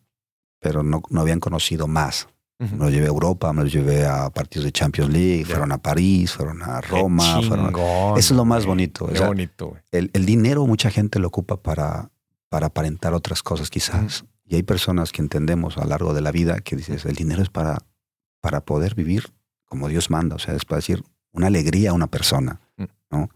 pero 0.61 0.83
no, 0.83 1.03
no 1.11 1.21
habían 1.21 1.41
conocido 1.41 1.87
más. 1.89 2.29
Ujú. 2.61 2.77
Me 2.77 2.85
los 2.85 2.93
llevé 2.93 3.07
a 3.07 3.09
Europa, 3.09 3.53
me 3.53 3.65
los 3.65 3.73
llevé 3.73 4.07
a 4.07 4.31
partidos 4.31 4.65
de 4.65 4.73
Champions 4.73 5.11
League, 5.13 5.45
fueron 5.45 5.73
a 5.73 5.79
París, 5.79 6.33
fueron 6.33 6.63
a 6.63 6.81
Qué 6.81 6.89
Roma, 6.89 7.43
fueron 7.43 7.67
a- 7.75 8.19
Eso 8.19 8.33
es 8.35 8.37
lo 8.37 8.45
más 8.45 8.65
bonito. 8.65 9.07
o 9.07 9.09
Qué 9.09 9.17
sea, 9.19 9.27
bonito, 9.27 9.77
el, 9.91 10.11
el 10.15 10.25
dinero 10.25 10.65
mucha 10.67 10.91
gente 10.91 11.19
lo 11.19 11.27
ocupa 11.29 11.61
para, 11.61 12.11
para 12.49 12.69
aparentar 12.69 13.13
otras 13.15 13.43
cosas 13.43 13.69
quizás. 13.71 14.25
Y 14.47 14.55
hay 14.55 14.63
personas 14.63 15.11
que 15.11 15.21
entendemos 15.23 15.77
a 15.77 15.83
lo 15.83 15.89
largo 15.89 16.15
de 16.15 16.21
la 16.21 16.31
vida 16.31 16.61
que 16.61 16.77
dices, 16.77 17.05
el 17.07 17.17
dinero 17.17 17.43
es 17.43 17.49
para, 17.51 17.79
para 18.41 18.61
poder 18.65 18.95
vivir 18.95 19.33
como 19.65 19.89
Dios 19.89 20.09
manda. 20.11 20.37
O 20.37 20.39
sea, 20.39 20.55
es 20.55 20.65
para 20.65 20.77
decir 20.79 21.03
una 21.35 21.49
alegría 21.49 21.91
a 21.91 21.95
una 21.95 22.07
persona. 22.07 22.61
Mm. 22.79 22.85
¿no? 23.11 23.29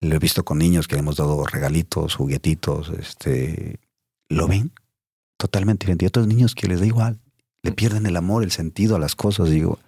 Lo 0.00 0.14
he 0.14 0.18
visto 0.18 0.44
con 0.44 0.58
niños 0.58 0.88
que 0.88 0.94
le 0.96 1.00
hemos 1.00 1.16
dado 1.16 1.44
regalitos, 1.44 2.14
juguetitos, 2.14 2.90
este, 2.98 3.78
lo 4.28 4.46
ven 4.48 4.72
totalmente 5.38 5.84
diferente. 5.84 6.04
Y 6.04 6.08
otros 6.08 6.26
niños 6.26 6.54
que 6.54 6.66
les 6.68 6.80
da 6.80 6.86
igual, 6.86 7.18
le 7.62 7.70
Mm. 7.72 7.74
pierden 7.74 8.06
el 8.06 8.16
amor, 8.16 8.42
el 8.42 8.50
sentido 8.50 8.96
a 8.96 8.98
las 8.98 9.14
cosas. 9.14 9.50
Digo, 9.50 9.78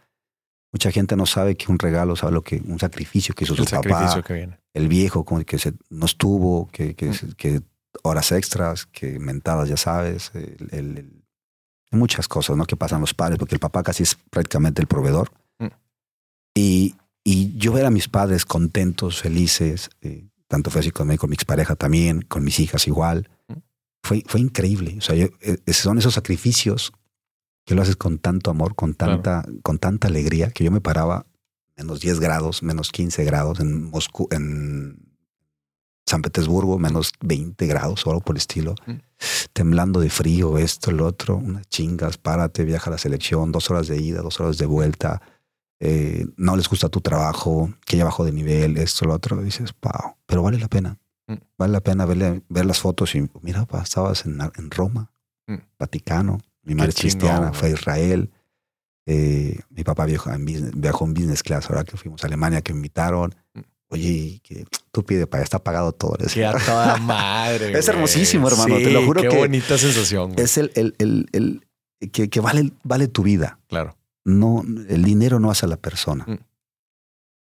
mucha 0.73 0.91
gente 0.91 1.17
no 1.17 1.27
sabe 1.27 1.57
que 1.57 1.71
un 1.73 1.79
regalo, 1.79 2.17
sabe 2.17 2.33
lo 2.33 2.43
que, 2.43 2.63
un 2.67 2.79
sacrificio 2.79 3.35
que 3.35 3.45
hizo 3.45 3.55
El 3.55 3.67
su 3.67 3.75
papá, 3.75 4.23
que 4.23 4.35
viene. 4.35 4.59
el 4.75 4.89
viejo 4.89 5.25
que 5.47 5.59
se, 5.59 5.73
no 5.91 6.07
estuvo, 6.07 6.69
que, 6.69 6.95
que, 6.95 7.11
Mm. 7.11 7.33
que 7.37 7.63
horas 8.03 8.33
extras, 8.33 8.87
que 8.87 9.19
mentadas, 9.19 9.69
ya 9.69 9.77
sabes, 9.77 10.31
el- 10.35 10.69
el- 10.73 10.99
el- 10.99 11.25
muchas 11.91 12.29
cosas, 12.29 12.57
¿no? 12.57 12.67
Que 12.67 12.77
pasan 12.77 13.01
los 13.01 13.15
padres, 13.15 13.39
porque 13.39 13.55
el 13.55 13.61
papá 13.61 13.83
casi 13.83 14.03
es 14.03 14.15
prácticamente 14.31 14.83
el 14.83 14.87
proveedor. 14.89 15.31
Mm. 15.59 15.67
Y, 16.55 16.95
y 17.31 17.57
yo 17.59 17.73
ver 17.73 17.85
a 17.85 17.91
mis 17.91 18.09
padres 18.09 18.45
contentos, 18.47 19.21
felices, 19.21 19.91
eh, 20.01 20.29
tanto 20.47 20.71
fue 20.71 20.81
así 20.81 20.91
con, 20.91 21.15
con 21.17 21.29
mi 21.31 21.35
expareja 21.35 21.77
también, 21.77 22.23
con 22.23 22.43
mis 22.45 22.59
hijas 22.61 22.87
igual, 22.87 23.29
fue, 24.03 24.23
fue 24.27 24.41
increíble. 24.41 24.97
O 24.99 25.01
sea, 25.03 25.15
yo- 25.15 25.29
eh, 25.41 25.59
son 25.73 25.99
esos 25.99 26.15
sacrificios 26.15 26.93
que 27.67 27.75
lo 27.75 27.83
haces 27.83 27.97
con 27.97 28.19
tanto 28.19 28.51
amor, 28.51 28.75
con 28.75 28.95
Claro. 28.95 29.21
tanta, 29.21 29.47
con 29.63 29.79
tanta 29.79 30.09
alegría, 30.09 30.51
que 30.53 30.65
yo 30.65 30.71
me 30.71 30.81
paraba 30.81 31.27
menos 31.77 32.01
10 32.01 32.19
grados, 32.19 32.63
menos 32.63 32.91
15 32.91 33.25
grados 33.25 33.61
en 33.61 33.85
Moscú, 33.91 34.27
en 34.31 34.99
San 36.07 36.23
Petersburgo, 36.23 36.79
menos 36.79 37.13
20 37.21 37.67
grados, 37.67 38.07
o 38.07 38.11
algo 38.11 38.23
por 38.23 38.35
el 38.37 38.39
estilo, 38.39 38.75
Mm. 38.87 38.93
temblando 39.53 40.01
de 40.01 40.09
frío, 40.09 40.57
esto, 40.57 40.91
el 40.91 41.03
otro, 41.03 41.37
unas 41.37 41.69
chingas, 41.69 42.17
párate, 42.17 42.65
viaja 42.65 42.89
a 42.89 42.93
la 42.93 42.99
selección, 42.99 43.53
dos 43.53 43.71
horas 43.71 43.87
de 43.89 44.01
ida, 44.01 44.23
dos 44.23 44.41
horas 44.41 44.57
de 44.57 44.65
vuelta, 44.67 45.21
eh, 45.81 46.27
no 46.37 46.57
les 46.57 46.69
gusta 46.69 46.89
tu 46.89 47.01
trabajo, 47.01 47.71
que 47.87 47.97
ya 47.97 48.05
bajó 48.05 48.25
de 48.25 48.33
nivel, 48.33 48.77
esto, 48.79 49.05
lo 49.07 49.15
otro, 49.15 49.43
dices, 49.43 49.73
wow, 49.83 50.15
pero 50.27 50.43
vale 50.43 50.59
la 50.59 50.69
pena. 50.69 50.99
Mm. 51.27 51.35
Vale 51.59 51.73
la 51.73 51.81
pena 51.81 52.07
verle- 52.07 52.43
ver 52.49 52.67
las 52.67 52.81
fotos 52.81 53.15
y 53.15 53.29
mira, 53.43 53.65
pa, 53.67 53.83
estabas 53.83 54.25
en, 54.27 54.39
en 54.41 54.71
Roma, 54.71 55.11
Mm. 55.47 55.57
Vaticano, 55.79 56.41
mi 56.63 56.75
madre 56.75 56.91
es 56.91 56.97
cristiana, 56.97 57.53
fue 57.55 57.69
a 57.69 57.73
Israel, 57.73 58.31
eh, 59.07 59.59
mi 59.71 59.83
papá 59.85 60.05
viajó 60.05 60.31
en, 60.31 60.45
business, 60.45 60.73
viajó 60.75 61.07
en 61.07 61.15
business 61.15 61.43
class, 61.43 61.71
ahora 61.71 61.85
que 61.85 61.97
fuimos 61.97 62.23
a 62.23 62.27
Alemania, 62.27 62.61
que 62.61 62.73
me 62.75 62.79
invitaron. 62.79 63.35
Mm. 63.55 63.61
Oye, 63.91 64.41
que 64.45 64.67
tú 64.93 65.03
pide 65.03 65.27
para 65.27 65.43
está 65.43 65.59
pagado 65.65 65.93
todo. 65.93 66.13
Que 66.19 66.25
decía. 66.25 66.51
a 66.51 66.59
toda 66.59 66.97
madre. 67.01 67.79
Es 67.79 67.89
hermosísimo, 67.89 68.49
hermano, 68.49 68.77
Sí, 68.77 68.85
te 68.85 68.91
lo 68.91 69.03
juro 69.07 69.23
qué 69.23 69.29
que 69.31 69.37
bonita 69.39 69.79
sensación. 69.79 70.33
güey. 70.35 70.45
Es 70.45 70.59
el, 70.59 70.71
el, 70.75 70.95
el, 70.99 71.27
el- 71.33 72.11
que, 72.13 72.29
que 72.29 72.41
vale, 72.41 72.71
vale 72.85 73.09
tu 73.09 73.23
vida. 73.23 73.59
Claro. 73.69 73.97
No, 74.29 74.63
el 74.89 75.03
dinero 75.05 75.41
no 75.41 75.51
hace 75.51 75.67
a 75.67 75.69
la 75.69 75.77
persona. 75.77 76.25
Mm. 76.27 76.39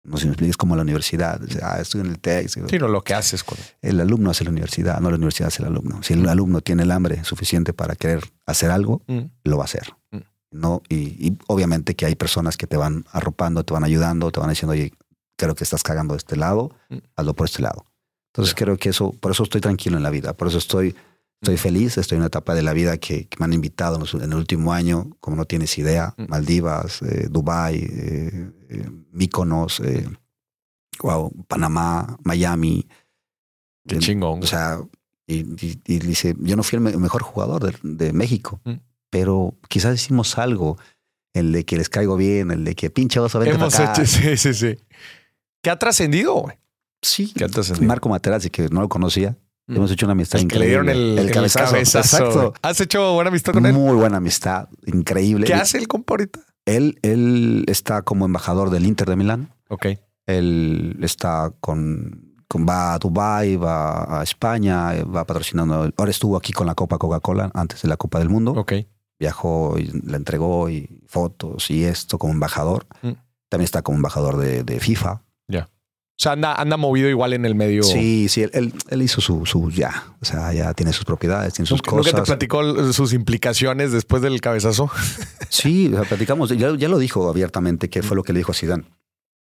No 0.04 0.18
sé 0.18 0.22
si 0.22 0.28
me 0.28 0.34
expliques 0.34 0.58
como 0.58 0.76
la 0.76 0.84
universidad. 0.84 1.42
Ah, 1.64 1.80
estoy 1.82 2.02
en 2.02 2.08
el 2.08 2.20
TEC. 2.20 2.48
Sí, 2.50 2.78
no, 2.78 2.88
lo 2.88 3.04
que 3.04 3.16
haces 3.16 3.44
con. 3.44 3.58
El 3.82 4.00
alumno 4.00 4.30
hace 4.30 4.44
la 4.44 4.52
universidad, 4.52 5.00
no 5.00 5.10
la 5.10 5.16
universidad 5.16 5.48
hace 5.48 5.64
el 5.64 5.70
alumno. 5.70 6.04
Si 6.04 6.14
el 6.14 6.28
alumno 6.30 6.62
tiene 6.62 6.84
el 6.84 6.92
hambre 6.92 7.24
suficiente 7.24 7.74
para 7.74 7.96
querer 7.96 8.24
hacer 8.46 8.70
algo, 8.70 9.02
Mm. 9.08 9.20
lo 9.46 9.58
va 9.58 9.64
a 9.64 9.66
hacer. 9.66 9.94
Mm. 10.12 10.18
No, 10.52 10.84
y, 10.90 10.96
y 11.28 11.38
obviamente 11.48 11.96
que 11.96 12.06
hay 12.06 12.16
personas 12.16 12.56
que 12.56 12.68
te 12.68 12.78
van 12.78 13.06
arropando, 13.12 13.64
te 13.66 13.74
van 13.74 13.84
ayudando, 13.84 14.32
te 14.32 14.40
van 14.40 14.50
diciendo, 14.50 14.74
oye, 14.74 14.94
creo 15.38 15.56
que 15.56 15.64
estás 15.64 15.82
cagando 15.82 16.14
de 16.14 16.20
este 16.20 16.36
lado, 16.36 16.72
Mm. 16.90 16.98
hazlo 17.16 17.34
por 17.34 17.48
este 17.48 17.64
lado. 17.64 17.86
Entonces 18.32 18.54
creo 18.54 18.78
que 18.78 18.90
eso, 18.90 19.12
por 19.12 19.32
eso 19.32 19.44
estoy 19.44 19.60
tranquilo 19.62 19.98
en 19.98 20.04
la 20.04 20.12
vida, 20.12 20.34
por 20.34 20.48
eso 20.50 20.60
estoy, 20.60 20.92
Mm. 20.92 20.96
Estoy 21.42 21.58
feliz, 21.58 21.98
estoy 21.98 22.16
en 22.16 22.22
una 22.22 22.28
etapa 22.28 22.56
de 22.56 22.62
la 22.64 22.74
vida 22.74 22.98
que, 22.98 23.28
que 23.28 23.38
me 23.40 23.46
han 23.46 23.54
invitado 23.54 24.04
en, 24.14 24.32
el 24.32 24.34
último 24.36 24.74
año, 24.74 25.16
como 25.20 25.36
no 25.38 25.46
tienes 25.46 25.78
idea, 25.78 26.14
Mm. 26.18 26.26
Maldivas, 26.30 27.02
eh, 27.04 27.28
Dubái, 27.30 27.76
eh, 27.78 28.52
eh, 28.70 28.90
Míconos, 29.12 29.80
eh, 29.82 30.08
wow, 31.02 31.32
Panamá, 31.48 32.18
Miami. 32.24 32.88
Qué 33.88 34.00
chingón. 34.00 34.42
o 34.42 34.46
sea, 34.48 34.80
y, 35.28 35.40
y- 35.66 35.80
y 35.86 36.00
dice, 36.00 36.36
yo 36.40 36.56
no 36.56 36.64
fui 36.64 36.78
el 36.78 36.82
me- 36.82 36.98
mejor 36.98 37.22
jugador 37.22 37.64
de, 37.72 37.76
de 37.84 38.14
México, 38.14 38.60
Mm. 38.66 38.74
pero 39.10 39.56
quizás 39.70 39.94
hicimos 39.96 40.38
algo 40.38 40.78
el 41.34 41.52
de 41.52 41.66
que 41.66 41.78
les 41.78 41.90
caigo 41.90 42.16
bien, 42.18 42.50
el 42.52 42.64
de 42.64 42.76
que 42.76 42.90
pinche 42.90 43.20
para 43.20 43.68
acá. 43.68 43.94
hecho, 44.02 44.06
sí, 44.06 44.38
sí, 44.38 44.54
sí. 44.54 44.76
¿Qué 45.62 45.70
ha 45.70 45.78
trascendido, 45.78 46.34
güey? 46.36 46.58
Sí. 47.02 47.32
¿Qué 47.36 47.44
ha 47.44 47.50
trascendido? 47.50 47.88
Marco 47.88 48.08
Materazzi, 48.10 48.50
que 48.50 48.70
no 48.70 48.82
lo 48.82 48.90
conocía. 48.90 49.38
Mm. 49.68 49.76
Hemos 49.78 49.92
hecho 49.92 50.06
una 50.06 50.14
amistad 50.14 50.40
El 50.40 50.48
que 50.48 50.60
le 50.60 50.66
increíble. 50.66 50.94
dieron 50.94 51.18
el, 51.18 51.26
el 51.26 51.32
cabezazo. 51.32 51.76
Exacto. 51.78 52.54
¿Has 52.62 52.80
hecho 52.82 53.14
buena 53.14 53.30
amistad 53.30 53.54
con 53.54 53.66
él? 53.66 53.74
Muy 53.74 53.96
buena 53.96 54.18
amistad, 54.18 54.70
increíble. 54.86 55.46
¿Qué 55.48 55.54
hace 55.56 55.78
el 55.80 55.88
compa 55.88 56.14
ahorita? 56.14 56.40
Él, 56.66 56.98
él 57.02 57.64
está 57.68 58.02
como 58.04 58.26
embajador 58.26 58.70
del 58.70 58.86
Inter 58.86 59.08
de 59.10 59.16
Milán. 59.16 59.50
Ok. 59.70 59.88
Él 60.28 60.98
está 61.02 61.54
con, 61.60 62.34
con- 62.48 62.66
va 62.68 62.94
a 62.96 63.00
Dubai, 63.00 63.56
va 63.58 64.20
a 64.20 64.24
España, 64.24 64.92
va 65.04 65.26
patrocinando. 65.26 65.90
Ahora 65.98 66.12
estuvo 66.12 66.38
aquí 66.38 66.54
con 66.54 66.66
la 66.68 66.76
Copa 66.76 66.98
Coca-Cola 66.98 67.52
antes 67.54 67.82
de 67.84 67.88
la 67.88 67.98
Copa 67.98 68.20
del 68.20 68.30
Mundo. 68.30 68.52
Ok. 68.54 68.74
Viajó 69.20 69.78
y 69.78 69.86
la 70.04 70.18
entregó 70.18 70.70
y 70.70 71.02
fotos 71.08 71.70
y 71.72 71.84
esto 71.86 72.18
como 72.18 72.34
embajador. 72.34 72.86
Mm. 73.02 73.12
También 73.50 73.66
está 73.66 73.82
como 73.84 73.98
embajador 73.98 74.38
de, 74.38 74.64
de 74.64 74.80
FIFA. 74.80 75.22
O 76.18 76.22
sea, 76.26 76.32
anda, 76.32 76.56
anda 76.56 76.78
movido 76.78 77.10
igual 77.10 77.34
en 77.34 77.46
el 77.46 77.56
medio. 77.56 77.84
Sí, 77.84 78.30
sí, 78.30 78.44
él, 78.44 78.50
él, 78.54 78.74
él 78.90 79.02
hizo 79.02 79.20
su, 79.20 79.46
su 79.46 79.70
ya, 79.70 80.06
o 80.22 80.26
sea, 80.26 80.54
ya 80.54 80.74
tiene 80.74 80.94
sus 80.94 81.04
propiedades, 81.04 81.54
tiene 81.54 81.68
sus 81.68 81.80
¿Nunca, 81.80 81.92
nunca 81.92 82.04
te 82.06 82.12
cosas. 82.12 82.26
platicó 82.28 82.94
sus 82.94 83.12
implicaciones 83.14 83.92
después 83.92 84.22
del 84.22 84.40
cabezazo? 84.42 84.90
Sí, 85.50 85.88
o 85.94 85.98
sea, 85.98 86.04
platicamos, 86.08 86.50
ya, 86.50 86.76
ya 86.76 86.90
lo 86.90 86.98
dijo 86.98 87.30
abiertamente, 87.30 87.90
que 87.90 88.02
fue 88.04 88.16
lo 88.18 88.24
que 88.24 88.34
le 88.34 88.40
dijo 88.40 88.52
a 88.52 88.56
Zidane. 88.56 88.84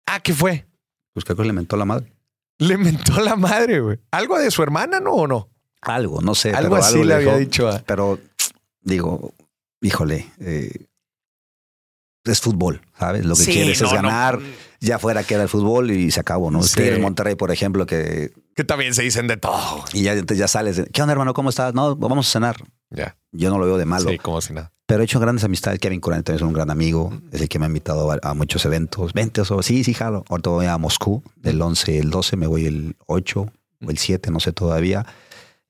Ah, 0.06 0.20
¿qué 0.20 0.32
fue? 0.32 0.66
Pues 1.12 1.24
creo 1.24 1.36
que 1.36 1.44
le 1.44 1.52
mentó 1.52 1.76
la 1.76 1.84
madre. 1.84 2.12
Le 2.58 2.76
mentó 2.78 3.20
la 3.20 3.36
madre, 3.36 3.80
güey. 3.80 3.98
¿Algo 4.10 4.38
de 4.38 4.50
su 4.50 4.62
hermana, 4.62 5.00
no 5.00 5.12
o 5.12 5.26
no? 5.26 5.48
Algo, 5.82 6.20
no 6.22 6.34
sé. 6.34 6.52
Algo 6.52 6.76
pero 6.76 6.84
así 6.84 6.98
le 6.98 7.04
le 7.06 7.14
había 7.14 7.28
dijo. 7.36 7.38
dicho 7.40 7.68
a. 7.68 7.78
Pero 7.80 8.18
digo, 8.82 9.34
híjole, 9.82 10.30
eh, 10.40 10.86
es 12.24 12.40
fútbol, 12.40 12.80
¿sabes? 12.98 13.24
Lo 13.26 13.34
que 13.34 13.42
Sí, 13.44 13.52
quieres 13.52 13.80
no, 13.82 13.86
es 13.88 13.92
no. 14.02 14.08
Ya 14.80 14.98
fuera 14.98 15.22
queda 15.24 15.42
el 15.42 15.48
fútbol 15.48 15.90
y 15.90 16.10
se 16.10 16.20
acabó, 16.20 16.50
¿no? 16.50 16.62
Sí. 16.62 16.76
Tigres 16.76 17.00
Monterrey, 17.00 17.34
por 17.34 17.50
ejemplo, 17.50 17.84
que 17.86 18.32
Que 18.54 18.64
también 18.64 18.94
se 18.94 19.02
dicen 19.02 19.26
de 19.26 19.36
todo. 19.36 19.84
y 19.92 20.02
ya, 20.04 20.12
entonces 20.14 20.38
ya 20.38 20.48
sales. 20.48 20.76
de, 20.76 20.84
¿Qué 20.86 21.02
onda, 21.02 21.12
hermano? 21.12 21.34
¿Cómo 21.34 21.50
estás? 21.50 21.74
No, 21.74 21.94
vamos 21.96 22.28
a 22.28 22.32
cenar. 22.32 22.56
Ya. 22.90 23.16
Yo 23.30 23.50
no 23.50 23.58
lo 23.58 23.66
veo 23.66 23.76
de 23.76 23.84
malo. 23.84 24.08
Sí, 24.10 24.18
como 24.18 24.40
si 24.40 24.54
nada. 24.54 24.72
Pero 24.86 25.02
he 25.02 25.04
hecho 25.04 25.20
grandes 25.20 25.44
amistades. 25.44 25.78
Kevin 25.78 26.00
Curran 26.00 26.22
también 26.24 26.42
es 26.42 26.48
un 26.48 26.52
gran 26.54 26.70
amigo. 26.70 27.12
Es 27.30 27.42
el 27.42 27.48
que 27.48 27.58
me 27.58 27.66
ha 27.66 27.68
invitado 27.68 28.10
a, 28.10 28.18
a 28.22 28.34
muchos 28.34 28.64
eventos. 28.64 29.12
Vente, 29.12 29.42
oso. 29.42 29.62
Sí, 29.62 29.84
sí, 29.84 29.92
jalo. 29.94 30.24
Ahorita 30.28 30.50
voy 30.50 30.66
a 30.66 30.76
Moscú 30.78 31.22
del 31.36 31.60
11, 31.60 31.98
el 31.98 32.10
12, 32.10 32.36
me 32.36 32.46
voy 32.46 32.66
el 32.66 32.96
8 33.06 33.40
o 33.86 33.90
el 33.90 33.98
7, 33.98 34.30
no 34.30 34.40
sé 34.40 34.52
todavía. 34.52 35.06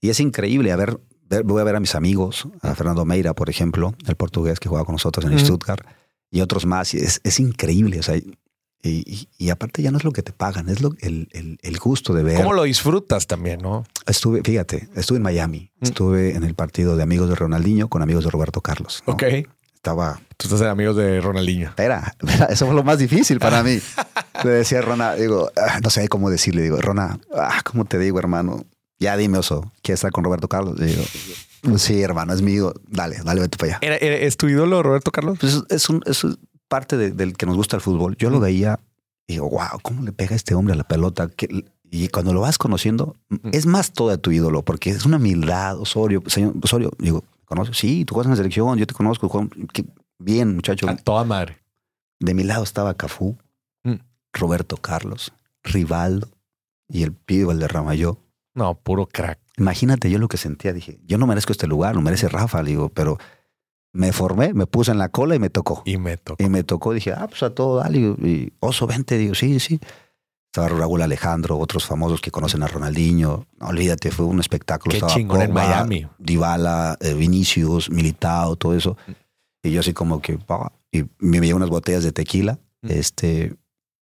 Y 0.01 0.09
es 0.11 0.21
increíble. 0.21 0.73
A 0.73 0.77
ver, 0.77 0.99
voy 1.45 1.61
a 1.61 1.65
ver 1.65 1.77
a 1.77 1.81
mis 1.81 1.95
amigos, 1.97 2.49
a 2.63 2.75
Fernando 2.75 3.05
Meira, 3.05 3.35
por 3.35 3.51
ejemplo, 3.51 3.95
el 4.07 4.15
portugués 4.17 4.59
que 4.61 4.69
juega 4.71 4.85
con 4.85 4.95
nosotros 4.95 5.27
en 5.27 5.33
el. 5.33 5.41
Stuttgart, 5.41 5.85
y 6.31 6.41
otros 6.41 6.65
más. 6.65 6.95
Es, 6.95 7.21
es 7.23 7.41
increíble. 7.41 7.99
O 7.99 8.03
sea, 8.03 8.19
y, 8.83 9.05
y- 9.13 9.29
y 9.39 9.51
aparte 9.51 9.83
ya 9.83 9.91
no 9.91 9.99
es 9.99 10.05
lo 10.05 10.13
que 10.13 10.23
te 10.23 10.33
pagan, 10.33 10.69
es 10.69 10.81
lo, 10.81 10.95
el, 11.01 11.29
el- 11.33 11.59
el 11.63 11.79
gusto 11.79 12.15
de 12.15 12.23
ver. 12.23 12.37
¿Cómo 12.37 12.53
lo 12.55 12.63
disfrutas 12.65 13.27
también, 13.27 13.61
no? 13.61 13.85
Estuve, 14.07 14.43
fíjate, 14.43 14.89
estuve 14.95 15.17
en 15.19 15.23
Miami. 15.23 15.71
Mm. 15.81 15.85
Estuve 15.85 16.35
en 16.37 16.45
el 16.45 16.55
partido 16.55 16.97
de 16.97 17.03
amigos 17.03 17.29
de 17.29 17.35
Ronaldinho 17.35 17.89
con 17.89 18.03
amigos 18.03 18.25
de 18.25 18.31
Roberto 18.31 18.61
Carlos. 18.61 19.03
¿no? 19.07 19.13
Ok. 19.15 19.25
Estaba 19.75 20.21
Tú 20.37 20.47
estás 20.47 20.61
en 20.63 20.67
amigos 20.69 20.97
de 20.97 21.21
Ronaldinho. 21.21 21.69
Espera, 21.69 22.15
eso 22.51 22.67
fue 22.67 22.75
lo 22.75 22.83
más 22.85 22.99
difícil 22.99 23.39
para 23.39 23.63
mí. 23.63 23.79
Le 24.45 24.51
decía 24.51 24.79
a 24.79 24.83
Rona, 24.83 25.15
digo, 25.15 25.51
ah, 25.57 25.81
no 25.83 25.91
sé 25.91 26.09
cómo 26.09 26.31
decirle, 26.31 26.63
digo, 26.63 26.79
Rona, 26.81 27.19
ah, 27.35 27.61
¿cómo 27.65 27.85
te 27.85 27.99
digo, 27.99 28.19
hermano? 28.19 28.65
Ya 28.99 29.17
dime, 29.17 29.39
oso, 29.39 29.73
¿quieres 29.83 29.99
estar 30.01 30.11
con 30.13 30.25
Roberto 30.25 30.49
Carlos? 30.49 30.79
Le 30.79 30.87
digo, 30.87 31.03
sí, 31.79 32.03
hermano, 32.03 32.33
es 32.35 32.41
mío, 32.43 32.73
dale, 32.89 33.19
dale, 33.25 33.41
vete 33.43 33.57
para 33.59 33.73
allá. 33.73 33.79
¿Era- 33.83 33.97
era- 33.97 34.17
¿Es 34.17 34.37
tu 34.39 34.49
ídolo, 34.49 34.83
Roberto 34.83 35.11
Carlos? 35.11 35.39
Pues 35.41 35.55
es, 35.55 35.63
es 35.69 35.89
un- 35.91 36.03
es 36.07 36.25
parte 36.71 36.97
de- 36.97 37.11
del 37.11 37.37
que 37.37 37.45
nos 37.45 37.57
gusta 37.57 37.77
el 37.77 37.83
fútbol. 37.83 38.17
Yo 38.17 38.31
lo 38.31 38.41
veía 38.41 38.81
y 39.27 39.35
digo, 39.35 39.51
wow, 39.51 39.81
¿cómo 39.83 40.03
le 40.03 40.13
pega 40.13 40.35
este 40.37 40.55
hombre 40.55 40.73
a 40.73 40.77
la 40.77 40.85
pelota? 40.85 41.29
Y 41.91 42.09
cuando 42.09 42.33
lo 42.33 42.41
vas 42.41 42.57
conociendo, 42.57 43.17
es 43.53 43.67
más 43.67 43.93
todo 43.93 44.09
de 44.11 44.19
tu 44.19 44.31
ídolo, 44.31 44.63
porque 44.65 44.91
es 44.91 45.05
una 45.05 45.17
humildad, 45.19 45.79
Osorio, 45.79 46.23
señor 46.29 46.55
Osorio, 46.63 46.91
digo, 46.99 47.25
¿conoces? 47.45 47.77
Sí, 47.77 48.05
tú 48.05 48.15
juegas 48.15 48.29
en 48.29 48.31
la 48.31 48.37
selección, 48.37 48.79
yo 48.79 48.87
te 48.87 48.95
conozco, 48.95 49.29
Juan, 49.29 49.51
qué 49.73 49.85
bien, 50.19 50.55
muchacho. 50.55 50.89
A 50.89 50.97
toda 50.97 51.25
madre. 51.25 51.59
De 52.21 52.33
mi 52.35 52.45
lado 52.45 52.63
estaba 52.63 52.95
Cafú, 52.95 53.37
Mm. 53.83 53.95
Roberto 54.33 54.77
Carlos, 54.77 55.33
Rivaldo 55.65 56.29
y 56.89 57.03
el 57.03 57.13
pibe 57.13 57.47
Valderrama 57.47 57.95
yo. 57.97 58.19
No, 58.55 58.75
puro 58.75 59.07
crack. 59.07 59.39
Imagínate 59.57 60.11
yo 60.11 60.19
lo 60.19 60.29
que 60.29 60.37
sentía. 60.37 60.73
Dije, 60.73 61.01
yo 61.07 61.19
no 61.19 61.27
merezco 61.27 61.53
este 61.53 61.67
lugar, 61.67 61.95
lo 61.97 62.03
merece 62.03 62.29
Rafa, 62.29 62.63
le 62.63 62.71
digo, 62.71 62.89
pero 62.91 63.19
me 63.93 64.13
formé, 64.13 64.55
me 64.55 64.67
puse 64.67 64.91
en 64.93 64.99
la 64.99 65.09
cola 65.09 65.35
y 65.35 65.39
me 65.39 65.51
tocó. 65.51 65.83
Y 65.85 65.97
me 65.99 66.17
tocó. 66.17 66.43
Y 66.43 66.49
me 66.49 66.63
tocó, 66.65 66.93
dije, 66.93 67.13
ah, 67.13 67.27
pues 67.29 67.43
a 67.43 67.55
todo, 67.55 67.77
dale. 67.79 67.99
Y 67.99 68.53
oso, 68.61 68.87
vente, 68.87 69.19
digo, 69.19 69.35
sí, 69.35 69.59
sí. 69.61 69.81
Estaba 70.53 70.69
Raúl 70.69 71.01
Alejandro, 71.03 71.59
otros 71.59 71.87
famosos 71.87 72.21
que 72.21 72.31
conocen 72.33 72.63
a 72.65 72.67
Ronaldinho. 72.67 73.47
No, 73.61 73.69
olvídate, 73.69 74.11
fue 74.11 74.27
un 74.27 74.41
espectáculo. 74.41 74.91
Qué 74.91 74.97
Estaba 74.97 75.15
chingón 75.15 75.43
en 75.43 75.53
Miami. 75.53 76.09
Dybala, 76.19 76.97
eh, 77.01 77.15
Vinicius, 77.15 77.89
Militao, 77.91 78.57
todo 78.57 78.75
eso. 78.75 78.97
Y 79.63 79.71
yo 79.71 79.81
así 79.81 79.93
como 79.93 80.21
que, 80.21 80.39
y 80.91 81.05
me 81.19 81.37
llevé 81.41 81.55
unas 81.55 81.69
botellas 81.71 82.03
de 82.03 82.11
tequila. 82.13 82.59
Mm. 82.83 82.91
Este, 82.91 83.55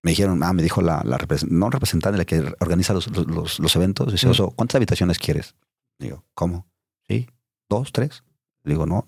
me 0.02 0.12
dijeron, 0.12 0.42
ah, 0.44 0.54
me 0.54 0.64
dijo 0.64 0.82
la, 0.82 1.02
la 1.04 1.18
no 1.50 1.70
representante, 1.70 2.18
la 2.18 2.24
que 2.24 2.40
organiza 2.62 2.94
los, 2.94 3.08
los, 3.12 3.28
los- 3.28 3.60
los 3.60 3.76
eventos. 3.76 4.10
Dice, 4.12 4.28
Mm. 4.28 4.32
Oso, 4.32 4.52
¿cuántas 4.52 4.76
habitaciones 4.76 5.20
quieres? 5.20 5.56
Digo, 6.00 6.24
¿cómo? 6.36 6.68
¿Sí? 7.10 7.28
¿Dos? 7.70 7.92
¿Tres? 7.92 8.24
Digo, 8.64 8.86
no, 8.86 9.08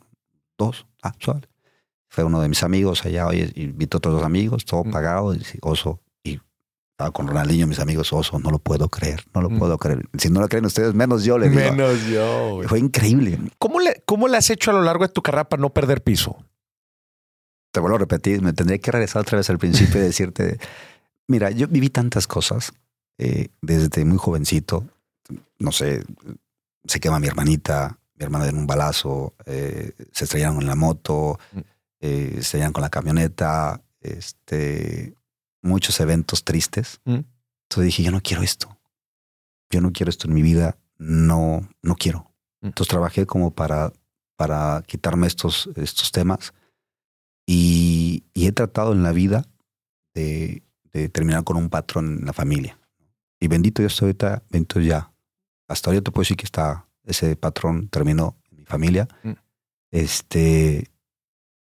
dos. 0.61 0.85
Ah, 1.03 1.13
suave. 1.19 1.41
Fue 2.09 2.23
uno 2.23 2.41
de 2.41 2.49
mis 2.49 2.63
amigos 2.63 3.05
allá, 3.05 3.27
oye, 3.27 3.51
invitó 3.55 3.97
a 3.97 3.99
otros 3.99 4.13
dos 4.15 4.23
amigos, 4.23 4.65
todo 4.65 4.83
Mm. 4.83 4.91
pagado. 4.91 5.33
Y 5.33 5.41
Oso, 5.61 6.01
y 6.23 6.39
estaba 6.91 7.11
con 7.11 7.27
Ronaldinho, 7.27 7.67
mis 7.67 7.79
amigos, 7.79 8.11
Oso, 8.13 8.37
no 8.39 8.51
lo 8.51 8.59
puedo 8.59 8.89
creer, 8.89 9.23
no 9.33 9.41
lo 9.41 9.49
Mm. 9.49 9.59
puedo 9.59 9.77
creer. 9.77 10.07
Si 10.17 10.29
no 10.29 10.41
lo 10.41 10.49
creen 10.49 10.65
ustedes, 10.65 10.93
menos 10.93 11.23
yo 11.23 11.37
le 11.37 11.49
digo. 11.49 11.61
Menos 11.71 12.05
yo, 12.05 12.55
güey. 12.55 12.67
Fue 12.67 12.79
increíble. 12.79 13.39
¿Cómo 13.57 13.79
le, 13.79 14.03
¿Cómo 14.05 14.27
le 14.27 14.37
has 14.37 14.49
hecho 14.49 14.71
a 14.71 14.73
lo 14.73 14.81
largo 14.83 15.07
de 15.07 15.13
tu 15.13 15.21
carrera 15.21 15.47
para 15.49 15.61
no 15.61 15.69
perder 15.69 16.01
piso? 16.03 16.37
te 17.73 17.79
vuelvo 17.79 17.95
a 17.95 17.99
repetir, 17.99 18.41
me 18.41 18.51
tendría 18.51 18.79
que 18.79 18.91
regresar 18.91 19.21
otra 19.21 19.37
vez 19.37 19.49
al 19.49 19.57
principio 19.57 20.01
y 20.01 20.03
decirte, 20.03 20.59
mira, 21.29 21.51
yo 21.51 21.69
viví 21.69 21.89
tantas 21.89 22.27
cosas 22.27 22.73
eh, 23.17 23.47
desde 23.61 24.03
muy 24.03 24.17
jovencito, 24.17 24.83
no 25.57 25.71
sé, 25.71 26.03
se 26.85 26.99
quema 26.99 27.17
mi 27.19 27.27
hermanita, 27.27 27.97
mi 28.21 28.25
hermana 28.25 28.47
en 28.47 28.57
un 28.57 28.67
balazo, 28.67 29.33
eh, 29.45 29.93
se 30.11 30.25
estrellaron 30.25 30.61
en 30.61 30.67
la 30.67 30.75
moto, 30.75 31.39
Mm. 31.53 31.59
eh, 32.01 32.29
se 32.33 32.39
estrellaron 32.39 32.73
con 32.73 32.83
la 32.83 32.89
camioneta, 32.89 33.81
este, 33.99 35.15
muchos 35.63 35.99
eventos 35.99 36.43
tristes. 36.43 37.01
Mm. 37.05 37.21
Entonces 37.63 37.85
dije, 37.85 38.03
yo 38.03 38.11
no 38.11 38.21
quiero 38.21 38.43
esto, 38.43 38.77
yo 39.71 39.81
no 39.81 39.91
quiero 39.91 40.09
esto 40.11 40.27
en 40.27 40.33
mi 40.35 40.43
vida, 40.43 40.77
no, 40.99 41.67
no 41.81 41.95
quiero. 41.95 42.31
Mm. 42.61 42.67
Entonces 42.67 42.89
trabajé 42.89 43.25
como 43.25 43.55
para, 43.55 43.91
para 44.35 44.83
quitarme 44.85 45.25
estos, 45.25 45.69
estos 45.75 46.11
temas 46.11 46.53
y, 47.47 48.23
y 48.35 48.45
he 48.45 48.51
tratado 48.51 48.93
en 48.93 49.01
la 49.01 49.13
vida 49.13 49.45
de, 50.13 50.61
de 50.93 51.09
terminar 51.09 51.43
con 51.43 51.57
un 51.57 51.69
patrón 51.69 52.19
en 52.19 52.25
la 52.25 52.33
familia. 52.33 52.77
Y 53.39 53.47
bendito 53.47 53.81
Dios, 53.81 53.99
ahorita, 53.99 54.43
bendito 54.51 54.79
ya. 54.79 55.11
Hasta 55.67 55.89
ahorita 55.89 56.03
te 56.03 56.11
puedo 56.11 56.21
decir 56.21 56.37
que 56.37 56.45
está, 56.45 56.85
ese 57.05 57.35
patrón 57.35 57.87
terminó 57.89 58.37
en 58.51 58.57
mi 58.57 58.65
familia. 58.65 59.07
Mm. 59.23 59.31
Este, 59.91 60.89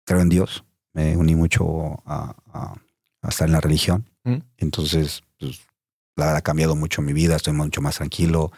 creo 0.05 0.21
en 0.21 0.29
Dios. 0.29 0.65
Me 0.93 1.17
uní 1.17 1.35
mucho 1.37 2.03
a, 2.07 2.35
a- 2.53 2.75
a 3.23 3.29
estar 3.29 3.47
en 3.49 3.53
la 3.53 3.61
religión. 3.61 4.09
Mm. 4.25 4.37
Entonces, 4.59 5.23
pues, 5.39 5.61
la 6.17 6.27
verdad 6.27 6.39
ha 6.39 6.43
cambiado 6.43 6.75
mucho 6.77 7.03
mi 7.03 7.13
vida. 7.13 7.37
Estoy 7.37 7.53
mucho 7.53 7.81
más 7.83 7.97
tranquilo. 7.97 8.51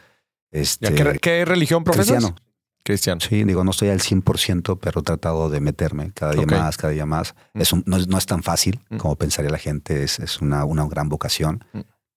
Este, 0.51 0.91
¿Ya 0.91 0.95
¿Qué, 1.13 1.19
qué 1.19 1.45
religión 1.45 1.85
profesas? 1.85 2.09
cristiano. 2.17 2.37
Cristiano. 2.85 3.21
Sí, 3.21 3.45
digo, 3.45 3.63
no 3.63 3.71
estoy 3.71 3.91
al 3.91 4.01
100%, 4.01 4.79
pero 4.81 5.01
he 5.01 5.05
tratado 5.05 5.49
de 5.51 5.61
meterme 5.61 6.11
cada 6.13 6.33
día 6.33 6.47
más, 6.47 6.77
cada 6.77 6.93
día 6.93 7.07
más. 7.07 7.35
Mm. 7.55 7.61
Es 7.61 7.73
un- 7.73 7.83
no, 7.87 7.97
es, 7.97 8.09
no 8.09 8.19
es 8.19 8.27
tan 8.27 8.43
fácil 8.43 8.81
como 8.99 9.15
pensaría 9.17 9.51
la 9.51 9.59
gente, 9.59 10.03
es, 10.03 10.19
es 10.19 10.41
una, 10.41 10.65
una 10.65 10.87
gran 10.89 11.09
vocación. 11.09 11.65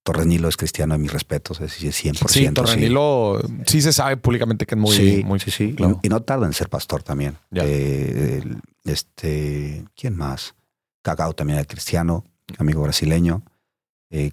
Mm. 0.06 0.11
Torres 0.11 0.27
Nilo 0.27 0.48
es 0.48 0.56
cristiano 0.56 0.94
en 0.94 1.02
mis 1.02 1.11
respetos, 1.11 1.60
es 1.61 1.82
decir, 1.82 1.91
100%. 2.14 2.27
Sí, 2.30 2.48
Torrenilo 2.52 3.41
sí. 3.65 3.82
se 3.82 3.91
sabe 3.91 4.18
públicamente 4.18 4.68
que 4.68 4.76
es 4.76 4.82
muy, 4.82 4.95
sí, 4.95 5.23
muy 5.26 5.40
sí, 5.40 5.49
sí. 5.49 5.64
Y- 5.65 5.73
claro. 5.73 5.99
Y, 6.03 6.10
no 6.10 6.22
tarda 6.22 6.45
en 6.45 6.53
ser 6.53 6.69
pastor 6.69 7.02
también. 7.02 7.38
Eh, 7.52 8.41
el- 8.44 8.61
este, 8.84 9.84
¿quién 9.95 10.15
más? 10.15 10.53
Cacao 11.02 11.34
también 11.34 11.57
es 11.60 11.65
cristiano, 11.65 12.23
amigo 12.60 12.84
brasileño. 12.84 13.44
Eh, 14.11 14.32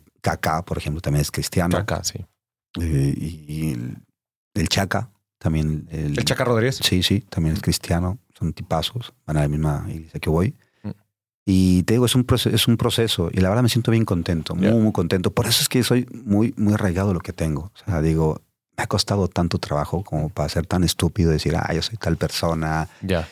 por 0.66 0.76
ejemplo, 0.78 1.00
también 1.00 1.22
es 1.22 1.30
cristiano. 1.30 1.76
Acá, 1.78 2.04
sí. 2.04 2.18
Eh, 2.80 3.14
y, 3.16 3.44
y 3.48 3.72
el, 3.72 3.96
el 4.54 4.68
Chaca 4.68 5.10
también. 5.38 5.88
El 5.90 6.22
Chaca 6.24 6.44
Rodríguez. 6.44 6.80
Sí, 6.82 7.02
sí, 7.02 7.20
también 7.30 7.56
es 7.56 7.62
cristiano, 7.62 8.18
son 8.38 8.52
tipazos, 8.52 9.14
van 9.26 9.38
a 9.38 9.40
la 9.40 9.48
misma 9.48 9.86
iglesia 9.88 10.20
que 10.20 10.28
voy. 10.30 10.54
Y 11.44 11.82
te 11.82 11.94
digo, 11.94 12.06
es 12.06 12.14
un, 12.14 12.24
proceso, 12.24 12.54
es 12.54 12.68
un 12.68 12.76
proceso 12.76 13.28
y 13.32 13.40
la 13.40 13.48
verdad 13.48 13.64
me 13.64 13.68
siento 13.68 13.90
bien 13.90 14.04
contento, 14.04 14.54
muy, 14.54 14.72
muy 14.72 14.92
contento. 14.92 15.32
Por 15.32 15.46
eso 15.46 15.62
es 15.62 15.68
que 15.68 15.82
soy 15.82 16.06
muy, 16.24 16.54
muy 16.56 16.74
arraigado 16.74 17.10
a 17.10 17.14
lo 17.14 17.20
que 17.20 17.32
tengo. 17.32 17.72
O 17.74 17.84
sea, 17.84 18.00
digo, 18.00 18.40
me 18.76 18.84
ha 18.84 18.86
costado 18.86 19.28
tanto 19.28 19.58
trabajo 19.58 20.04
como 20.04 20.28
para 20.28 20.48
ser 20.48 20.66
tan 20.66 20.84
estúpido, 20.84 21.30
decir, 21.30 21.56
ah, 21.56 21.72
yo 21.74 21.82
soy 21.82 21.96
tal 21.96 22.16
persona. 22.16 22.88
Ya. 23.02 23.28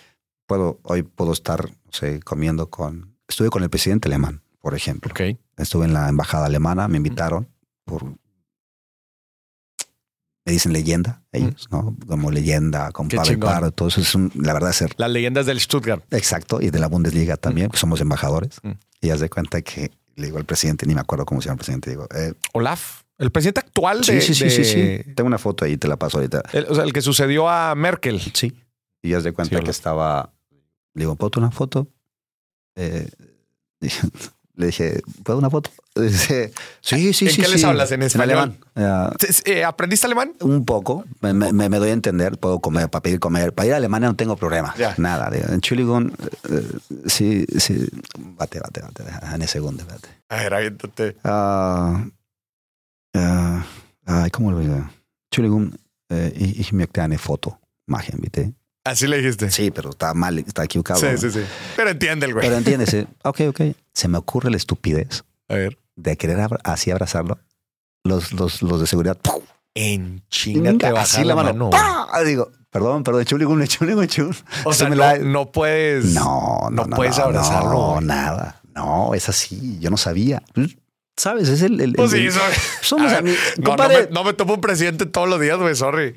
Puedo, 0.47 0.81
hoy 0.83 1.03
puedo 1.03 1.33
estar 1.33 1.65
no 1.65 1.93
sé, 1.93 2.21
comiendo 2.21 2.69
con... 2.69 3.15
Estuve 3.29 3.49
con 3.49 3.63
el 3.63 3.71
presidente 3.71 4.09
alemán, 4.09 4.43
por 4.61 4.75
ejemplo. 4.75 5.13
Ok. 5.13 5.39
Estuve 5.57 5.85
en 5.85 5.93
la 5.93 6.09
embajada 6.09 6.47
alemana, 6.47 6.89
me 6.89 6.97
invitaron 6.97 7.49
por... 7.85 8.15
Me 10.51 10.55
dicen 10.55 10.73
leyenda, 10.73 11.23
ellos, 11.31 11.69
¿no? 11.71 11.97
Como 12.09 12.33
leyenda, 12.33 12.91
con 12.91 13.07
Qué 13.07 13.17
Pavel 13.19 13.35
chingón. 13.35 13.51
Pardo, 13.53 13.71
todo 13.71 13.87
eso 13.87 14.01
es 14.01 14.13
un- 14.17 14.33
la 14.35 14.53
verdad 14.53 14.73
ser 14.73 14.93
Las 14.97 15.09
leyendas 15.09 15.47
del 15.47 15.61
Stuttgart. 15.61 16.03
exacto, 16.13 16.61
y 16.61 16.71
de 16.71 16.79
la 16.81 16.89
Bundesliga 16.89 17.37
también, 17.37 17.71
que 17.71 17.77
somos 17.77 18.01
embajadores. 18.01 18.59
Mm. 18.65 18.73
Y 19.01 19.11
haz 19.11 19.21
de 19.21 19.31
cuenta 19.31 19.63
que 19.63 19.93
le 20.17 20.25
digo 20.27 20.39
al 20.39 20.45
presidente, 20.47 20.87
ni 20.87 20.95
me 20.97 21.03
acuerdo 21.03 21.25
cómo 21.25 21.41
se 21.41 21.47
llama 21.47 21.55
el 21.55 21.59
presidente, 21.59 21.91
digo, 21.91 22.09
eh, 22.13 22.33
Olaf, 22.53 23.03
el 23.19 23.31
presidente 23.31 23.61
actual 23.61 24.03
sí, 24.05 24.15
de. 24.15 24.21
sí, 24.23 24.35
sí, 24.35 24.45
de- 24.45 24.51
sí, 24.51 24.65
sí, 24.65 25.15
tengo 25.15 25.29
una 25.29 25.39
foto 25.39 25.65
ahí, 25.65 25.77
te 25.77 25.87
la 25.87 25.97
paso 25.97 26.19
ahorita. 26.19 26.43
el- 26.53 26.67
o 26.69 26.75
sea, 26.75 26.83
el 26.83 26.93
que 26.93 27.01
sucedió 27.01 27.49
a 27.49 27.73
Merkel. 27.77 28.21
Sí. 28.35 28.53
Y 29.03 29.15
haz 29.15 29.23
de 29.23 29.33
cuenta 29.33 29.57
Sí, 29.59 29.63
que 29.63 29.71
estaba, 29.71 30.33
le 30.95 31.03
digo, 31.05 31.15
¿puedo 31.15 31.31
una 31.39 31.53
foto? 31.53 31.87
Eh, 32.75 33.09
le 34.61 34.67
dije, 34.67 35.03
¿puedo 35.25 35.39
una 35.39 35.51
foto? 35.51 35.71
Dice, 35.97 36.53
sí, 36.81 37.13
sí, 37.13 37.27
¿En 37.27 37.33
sí. 37.33 37.43
qué 37.43 37.49
les 37.49 37.61
sí". 37.61 37.67
hablas? 37.67 37.91
¿En 37.91 38.03
español? 38.03 38.57
alemán. 38.77 39.25
Eh, 39.45 39.65
¿Aprendiste 39.65 40.07
alemán? 40.07 40.35
un 40.41 40.65
poco, 40.65 41.05
me, 41.21 41.35
me- 41.35 41.53
me- 41.53 41.79
doy 41.79 41.91
a 41.91 41.93
entender, 41.93 42.39
puedo 42.39 42.61
comer, 42.61 42.89
para 42.89 43.03
pedir 43.03 43.19
comer. 43.19 43.53
Para 43.53 43.67
ir 43.67 43.73
a 43.75 43.77
Alemania 43.79 44.09
no 44.09 44.15
tengo 44.17 44.37
problema, 44.37 44.73
Ya. 44.79 44.95
nada. 44.99 45.29
En 45.37 45.55
Entschuldigung, 45.55 46.13
eh, 46.49 46.63
sí, 47.07 47.45
sí, 47.59 47.89
bate, 48.19 48.61
bate, 48.61 48.81
bate, 48.83 49.03
en 49.35 49.49
segundo, 49.49 49.85
bate. 49.87 50.09
A 50.29 50.37
ver, 50.37 50.55
aviéntate. 50.55 51.17
Ah, 51.25 52.05
ay, 54.07 54.31
¿cómo 54.31 54.53
lo 54.53 54.59
digo? 54.61 54.89
Entschuldigung, 55.31 55.75
eh, 56.11 56.33
ich, 56.37 56.61
ich 56.61 56.73
möchte 56.73 57.03
eine 57.03 57.19
Foto 57.19 57.59
machen, 57.87 58.21
bitte. 58.21 58.53
Así 58.85 59.07
le 59.07 59.19
dijiste. 59.19 59.51
Sí, 59.51 59.71
pero 59.71 59.91
está 59.91 60.15
mal, 60.15 60.39
está 60.39 60.65
equivocado. 60.65 61.01
sí, 61.01 61.07
¿no? 61.13 61.19
sí, 61.19 61.31
sí. 61.31 61.41
Pero 61.77 61.91
entiende 61.91 62.27
el 62.27 62.33
güey. 62.35 62.45
Pero 62.47 62.57
entiendes, 62.57 62.95
eh, 62.95 63.07
ok, 63.25 63.41
ok. 63.49 63.61
Se 63.93 64.09
me 64.09 64.19
ocurre 64.19 64.51
la 64.51 64.57
estupidez 64.57 65.25
a 65.49 65.55
ver. 65.55 65.79
de 65.97 66.17
querer 66.17 66.41
abra- 66.41 66.61
así 66.65 66.91
abrazarlo. 66.91 67.39
Los, 68.05 68.33
los, 68.33 68.63
los 68.63 68.81
de 68.81 68.87
seguridad. 68.87 69.19
¡pum! 69.21 69.43
En 69.75 70.23
chinga 70.31 70.73
te 70.79 70.87
así 70.99 71.23
la 71.25 71.35
mano. 71.37 71.71
Digo, 72.25 72.51
perdón, 72.71 73.05
perdón, 73.05 73.25
chuligun, 73.25 73.65
chuligun, 73.67 74.07
chul. 74.09 74.35
O 74.65 74.73
sea, 74.73 74.89
no, 74.89 74.95
la- 74.97 75.19
no 75.19 75.53
puedes. 75.53 76.07
No, 76.07 76.61
no, 76.71 76.71
no 76.71 76.85
no, 76.87 76.97
puedes 76.97 77.19
abrazarlo, 77.19 77.71
No, 77.73 77.93
güey. 77.95 78.07
nada. 78.07 78.61
No, 78.75 79.13
es 79.15 79.29
así. 79.29 79.79
Yo 79.81 79.91
no 79.91 79.97
sabía. 79.99 80.43
¿Sabes? 81.17 81.49
Es 81.51 81.61
el. 81.63 81.79
el- 81.81 81.93
Pues 81.93 82.13
el- 82.15 82.33
sí, 82.33 82.39
el- 82.39 82.55
somos 82.85 83.13
amigos. 83.13 83.39
No, 83.59 83.77
me, 83.77 84.07
no 84.11 84.25
me 84.25 84.33
tomo 84.33 84.55
un 84.55 84.61
presidente 84.63 85.05
todos 85.07 85.29
los 85.29 85.39
días, 85.41 85.59
güey, 85.59 85.75
sorry. 85.77 86.15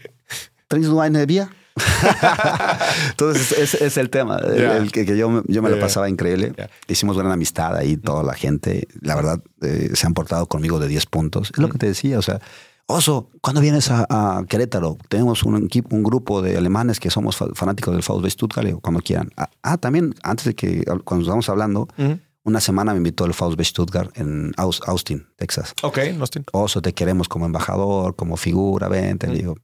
¿traes 0.69 0.87
wine 0.87 1.19
de 1.19 1.25
vía? 1.25 1.49
Entonces, 3.09 3.51
ese 3.53 3.85
es 3.85 3.97
el 3.97 4.09
tema. 4.09 4.37
el- 4.37 4.91
que, 4.91 5.05
que 5.05 5.17
yo, 5.17 5.29
me- 5.29 5.41
yo 5.47 5.61
me 5.61 5.69
lo 5.69 5.79
pasaba 5.79 6.09
increíble. 6.09 6.53
Hicimos 6.87 7.17
gran 7.17 7.31
amistad 7.31 7.75
ahí, 7.75 7.97
toda 7.97 8.23
la 8.23 8.33
gente. 8.33 8.87
La 9.01 9.15
verdad, 9.15 9.41
eh, 9.61 9.91
se 9.93 10.05
han 10.07 10.13
portado 10.13 10.45
conmigo 10.47 10.79
de 10.79 10.87
10 10.87 11.05
puntos. 11.07 11.51
Es 11.53 11.57
lo 11.59 11.69
que 11.69 11.77
te 11.77 11.87
decía. 11.87 12.19
O 12.19 12.21
sea, 12.21 12.39
Oso, 12.85 13.29
¿cuándo 13.41 13.61
vienes 13.61 13.89
a, 13.91 14.05
a 14.09 14.43
Querétaro? 14.45 14.97
Tenemos 15.07 15.43
un 15.43 15.65
equipo, 15.65 15.95
un 15.95 16.03
grupo 16.03 16.41
de 16.41 16.57
alemanes 16.57 16.99
que 16.99 17.09
somos 17.09 17.37
fa- 17.37 17.47
fanáticos 17.53 17.93
del 17.93 18.03
VfB 18.03 18.29
Stuttgart. 18.29 18.69
Cuando 18.81 19.01
quieran. 19.01 19.29
Ah, 19.37 19.49
ah, 19.63 19.77
también, 19.77 20.13
antes 20.23 20.45
de 20.45 20.53
que, 20.53 20.83
cuando 21.05 21.23
estábamos 21.23 21.47
hablando, 21.49 21.87
una 22.43 22.59
semana 22.59 22.91
me 22.91 22.97
invitó 22.97 23.23
el 23.25 23.31
VfB 23.31 23.63
Stuttgart 23.63 24.17
en 24.17 24.51
Aus- 24.57 24.81
Austin, 24.85 25.25
Texas. 25.37 25.73
Ok, 25.81 25.97
estoy. 26.25 26.43
Oso, 26.51 26.81
te 26.81 26.93
queremos 26.93 27.29
como 27.29 27.45
embajador, 27.45 28.15
como 28.17 28.35
figura, 28.35 28.89
vente. 28.89 29.27
Le 29.27 29.37
digo, 29.37 29.55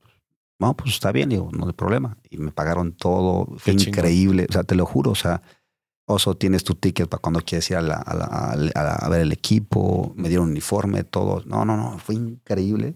no, 0.59 0.75
pues 0.75 0.91
está 0.91 1.11
bien, 1.11 1.29
digo, 1.29 1.49
no 1.51 1.67
hay 1.67 1.73
problema. 1.73 2.17
Y 2.29 2.37
me 2.37 2.51
pagaron 2.51 2.91
todo, 2.93 3.45
fue 3.57 3.73
Qué 3.73 3.75
chingón. 3.77 3.99
increíble, 3.99 4.45
o 4.49 4.51
sea, 4.53 4.63
te 4.63 4.75
lo 4.75 4.85
juro, 4.85 5.11
o 5.11 5.15
sea, 5.15 5.41
Oso, 6.11 6.35
tienes 6.35 6.63
tu 6.63 6.73
ticket 6.73 7.07
para 7.07 7.21
cuando 7.21 7.39
quieres 7.41 7.69
ir 7.69 7.77
a, 7.77 7.81
la- 7.81 7.97
a 7.97 8.15
la- 8.15 8.25
a 8.25 8.83
la- 8.83 8.95
a 8.95 9.09
ver 9.09 9.21
el 9.21 9.31
equipo, 9.31 10.11
me 10.15 10.27
dieron 10.27 10.49
uniforme, 10.49 11.03
todo. 11.03 11.43
No, 11.45 11.65
no, 11.65 11.77
no, 11.77 11.99
fue 11.99 12.15
increíble. 12.15 12.95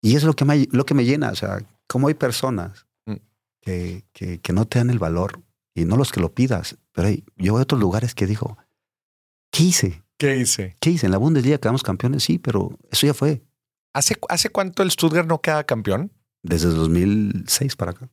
Y 0.00 0.16
es 0.16 0.24
lo 0.24 0.32
que 0.34 0.46
me, 0.46 0.66
lo 0.72 0.86
que 0.86 0.94
me 0.94 1.04
llena, 1.04 1.28
o 1.30 1.34
sea, 1.34 1.58
cómo 1.86 2.08
hay 2.08 2.14
personas 2.14 2.86
Mm. 3.04 3.16
que, 3.60 4.04
que, 4.14 4.40
que 4.40 4.52
no 4.54 4.64
te 4.66 4.78
dan 4.78 4.88
el 4.88 4.98
valor, 4.98 5.42
y 5.74 5.84
no 5.84 5.96
los 5.98 6.10
que 6.10 6.20
lo 6.20 6.32
pidas, 6.32 6.78
pero 6.92 7.08
hay- 7.08 7.22
yo 7.36 7.52
voy 7.52 7.60
a 7.60 7.64
otros 7.64 7.80
lugares 7.82 8.14
que 8.14 8.26
digo, 8.26 8.56
¿qué 9.52 9.64
hice? 9.64 10.02
¿Qué 10.16 10.36
hice? 10.38 10.74
¿Qué 10.80 10.88
hice? 10.90 11.04
En 11.06 11.12
la 11.12 11.18
Bundesliga 11.18 11.58
quedamos 11.58 11.82
campeones, 11.82 12.24
sí, 12.24 12.38
pero 12.38 12.78
eso 12.90 13.06
ya 13.06 13.12
fue. 13.14 13.42
¿Hace, 13.92 14.16
¿Hace 14.30 14.48
cuánto 14.48 14.82
el 14.82 14.90
Stuttgart 14.90 15.28
no 15.28 15.40
queda 15.42 15.64
campeón? 15.64 16.12
Desde 16.48 16.68
el 16.68 16.74
2006 16.74 17.76
para 17.76 17.90
acá. 17.92 18.08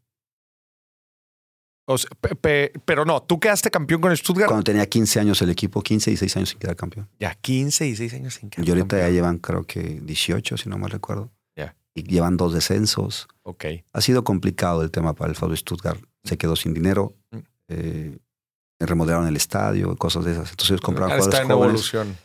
O 1.88 1.98
sea, 2.00 2.10
pe- 2.20 2.36
pe- 2.36 2.74
pero 2.84 3.06
no, 3.06 3.22
tú 3.22 3.40
quedaste 3.40 3.70
campeón 3.70 4.02
con 4.02 4.16
Stuttgart. 4.18 4.48
Cuando 4.50 4.64
tenía 4.64 4.88
15 4.88 5.20
años 5.20 5.40
el 5.44 5.52
equipo, 5.52 5.82
15 5.82 6.12
y 6.12 6.18
6 6.18 6.38
años 6.38 6.50
sin 6.50 6.60
quedar 6.60 6.76
campeón. 6.76 7.08
Ya 7.20 7.36
15 7.36 7.86
y 7.88 7.96
6 7.96 8.14
años 8.16 8.34
sin 8.34 8.50
quedar 8.50 8.66
Y 8.68 8.70
ahorita 8.72 8.98
ya 8.98 9.04
campeón. 9.04 9.14
llevan 9.14 9.38
creo 9.38 9.64
que 9.66 10.02
18, 10.02 10.58
si 10.58 10.68
no 10.68 10.80
me 10.80 10.88
recuerdo. 10.88 11.32
Ya. 11.56 11.76
Y 11.94 12.02
llevan 12.04 12.38
dos 12.38 12.54
descensos. 12.54 13.28
Ok. 13.44 13.66
Ha 13.94 14.02
sido 14.02 14.24
complicado 14.24 14.82
el 14.82 14.90
tema 14.90 15.14
para 15.14 15.30
el 15.30 15.36
Fabio 15.36 15.56
Stuttgart. 15.56 16.02
Se 16.24 16.38
quedó 16.38 16.56
sin 16.56 16.74
dinero. 16.74 17.14
Mm. 17.32 17.38
eh, 17.70 18.18
remodelaron 18.80 19.28
el 19.28 19.36
estadio, 19.38 19.96
cosas 19.96 20.26
de 20.26 20.34
esas. 20.34 20.50
Entonces 20.52 20.72
ellos 20.72 20.82
está 20.82 20.92
jugadores 20.92 21.40
en 21.40 21.48
jóvenes. 21.48 21.54
evolución. 21.94 22.18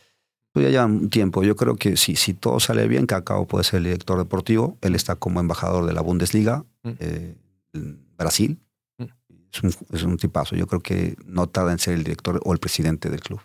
Pues 0.53 0.65
ya 0.65 0.69
llevan 0.71 0.91
un 0.91 1.09
tiempo. 1.09 1.43
Yo 1.43 1.55
creo 1.55 1.75
que 1.77 1.95
si, 1.97 2.15
si 2.15 2.33
todo 2.33 2.59
sale 2.59 2.87
bien, 2.87 3.05
Cacao 3.05 3.47
puede 3.47 3.63
ser 3.63 3.77
el 3.77 3.83
director 3.85 4.17
deportivo. 4.17 4.77
Él 4.81 4.95
está 4.95 5.15
como 5.15 5.39
embajador 5.39 5.85
de 5.85 5.93
la 5.93 6.01
Bundesliga 6.01 6.65
Mm. 6.83 6.89
eh, 6.99 7.35
en 7.73 7.99
Brasil. 8.17 8.59
Mm. 8.97 9.03
Es, 9.53 9.63
un, 9.63 9.73
es 9.93 10.03
un 10.03 10.17
tipazo. 10.17 10.55
Yo 10.55 10.65
creo 10.67 10.81
que 10.81 11.15
no 11.25 11.47
tarda 11.47 11.71
en 11.71 11.79
ser 11.79 11.93
el 11.93 12.03
director 12.03 12.41
o 12.43 12.53
el 12.53 12.59
presidente 12.59 13.09
del 13.09 13.21
club. 13.21 13.39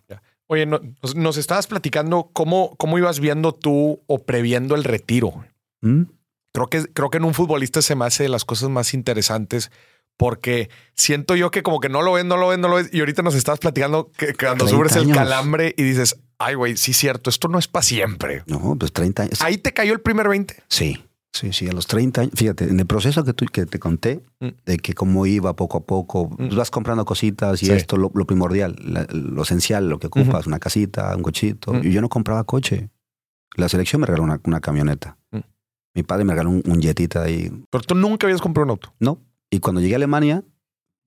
Oye, 0.48 0.64
no- 0.64 0.80
nos, 1.14 1.36
estabas 1.36 1.66
platicando 1.66 2.30
cómo, 2.32 2.74
cómo 2.76 2.96
ibas 2.98 3.20
viendo 3.20 3.52
tú 3.52 4.00
o 4.06 4.24
previendo 4.24 4.74
el 4.74 4.84
retiro. 4.84 5.44
¿Mm? 5.82 6.02
Creo 6.52 6.68
que, 6.68 6.84
creo 6.92 7.10
que 7.10 7.18
en 7.18 7.24
un 7.24 7.34
futbolista 7.34 7.82
se 7.82 7.94
me 7.94 8.06
hace 8.06 8.22
de 8.22 8.28
las 8.30 8.44
cosas 8.46 8.70
más 8.70 8.94
interesantes 8.94 9.70
porque 10.16 10.70
siento 10.94 11.36
yo 11.36 11.50
que 11.50 11.62
como 11.62 11.78
que 11.80 11.90
no 11.90 12.00
lo 12.00 12.12
ves, 12.14 12.24
no 12.24 12.36
lo 12.38 12.48
ves, 12.48 12.58
no 12.58 12.68
lo 12.68 12.76
ves. 12.76 12.88
Y 12.92 13.00
ahorita 13.00 13.20
nos 13.22 13.34
estabas 13.34 13.58
platicando 13.60 14.10
que, 14.16 14.32
cuando 14.34 14.64
30 14.64 14.68
subes 14.94 14.96
el 14.96 15.12
calambre 15.14 15.74
y 15.76 15.82
dices, 15.82 16.18
ay, 16.38 16.54
güey, 16.54 16.76
sí, 16.76 16.92
cierto, 16.92 17.30
esto 17.30 17.48
no 17.48 17.58
es 17.58 17.68
para 17.68 17.82
siempre. 17.82 18.42
No, 18.46 18.76
pues 18.78 18.92
30 18.92 19.22
años. 19.24 19.40
Ahí 19.42 19.58
te 19.58 19.72
cayó 19.72 19.92
el 19.92 20.00
primer 20.00 20.28
20. 20.28 20.62
Sí, 20.68 21.02
sí, 21.32 21.52
sí, 21.52 21.68
a 21.68 21.72
los 21.72 21.86
30 21.86 22.20
años. 22.22 22.32
Fíjate, 22.36 22.64
en 22.64 22.78
el 22.80 22.86
proceso 22.86 23.24
que, 23.24 23.32
tú, 23.32 23.46
que 23.46 23.66
te 23.66 23.78
conté, 23.78 24.22
Mm. 24.40 24.48
de 24.66 24.76
que 24.78 24.92
cómo 24.94 25.24
iba 25.26 25.54
poco 25.56 25.78
a 25.78 25.84
poco, 25.86 26.28
pues 26.30 26.54
vas 26.54 26.70
comprando 26.70 27.04
cositas 27.04 27.62
y 27.62 27.66
Sí. 27.66 27.72
esto, 27.72 27.96
lo, 27.96 28.10
lo 28.14 28.26
primordial, 28.26 28.76
la- 28.82 29.06
lo 29.10 29.42
esencial, 29.42 29.88
lo 29.88 29.98
que 29.98 30.08
ocupas, 30.08 30.46
una 30.46 30.58
casita, 30.58 31.14
un 31.16 31.22
cochito. 31.22 31.72
Mm. 31.72 31.86
Y 31.86 31.92
yo 31.92 32.00
no 32.00 32.08
compraba 32.08 32.44
coche. 32.44 32.90
La 33.56 33.68
selección 33.68 34.00
me 34.00 34.06
regaló 34.06 34.24
una, 34.24 34.40
una 34.44 34.60
camioneta. 34.60 35.16
Mm. 35.30 35.38
Mi 35.94 36.02
padre 36.02 36.24
me 36.24 36.34
regaló 36.34 36.50
un, 36.50 36.62
un 36.66 36.82
jetita 36.82 37.22
ahí. 37.22 37.50
Pero 37.70 37.82
tú 37.84 37.94
nunca 37.94 38.26
habías 38.26 38.42
comprado 38.42 38.64
un 38.66 38.70
auto. 38.72 38.92
No. 39.00 39.22
Y 39.50 39.60
cuando 39.60 39.80
llegué 39.80 39.94
a 39.94 39.96
Alemania, 39.96 40.42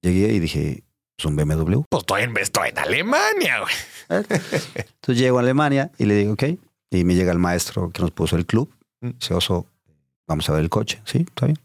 llegué 0.01 0.33
y 0.33 0.39
dije, 0.39 0.83
es 1.17 1.25
un 1.25 1.35
BMW. 1.35 1.83
Pues 1.89 2.01
estoy 2.01 2.23
en, 2.23 2.35
estoy 2.37 2.69
en 2.69 2.79
Alemania, 2.79 3.59
güey. 3.59 3.73
Entonces 4.09 5.17
llego 5.17 5.37
a 5.37 5.41
Alemania 5.41 5.91
y 5.97 6.05
le 6.05 6.15
digo, 6.15 6.33
ok. 6.33 6.43
Y 6.91 7.03
me 7.03 7.15
llega 7.15 7.31
el 7.31 7.39
maestro 7.39 7.91
que 7.91 8.01
nos 8.01 8.11
puso 8.11 8.35
el 8.35 8.45
club. 8.45 8.73
Mm. 9.01 9.09
Dice, 9.19 9.33
oso, 9.33 9.67
vamos 10.27 10.49
a 10.49 10.53
ver 10.53 10.61
el 10.63 10.69
coche. 10.69 11.01
Sí, 11.05 11.19
está 11.19 11.45
bien. 11.45 11.57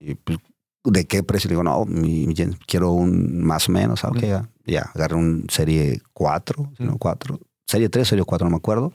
Y 0.00 0.14
pues, 0.16 0.38
¿de 0.84 1.04
qué 1.06 1.22
precio? 1.22 1.48
Le 1.48 1.52
digo, 1.52 1.62
no, 1.62 1.84
mi, 1.84 2.34
quiero 2.66 2.90
un 2.92 3.42
más 3.44 3.68
o 3.68 3.72
menos. 3.72 4.04
Ah, 4.04 4.08
ok, 4.08 4.16
Mm. 4.16 4.20
ya. 4.26 4.48
Ya, 4.66 4.90
agarré 4.94 5.14
un 5.14 5.46
serie 5.48 6.00
4, 6.12 6.72
Mm. 6.78 6.84
no 6.86 6.98
4. 6.98 7.38
Serie 7.66 7.88
3, 7.88 8.06
serie 8.08 8.24
4, 8.24 8.46
no 8.46 8.50
me 8.50 8.56
acuerdo. 8.56 8.92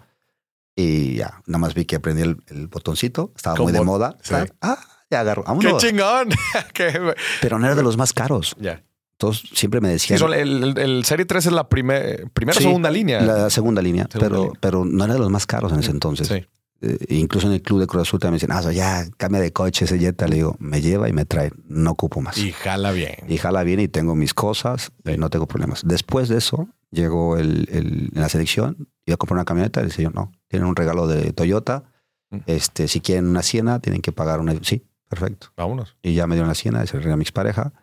Y 0.76 1.15
ya, 1.15 1.41
nada 1.47 1.59
más 1.59 1.73
vi 1.73 1.85
que 1.85 1.95
aprendí 1.97 2.22
el, 2.23 2.38
el 2.47 2.68
botoncito. 2.68 3.31
Estaba 3.35 3.55
muy 3.57 3.72
de 3.72 3.81
moda. 3.81 4.18
sí. 4.22 4.34
Ah, 4.61 4.77
ya 5.09 5.19
agarro. 5.22 5.43
¡Qué 5.59 5.76
chingón! 5.77 6.30
Pero 7.41 7.59
no 7.59 7.65
era 7.65 7.76
de 7.76 7.84
los 7.84 7.97
más 7.97 8.13
caros. 8.13 8.55
ya. 8.59 8.84
Entonces 9.22 9.49
siempre 9.53 9.81
me 9.81 9.89
Sí, 9.99 10.14
decían. 10.14 10.19
son- 10.19 10.34
el, 10.34 11.06
Serie 11.06 11.26
3 11.26 11.45
es 11.45 11.52
la 11.52 11.69
primer, 11.69 12.30
primera 12.31 12.57
o 12.57 12.60
Sí, 12.60 12.64
segunda 12.65 12.89
línea. 12.89 13.22
La 13.22 13.49
segunda 13.52 13.81
línea, 13.81 14.07
Segunda 14.11 14.27
pero, 14.30 14.43
línea. 14.43 14.60
pero 14.60 14.85
no 14.85 15.03
era 15.06 15.14
de 15.14 15.19
los 15.19 15.30
más 15.30 15.45
caros 15.45 15.72
en 15.73 15.80
ese 15.80 15.91
entonces. 15.91 16.27
Sí. 16.27 16.43
Eh, 16.84 16.98
incluso 17.10 17.45
en 17.45 17.53
el 17.53 17.61
club 17.61 17.80
de 17.80 17.85
Cruz 17.85 18.02
Azul 18.07 18.19
también 18.19 18.34
me 18.34 18.38
dicen, 18.38 18.52
ah, 18.52 18.72
ya, 18.72 19.06
cambia 19.18 19.39
de 19.39 19.53
coche 19.53 19.85
ese 19.85 19.99
Jetta. 19.99 20.27
Le 20.27 20.38
digo, 20.38 20.56
me 20.57 20.81
lleva 20.81 21.07
y 21.07 21.14
me 21.14 21.26
trae, 21.26 21.52
no 21.68 21.91
ocupo 21.91 22.22
más. 22.22 22.35
Y 22.39 22.48
Y, 22.48 22.52
jala 22.52 22.91
bien. 22.91 23.14
jala 23.39 23.61
bien 23.64 23.80
y 23.80 23.88
tengo 23.88 24.15
mis 24.15 24.34
cosas 24.34 24.91
Sí. 25.06 25.11
y 25.14 25.18
no 25.18 25.30
tengo 25.30 25.45
problemas. 25.48 25.84
Después 25.85 26.27
de 26.27 26.38
eso, 26.39 26.68
llegó 26.89 27.38
el, 27.38 27.68
el- 27.72 28.10
en 28.15 28.22
la 28.22 28.30
selección, 28.30 28.88
iba 29.06 29.14
a 29.14 29.18
comprar 29.18 29.35
una 29.38 29.45
camioneta, 29.45 29.81
le 29.81 29.88
decía 29.89 30.06
yo, 30.06 30.10
no, 30.11 30.31
tienen 30.48 30.68
un 30.68 30.76
regalo 30.76 31.06
de 31.07 31.31
Toyota, 31.34 31.84
Mm. 32.31 32.38
este, 32.48 32.88
si 32.88 32.99
quieren 33.02 33.27
una 33.27 33.43
Siena, 33.43 33.80
tienen 33.80 34.02
que 34.02 34.11
pagar 34.14 34.39
una... 34.39 34.56
Sí, 34.64 34.84
perfecto. 35.10 35.48
Vámonos. 35.57 35.95
Y 36.02 36.14
ya 36.15 36.26
me 36.26 36.34
dieron 36.35 36.48
la 36.48 36.56
Siena, 36.56 36.84
se 36.88 36.93
regalé 36.98 37.14
a 37.14 37.18
mi 37.18 37.23
expareja. 37.23 37.73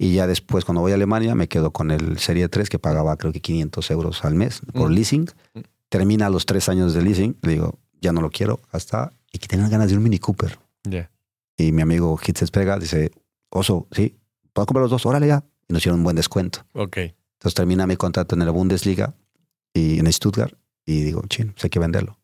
Y 0.00 0.14
ya 0.14 0.26
después, 0.28 0.64
cuando 0.64 0.80
voy 0.80 0.92
a 0.92 0.94
Alemania, 0.94 1.34
me 1.34 1.48
quedo 1.48 1.72
con 1.72 1.90
el 1.90 2.18
Serie 2.18 2.48
3, 2.48 2.68
que 2.70 2.78
pagaba 2.78 3.16
creo 3.16 3.32
que 3.32 3.40
500 3.40 3.90
euros 3.90 4.24
al 4.24 4.34
mes 4.34 4.60
por 4.72 4.90
Mm. 4.90 4.94
leasing. 4.94 5.26
Mm. 5.54 5.60
Termina 5.88 6.30
los 6.30 6.46
tres 6.46 6.68
años 6.68 6.94
de 6.94 7.02
leasing. 7.02 7.36
Le 7.42 7.52
digo, 7.52 7.78
ya 8.00 8.12
no 8.12 8.20
lo 8.20 8.30
quiero, 8.30 8.60
hasta. 8.70 9.12
Y 9.32 9.38
que 9.38 9.48
tenía 9.48 9.68
ganas 9.68 9.90
de 9.90 9.96
un 9.96 10.02
Mini 10.02 10.18
Cooper. 10.18 10.58
Ya. 10.84 11.10
Y 11.56 11.72
mi 11.72 11.82
amigo 11.82 12.18
Hitz 12.24 12.50
Pega 12.52 12.78
dice, 12.78 13.10
Oso, 13.50 13.88
sí, 13.90 14.16
¿puedo 14.52 14.66
comprar 14.66 14.82
los 14.82 14.90
dos? 14.90 15.04
Órale 15.06 15.26
ya. 15.26 15.44
Y 15.68 15.72
nos 15.72 15.80
hicieron 15.82 15.98
un 16.00 16.04
buen 16.04 16.14
descuento. 16.16 16.60
Ok. 16.74 16.96
Entonces 16.98 17.54
termina 17.54 17.86
mi 17.86 17.96
contrato 17.96 18.34
en 18.36 18.44
la 18.44 18.50
Bundesliga 18.52 19.14
y 19.74 19.98
en 19.98 20.12
Stuttgart 20.12 20.54
y 20.86 21.02
digo, 21.02 21.22
chin, 21.28 21.52
pues 21.52 21.64
hay 21.64 21.70
que 21.70 21.78
venderlo. 21.78 22.18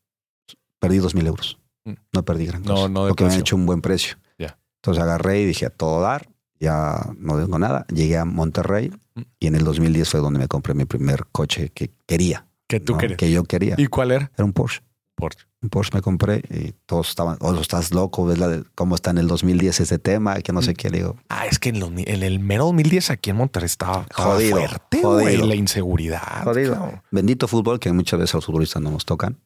Perdí 0.79 0.97
dos 0.99 1.13
mil 1.15 1.27
euros. 1.27 1.59
Mm. 1.83 1.93
No 2.13 2.23
perdí 2.23 2.45
gran 2.45 2.63
No, 2.63 2.75
cosa. 2.75 2.89
no 2.89 3.03
de 3.05 3.09
porque 3.09 3.25
me 3.25 3.33
han 3.33 3.39
hecho 3.39 3.55
un 3.55 3.65
buen 3.65 3.81
precio. 3.81 4.17
Ya. 4.37 4.57
Entonces 4.77 5.03
agarré 5.03 5.41
y 5.41 5.45
dije 5.45 5.65
a 5.65 5.69
todo 5.69 6.01
dar, 6.01 6.27
ya 6.59 7.11
no 7.17 7.37
tengo 7.39 7.59
nada. 7.59 7.85
Llegué 7.93 8.17
a 8.17 8.25
Monterrey 8.25 8.91
Mm. 9.15 9.21
y 9.39 9.47
en 9.47 9.55
el 9.55 9.63
2010 9.63 10.09
fue 10.09 10.19
donde 10.19 10.39
me 10.39 10.47
compré 10.47 10.73
mi 10.73 10.83
primer 10.85 11.25
coche 11.31 11.69
que 11.73 11.91
quería. 12.05 12.47
Que 12.67 12.79
tú 12.81 12.93
¿no? 12.93 12.97
querías. 12.99 13.17
Que 13.17 13.31
yo 13.31 13.43
quería. 13.43 13.75
¿Y 13.77 13.87
cuál 13.87 14.11
era? 14.11 14.31
Era 14.35 14.43
un 14.43 14.51
Porsche. 14.53 14.81
Porsche. 15.15 15.45
Un 15.61 15.69
Porsche 15.69 15.91
me 15.93 16.01
compré 16.01 16.43
y 16.49 16.73
todos 16.85 17.07
estaban, 17.09 17.37
oh, 17.39 17.53
estás 17.55 17.93
loco, 17.93 18.25
ves 18.25 18.37
la 18.37 18.49
de- 18.49 18.63
cómo 18.75 18.95
está 18.95 19.11
en 19.11 19.17
el 19.19 19.27
2010 19.27 19.79
ese 19.79 19.97
tema, 19.99 20.35
que 20.41 20.51
no 20.51 20.61
sé 20.61 20.71
Mm. 20.71 20.75
qué. 20.75 20.89
Le 20.89 20.97
digo, 20.97 21.15
Ah, 21.29 21.45
es 21.47 21.57
que 21.59 21.69
en, 21.69 21.79
los- 21.79 21.91
en 21.95 22.23
el 22.23 22.39
mero 22.39 22.65
2010 22.65 23.09
aquí 23.11 23.29
en 23.29 23.37
Monterrey 23.37 23.65
estaba, 23.67 24.01
estaba 24.09 24.33
Jodido, 24.33 24.57
fuerte, 24.57 25.01
jodido. 25.01 25.21
güey. 25.21 25.37
La 25.47 25.55
inseguridad. 25.55 26.43
jodido. 26.43 27.01
Bendito 27.11 27.47
fútbol, 27.47 27.79
que 27.79 27.91
muchas 27.93 28.19
veces 28.19 28.33
a 28.35 28.37
los 28.39 28.45
futbolistas 28.45 28.81
no 28.81 28.91
nos 28.91 29.05
tocan, 29.05 29.37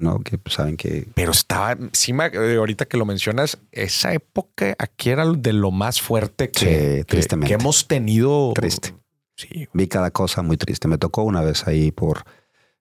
¿no? 0.00 0.20
Que 0.20 0.38
pues, 0.38 0.54
saben 0.54 0.76
que 0.76 1.06
Pero 1.14 1.32
estaba, 1.32 1.74
me- 1.76 2.26
eh, 2.32 2.56
ahorita 2.56 2.86
que 2.86 2.96
lo 2.96 3.04
mencionas, 3.04 3.58
esa 3.72 4.12
época 4.14 4.74
aquí 4.78 5.10
era 5.10 5.26
de 5.26 5.52
lo 5.52 5.70
más 5.70 6.00
fuerte 6.00 6.50
que, 6.50 6.98
Sí, 7.00 7.04
tristemente. 7.04 7.48
que 7.54 7.60
hemos 7.60 7.86
tenido. 7.86 8.52
Triste. 8.54 8.94
Sí. 9.38 9.68
vi 9.74 9.86
cada 9.86 10.10
cosa 10.10 10.40
muy 10.40 10.56
triste. 10.56 10.88
Me 10.88 10.96
tocó 10.96 11.22
una 11.22 11.42
vez 11.42 11.66
ahí 11.66 11.90
por 11.92 12.24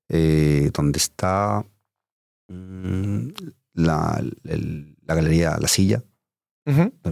eh, 0.07 0.69
donde 0.73 0.97
está 0.99 1.65
mm, 2.47 3.27
la, 3.73 4.23
el- 4.45 4.95
la 5.05 5.15
galería 5.15 5.57
La 5.59 5.67
Silla. 5.67 6.01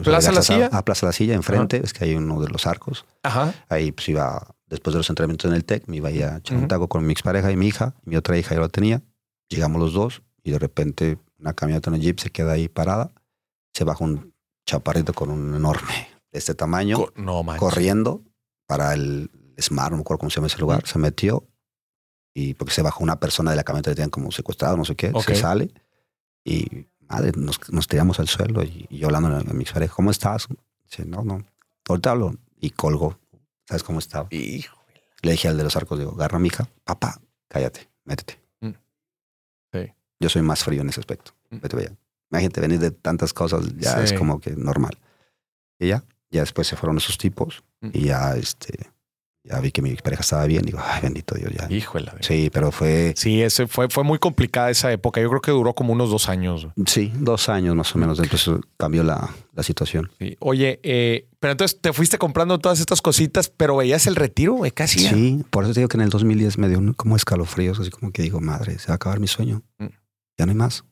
Plaza 0.04 0.32
ya 0.32 0.36
La 0.36 0.42
Silla. 0.42 0.70
Ah, 0.72 0.84
Plaza 0.86 1.06
La 1.06 1.12
Silla, 1.12 1.34
enfrente, 1.36 1.82
es 1.84 1.94
que 1.94 2.06
hay 2.06 2.16
uno 2.16 2.42
de 2.42 2.50
los 2.50 2.66
arcos. 2.66 3.06
Ajá. 3.22 3.54
Ahí 3.70 3.92
pues 3.92 4.08
iba, 4.10 4.56
después 4.68 4.94
de 4.94 5.00
los 5.00 5.10
entrenamientos 5.10 5.50
en 5.52 5.56
el 5.56 5.66
TEC, 5.66 5.88
me 5.88 5.98
iba 5.98 6.08
a 6.10 6.36
a 6.36 6.38
echar 6.38 6.58
un 6.58 6.68
taco 6.68 6.88
con 6.88 7.06
mi 7.06 7.12
expareja 7.12 7.52
y 7.52 7.58
mi 7.58 7.68
hija. 7.68 7.94
Mi 8.06 8.16
otra 8.16 8.38
hija 8.38 8.56
ya 8.56 8.62
lo 8.62 8.70
tenía. 8.70 9.02
Llegamos 9.50 9.80
los 9.82 9.94
dos 9.94 10.22
y 10.44 10.52
de 10.52 10.60
repente 10.60 11.18
una 11.40 11.54
camioneta 11.54 11.90
en 11.90 11.96
el 11.96 12.02
jeep 12.02 12.20
se 12.20 12.32
queda 12.32 12.54
ahí 12.54 12.68
parada. 12.70 13.12
Se 13.74 13.84
baja 13.84 14.04
un 14.04 14.34
chaparrito 14.66 15.14
con 15.14 15.30
un 15.30 15.56
enorme 15.56 16.08
de 16.32 16.40
este 16.40 16.56
tamaño, 16.56 16.98
Co- 16.98 17.14
no 17.16 17.44
manches. 17.44 17.60
corriendo 17.60 18.24
para 18.66 18.94
el 18.94 19.30
Smart, 19.60 19.92
no 19.92 19.98
me 19.98 20.02
acuerdo 20.02 20.20
cómo 20.20 20.30
se 20.30 20.36
llama 20.38 20.48
ese 20.48 20.60
lugar. 20.60 20.88
Se 20.88 20.98
metió 21.00 21.48
y 22.34 22.54
porque 22.56 22.74
se 22.74 22.82
bajó 22.82 23.04
una 23.04 23.20
persona 23.20 23.52
de 23.52 23.58
la 23.58 23.64
camioneta 23.64 23.92
que 23.92 23.96
tenían 23.96 24.10
como 24.10 24.32
secuestrado, 24.32 24.78
no 24.78 24.86
sé 24.86 24.96
qué. 24.96 25.12
Ok. 25.14 25.24
Se 25.26 25.36
sale 25.36 25.74
y 26.44 26.88
madre, 27.08 27.32
nos, 27.36 27.60
nos 27.72 27.88
tiramos 27.88 28.20
al 28.20 28.28
suelo 28.28 28.64
y, 28.64 28.88
y 28.90 28.98
yo 28.98 29.08
hablando 29.08 29.36
a 29.38 29.54
mi 29.54 29.64
expareja, 29.64 29.94
¿cómo 29.94 30.10
estás? 30.12 30.48
Dice, 30.90 31.06
no, 31.06 31.24
no, 31.24 31.44
ahorita 31.88 32.12
hablo. 32.12 32.36
Y 32.60 32.72
colgó. 32.72 33.20
¿Sabes 33.68 33.84
cómo 33.84 34.00
estaba? 34.00 34.28
Le 35.22 35.32
dije 35.32 35.48
al 35.48 35.58
de 35.58 35.64
los 35.64 35.76
arcos, 35.76 36.00
digo, 36.00 36.12
agarra 36.14 36.38
a 36.38 36.40
mi 36.40 36.48
hija, 36.48 36.68
papá, 36.84 37.22
cállate, 37.48 37.90
métete. 38.06 38.42
Yo 40.24 40.30
soy 40.30 40.42
más 40.42 40.64
frío 40.64 40.82
en 40.82 40.90
ese 40.90 41.00
aspecto. 41.02 41.32
Mm. 41.52 41.58
Imagínate 42.32 42.62
venir 42.62 42.80
de 42.80 42.92
tantas 42.92 43.32
cosas, 43.34 43.66
ya 43.78 43.98
Sí. 43.98 44.04
es 44.06 44.14
como 44.14 44.40
que 44.40 44.52
normal. 44.56 44.98
Y 45.80 45.90
ya, 45.90 46.04
ya 46.32 46.42
después 46.42 46.66
se 46.68 46.76
fueron 46.76 46.98
esos 46.98 47.18
tipos 47.18 47.64
Mm. 47.82 47.90
y 47.94 48.02
ya, 48.06 48.36
este, 48.36 48.90
ya 49.44 49.60
vi 49.60 49.72
que 49.72 49.82
mi 49.82 49.94
pareja 49.96 50.22
estaba 50.22 50.46
bien. 50.48 50.64
Digo, 50.66 50.80
ay, 50.82 51.02
bendito 51.02 51.36
Dios, 51.36 51.52
ya. 51.54 51.68
Híjole. 51.70 52.12
Sí, 52.22 52.50
pero 52.52 52.72
fue, 52.72 53.14
Sí, 53.18 53.42
ese 53.44 53.68
fue, 53.68 53.90
fue 53.90 54.04
muy 54.04 54.18
complicada 54.18 54.70
esa 54.72 54.92
época. 54.92 55.22
Yo 55.22 55.30
creo 55.30 55.42
que 55.42 55.52
duró 55.52 55.74
como 55.76 55.94
unos 55.94 56.10
dos 56.10 56.28
años. 56.30 56.68
sí, 56.88 57.12
dos 57.20 57.50
años 57.50 57.76
más 57.76 57.94
o 57.96 58.00
menos. 58.00 58.18
Entonces 58.20 58.56
cambió 58.78 59.04
la, 59.04 59.30
la 59.54 59.62
situación. 59.64 60.10
Sí. 60.18 60.36
Oye, 60.40 60.80
eh, 60.82 61.28
pero 61.40 61.52
entonces 61.52 61.80
te 61.82 61.92
fuiste 61.94 62.18
comprando 62.18 62.58
todas 62.58 62.80
estas 62.80 63.02
cositas, 63.02 63.50
pero 63.50 63.76
veías 63.76 64.08
el 64.08 64.16
retiro, 64.16 64.54
güey, 64.54 64.72
casi. 64.72 65.00
Sí, 65.00 65.44
por 65.52 65.66
eso 65.66 65.74
te 65.74 65.82
digo 65.82 65.90
que 65.90 65.98
en 65.98 66.04
el 66.04 66.10
2010 66.10 66.58
me 66.58 66.70
dio 66.70 66.80
un- 66.80 66.94
como 66.94 67.16
escalofríos, 67.18 67.80
así 67.80 67.92
como 67.92 68.12
que 68.12 68.24
digo, 68.24 68.40
madre, 68.42 68.80
se 68.80 68.88
va 68.88 68.94
a 68.94 68.96
acabar 68.96 69.20
mi 69.20 69.28
sueño. 69.28 69.62
Mm. 69.78 69.88
Ya 70.38 70.46
no 70.46 70.52
hay 70.52 70.58
más. 70.58 70.84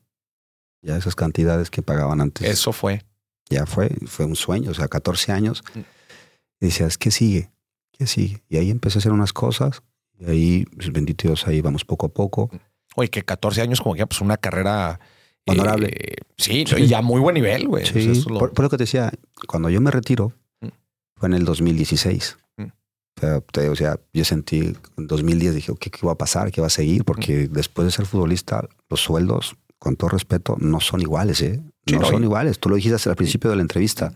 Ya 0.82 0.96
esas 0.96 1.14
cantidades 1.14 1.70
que 1.70 1.82
pagaban 1.82 2.20
antes. 2.20 2.48
Eso 2.48 2.72
fue. 2.72 3.04
ya 3.50 3.66
fue, 3.66 3.90
fue 4.06 4.24
un 4.24 4.34
sueño, 4.36 4.70
o 4.70 4.74
sea, 4.74 4.88
14 4.88 5.30
años. 5.32 5.62
Mm. 5.74 5.78
Y 6.60 6.66
decías, 6.66 6.96
¿qué 6.96 7.10
sigue? 7.10 7.50
¿Qué 7.92 8.06
sigue? 8.06 8.42
Y 8.48 8.56
ahí 8.56 8.70
empecé 8.70 8.98
a 8.98 9.00
hacer 9.00 9.12
unas 9.12 9.32
cosas. 9.32 9.82
Y 10.18 10.24
ahí, 10.30 10.64
pues, 10.74 10.90
bendito 10.92 11.28
Dios, 11.28 11.46
ahí 11.46 11.60
vamos 11.60 11.84
poco 11.84 12.06
a 12.06 12.08
poco. 12.08 12.50
Oye, 12.96 13.10
que 13.10 13.22
14 13.22 13.60
años 13.62 13.80
como 13.80 13.94
que 13.94 14.06
pues 14.06 14.20
una 14.22 14.36
carrera 14.38 15.00
eh, 15.46 15.50
Honorable. 15.50 16.16
sí, 16.38 16.64
Sí. 16.66 16.76
y 16.82 16.86
ya 16.86 17.02
muy 17.02 17.20
buen 17.20 17.34
nivel, 17.34 17.66
güey. 17.68 17.84
Sí, 17.84 17.90
O 17.90 17.92
sea, 18.02 18.02
eso 18.12 18.20
es 18.20 18.26
lo- 18.26 18.38
por, 18.38 18.52
por 18.54 18.64
lo 18.64 18.70
que 18.70 18.76
te 18.78 18.84
decía, 18.84 19.12
cuando 19.48 19.68
yo 19.70 19.80
me 19.80 19.90
retiro, 19.90 20.32
Mm. 20.60 20.68
fue 21.16 21.28
en 21.28 21.34
el 21.34 21.44
2016. 21.44 22.38
O 23.22 23.76
sea, 23.76 23.98
yo 24.12 24.24
sentí 24.24 24.72
en 24.96 25.06
2010, 25.06 25.54
dije, 25.54 25.72
¿qué, 25.78 25.90
qué 25.90 26.06
va 26.06 26.12
a 26.12 26.18
pasar? 26.18 26.50
¿Qué 26.50 26.60
va 26.60 26.66
a 26.66 26.70
seguir? 26.70 27.04
Porque 27.04 27.48
después 27.48 27.86
de 27.86 27.92
ser 27.92 28.06
futbolista, 28.06 28.68
los 28.88 29.00
sueldos, 29.00 29.56
con 29.78 29.96
todo 29.96 30.10
respeto, 30.10 30.56
no 30.60 30.80
son 30.80 31.00
iguales, 31.00 31.40
¿eh? 31.42 31.60
No 31.90 32.04
son 32.04 32.22
iguales. 32.22 32.58
Tú 32.58 32.68
lo 32.68 32.76
dijiste 32.76 33.08
al 33.08 33.16
principio 33.16 33.50
de 33.50 33.56
la 33.56 33.62
entrevista. 33.62 34.12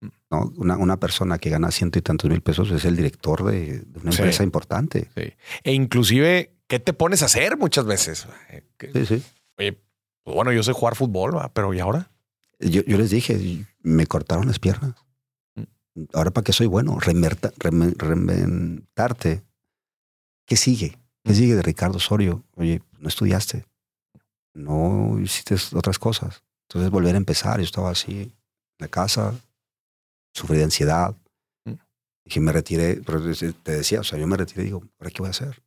Mm. 0.00 0.06
¿no? 0.30 0.52
Una, 0.56 0.76
una 0.76 0.96
persona 0.98 1.38
que 1.38 1.50
gana 1.50 1.70
ciento 1.70 1.98
y 1.98 2.02
tantos 2.02 2.28
mil 2.30 2.40
pesos 2.40 2.70
es 2.70 2.84
el 2.84 2.96
director 2.96 3.44
de, 3.44 3.80
de 3.80 4.00
una 4.00 4.12
Sí. 4.12 4.18
empresa 4.22 4.42
importante. 4.44 5.08
Sí. 5.16 5.32
E 5.64 5.72
inclusive, 5.72 6.56
¿qué 6.66 6.78
te 6.80 6.92
pones 6.92 7.22
a 7.22 7.26
hacer 7.26 7.56
muchas 7.56 7.84
veces? 7.86 8.26
Sí, 8.92 9.06
sí. 9.06 9.22
Oye, 9.56 9.80
pues 10.24 10.34
bueno, 10.34 10.52
yo 10.52 10.62
sé 10.62 10.72
jugar 10.72 10.94
fútbol, 10.96 11.36
¿va? 11.36 11.52
pero 11.52 11.72
¿y 11.72 11.80
ahora? 11.80 12.10
Yo, 12.60 12.82
yo 12.84 12.98
les 12.98 13.10
dije, 13.10 13.64
me 13.82 14.06
cortaron 14.06 14.46
las 14.46 14.58
piernas. 14.58 14.94
Ahora, 16.12 16.30
¿para 16.30 16.44
qué 16.44 16.52
soy 16.52 16.66
bueno? 16.66 16.98
Reinventarte. 17.98 19.42
¿Qué 20.46 20.56
sigue? 20.56 20.98
¿Qué 21.24 21.32
Mm. 21.32 21.36
sigue 21.36 21.54
de 21.56 21.62
Ricardo 21.62 21.96
Osorio? 21.98 22.44
Oye, 22.56 22.82
no 22.98 23.08
estudiaste. 23.08 23.64
No 24.54 25.18
hiciste 25.20 25.56
otras 25.76 25.98
cosas. 25.98 26.42
Entonces, 26.68 26.90
volver 26.90 27.14
a 27.14 27.18
empezar. 27.18 27.58
Yo 27.58 27.64
estaba 27.64 27.90
así 27.90 28.22
en 28.22 28.32
la 28.78 28.88
casa, 28.88 29.34
sufrí 30.34 30.58
de 30.58 30.64
ansiedad. 30.64 31.14
Mm. 31.64 31.72
Dije, 32.24 32.40
me 32.40 32.52
retiré, 32.52 33.00
pero 33.04 33.20
te 33.22 33.72
decía, 33.72 34.00
o 34.00 34.04
sea, 34.04 34.18
yo 34.18 34.26
me 34.26 34.36
retiré 34.36 34.62
y 34.62 34.66
digo, 34.66 34.82
¿ahora 34.98 35.10
qué 35.10 35.18
voy 35.18 35.28
a 35.28 35.30
hacer? 35.30 35.62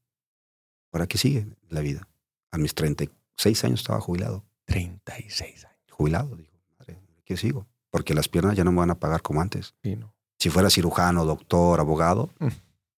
¿Ahora 0.92 1.08
qué 1.08 1.18
sigue 1.18 1.48
la 1.70 1.82
vida? 1.82 2.08
A 2.52 2.58
mis 2.58 2.74
36 2.76 3.64
años 3.64 3.80
estaba 3.82 4.02
jubilado. 4.02 4.44
36 4.66 5.66
años. 5.66 5.78
Jubilado. 5.90 6.36
Digo, 6.36 6.52
madre, 6.80 7.00
¿qué 7.24 7.38
sigo? 7.38 7.66
Porque 7.90 8.14
las 8.14 8.28
piernas 8.28 8.56
ya 8.58 8.64
no 8.64 8.72
me 8.72 8.80
van 8.80 8.92
a 8.92 9.00
pagar 9.00 9.22
como 9.22 9.42
antes. 9.42 9.74
Sí, 9.84 9.96
¿no? 9.96 10.14
Si 10.42 10.50
fuera 10.50 10.72
cirujano, 10.72 11.24
doctor, 11.24 11.80
abogado, 11.80 12.32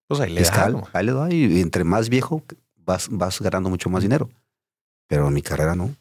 Pues 0.08 0.22
ahí 0.22 0.32
le 0.32 0.40
fiscal, 0.40 0.74
da, 0.74 0.90
ahí 0.94 1.06
le. 1.06 1.36
Y 1.36 1.60
entre 1.60 1.84
más 1.84 2.08
viejo, 2.08 2.42
vas, 2.78 3.10
vas 3.12 3.42
ganando 3.42 3.70
mucho 3.70 3.90
más 3.90 4.02
dinero. 4.02 4.30
Pero 5.10 5.28
en 5.28 5.34
mi 5.34 5.42
carrera 5.42 5.76
no. 5.76 5.94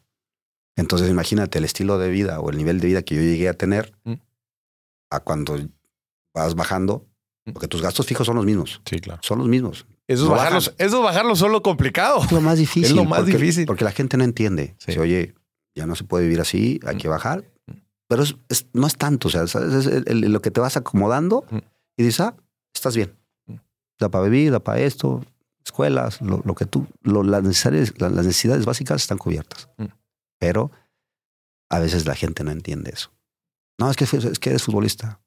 Entonces 0.76 1.10
imagínate 1.10 1.58
el 1.58 1.64
estilo 1.64 1.98
de 1.98 2.10
vida 2.10 2.38
o 2.38 2.50
el 2.50 2.56
nivel 2.58 2.78
de 2.78 2.86
vida 2.86 3.02
que 3.02 3.16
yo 3.16 3.22
llegué 3.22 3.48
a 3.48 3.54
tener 3.54 3.92
Mm. 4.04 4.12
a 5.10 5.18
cuando 5.20 5.58
vas 6.32 6.54
bajando, 6.54 7.06
Mm. 7.44 7.52
porque 7.54 7.66
tus 7.66 7.82
gastos 7.82 8.06
fijos 8.06 8.24
son 8.26 8.36
los 8.36 8.44
mismos. 8.44 8.80
Sí, 8.86 9.00
claro. 9.00 9.20
Son 9.24 9.38
los 9.38 9.48
mismos. 9.48 9.84
Esos, 10.06 10.26
No 10.28 10.34
bajarlos, 10.36 10.66
bajan. 10.70 10.86
esos 10.86 11.02
bajarlos 11.02 11.38
son 11.40 11.50
lo 11.50 11.62
complicado. 11.62 12.22
Es 12.22 12.30
lo 12.30 12.40
más 12.40 12.58
difícil. 12.58 12.84
Es 12.90 12.92
lo 12.94 13.04
más 13.04 13.20
porque- 13.22 13.32
difícil. 13.36 13.66
Porque 13.66 13.84
la 13.84 13.90
gente 13.92 14.16
no 14.16 14.22
entiende. 14.22 14.76
Sí. 14.78 14.96
Oye, 14.96 15.34
ya 15.74 15.86
no 15.86 15.96
se 15.96 16.04
puede 16.04 16.22
vivir 16.24 16.40
así, 16.40 16.78
hay 16.86 16.94
Mm. 16.94 16.98
que 16.98 17.08
bajar. 17.08 17.44
Pero 18.12 18.24
es- 18.24 18.36
es- 18.50 18.66
no 18.74 18.86
es 18.86 18.96
tanto. 18.98 19.28
O 19.28 19.30
sea, 19.30 19.46
¿sabes? 19.46 19.72
es 19.72 19.86
el- 19.86 20.04
el- 20.24 20.32
lo 20.32 20.42
que 20.42 20.50
te 20.50 20.60
vas 20.60 20.76
acomodando 20.76 21.46
Mm. 21.50 21.58
y 21.96 22.02
dices, 22.02 22.20
ah, 22.20 22.36
estás 22.74 22.94
bien. 22.94 23.16
Mm. 23.46 23.54
Da 23.98 24.10
para 24.10 24.24
vivir, 24.24 24.52
da 24.52 24.60
para 24.60 24.80
esto, 24.80 25.24
escuelas, 25.64 26.20
lo, 26.20 26.42
lo 26.44 26.54
que 26.54 26.66
tú, 26.66 26.86
lo- 27.02 27.22
las, 27.22 27.42
necesidades, 27.42 27.98
la- 28.00 28.10
las 28.10 28.26
necesidades 28.26 28.66
básicas 28.66 29.00
están 29.00 29.16
cubiertas. 29.18 29.68
Mm. 29.78 29.86
Pero 30.38 30.70
a 31.70 31.78
veces 31.78 32.04
la 32.06 32.14
gente 32.14 32.44
no 32.44 32.50
entiende 32.50 32.90
eso. 32.92 33.10
No, 33.78 33.90
es 33.90 33.96
que, 33.96 34.04
es 34.04 34.38
que 34.38 34.50
eres 34.50 34.62
futbolista. 34.64 35.20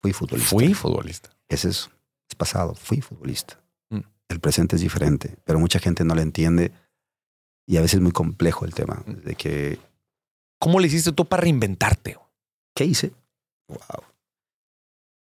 Fui 0.00 0.12
futbolista. 0.12 0.50
Fui 0.50 0.74
futbolista. 0.74 1.30
Ese 1.48 1.70
es, 1.70 1.90
es 2.30 2.36
pasado, 2.36 2.74
fui 2.74 3.00
futbolista. 3.00 3.60
Mm. 3.90 4.00
El 4.28 4.38
presente 4.40 4.76
es 4.76 4.82
diferente, 4.82 5.36
pero 5.44 5.58
mucha 5.58 5.80
gente 5.80 6.04
no 6.04 6.14
lo 6.14 6.20
entiende 6.20 6.70
y 7.66 7.76
a 7.76 7.80
veces 7.80 7.94
es 7.96 8.00
muy 8.02 8.12
complejo 8.12 8.64
el 8.64 8.74
tema 8.74 9.02
Mm. 9.06 9.12
de 9.24 9.34
que, 9.34 9.78
¿Cómo 10.60 10.80
le 10.80 10.86
hiciste 10.88 11.12
tú 11.12 11.24
para 11.26 11.42
reinventarte? 11.42 12.16
¿qué 12.74 12.84
hice? 12.84 13.12
Wow. 13.68 14.04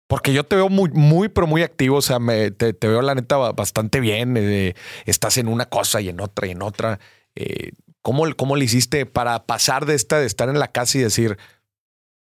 Porque 0.08 0.34
yo 0.34 0.44
te 0.44 0.56
veo 0.56 0.70
muy, 0.70 0.90
muy, 0.92 1.30
pero 1.30 1.48
muy 1.48 1.64
activo. 1.64 1.98
O 1.98 2.02
sea, 2.02 2.20
me, 2.20 2.52
te, 2.52 2.74
te 2.74 2.88
veo 2.88 3.02
la 3.02 3.16
neta 3.16 3.38
ba- 3.38 3.52
bastante 3.54 4.00
bien. 4.00 4.36
eh, 4.38 4.76
estás 5.06 5.38
en 5.38 5.48
una 5.48 5.68
cosa 5.68 6.02
y 6.02 6.10
en 6.10 6.20
otra 6.20 6.48
y 6.48 6.52
en 6.52 6.62
otra. 6.62 7.00
Eh, 7.36 7.72
¿cómo, 8.02 8.26
¿Cómo 8.36 8.56
le 8.56 8.66
hiciste 8.66 9.06
para 9.06 9.46
pasar 9.46 9.86
de 9.86 9.96
esta, 9.96 10.20
de 10.20 10.26
estar 10.28 10.50
en 10.50 10.60
la 10.60 10.72
casa 10.72 10.98
y 10.98 11.02
decir, 11.02 11.38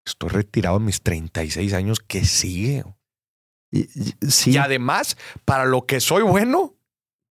estoy 0.05 0.29
retirado 0.29 0.77
a 0.77 0.79
mis 0.79 1.01
36 1.01 1.73
años, 1.73 1.99
¿qué 1.99 2.23
sigue? 2.25 2.83
Y- 3.71 3.89
y- 3.99 4.29
sí, 4.29 4.51
Y 4.51 4.57
además, 4.57 5.17
para 5.45 5.65
lo 5.65 5.85
que 5.85 5.99
soy 5.99 6.23
bueno, 6.23 6.72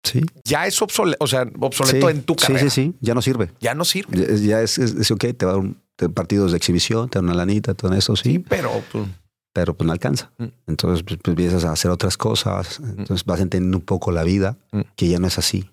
sí, 0.02 0.22
ya 0.44 0.66
es 0.66 0.80
obsoleto, 0.82 1.22
o 1.22 1.26
sea, 1.26 1.46
obsoleto 1.60 2.08
sí, 2.08 2.16
en 2.16 2.22
tu 2.22 2.34
sí, 2.34 2.46
carrera. 2.46 2.60
sí, 2.70 2.70
sí, 2.70 2.94
ya 3.00 3.14
no 3.14 3.22
sirve. 3.22 3.50
Ya 3.60 3.74
no 3.74 3.84
sirve. 3.84 4.16
Ya, 4.16 4.34
ya 4.48 4.62
es, 4.62 4.78
es, 4.78 4.92
es 4.94 5.10
ok, 5.10 5.24
te 5.36 5.46
va 5.46 5.52
a 5.52 5.54
dar 5.56 5.64
un- 5.64 5.80
partidos 6.14 6.50
de 6.50 6.56
exhibición, 6.56 7.08
te 7.08 7.18
dan 7.18 7.26
una 7.26 7.34
lanita, 7.34 7.74
todo 7.74 7.92
eso, 7.94 8.16
Sí, 8.16 8.32
sí. 8.34 8.38
pero 8.40 8.70
pues, 8.90 9.04
pero 9.52 9.74
pues 9.76 9.86
no 9.86 9.92
alcanza. 9.92 10.32
Mm. 10.38 10.44
Entonces 10.66 11.04
pues, 11.04 11.18
pues, 11.22 11.28
empiezas 11.32 11.64
a 11.64 11.72
hacer 11.72 11.90
otras 11.90 12.16
cosas, 12.16 12.80
entonces 12.80 13.24
vas 13.24 13.40
entendiendo 13.40 13.76
un 13.78 13.84
poco 13.84 14.10
la 14.10 14.24
vida, 14.24 14.56
Mm. 14.72 14.80
que 14.96 15.08
ya 15.08 15.18
no 15.18 15.26
es 15.28 15.38
así, 15.38 15.70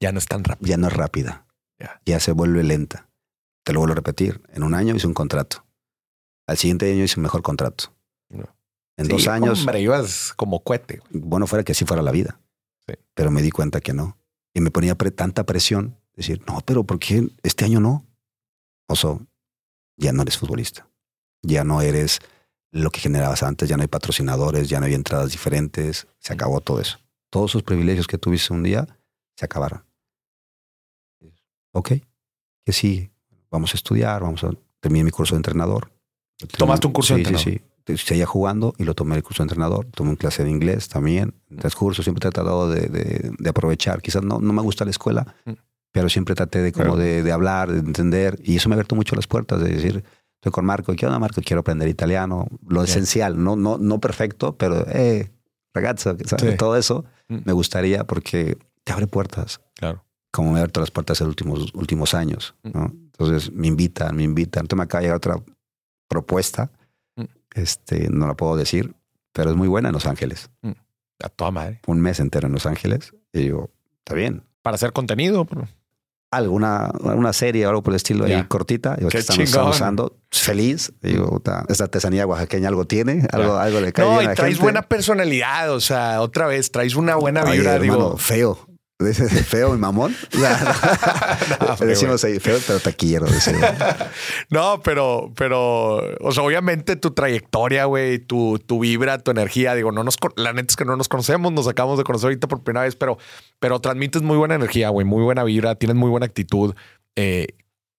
Ya 0.00 0.10
no 0.12 0.18
es 0.18 0.26
tan 0.26 0.42
rápido. 0.44 0.68
ya 0.68 0.76
no 0.78 0.88
es 0.88 0.92
rápida, 0.94 1.46
Ya. 1.78 2.00
ya 2.04 2.18
se 2.20 2.32
vuelve 2.32 2.62
lenta. 2.64 3.08
Te 3.64 3.72
lo 3.72 3.80
vuelvo 3.80 3.92
a 3.92 3.96
repetir, 3.96 4.40
en 4.52 4.62
un 4.62 4.74
año 4.74 4.94
hice 4.96 5.06
un 5.06 5.14
contrato, 5.14 5.64
al 6.48 6.56
siguiente 6.56 6.90
año 6.92 7.04
hice 7.04 7.20
un 7.20 7.24
mejor 7.24 7.42
contrato. 7.42 7.92
No. 8.30 8.44
En 8.96 9.06
Sí, 9.06 9.12
dos 9.12 9.28
años, 9.28 9.60
Hombre, 9.60 9.80
ibas 9.80 10.32
como 10.34 10.62
cohete. 10.64 11.00
bueno 11.10 11.46
fuera 11.46 11.62
que 11.64 11.72
así 11.72 11.84
fuera 11.84 12.02
la 12.02 12.10
vida, 12.10 12.40
Sí. 12.88 12.94
pero 13.14 13.30
me 13.30 13.42
di 13.42 13.50
cuenta 13.50 13.80
que 13.80 13.92
no. 13.92 14.16
Y 14.54 14.60
me 14.60 14.70
ponía 14.70 14.94
pre- 14.94 15.10
tanta 15.10 15.44
presión, 15.44 15.98
decir, 16.14 16.42
no, 16.46 16.60
pero 16.64 16.84
¿por 16.84 16.98
qué 16.98 17.28
este 17.42 17.64
año 17.64 17.80
no? 17.80 18.06
Oso, 18.88 19.26
ya 19.96 20.12
no 20.12 20.22
eres 20.22 20.38
futbolista, 20.38 20.88
ya 21.42 21.64
no 21.64 21.80
eres 21.82 22.20
lo 22.70 22.90
que 22.90 23.00
generabas 23.00 23.42
antes, 23.42 23.68
ya 23.68 23.76
no 23.76 23.82
hay 23.82 23.88
patrocinadores, 23.88 24.68
ya 24.68 24.80
no 24.80 24.86
hay 24.86 24.94
entradas 24.94 25.32
diferentes, 25.32 26.06
se 26.18 26.32
acabó 26.32 26.60
todo 26.60 26.80
eso. 26.80 26.98
Todos 27.30 27.50
esos 27.52 27.62
privilegios 27.62 28.06
que 28.06 28.18
tuviste 28.18 28.52
un 28.52 28.62
día 28.62 28.86
se 29.36 29.44
acabaron. 29.44 29.84
Ok, 31.72 31.92
¿qué 32.64 32.72
sigue? 32.72 33.10
Vamos 33.50 33.74
a 33.74 33.76
estudiar, 33.76 34.22
vamos 34.22 34.42
a 34.44 34.50
terminar 34.80 35.04
mi 35.04 35.10
curso 35.10 35.34
de 35.34 35.38
entrenador. 35.38 35.90
¿Tomaste 36.56 36.86
un 36.86 36.92
curso 36.92 37.14
de 37.16 37.24
Sí, 37.24 37.34
Sí, 37.36 37.50
sí. 37.50 37.60
Seguía 37.96 38.26
jugando 38.26 38.74
y 38.78 38.84
lo 38.84 38.94
tomé 38.94 39.14
el 39.16 39.22
curso 39.22 39.42
de 39.42 39.46
entrenador. 39.46 39.86
Tomé 39.86 40.10
un 40.10 40.16
clase 40.16 40.42
de 40.42 40.50
inglés 40.50 40.88
también. 40.88 41.34
En 41.50 41.58
transcurso 41.58 42.02
siempre 42.02 42.26
he 42.26 42.30
tratado 42.30 42.68
de, 42.68 42.88
de- 42.88 43.30
de 43.38 43.48
aprovechar. 43.48 44.02
Quizás 44.02 44.22
no, 44.22 44.40
no 44.40 44.52
me 44.52 44.62
gusta 44.62 44.84
la 44.84 44.90
escuela, 44.90 45.34
Mm. 45.44 45.52
pero 45.92 46.08
siempre 46.08 46.34
traté 46.34 46.60
de 46.62 46.72
como 46.72 46.96
de, 46.96 47.22
de 47.22 47.32
hablar, 47.32 47.70
de 47.70 47.78
entender. 47.78 48.38
Y 48.42 48.56
eso 48.56 48.68
me 48.68 48.74
ha 48.74 48.76
abierto 48.76 48.96
mucho 48.96 49.14
las 49.14 49.26
puertas, 49.28 49.60
de 49.60 49.68
decir, 49.70 50.02
estoy 50.34 50.50
con 50.52 50.64
Marco. 50.64 50.94
¿Qué 50.94 51.06
onda, 51.06 51.18
Marco? 51.20 51.40
Quiero 51.42 51.60
aprender 51.60 51.88
italiano. 51.88 52.48
Lo 52.68 52.82
esencial, 52.82 53.42
no, 53.42 53.54
no, 53.54 53.78
no 53.78 54.00
perfecto, 54.00 54.56
pero, 54.56 54.84
eh, 54.88 55.30
ragazza, 55.72 56.16
¿sabes? 56.24 56.50
Sí. 56.52 56.56
todo 56.56 56.76
eso 56.76 57.04
Mm. 57.28 57.38
me 57.44 57.52
gustaría 57.52 58.04
porque 58.04 58.58
te 58.84 58.92
abre 58.92 59.06
puertas 59.06 59.60
Claro. 59.74 60.04
como 60.32 60.50
me 60.50 60.58
ha 60.58 60.62
abierto 60.62 60.80
las 60.80 60.90
puertas 60.90 61.20
en 61.20 61.26
los 61.28 61.32
últimos, 61.32 61.72
últimos 61.74 62.14
años. 62.14 62.54
Mm. 62.64 62.70
¿no? 62.74 62.84
Entonces 63.18 63.52
me 63.52 63.68
invitan, 63.68 64.14
me 64.16 64.24
invitan. 64.24 64.62
Entonces 64.64 64.78
me 64.78 64.84
acaba 64.84 65.00
de 65.00 65.06
llegar 65.06 65.16
otra 65.18 65.36
propuesta. 66.08 66.70
Mm. 67.56 67.60
Este, 67.60 68.08
no 68.10 68.26
la 68.26 68.34
puedo 68.34 68.56
decir, 68.56 68.94
pero 69.32 69.50
es 69.50 69.56
muy 69.56 69.68
buena 69.68 69.88
en 69.88 69.94
Los 69.94 70.06
Ángeles. 70.06 70.50
A 71.22 71.28
toda 71.30 71.50
madre. 71.50 71.80
Un 71.86 72.00
mes 72.00 72.20
entero 72.20 72.46
en 72.46 72.52
Los 72.52 72.66
Ángeles. 72.66 73.12
Y 73.32 73.40
digo, 73.40 73.70
está 73.98 74.14
bien. 74.14 74.44
Para 74.62 74.74
hacer 74.74 74.92
contenido. 74.92 75.46
Alguna, 76.30 76.86
alguna 76.86 77.32
serie 77.32 77.64
o 77.66 77.70
algo 77.70 77.82
por 77.82 77.92
el 77.92 77.96
estilo 77.96 78.24
ahí 78.24 78.42
cortita. 78.48 78.96
Digo, 78.96 79.08
Qué 79.10 79.22
chingón. 79.22 79.68
usando. 79.68 80.18
Feliz. 80.30 80.92
Digo, 81.00 81.40
esta 81.68 81.84
artesanía 81.84 82.26
oaxaqueña 82.26 82.68
algo 82.68 82.84
tiene, 82.84 83.26
algo, 83.32 83.56
algo 83.56 83.80
le 83.80 83.92
cae 83.92 84.04
No, 84.04 84.20
y 84.20 84.24
a 84.24 84.28
la 84.30 84.34
traes 84.34 84.54
gente. 84.54 84.62
buena 84.64 84.82
personalidad. 84.82 85.72
O 85.72 85.80
sea, 85.80 86.20
otra 86.20 86.46
vez, 86.46 86.70
traes 86.72 86.96
una 86.96 87.14
buena 87.16 87.44
vibra. 87.44 87.74
hermano, 87.76 87.92
digo, 87.94 88.16
feo. 88.18 88.58
Feo 88.98 89.74
y 89.74 89.78
mamón. 89.78 90.14
No, 91.60 91.76
Decimos 91.86 92.24
ahí, 92.24 92.38
feo, 92.40 92.58
pero 92.66 92.80
taquillero. 92.80 93.26
No, 94.50 94.80
pero, 94.82 95.32
pero, 95.36 95.96
o 96.20 96.32
sea, 96.32 96.42
obviamente 96.42 96.96
tu 96.96 97.10
trayectoria, 97.10 97.84
güey, 97.84 98.18
tu, 98.18 98.58
tu 98.58 98.80
vibra, 98.80 99.18
tu 99.18 99.30
energía, 99.30 99.74
digo, 99.74 99.92
no 99.92 100.02
nos, 100.04 100.16
la 100.36 100.52
neta 100.52 100.68
es 100.72 100.76
que 100.76 100.84
no 100.84 100.96
nos 100.96 101.08
conocemos, 101.08 101.52
nos 101.52 101.68
acabamos 101.68 101.98
de 101.98 102.04
conocer 102.04 102.28
ahorita 102.28 102.48
por 102.48 102.62
primera 102.62 102.84
vez, 102.84 102.96
pero, 102.96 103.18
pero 103.60 103.80
transmites 103.80 104.22
muy 104.22 104.36
buena 104.36 104.54
energía, 104.54 104.88
güey, 104.88 105.04
muy 105.06 105.22
buena 105.22 105.44
vibra, 105.44 105.74
tienes 105.74 105.96
muy 105.96 106.08
buena 106.10 106.26
actitud. 106.26 106.74
Eh, 107.16 107.48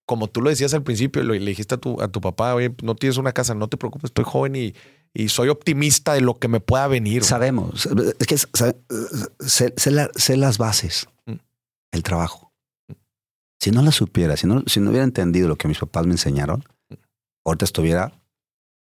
como 0.06 0.28
tú 0.28 0.42
lo 0.42 0.50
decías 0.50 0.74
al 0.74 0.84
principio, 0.84 1.22
lo- 1.24 1.34
le 1.34 1.40
dijiste 1.46 1.76
a 1.76 1.78
tu, 1.78 2.02
a 2.02 2.08
tu 2.08 2.22
papá, 2.22 2.56
oye, 2.56 2.74
no 2.82 2.96
tienes 2.96 3.18
una 3.18 3.34
casa, 3.34 3.54
no 3.54 3.68
te 3.68 3.78
preocupes, 3.78 4.06
estoy 4.10 4.26
joven 4.26 4.56
y, 4.56 4.74
y 5.20 5.30
soy 5.30 5.50
optimista 5.50 6.14
de 6.14 6.22
lo 6.22 6.38
que 6.38 6.48
me 6.48 6.60
pueda 6.60 6.88
venir. 6.88 7.24
Sabemos. 7.24 7.88
Es 8.20 8.28
que 8.28 8.38
sé, 8.38 9.74
sé 9.78 9.92
la- 9.92 10.12
sé 10.16 10.38
las 10.38 10.58
bases. 10.60 11.08
Mm. 11.26 11.34
El 11.92 12.04
trabajo. 12.04 12.54
Si 13.60 13.72
no 13.72 13.82
la 13.82 13.92
supiera, 13.92 14.38
si 14.38 14.46
no, 14.46 14.62
si 14.68 14.80
no 14.80 14.90
hubiera 14.92 15.04
entendido 15.04 15.48
lo 15.48 15.56
que 15.56 15.68
mis 15.68 15.80
papás 15.80 16.06
me 16.06 16.12
enseñaron, 16.12 16.64
ahorita 17.44 17.66
estuviera 17.66 18.14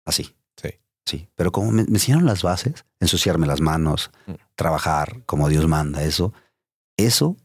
así. 0.05 0.34
Sí. 0.60 0.68
Sí. 1.06 1.28
Pero 1.34 1.51
como 1.52 1.70
me, 1.72 1.84
me 1.84 1.94
enseñaron 1.94 2.26
las 2.26 2.42
bases, 2.42 2.84
ensuciarme 3.01 3.47
las 3.47 3.62
manos, 3.62 4.10
Mm. 4.26 4.32
trabajar 4.56 5.22
como 5.24 5.48
Dios 5.48 5.66
manda, 5.66 6.02
eso, 6.05 6.34
eso 6.98 7.36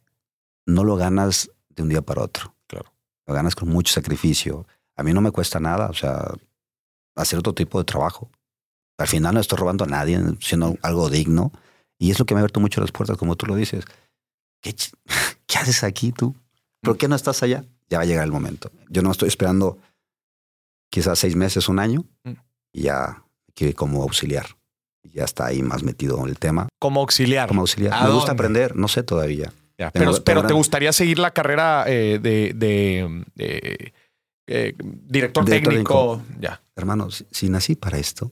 no 0.68 0.84
lo 0.84 0.97
ganas 0.97 1.49
de 1.69 1.84
un 1.84 1.89
día 1.89 2.02
para 2.02 2.23
otro. 2.23 2.53
Claro. 2.68 2.91
Lo 3.26 3.34
ganas 3.34 3.56
con 3.56 3.69
mucho 3.69 3.93
sacrificio. 3.93 4.68
A 4.97 5.03
mí 5.03 5.14
no 5.14 5.22
me 5.22 5.31
cuesta 5.31 5.61
nada, 5.61 5.88
o 5.88 5.93
sea, 5.93 6.30
hacer 7.15 7.39
otro 7.39 7.53
tipo 7.53 7.77
de 7.80 7.85
trabajo. 7.85 8.30
Al 8.97 9.07
final 9.07 9.34
no 9.34 9.39
estoy 9.39 9.57
robando 9.57 9.84
a 9.84 9.88
nadie, 9.88 10.19
siendo 10.39 10.77
algo 10.81 11.09
digno. 11.09 11.51
Y 11.99 12.11
es 12.11 12.19
lo 12.19 12.26
que 12.26 12.34
me 12.34 12.39
ha 12.39 12.41
abierto 12.41 12.59
mucho 12.59 12.81
las 12.81 12.91
puertas, 12.91 13.17
como 13.17 13.35
tú 13.35 13.45
lo 13.45 13.55
dices. 13.55 13.85
¿Qué, 14.61 14.73
haces 15.57 15.84
aquí 15.84 16.11
tú? 16.11 16.35
¿Por 16.81 16.97
qué 16.97 17.07
no 17.07 17.15
estás 17.15 17.41
allá? 17.43 17.63
Ya 17.89 17.97
va 17.99 18.03
a 18.03 18.07
llegar 18.07 18.26
el 18.26 18.31
momento. 18.31 18.72
Yo 18.89 19.01
no 19.01 19.11
estoy 19.11 19.27
esperando 19.27 19.77
quizás 20.89 21.19
seis 21.19 21.35
meses, 21.35 21.67
un 21.69 21.80
año, 21.80 22.05
Mm. 22.23 22.31
y 22.73 22.81
ya 22.84 23.23
que 23.53 23.73
como 23.73 24.01
auxiliar. 24.03 24.45
Ya 25.03 25.23
está 25.23 25.45
ahí 25.45 25.61
más 25.61 25.84
metido 25.84 26.19
en 26.23 26.27
el 26.30 26.38
tema. 26.39 26.67
Como 26.80 26.99
auxiliar. 26.99 27.47
Como 27.47 27.61
auxiliar. 27.61 27.93
¿A 27.93 28.07
Me 28.07 28.13
gusta 28.13 28.31
aprender, 28.34 28.76
no 28.76 28.88
sé 28.88 29.03
todavía. 29.03 29.53
Ya, 29.77 29.91
pero, 29.91 30.11
tengo 30.11 30.23
pero 30.23 30.39
una- 30.41 30.47
te 30.47 30.53
gustaría 30.53 30.91
seguir 30.93 31.19
la 31.19 31.31
carrera 31.31 31.84
eh, 31.88 32.19
de, 32.22 32.53
de, 32.55 33.23
eh, 33.38 33.93
eh, 34.47 34.73
director, 34.77 35.45
Director 35.45 35.45
técnico. 35.45 36.22
Ya. 36.39 36.61
Hermano, 36.76 37.11
si, 37.11 37.26
si 37.31 37.49
nací 37.49 37.76
para 37.76 37.97
esto. 37.97 38.31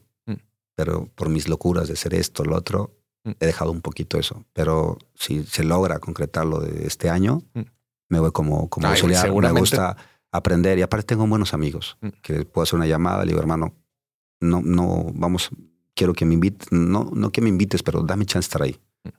Pero 0.76 1.08
por 1.16 1.30
mis 1.30 1.48
locuras 1.48 1.88
de 1.88 1.96
ser 1.96 2.14
esto, 2.14 2.44
lo 2.44 2.56
otro, 2.56 2.92
Mm. 3.26 3.32
he 3.40 3.46
dejado 3.46 3.72
un 3.72 3.82
poquito 3.82 4.18
eso. 4.20 4.44
Pero 4.52 4.98
si 5.16 5.44
se 5.44 5.64
logra 5.64 6.00
concretar 6.00 6.46
lo 6.46 6.60
de 6.60 6.86
este 6.88 7.10
año, 7.10 7.42
Mm. 7.54 7.62
me 8.10 8.20
voy 8.20 8.32
como, 8.32 8.70
como 8.70 8.88
Ay. 8.88 9.02
Me 9.04 9.52
gusta 9.52 9.96
aprender 10.32 10.78
y 10.78 10.82
aparte 10.82 11.06
tengo 11.08 11.26
buenos 11.28 11.54
amigos 11.54 11.98
Mm. 12.02 12.08
que 12.22 12.44
puedo 12.46 12.64
hacer 12.64 12.76
una 12.76 12.86
llamada, 12.88 13.24
le 13.24 13.30
digo, 13.30 13.40
hermano, 13.40 13.74
no, 14.42 14.62
no, 14.62 15.06
vamos, 15.14 15.52
quiero 15.96 16.14
que 16.14 16.26
me 16.26 16.34
invites, 16.34 16.70
no, 16.72 17.10
no 17.14 17.32
que 17.32 17.40
me 17.40 17.48
invites, 17.50 17.82
pero 17.82 18.02
dame 18.02 18.26
chance 18.26 18.46
de 18.46 18.50
estar 18.50 18.62
ahí. 18.64 18.78
Mm. 19.06 19.10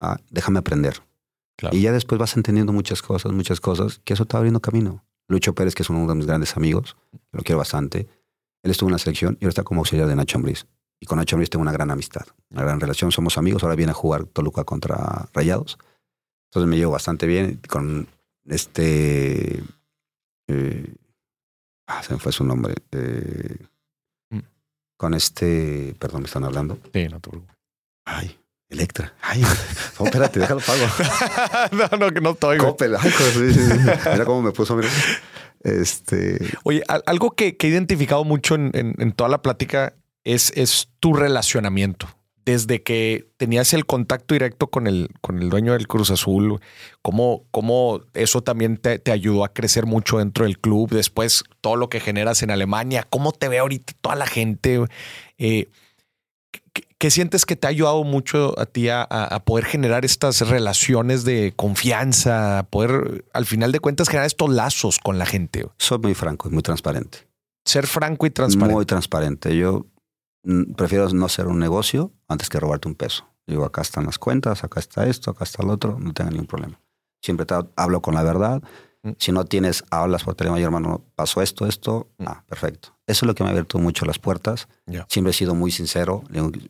Ah, 0.00 0.16
déjame 0.30 0.58
aprender. 0.58 1.00
Claro. 1.56 1.76
Y 1.76 1.82
ya 1.82 1.92
después 1.92 2.18
vas 2.18 2.36
entendiendo 2.36 2.72
muchas 2.72 3.00
cosas, 3.00 3.30
muchas 3.32 3.60
cosas, 3.60 4.00
que 4.04 4.14
eso 4.14 4.26
te 4.26 4.34
va 4.34 4.38
abriendo 4.40 4.60
camino. 4.60 5.04
Lucho 5.28 5.54
Pérez, 5.54 5.74
que 5.74 5.82
es 5.82 5.90
uno 5.90 6.06
de 6.06 6.14
mis 6.16 6.26
grandes 6.26 6.56
amigos, 6.56 6.96
lo 7.32 7.42
quiero 7.42 7.58
bastante. 7.58 8.08
Él 8.62 8.70
estuvo 8.72 8.88
en 8.88 8.92
la 8.92 8.98
selección 8.98 9.38
y 9.40 9.44
ahora 9.44 9.50
está 9.50 9.62
como 9.62 9.80
auxiliar 9.82 10.08
de 10.08 10.16
Nacho 10.16 10.36
Ambriz. 10.38 10.66
Y 11.00 11.06
con 11.06 11.18
Nacho 11.18 11.36
Ambriz 11.36 11.50
tengo 11.50 11.62
una 11.62 11.72
gran 11.72 11.90
amistad, 11.90 12.26
una 12.50 12.62
gran 12.62 12.80
relación. 12.80 13.12
Somos 13.12 13.36
amigos. 13.38 13.62
Ahora 13.62 13.74
viene 13.76 13.90
a 13.92 13.94
jugar 13.94 14.24
Toluca 14.24 14.64
contra 14.64 15.28
Rayados. 15.34 15.78
Entonces 16.50 16.68
me 16.70 16.76
llevo 16.76 16.92
bastante 16.92 17.26
bien 17.26 17.60
con 17.68 18.08
este. 18.46 19.62
eh, 20.48 20.94
ah, 21.86 22.02
se 22.02 22.14
me 22.14 22.18
fue 22.18 22.32
su 22.32 22.44
nombre. 22.44 22.74
eh, 22.92 23.56
Mm. 24.30 24.40
Con 24.96 25.12
este. 25.14 25.94
Perdón, 25.98 26.22
me 26.22 26.26
están 26.26 26.44
hablando. 26.44 26.78
Sí, 26.94 27.08
no 27.08 27.20
te 27.20 27.28
preocupes. 27.30 27.56
Ay, 28.06 28.38
Electra. 28.70 29.12
Ay, 29.20 29.42
no, 30.00 30.06
espérate, 30.06 30.40
déjalo 30.40 30.60
pago. 30.60 30.86
no, 31.72 31.98
no, 31.98 32.12
que 32.14 32.20
no 32.20 32.30
estoy. 32.30 32.56
güey. 32.58 32.70
Coppel. 32.70 32.96
Ay, 32.96 33.10
sí. 33.10 33.60
Mira 34.12 34.24
cómo 34.24 34.40
me 34.42 34.52
puso, 34.52 34.74
mira. 34.76 34.88
Este. 35.62 36.38
Oye, 36.64 36.82
al- 36.88 37.02
algo 37.06 37.32
que, 37.32 37.56
que 37.56 37.66
he 37.66 37.70
identificado 37.70 38.24
mucho 38.24 38.54
en, 38.54 38.70
en- 38.74 38.94
en 38.98 39.12
toda 39.12 39.28
la 39.28 39.42
plática 39.42 39.94
es, 40.26 40.52
es 40.56 40.88
tu 41.00 41.14
relacionamiento. 41.14 42.08
Desde 42.44 42.80
que 42.82 43.28
tenías 43.38 43.74
el 43.74 43.86
contacto 43.86 44.34
directo 44.34 44.68
con 44.68 44.86
el, 44.86 45.08
con 45.20 45.42
el 45.42 45.50
dueño 45.50 45.72
del 45.72 45.88
Cruz 45.88 46.10
Azul, 46.12 46.60
cómo, 47.02 47.44
cómo 47.50 48.02
eso 48.14 48.40
también 48.42 48.76
te, 48.76 49.00
te 49.00 49.10
ayudó 49.10 49.44
a 49.44 49.52
crecer 49.52 49.84
mucho 49.86 50.18
dentro 50.18 50.44
del 50.44 50.58
club. 50.60 50.90
Después, 50.90 51.42
todo 51.60 51.74
lo 51.74 51.88
que 51.88 51.98
generas 51.98 52.44
en 52.44 52.52
Alemania, 52.52 53.04
cómo 53.10 53.32
te 53.32 53.48
ve 53.48 53.58
ahorita 53.58 53.94
toda 54.00 54.14
la 54.14 54.28
gente. 54.28 54.78
Eh, 55.38 55.68
¿qué, 56.72 56.84
qué 56.98 57.10
sientes 57.10 57.46
que 57.46 57.56
te 57.56 57.66
ha 57.66 57.70
ayudado 57.70 58.04
mucho 58.04 58.56
a 58.60 58.66
ti 58.66 58.90
a, 58.90 59.02
a- 59.02 59.40
poder 59.44 59.64
generar 59.64 60.04
estas 60.04 60.48
relaciones 60.48 61.24
de 61.24 61.52
confianza, 61.56 62.60
a 62.60 62.62
poder, 62.62 63.24
al 63.32 63.46
final 63.46 63.72
de 63.72 63.80
cuentas, 63.80 64.08
generar 64.08 64.26
estos 64.28 64.50
lazos 64.50 64.98
con 65.02 65.18
la 65.18 65.26
gente? 65.26 65.66
Soy 65.78 65.98
muy 65.98 66.14
franco 66.14 66.48
y 66.48 66.52
muy 66.52 66.62
transparente. 66.62 67.26
Ser 67.64 67.88
franco 67.88 68.24
y 68.24 68.30
transparente. 68.30 68.74
Muy 68.74 68.86
transparente. 68.86 69.56
Yo 69.56 69.86
prefiero 70.76 71.08
no 71.10 71.26
hacer 71.26 71.46
un 71.46 71.58
negocio 71.58 72.12
antes 72.28 72.48
que 72.48 72.60
robarte 72.60 72.88
un 72.88 72.94
peso. 72.94 73.26
Digo, 73.46 73.64
acá 73.64 73.82
están 73.82 74.06
las 74.06 74.18
cuentas, 74.18 74.64
acá 74.64 74.80
está 74.80 75.06
esto, 75.06 75.30
acá 75.30 75.44
está 75.44 75.62
el 75.62 75.70
otro, 75.70 75.98
no 76.00 76.12
tengo 76.12 76.30
ningún 76.30 76.46
problema. 76.46 76.80
Siempre 77.22 77.46
te 77.46 77.54
hablo 77.76 78.02
con 78.02 78.14
la 78.14 78.22
verdad. 78.22 78.62
Mm. 79.02 79.10
Si 79.18 79.30
no 79.32 79.44
tienes, 79.44 79.84
hablas 79.90 80.24
por 80.24 80.34
teléfono, 80.34 80.56
"Oye, 80.56 80.64
hermano, 80.64 81.04
pasó 81.14 81.42
esto, 81.42 81.66
esto. 81.66 82.08
Mm. 82.18 82.24
Ah, 82.26 82.44
perfecto. 82.48 82.96
Eso 83.06 83.24
es 83.24 83.26
lo 83.28 83.34
que 83.34 83.44
me 83.44 83.48
ha 83.48 83.52
abierto 83.52 83.78
mucho 83.78 84.04
las 84.04 84.18
puertas. 84.18 84.68
Siempre 85.08 85.30
he 85.30 85.34
sido 85.34 85.54
muy 85.54 85.70
sincero. 85.70 86.24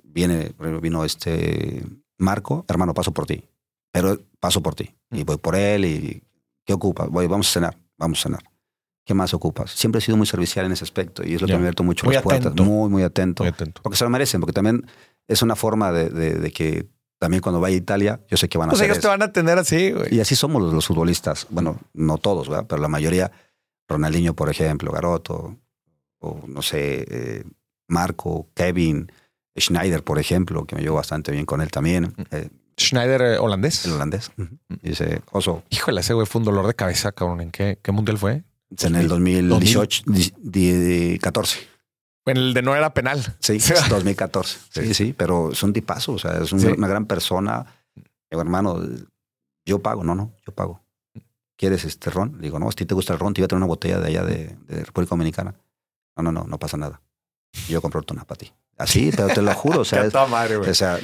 Viene, 0.05 0.53
vino 0.83 1.05
este 1.05 1.83
Marco, 2.19 2.65
hermano, 2.69 2.93
paso 2.95 3.13
por 3.13 3.27
ti. 3.27 3.45
Pero 3.93 4.19
paso 4.41 4.63
por 4.63 4.75
ti. 4.75 4.95
Y 5.11 5.23
Mm. 5.23 5.27
voy 5.27 5.37
por 5.39 5.55
él 5.57 5.85
y 5.87 6.23
¿qué 6.65 6.75
ocupa? 6.75 7.07
Voy, 7.07 7.27
vamos 7.27 7.49
a 7.49 7.53
cenar, 7.53 7.79
vamos 7.97 8.21
a 8.21 8.23
cenar. 8.25 8.43
¿Qué 9.07 9.15
más 9.15 9.33
ocupas? 9.33 9.71
Siempre 9.71 10.01
he 10.01 10.03
sido 10.03 10.17
muy 10.19 10.27
servicial 10.27 10.67
en 10.67 10.73
ese 10.73 10.85
aspecto 10.85 11.23
y 11.25 11.35
es 11.35 11.41
lo 11.41 11.47
Ya. 11.47 11.55
que 11.55 11.59
me 11.59 11.63
ha 11.63 11.67
abierto 11.69 11.83
mucho 11.85 12.05
Muy 12.05 12.15
las 12.17 12.23
puertas. 12.25 12.55
Muy, 12.57 12.91
muy 12.91 13.03
atento. 13.05 13.45
Muy 13.45 13.49
atento. 13.53 13.81
Porque 13.83 13.97
se 13.97 14.05
lo 14.05 14.11
merecen, 14.11 14.41
porque 14.41 14.53
también 14.53 14.85
es 15.29 15.41
una 15.43 15.55
forma 15.57 15.93
de, 15.93 16.11
de- 16.11 16.35
de 16.35 16.51
que 16.51 16.89
también 17.19 17.41
cuando 17.41 17.61
vaya 17.61 17.75
a 17.77 17.79
Italia, 17.79 18.21
yo 18.29 18.37
sé 18.37 18.49
que 18.49 18.59
van 18.59 18.69
a 18.69 18.71
Pues 18.73 18.81
hacer 18.81 18.91
ellos 18.91 18.97
te 18.99 19.07
eso. 19.07 19.09
van 19.09 19.23
a 19.23 19.27
atender 19.27 19.59
así, 19.59 19.93
güey. 19.93 20.15
Y 20.15 20.21
así 20.21 20.35
somos 20.37 20.61
los, 20.61 20.75
los 20.75 20.87
futbolistas. 20.87 21.47
Bueno, 21.51 21.79
no 21.95 22.19
todos, 22.19 22.49
¿verdad? 22.49 22.67
Pero 22.69 22.83
la 22.83 22.89
mayoría, 22.89 23.31
Ronaldinho, 23.89 24.35
por 24.35 24.51
ejemplo, 24.51 24.91
Garoto, 24.93 25.57
o 26.19 26.41
no 26.49 26.61
sé, 26.63 27.07
eh, 27.09 27.45
Marco, 27.89 28.49
Kevin, 28.55 29.11
Schneider, 29.59 30.03
por 30.03 30.19
ejemplo, 30.19 30.67
que 30.67 30.75
me 30.77 30.83
llevo 30.83 30.97
bastante 30.97 31.31
bien 31.33 31.47
con 31.47 31.61
él 31.63 31.71
también, 31.71 32.13
eh, 32.33 32.51
Schneider 32.79 33.23
eh, 33.23 33.39
holandés. 33.39 33.87
el 33.87 33.93
holandés. 33.93 34.31
Y 34.83 34.89
dice, 34.91 35.23
Oso, 35.33 35.63
Híjole, 35.71 36.01
ese 36.03 36.13
güey 36.13 36.27
fue 36.27 36.41
un 36.41 36.45
dolor 36.45 36.67
de 36.67 36.75
cabeza, 36.75 37.13
cabrón. 37.13 37.41
¿En 37.41 37.51
qué, 37.53 37.79
qué 37.83 37.93
mundial 37.93 38.19
fue? 38.19 38.43
En 38.83 38.95
el 38.97 39.09
2018, 39.09 40.03
di- 40.07 40.33
di- 40.39 41.19
14. 41.19 41.59
En 42.27 42.37
el 42.37 42.55
de 42.55 42.63
no 42.63 42.75
era 42.75 42.93
penal. 42.93 43.37
Sí, 43.41 43.61
Sí. 43.61 43.73
2014. 43.89 44.59
Sí, 44.71 44.95
sí, 44.95 45.13
pero 45.13 45.53
es 45.53 45.63
un 45.63 45.73
tipazo, 45.73 46.13
o 46.13 46.19
sea, 46.19 46.39
es 46.43 46.53
un- 46.53 46.61
Sí. 46.61 46.67
una 46.69 46.89
gran 46.89 47.07
persona. 47.07 47.67
Digo, 48.31 48.41
hermano, 48.43 48.81
yo 49.65 49.81
pago, 49.81 50.03
no, 50.03 50.15
no, 50.15 50.33
yo 50.47 50.53
pago. 50.53 50.83
¿Quieres 51.57 51.85
este 51.85 52.11
ron? 52.11 52.41
Digo, 52.41 52.59
no, 52.59 52.71
si 52.73 52.85
te 52.85 52.95
gusta 52.95 53.13
el 53.15 53.19
ron, 53.19 53.33
te 53.33 53.41
iba 53.41 53.47
a 53.47 53.49
traer 53.49 53.59
una 53.59 53.67
botella 53.67 53.99
de 54.01 54.09
allá 54.09 54.25
de, 54.25 54.57
de 54.67 54.85
República 54.85 55.11
Dominicana. 55.11 55.55
No, 56.17 56.23
no, 56.25 56.33
no, 56.33 56.45
no 56.45 56.59
pasa 56.59 56.77
nada. 56.77 57.01
Yo 57.69 57.81
compro 57.81 58.03
una 58.11 58.25
para 58.25 58.39
ti. 58.39 58.53
Así, 58.77 59.11
pero 59.15 59.29
te 59.29 59.41
lo 59.41 59.55
juro, 59.55 59.81
o 59.81 59.85
sea, 59.85 60.05
es- 60.05 60.13
madre, 60.29 60.57
o 60.57 60.75
sea, 60.75 60.99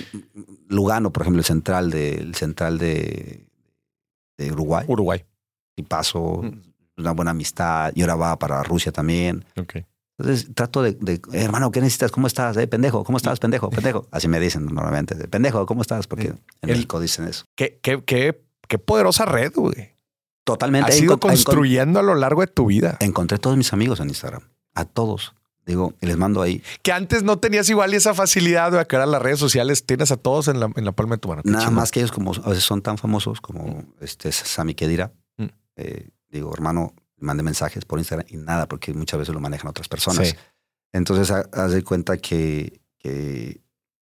Lugano, 0.68 1.10
por 1.12 1.22
ejemplo, 1.22 1.40
el 1.40 1.46
central 1.46 1.90
de, 1.90 2.14
el 2.16 2.34
central 2.34 2.76
de, 2.78 3.46
de 4.36 4.52
Uruguay, 4.52 4.84
Uruguay. 4.88 5.24
y 5.76 5.82
paso, 5.84 6.40
Mm. 6.42 6.60
Una 6.96 7.12
buena 7.12 7.30
amistad, 7.32 7.92
y 7.94 8.02
ahora 8.02 8.14
va 8.16 8.38
para 8.38 8.62
Rusia 8.62 8.92
también. 8.92 9.44
Ok. 9.56 9.76
Entonces 10.18 10.48
trato 10.54 10.82
de, 10.82 10.92
de, 10.92 11.14
"Eh, 11.14 11.20
hermano, 11.44 11.70
¿qué 11.72 11.80
necesitas? 11.80 12.12
¿Cómo 12.12 12.26
estás? 12.26 12.56
Eh, 12.56 12.66
pendejo, 12.66 13.02
¿cómo 13.02 13.16
estás? 13.18 13.38
Pendejo, 13.40 13.70
pendejo. 13.70 14.06
Así 14.10 14.28
me 14.28 14.38
dicen 14.40 14.66
normalmente. 14.66 15.14
de, 15.14 15.26
Pendejo, 15.26 15.64
¿cómo 15.66 15.82
estás? 15.82 16.06
Porque 16.06 16.28
en 16.28 16.38
El- 16.62 16.70
México 16.70 17.00
dicen 17.00 17.26
eso. 17.26 17.44
Qué, 17.56 17.78
qué, 17.82 18.02
qué, 18.04 18.40
qué 18.68 18.78
poderosa 18.78 19.24
red, 19.24 19.52
güey. 19.54 19.92
Totalmente. 20.44 20.90
Has 20.92 21.00
ido 21.00 21.18
construyendo 21.18 21.98
a 22.00 22.02
lo 22.02 22.14
largo 22.14 22.40
de 22.40 22.46
tu 22.48 22.66
vida. 22.66 22.96
encontré 23.00 23.38
todos 23.38 23.56
mis 23.56 23.72
amigos 23.72 24.00
en 24.00 24.08
Instagram. 24.08 24.42
A 24.74 24.84
todos. 24.84 25.34
Digo, 25.64 25.94
y 26.00 26.06
les 26.06 26.16
mando 26.16 26.42
ahí. 26.42 26.60
Que 26.82 26.90
antes 26.92 27.22
no 27.22 27.38
tenías 27.38 27.68
igual 27.70 27.94
esa 27.94 28.14
facilidad 28.14 28.72
de 28.72 28.84
que 28.86 28.96
ahora 28.96 29.06
las 29.06 29.22
redes 29.22 29.38
sociales 29.38 29.86
tienes 29.86 30.10
a 30.10 30.16
todos 30.16 30.48
en 30.48 30.58
la, 30.58 30.68
en 30.74 30.84
la 30.84 30.90
palma 30.90 31.14
de 31.14 31.20
tu 31.20 31.28
mano. 31.28 31.42
Nada 31.44 31.70
más 31.70 31.92
que 31.92 32.00
ellos 32.00 32.10
como 32.10 32.32
a 32.34 32.48
veces 32.48 32.64
son 32.64 32.82
tan 32.82 32.98
famosos 32.98 33.40
como 33.40 33.84
este 34.00 34.32
Sami 34.32 34.74
Kedira. 34.74 35.12
Mm. 35.36 35.46
Eh, 35.76 36.08
digo, 36.32 36.52
hermano, 36.54 36.94
le 37.16 37.26
mandé 37.26 37.42
mensajes 37.42 37.84
por 37.84 37.98
Instagram 37.98 38.26
y 38.30 38.36
nada, 38.36 38.66
porque 38.66 38.92
muchas 38.94 39.18
veces 39.20 39.34
lo 39.34 39.40
manejan 39.40 39.68
otras 39.68 39.88
personas. 39.88 40.28
Sí. 40.28 40.36
Entonces, 40.92 41.30
ha- 41.30 41.48
haz 41.52 41.72
de 41.72 41.82
cuenta 41.84 42.16
que, 42.18 42.80
que 42.98 43.60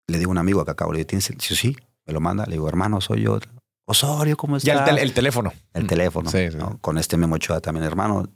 le 0.08 0.18
digo 0.18 0.30
a 0.30 0.32
un 0.32 0.38
amigo 0.38 0.60
acá, 0.60 0.72
acabo, 0.72 0.92
le 0.92 0.98
digo, 0.98 1.08
¿tienes 1.08 1.28
el-?" 1.30 1.40
Sí, 1.40 1.54
sí, 1.56 1.76
me 2.06 2.12
lo 2.12 2.20
manda. 2.20 2.44
Le 2.46 2.52
digo, 2.52 2.68
hermano, 2.68 3.00
soy 3.00 3.22
yo. 3.22 3.38
Osorio, 3.86 4.36
¿cómo 4.36 4.56
Ya 4.58 4.72
estás? 4.74 4.88
el, 4.88 4.94
tel- 4.96 5.02
el 5.04 5.12
teléfono. 5.14 5.52
El 5.74 5.84
Mm. 5.84 5.86
teléfono. 5.86 6.30
Sí, 6.30 6.50
sí. 6.50 6.56
¿no? 6.56 6.78
Con 6.80 6.96
este 6.98 7.16
Memo 7.16 7.34
Ochoa 7.36 7.60
también, 7.60 7.84
hermano, 7.84 8.28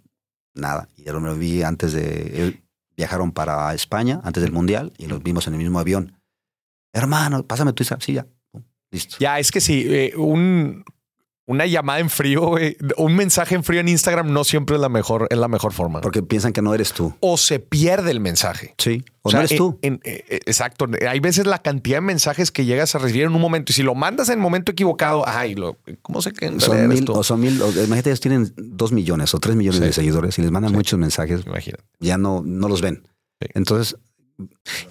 nada. 0.55 0.89
Y 0.97 1.05
yo 1.05 1.13
lo 1.19 1.35
vi 1.37 1.63
antes 1.63 1.93
de. 1.93 2.61
viajaron 2.97 3.33
para 3.33 3.75
España 3.75 4.21
antes 4.23 4.41
del 4.43 4.53
Mundial 4.53 4.93
y 4.99 5.07
los 5.07 5.21
vimos 5.23 5.47
en 5.49 5.55
el 5.55 5.59
mismo 5.61 5.79
avión. 5.81 6.17
Hermano, 6.93 7.45
pásame 7.45 7.73
tu 7.73 7.83
Instagram. 7.83 8.01
Sí, 8.05 8.13
ya. 8.15 8.27
Listo. 8.91 9.17
Ya, 9.19 9.39
es 9.41 9.51
que 9.51 9.61
sí, 9.61 9.85
eh, 9.89 10.13
un, 10.17 10.85
una 11.47 11.67
llamada 11.67 11.99
en 12.01 12.09
frío, 12.09 12.41
güey, 12.47 12.77
un 12.97 13.15
mensaje 13.17 13.55
en 13.55 13.63
frío 13.65 13.81
en 13.81 13.89
Instagram 13.89 14.33
no 14.33 14.45
siempre 14.45 14.77
es 14.77 14.81
la 14.81 14.89
mejor, 14.89 15.27
es 15.31 15.37
la 15.37 15.49
mejor 15.49 15.73
forma. 15.75 16.01
Porque 16.01 16.23
piensan 16.23 16.53
que 16.55 16.63
no 16.63 16.75
eres 16.75 16.93
tú. 16.93 17.15
o 17.21 17.37
se 17.37 17.59
pierde 17.61 18.11
el 18.11 18.21
mensaje. 18.21 18.75
Sí. 18.79 19.05
O, 19.23 19.29
O 19.29 19.31
sea, 19.31 19.41
no 19.41 19.43
eres 19.43 19.53
en- 19.53 19.59
tú. 19.59 19.79
en- 19.83 20.01
eh, 20.05 20.25
eh, 20.29 20.41
exacto. 20.47 20.87
Hay 21.09 21.21
veces 21.21 21.47
la 21.47 21.59
cantidad 21.61 21.99
de 21.99 22.01
mensajes 22.03 22.51
que 22.51 22.65
llegas 22.65 22.95
a 22.95 22.99
recibir 22.99 23.25
en 23.25 23.35
un 23.35 23.41
momento 23.41 23.73
y 23.73 23.75
si 23.75 23.83
lo 23.83 23.95
mandas 23.95 24.29
en 24.29 24.35
el 24.35 24.41
momento 24.41 24.73
equivocado, 24.73 25.23
ay, 25.27 25.55
lo, 25.55 25.77
¿cómo 26.03 26.23
se 26.23 26.33
que 26.33 26.59
Son 26.61 26.89
mil, 26.89 27.05
tú? 27.05 27.13
o 27.13 27.23
son 27.23 27.41
mil, 27.41 27.61
o- 27.61 27.71
imagínate, 27.71 28.11
ellos 28.11 28.21
tienen 28.21 28.53
dos 28.57 28.93
millones 28.93 29.35
o 29.35 29.39
tres 29.39 29.55
millones 29.57 29.81
Sí. 29.81 29.87
de 29.87 29.93
seguidores 29.93 30.39
y 30.39 30.43
les 30.43 30.51
mandan 30.51 30.71
Sí. 30.71 30.77
muchos 30.77 30.99
mensajes, 30.99 31.45
Imagínate. 31.47 31.83
ya 32.01 32.17
no, 32.17 32.43
no 32.45 32.69
los 32.69 32.81
ven. 32.81 33.03
Sí. 33.43 33.49
Entonces, 33.55 33.97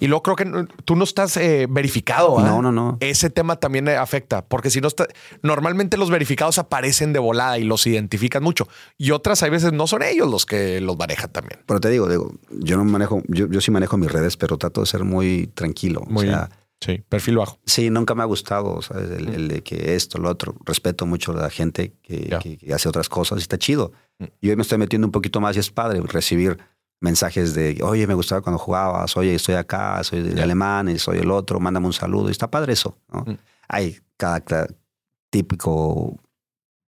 Y 0.00 0.06
luego 0.06 0.22
creo 0.22 0.36
que 0.36 0.66
tú 0.84 0.96
no 0.96 1.04
estás 1.04 1.36
eh, 1.36 1.66
verificado. 1.68 2.40
no, 2.40 2.62
no, 2.62 2.72
no. 2.72 2.96
Ese 3.00 3.28
tema 3.30 3.56
también 3.56 3.88
eh, 3.88 3.96
afecta, 3.96 4.44
porque 4.44 4.70
si 4.70 4.80
no 4.80 4.88
está, 4.88 5.06
normalmente 5.42 5.96
los 5.96 6.10
verificados 6.10 6.58
aparecen 6.58 7.12
de 7.12 7.18
volada 7.18 7.58
y 7.58 7.64
los 7.64 7.86
identifican 7.86 8.42
mucho. 8.42 8.68
Y 8.96 9.10
otras 9.10 9.42
hay 9.42 9.50
veces 9.50 9.72
no 9.72 9.86
son 9.86 10.02
ellos 10.02 10.30
los 10.30 10.46
que 10.46 10.80
los 10.80 10.96
manejan 10.96 11.30
también. 11.30 11.60
Pero 11.66 11.80
te 11.80 11.90
digo, 11.90 12.08
digo, 12.08 12.34
yo 12.50 12.76
no 12.76 12.84
manejo, 12.84 13.22
yo, 13.28 13.46
yo 13.48 13.60
sí 13.60 13.70
manejo 13.70 13.96
mis 13.96 14.10
redes, 14.10 14.36
pero 14.36 14.56
trato 14.56 14.80
de 14.80 14.86
ser 14.86 15.04
muy 15.04 15.48
tranquilo. 15.48 16.02
Muy 16.08 16.26
o 16.26 16.30
sea, 16.30 16.50
Sí, 16.80 17.02
perfil 17.08 17.38
bajo. 17.38 17.58
Sí, 17.64 17.88
nunca 17.88 18.14
me 18.14 18.22
ha 18.22 18.26
gustado, 18.26 18.82
¿sabes? 18.82 19.08
El, 19.10 19.28
el 19.28 19.48
de 19.48 19.62
que 19.62 19.94
esto, 19.94 20.18
lo 20.18 20.28
otro. 20.28 20.54
Respeto 20.66 21.06
mucho 21.06 21.32
a 21.32 21.36
la 21.36 21.48
gente 21.48 21.94
que- 22.02 22.58
que 22.60 22.74
hace 22.74 22.90
otras 22.90 23.08
cosas 23.08 23.38
y 23.38 23.42
está 23.42 23.56
chido. 23.56 23.92
Mm. 24.18 24.24
Y 24.42 24.50
hoy 24.50 24.56
me 24.56 24.62
estoy 24.62 24.76
metiendo 24.76 25.06
un 25.06 25.12
poquito 25.12 25.40
más 25.40 25.56
y 25.56 25.60
es 25.60 25.70
padre 25.70 26.02
recibir 26.02 26.58
mensajes 27.04 27.54
de, 27.54 27.78
oye, 27.82 28.06
me 28.06 28.14
gustaba 28.14 28.40
cuando 28.40 28.58
jugabas, 28.58 29.14
oye, 29.16 29.34
estoy 29.34 29.54
acá, 29.56 30.02
soy 30.02 30.22
de 30.22 30.92
y 30.94 30.98
soy 30.98 31.18
el 31.18 31.30
otro, 31.30 31.60
mándame 31.60 31.86
un 31.86 31.92
saludo. 31.92 32.28
Y 32.28 32.32
está 32.32 32.50
padre 32.50 32.72
eso, 32.72 32.96
¿no? 33.12 33.20
Mm. 33.26 33.36
Hay 33.68 33.98
cada, 34.16 34.40
cada 34.40 34.66
típico 35.30 36.16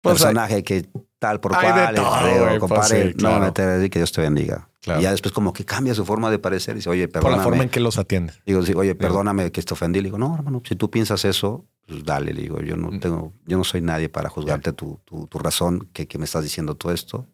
Pues 0.00 0.16
hay- 0.16 0.22
personaje 0.22 0.62
que 0.62 0.88
tal 1.18 1.40
por 1.40 1.54
hay 1.56 1.70
cual, 1.72 1.94
todo, 1.94 2.10
güey, 2.20 2.46
pues 2.46 2.58
compadre, 2.60 3.02
sí, 3.02 3.08
no 3.08 3.18
claro. 3.18 3.40
me 3.40 3.46
meter 3.46 3.90
que 3.90 3.98
Dios 3.98 4.12
te 4.12 4.20
bendiga. 4.20 4.68
Claro. 4.80 5.00
Y 5.00 5.02
ya 5.04 5.10
después 5.12 5.32
como 5.32 5.52
que 5.52 5.64
cambia 5.64 5.94
su 5.94 6.04
forma 6.04 6.30
de 6.30 6.38
parecer 6.38 6.74
y 6.74 6.78
dice, 6.78 6.90
oye, 6.90 7.08
Por 7.08 7.14
perdóname. 7.22 7.38
la 7.38 7.42
forma 7.44 7.62
en 7.64 7.70
que 7.70 7.80
los 7.80 7.96
atienden. 7.98 8.36
Digo, 8.44 8.62
sí, 8.62 8.74
oye, 8.76 8.94
perdóname 8.94 9.50
que 9.50 9.62
te 9.62 9.72
ofendí. 9.72 10.00
Le 10.00 10.04
digo, 10.08 10.18
no, 10.18 10.34
hermano, 10.34 10.62
si 10.68 10.76
tú 10.76 10.90
piensas 10.90 11.24
eso, 11.24 11.64
pues 11.86 12.04
dale. 12.04 12.34
Le 12.34 12.42
digo, 12.42 12.60
yo 12.60 12.76
no 12.76 12.90
Mm. 12.90 13.00
tengo, 13.00 13.32
yo 13.46 13.56
no 13.56 13.64
soy 13.64 13.80
nadie 13.80 14.10
para 14.10 14.28
juzgarte 14.28 14.72
tu, 14.74 15.00
tu, 15.06 15.26
tu 15.26 15.38
razón, 15.38 15.88
que, 15.94 16.06
que 16.06 16.18
me 16.18 16.26
estás 16.26 16.42
diciendo 16.44 16.74
todo 16.76 16.92
esto. 16.92 17.26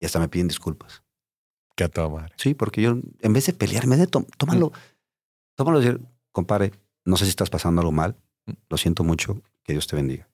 Y 0.00 0.06
hasta 0.06 0.18
me 0.18 0.28
piden 0.28 0.48
disculpas. 0.48 1.02
Que 1.80 1.84
a 1.84 1.88
toda 1.88 2.10
madre. 2.10 2.34
Sí, 2.36 2.52
porque 2.52 2.82
yo, 2.82 2.98
en 3.20 3.32
vez 3.32 3.46
de 3.46 3.54
pelearme, 3.54 3.96
de 3.96 4.06
tó- 4.06 4.26
tómalo, 4.36 4.70
tómalo 5.56 5.80
y 5.80 5.84
decir, 5.86 6.00
compadre, 6.30 6.72
no 7.06 7.16
sé 7.16 7.24
si 7.24 7.30
estás 7.30 7.48
pasando 7.48 7.80
algo 7.80 7.90
mal, 7.90 8.16
Mm. 8.46 8.52
lo 8.68 8.76
siento 8.76 9.02
mucho, 9.02 9.40
que 9.64 9.72
Dios 9.72 9.86
te 9.86 9.96
bendiga. 9.96 10.28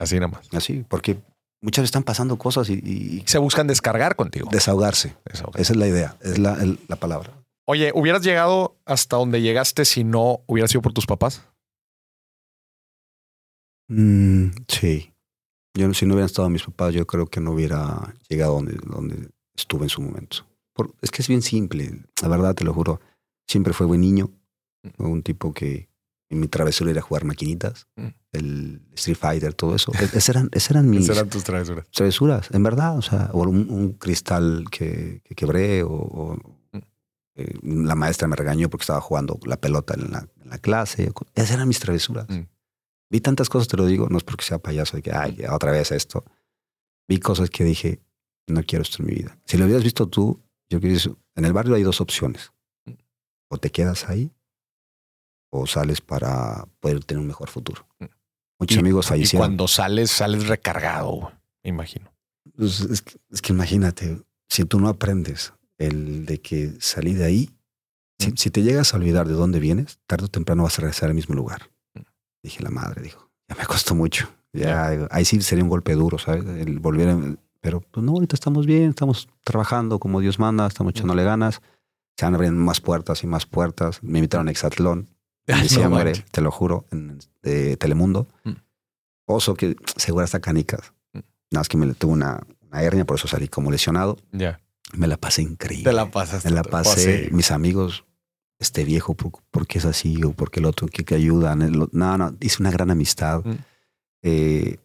Así 0.00 0.14
nada 0.14 0.28
más. 0.28 0.48
Así, 0.54 0.86
porque 0.88 1.20
muchas 1.60 1.82
veces 1.82 1.88
están 1.90 2.04
pasando 2.04 2.38
cosas 2.38 2.70
y, 2.70 2.74
y 2.74 3.22
Se 3.26 3.36
buscan 3.36 3.66
descargar 3.66 4.16
contigo. 4.16 4.48
desahogarse. 4.50 5.14
Desahogar. 5.26 5.60
Esa 5.60 5.74
es 5.74 5.78
la 5.78 5.88
idea, 5.88 6.16
es 6.22 6.38
la, 6.38 6.54
el- 6.62 6.78
la 6.88 6.96
palabra. 6.96 7.34
Oye, 7.66 7.92
¿hubieras 7.94 8.22
llegado 8.22 8.74
hasta 8.86 9.16
donde 9.18 9.42
llegaste 9.42 9.84
si 9.84 10.04
no 10.04 10.40
hubiera 10.46 10.68
sido 10.68 10.80
por 10.80 10.94
tus 10.94 11.04
papás? 11.04 11.42
Mm, 13.88 14.50
sí. 14.68 15.12
Yo, 15.76 15.92
si 15.92 16.06
no 16.06 16.14
hubieran 16.14 16.26
estado 16.26 16.48
mis 16.48 16.62
papás, 16.64 16.94
yo 16.94 17.06
creo 17.06 17.26
que 17.26 17.40
no 17.40 17.52
hubiera 17.52 18.14
llegado 18.28 18.54
donde, 18.54 18.72
donde 18.86 19.28
estuve 19.54 19.84
en 19.84 19.90
su 19.90 20.00
momento. 20.00 20.46
Por- 20.78 20.94
es 21.02 21.10
que 21.10 21.22
es 21.22 21.28
bien 21.28 21.42
simple, 21.42 22.04
la 22.22 22.28
verdad, 22.28 22.54
te 22.54 22.62
lo 22.62 22.72
juro. 22.72 23.00
Siempre 23.48 23.72
fue 23.72 23.84
buen 23.86 24.00
niño. 24.00 24.30
Fue 24.96 25.08
un 25.08 25.24
tipo 25.24 25.52
que 25.52 25.88
en 26.30 26.38
mi 26.38 26.46
travesura 26.46 26.92
era 26.92 27.02
jugar 27.02 27.24
maquinitas, 27.24 27.88
Mm. 27.96 28.06
el 28.32 28.80
Street 28.94 29.16
Fighter, 29.18 29.54
todo 29.54 29.74
eso. 29.74 29.90
Es- 29.94 30.00
Esas 30.14 30.28
eran, 30.28 30.48
esas 30.52 30.70
eran 30.70 30.88
mis 30.88 31.00
Esas 31.04 31.16
eran 31.16 31.30
tus 31.30 31.42
travesuras. 31.42 31.88
travesuras, 31.90 32.48
en 32.52 32.62
verdad. 32.62 32.96
O 32.96 33.02
sea, 33.02 33.30
o 33.32 33.42
un, 33.42 33.68
un 33.70 33.94
cristal 33.94 34.66
que, 34.70 35.20
que 35.24 35.34
quebré, 35.34 35.82
o, 35.82 35.90
o, 35.90 36.36
Mm. 36.72 36.78
eh, 37.34 37.54
la 37.62 37.96
maestra 37.96 38.28
me 38.28 38.36
regañó 38.36 38.70
porque 38.70 38.82
estaba 38.84 39.00
jugando 39.00 39.40
la 39.46 39.56
pelota 39.60 39.94
en 39.94 40.12
la, 40.12 40.28
en 40.42 40.48
la 40.50 40.58
clase. 40.58 41.10
Esas 41.34 41.50
eran 41.56 41.66
mis 41.66 41.80
travesuras. 41.80 42.28
Mm. 42.28 42.46
Vi 43.10 43.20
tantas 43.20 43.48
cosas, 43.48 43.66
te 43.66 43.76
lo 43.76 43.84
digo, 43.86 44.08
no 44.08 44.18
es 44.18 44.22
porque 44.24 44.44
sea 44.44 44.58
payaso, 44.60 44.96
de 44.96 45.02
que, 45.02 45.12
ay, 45.12 45.38
otra 45.50 45.72
vez 45.72 45.90
esto. 45.90 46.22
Vi 47.08 47.18
cosas 47.18 47.50
que 47.50 47.64
dije, 47.64 48.00
no 48.46 48.62
quiero 48.62 48.82
esto 48.82 48.98
en 49.02 49.06
mi 49.06 49.14
vida. 49.14 49.36
Si 49.46 49.56
lo 49.56 49.64
hubieras 49.64 49.82
visto 49.82 50.08
tú, 50.08 50.40
yo 50.70 50.80
creo 50.80 50.98
que 50.98 51.10
en 51.36 51.44
el 51.44 51.52
barrio 51.52 51.74
hay 51.74 51.82
dos 51.82 52.00
opciones. 52.00 52.52
O 53.50 53.56
te 53.58 53.70
quedas 53.70 54.08
ahí, 54.08 54.30
o 55.50 55.66
sales 55.66 56.00
para 56.00 56.66
poder 56.80 57.02
tener 57.04 57.20
un 57.20 57.26
mejor 57.28 57.48
futuro. 57.48 57.86
Mm. 57.98 58.04
Muchos 58.60 58.76
Y- 58.76 58.80
amigos 58.80 59.06
Y 59.06 59.08
fallecieron. 59.08 59.40
cuando 59.48 59.68
sales, 59.68 60.10
sales 60.10 60.46
recargado, 60.48 61.32
me 61.62 61.70
imagino. 61.70 62.12
Pues, 62.56 62.80
es, 62.80 63.02
que, 63.02 63.18
es 63.30 63.40
que 63.40 63.52
imagínate, 63.52 64.22
si 64.48 64.64
tú 64.64 64.80
no 64.80 64.88
aprendes 64.88 65.52
el 65.78 66.26
de 66.26 66.40
que 66.40 66.74
salí 66.80 67.14
de 67.14 67.24
ahí, 67.24 67.50
si, 68.18 68.32
Mm. 68.32 68.36
si 68.36 68.50
te 68.50 68.62
llegas 68.62 68.92
a 68.92 68.96
olvidar 68.98 69.26
de 69.28 69.34
dónde 69.34 69.60
vienes, 69.60 69.98
tarde 70.06 70.26
o 70.26 70.28
temprano 70.28 70.64
vas 70.64 70.78
a 70.78 70.82
regresar 70.82 71.08
al 71.08 71.14
mismo 71.14 71.34
lugar. 71.34 71.70
Mm. 71.94 72.00
Dije, 72.42 72.62
la 72.62 72.70
madre, 72.70 73.00
dijo, 73.02 73.30
ya 73.48 73.54
me 73.56 73.64
costó 73.64 73.94
mucho. 73.94 74.28
Ya, 74.52 75.06
ahí 75.10 75.24
sí 75.24 75.40
sería 75.42 75.62
un 75.64 75.70
golpe 75.70 75.94
duro, 75.94 76.18
¿sabes? 76.18 76.44
El 76.44 76.80
volver 76.80 77.08
a- 77.10 77.36
pero 77.60 77.80
pues 77.80 78.04
no, 78.04 78.12
ahorita 78.12 78.34
estamos 78.36 78.66
bien, 78.66 78.90
estamos 78.90 79.28
trabajando 79.44 79.98
como 79.98 80.20
Dios 80.20 80.38
manda, 80.38 80.66
estamos 80.66 80.92
echándole 80.92 81.24
ganas. 81.24 81.60
Se 82.16 82.24
van 82.24 82.34
abriendo 82.34 82.60
más 82.60 82.80
puertas 82.80 83.22
y 83.22 83.26
más 83.26 83.46
puertas. 83.46 84.02
Me 84.02 84.18
invitaron 84.18 84.48
a 84.48 84.50
Exatlón 84.50 85.08
en 85.46 85.56
no 85.56 85.62
diciembre, 85.62 86.04
manches. 86.04 86.24
te 86.30 86.40
lo 86.40 86.50
juro, 86.50 86.84
en, 86.90 87.18
de 87.42 87.76
Telemundo. 87.76 88.26
Mm. 88.44 88.52
Oso 89.26 89.54
que 89.54 89.76
seguro 89.96 90.24
hasta 90.24 90.40
canicas. 90.40 90.92
Mm. 91.12 91.18
Nada 91.50 91.60
más 91.60 91.68
que 91.68 91.76
me 91.76 91.92
tuve 91.94 92.12
una, 92.12 92.40
una 92.62 92.82
hernia, 92.82 93.04
por 93.04 93.16
eso 93.18 93.28
salí 93.28 93.48
como 93.48 93.70
lesionado. 93.70 94.16
Ya. 94.32 94.60
Me 94.94 95.06
la 95.06 95.16
pasé 95.16 95.42
increíble. 95.42 95.84
Te 95.84 95.92
la 95.92 96.10
pasaste. 96.10 96.48
Me 96.48 96.54
la 96.54 96.62
pasé. 96.62 97.24
sí. 97.26 97.30
Mis 97.34 97.50
amigos, 97.50 98.04
este 98.58 98.84
viejo, 98.84 99.14
¿por, 99.14 99.66
qué 99.66 99.78
es 99.78 99.84
así? 99.84 100.22
O 100.24 100.32
por 100.32 100.50
qué 100.50 100.60
el 100.60 100.66
otro, 100.66 100.88
que, 100.88 101.04
que 101.04 101.14
ayudan. 101.14 101.62
El 101.62 101.82
o- 101.82 101.88
no, 101.92 102.18
no, 102.18 102.34
hice 102.40 102.56
una 102.62 102.70
gran 102.70 102.90
amistad. 102.90 103.44
Mm. 103.44 103.54
Eh, 104.22 104.78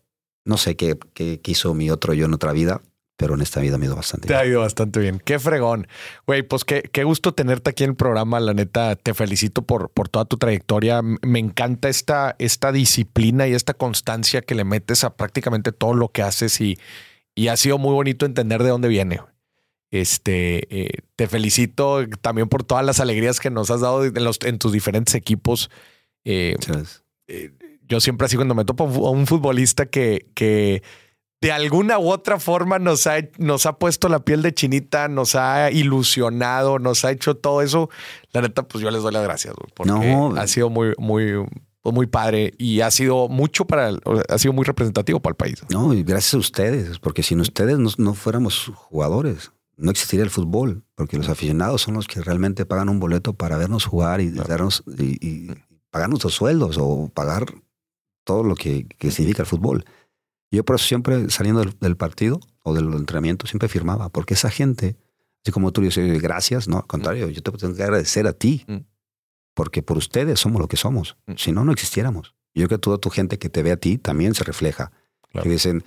no 0.46 0.58
sé 0.58 0.76
qué, 0.76 0.98
qué 1.14 1.40
quiso 1.42 1.74
mi 1.74 1.90
otro 1.90 2.14
yo 2.14 2.26
en 2.26 2.34
otra 2.34 2.52
vida, 2.52 2.82
pero 3.16 3.36
en 3.36 3.42
esta 3.42 3.62
vida 3.62 3.78
me 3.78 3.86
ha 3.86 3.88
ido 3.88 3.96
bastante 3.96 4.28
Te 4.28 4.34
bien. 4.34 4.42
ha 4.44 4.46
ido 4.46 4.60
bastante 4.62 5.00
bien. 5.00 5.22
Qué 5.24 5.40
fregón. 5.40 5.88
Güey, 6.26 6.42
pues 6.44 6.66
qué, 6.66 6.82
qué 6.82 7.04
gusto 7.04 7.34
tenerte 7.34 7.70
aquí 7.70 7.84
en 7.84 7.92
el 7.92 7.96
programa. 7.96 8.40
La 8.40 8.54
neta, 8.54 8.96
te 8.96 9.14
felicito 9.14 9.62
por, 9.62 9.90
por 9.92 10.10
toda 10.10 10.26
tu 10.26 10.38
trayectoria. 10.38 11.02
Me 11.02 11.40
encanta 11.40 11.90
esta, 11.90 12.36
esta 12.40 12.72
disciplina 12.72 13.48
y 13.48 13.54
esta 13.54 13.74
constancia 13.76 14.42
que 14.42 14.56
le 14.56 14.64
metes 14.64 15.04
a 15.04 15.16
prácticamente 15.16 15.72
todo 15.72 15.94
lo 15.94 16.10
que 16.10 16.24
haces 16.24 16.60
y, 16.60 16.78
y 17.36 17.48
ha 17.50 17.56
sido 17.58 17.78
muy 17.78 17.94
bonito 17.94 18.26
entender 18.26 18.64
de 18.64 18.70
dónde 18.70 18.88
viene. 18.90 19.22
Este, 19.92 20.66
eh, 20.76 21.02
te 21.16 21.28
felicito 21.28 22.06
también 22.22 22.50
por 22.50 22.64
todas 22.64 22.84
las 22.84 23.00
alegrías 23.00 23.40
que 23.40 23.52
nos 23.52 23.70
has 23.70 23.82
dado 23.82 24.04
en, 24.04 24.24
los, 24.24 24.40
en 24.44 24.58
tus 24.58 24.72
diferentes 24.72 25.14
equipos. 25.14 25.70
Eh, 26.26 26.56
eh, 27.28 27.52
yo 27.88 28.00
siempre 28.00 28.26
así 28.26 28.36
cuando 28.36 28.56
me 28.56 28.66
topo 28.66 28.86
a 28.86 29.10
un 29.12 29.28
futbolista 29.28 29.86
que, 29.86 30.28
que 30.36 30.84
de 31.42 31.52
alguna 31.52 32.00
u 32.00 32.10
otra 32.10 32.40
forma 32.40 32.80
nos 32.80 33.06
ha, 33.08 33.16
nos 33.38 33.66
ha 33.66 33.78
puesto 33.78 34.08
la 34.10 34.20
piel 34.20 34.42
de 34.42 34.54
chinita, 34.54 35.08
nos 35.10 35.36
ha 35.36 35.72
ilusionado, 35.72 36.80
nos 36.80 37.04
ha 37.06 37.12
hecho 37.12 37.36
todo 37.36 37.62
eso, 37.62 37.90
la 38.32 38.42
neta, 38.42 38.64
pues 38.68 38.82
yo 38.82 38.90
les 38.92 39.02
doy 39.04 39.12
las 39.12 39.24
gracias, 39.24 39.54
porque 39.76 39.92
No. 39.92 40.36
ha 40.38 40.48
sido 40.48 40.70
muy, 40.70 40.94
muy, 40.98 41.34
muy 41.84 42.08
padre 42.08 42.54
y 42.58 42.80
ha 42.80 42.90
sido 42.92 43.28
mucho 43.28 43.66
para, 43.66 43.92
ha 44.30 44.38
sido 44.38 44.54
muy 44.54 44.64
representativo 44.64 45.20
para 45.20 45.32
el 45.32 45.36
país. 45.36 45.66
No, 45.70 45.94
y 45.94 46.04
gracias 46.04 46.36
a 46.36 46.38
ustedes, 46.38 47.00
porque 47.00 47.24
sin 47.24 47.42
ustedes 47.42 47.78
no, 47.78 47.90
no 47.98 48.14
fuéramos 48.14 48.72
jugadores. 48.76 49.52
No 49.76 49.90
existiría 49.92 50.24
el 50.24 50.30
fútbol, 50.30 50.84
porque 50.96 51.18
los 51.18 51.28
aficionados 51.30 51.82
son 51.82 51.96
los 51.96 52.08
que 52.08 52.22
realmente 52.22 52.66
pagan 52.66 52.90
un 52.90 53.00
boleto 53.00 53.34
para 53.34 53.58
vernos 53.58 53.86
jugar 53.86 54.22
y 54.22 54.30
darnos 54.30 54.84
y, 54.98 55.18
y 55.28 55.52
pagar 55.90 56.10
nuestros 56.10 56.36
sueldos 56.36 56.78
o 56.80 57.10
pagar 57.14 57.48
todo 58.24 58.44
lo 58.44 58.56
que, 58.56 58.86
que 58.88 59.12
significa 59.12 59.44
el 59.44 59.48
fútbol. 59.48 59.86
Yo 60.52 60.64
por 60.64 60.76
eso 60.76 60.86
siempre 60.88 61.30
saliendo 61.30 61.62
del, 61.62 61.78
del 61.80 61.98
partido 61.98 62.40
o 62.64 62.74
del 62.74 62.94
entrenamiento 62.94 63.48
siempre 63.48 63.68
firmaba, 63.70 64.10
porque 64.10 64.36
esa 64.36 64.50
gente, 64.50 64.96
así 65.44 65.52
como 65.52 65.72
tú 65.72 65.82
dices, 65.82 66.22
gracias, 66.22 66.68
no, 66.68 66.78
al 66.78 66.88
contrario, 66.88 67.30
yo 67.30 67.42
te 67.42 67.52
tengo 67.52 67.74
que 67.76 67.84
agradecer 67.84 68.28
a 68.28 68.34
ti, 68.34 68.64
Mm. 68.68 68.78
porque 69.56 69.82
por 69.84 69.98
ustedes 69.98 70.40
somos 70.40 70.62
lo 70.62 70.68
que 70.68 70.78
somos. 70.78 71.18
Mm. 71.28 71.34
Si 71.38 71.52
no, 71.52 71.64
no 71.66 71.72
existiéramos. 71.72 72.36
Yo 72.56 72.68
creo 72.68 72.70
que 72.70 72.78
toda 72.78 72.98
tu 73.00 73.10
gente 73.10 73.38
que 73.40 73.50
te 73.50 73.64
ve 73.64 73.72
a 73.72 73.78
ti 73.78 73.98
también 73.98 74.36
se 74.36 74.44
refleja. 74.44 74.92
Claro. 75.32 75.44
Que 75.44 75.50
dicen, 75.50 75.84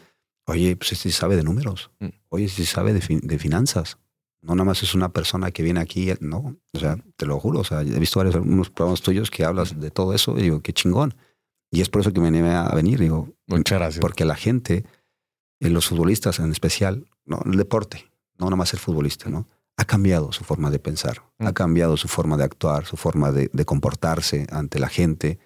oye, 0.47 0.77
pues 0.77 0.93
este 0.93 1.11
sí 1.11 1.17
sabe 1.17 1.37
de 1.37 1.43
números, 1.45 1.91
Mm. 2.01 2.09
oye, 2.29 2.49
sí 2.49 2.65
sabe 2.67 2.93
de, 2.93 3.01
fin- 3.01 3.21
de 3.23 3.39
finanzas. 3.39 3.99
No 4.43 4.55
nada 4.55 4.65
más 4.65 4.83
es 4.83 4.95
una 4.95 5.09
persona 5.13 5.51
que 5.51 5.63
viene 5.63 5.81
aquí, 5.81 6.13
no, 6.21 6.57
o 6.73 6.79
sea, 6.79 6.97
te 7.17 7.27
lo 7.27 7.39
juro, 7.41 7.61
o 7.61 7.65
sea, 7.65 7.81
he 7.83 7.99
visto 7.99 8.21
varios 8.21 8.37
unos 8.37 8.71
programas 8.71 9.01
tuyos 9.01 9.31
que 9.31 9.45
hablas 9.45 9.79
de 9.81 9.91
todo 9.91 10.13
eso 10.15 10.37
y 10.39 10.43
digo, 10.43 10.61
qué 10.61 10.73
chingón. 10.73 11.15
Y 11.71 11.81
es 11.81 11.89
por 11.89 12.01
eso 12.01 12.13
que 12.13 12.21
me 12.21 12.29
animé 12.29 12.53
a 12.55 12.69
venir, 12.75 12.99
digo, 13.01 13.29
Muchas 13.47 13.79
gracias. 13.79 14.01
porque 14.01 14.25
la 14.25 14.37
gente, 14.37 14.85
eh, 15.61 15.69
los 15.71 15.89
futbolistas 15.89 16.39
en 16.39 16.51
especial, 16.53 17.07
no, 17.25 17.41
el 17.45 17.57
deporte, 17.57 18.11
no 18.39 18.47
nada 18.47 18.57
más 18.57 18.73
el 18.73 18.79
futbolista, 18.79 19.29
¿no? 19.29 19.47
Ha 19.77 19.85
cambiado 19.85 20.33
su 20.33 20.45
forma 20.45 20.71
de 20.71 20.79
pensar, 20.79 21.23
Mm. 21.39 21.47
ha 21.49 21.53
cambiado 21.53 21.97
su 21.97 22.09
forma 22.09 22.37
de 22.37 22.45
actuar, 22.45 22.87
su 22.87 22.97
forma 22.97 23.31
de, 23.33 23.51
de 23.53 23.65
comportarse 23.65 24.47
ante 24.51 24.79
la 24.79 24.89
gente. 24.89 25.39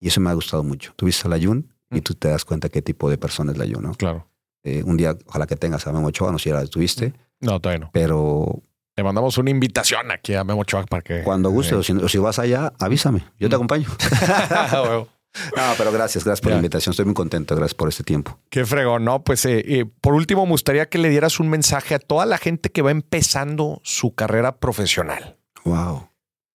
Y 0.00 0.08
eso 0.08 0.20
me 0.20 0.30
ha 0.30 0.34
gustado 0.34 0.62
mucho. 0.64 0.92
Tú 0.96 1.06
viste 1.06 1.26
a 1.28 1.30
la 1.30 1.38
Jun 1.38 1.72
y 1.90 1.96
Mm. 1.98 2.00
tú 2.02 2.14
te 2.14 2.28
das 2.28 2.44
cuenta 2.44 2.68
qué 2.68 2.82
tipo 2.82 3.08
de 3.10 3.18
persona 3.18 3.52
es 3.52 3.58
la 3.58 3.64
Jun, 3.66 3.82
¿no? 3.84 3.92
Claro. 3.94 4.26
Eh, 4.64 4.82
un 4.84 4.96
día, 4.96 5.16
ojalá 5.26 5.46
que 5.46 5.54
tengas 5.56 5.86
a 5.86 5.92
Memo 5.92 6.08
Ochoa, 6.08 6.32
no 6.32 6.38
sé 6.38 6.44
si 6.44 6.50
ya 6.50 6.56
la 6.56 6.66
tuviste, 6.66 7.12
No, 7.40 7.60
todavía 7.60 7.84
no. 7.84 7.90
pero 7.92 8.60
Le 8.96 9.04
mandamos 9.04 9.36
una 9.38 9.50
invitación 9.50 10.10
aquí 10.10 10.34
a 10.34 10.42
Memo 10.42 10.62
Ochoa 10.62 10.84
para 10.86 11.02
que... 11.02 11.22
cuando 11.22 11.50
guste, 11.50 11.74
o, 11.76 11.82
si, 11.82 11.92
o 11.92 12.08
si 12.08 12.16
vas 12.18 12.38
allá, 12.38 12.72
avísame, 12.80 13.24
yo 13.38 13.48
te 13.48 13.54
Mm. 13.54 13.58
acompaño. 13.58 13.88
No, 15.56 15.62
pero 15.78 15.92
gracias, 15.92 16.24
gracias 16.24 16.40
por 16.40 16.50
Ya. 16.50 16.54
la 16.56 16.58
invitación, 16.60 16.92
estoy 16.92 17.04
muy 17.04 17.14
contento, 17.14 17.54
gracias 17.56 17.74
por 17.74 17.88
este 17.88 18.04
tiempo. 18.04 18.38
Qué 18.50 18.64
fregón, 18.64 19.04
¿no? 19.04 19.22
Pues 19.24 19.44
eh, 19.44 19.62
eh, 19.66 19.84
por 19.84 20.14
último, 20.14 20.44
me 20.46 20.52
gustaría 20.52 20.88
que 20.88 20.98
le 20.98 21.08
dieras 21.10 21.40
un 21.40 21.48
mensaje 21.48 21.94
a 21.94 21.98
toda 21.98 22.26
la 22.26 22.38
gente 22.38 22.70
que 22.70 22.82
va 22.82 22.90
empezando 22.90 23.80
su 23.84 24.14
carrera 24.14 24.58
profesional. 24.58 25.36
Wow. 25.64 26.08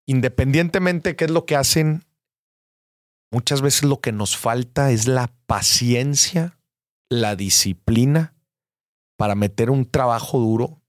Independientemente 0.07 1.09
de 1.09 1.15
qué 1.15 1.25
es 1.25 1.31
lo 1.31 1.45
que 1.45 1.55
hacen, 1.55 2.05
muchas 3.31 3.61
veces 3.61 3.83
lo 3.83 3.99
que 4.01 4.11
nos 4.11 4.35
falta 4.37 4.91
es 4.91 5.07
la 5.07 5.31
paciencia, 5.45 6.57
la 7.09 7.35
disciplina 7.35 8.33
para 9.17 9.35
meter 9.35 9.69
un 9.69 9.85
trabajo 9.85 10.39
duro 10.39 10.81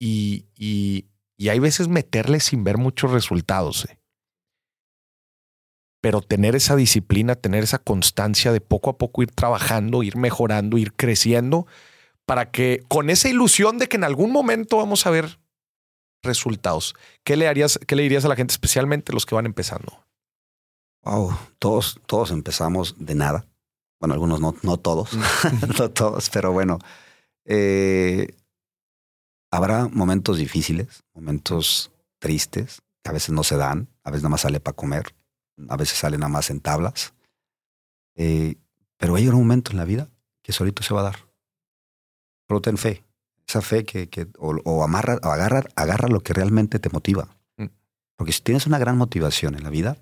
y, 0.00 0.46
y, 0.56 1.06
y 1.36 1.48
hay 1.50 1.58
veces 1.60 1.88
meterle 1.88 2.40
sin 2.40 2.64
ver 2.64 2.78
muchos 2.78 3.10
resultados. 3.12 3.84
eh. 3.84 3.98
Pero 6.00 6.20
tener 6.20 6.54
esa 6.54 6.76
disciplina, 6.76 7.34
tener 7.34 7.64
esa 7.64 7.78
constancia 7.78 8.52
de 8.52 8.60
poco 8.60 8.90
a 8.90 8.98
poco 8.98 9.22
ir 9.22 9.32
trabajando, 9.32 10.02
ir 10.02 10.16
mejorando, 10.16 10.78
ir 10.78 10.92
creciendo, 10.92 11.66
para 12.24 12.50
que 12.50 12.84
con 12.88 13.10
esa 13.10 13.28
ilusión 13.28 13.78
de 13.78 13.88
que 13.88 13.96
en 13.96 14.04
algún 14.04 14.30
momento 14.30 14.76
vamos 14.76 15.06
a 15.06 15.10
ver 15.10 15.38
resultados. 16.22 16.94
¿Qué 17.24 17.36
le 17.36 17.48
harías, 17.48 17.78
qué 17.86 17.96
le 17.96 18.02
dirías 18.02 18.24
a 18.24 18.28
la 18.28 18.36
gente, 18.36 18.52
especialmente 18.52 19.12
los 19.12 19.26
que 19.26 19.34
van 19.34 19.46
empezando? 19.46 20.04
Wow, 21.02 21.36
todos, 21.58 22.00
todos 22.06 22.30
empezamos 22.30 22.94
de 22.98 23.14
nada. 23.14 23.46
Bueno, 24.00 24.14
algunos 24.14 24.40
no, 24.40 24.54
no 24.62 24.76
todos, 24.76 25.10
no 25.78 25.90
todos, 25.90 26.30
pero 26.30 26.52
bueno. 26.52 26.78
eh, 27.44 28.28
habrá 29.50 29.88
momentos 29.88 30.38
difíciles, 30.38 31.02
momentos 31.14 31.90
tristes, 32.18 32.82
que 33.02 33.10
a 33.10 33.12
veces 33.12 33.30
no 33.30 33.44
se 33.44 33.56
dan, 33.56 33.88
a 34.04 34.10
veces 34.10 34.22
nada 34.22 34.30
más 34.32 34.42
sale 34.42 34.60
para 34.60 34.76
comer, 34.76 35.14
a 35.68 35.76
veces 35.76 35.98
sale 35.98 36.18
nada 36.18 36.28
más 36.28 36.50
en 36.50 36.60
tablas. 36.60 37.14
Eh, 38.14 38.56
pero 38.96 39.14
hay 39.14 39.28
un 39.28 39.36
momento 39.36 39.70
en 39.70 39.78
la 39.78 39.84
vida 39.84 40.10
que 40.42 40.52
solito 40.52 40.82
se 40.82 40.94
va 40.94 41.00
a 41.00 41.04
dar. 41.04 41.28
Solo 42.46 42.60
ten 42.60 42.78
fe. 42.78 43.04
Esa 43.46 43.62
fe 43.62 43.84
que, 43.84 44.08
que 44.08 44.28
o, 44.38 44.56
o 44.64 44.84
amarra, 44.84 45.18
o 45.22 45.28
agarra, 45.28 45.64
agarra 45.76 46.08
lo 46.08 46.20
que 46.20 46.34
realmente 46.34 46.78
te 46.78 46.90
motiva. 46.90 47.28
Mm. 47.56 47.66
Porque 48.16 48.32
si 48.32 48.42
tienes 48.42 48.66
una 48.66 48.78
gran 48.78 48.96
motivación 48.96 49.54
en 49.54 49.64
la 49.64 49.70
vida, 49.70 49.96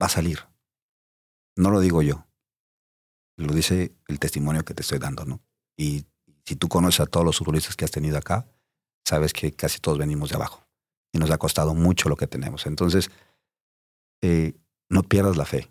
va 0.00 0.06
a 0.06 0.08
salir. 0.08 0.40
No 1.56 1.70
lo 1.70 1.80
digo 1.80 2.02
yo. 2.02 2.26
Lo 3.36 3.52
dice 3.54 3.94
el 4.08 4.18
testimonio 4.18 4.64
que 4.64 4.74
te 4.74 4.82
estoy 4.82 4.98
dando, 4.98 5.24
¿no? 5.24 5.40
Y 5.76 6.04
si 6.44 6.56
tú 6.56 6.68
conoces 6.68 7.00
a 7.00 7.06
todos 7.06 7.24
los 7.24 7.38
futbolistas 7.38 7.76
que 7.76 7.84
has 7.84 7.90
tenido 7.90 8.18
acá, 8.18 8.46
sabes 9.04 9.32
que 9.32 9.52
casi 9.52 9.78
todos 9.78 9.98
venimos 9.98 10.30
de 10.30 10.36
abajo. 10.36 10.66
Y 11.12 11.18
nos 11.18 11.30
ha 11.30 11.38
costado 11.38 11.74
mucho 11.74 12.08
lo 12.08 12.16
que 12.16 12.26
tenemos. 12.26 12.66
Entonces, 12.66 13.10
eh, 14.22 14.54
no 14.88 15.02
pierdas 15.02 15.36
la 15.36 15.44
fe. 15.44 15.70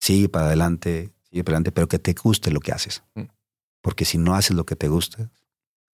Sigue 0.00 0.28
para 0.28 0.46
adelante, 0.46 1.12
sigue 1.22 1.44
para 1.44 1.56
adelante, 1.56 1.72
pero 1.72 1.88
que 1.88 1.98
te 1.98 2.12
guste 2.12 2.50
lo 2.50 2.60
que 2.60 2.72
haces. 2.72 3.02
Mm. 3.14 3.24
Porque 3.80 4.04
si 4.04 4.18
no 4.18 4.34
haces 4.34 4.56
lo 4.56 4.64
que 4.64 4.76
te 4.76 4.88
gusta, 4.88 5.30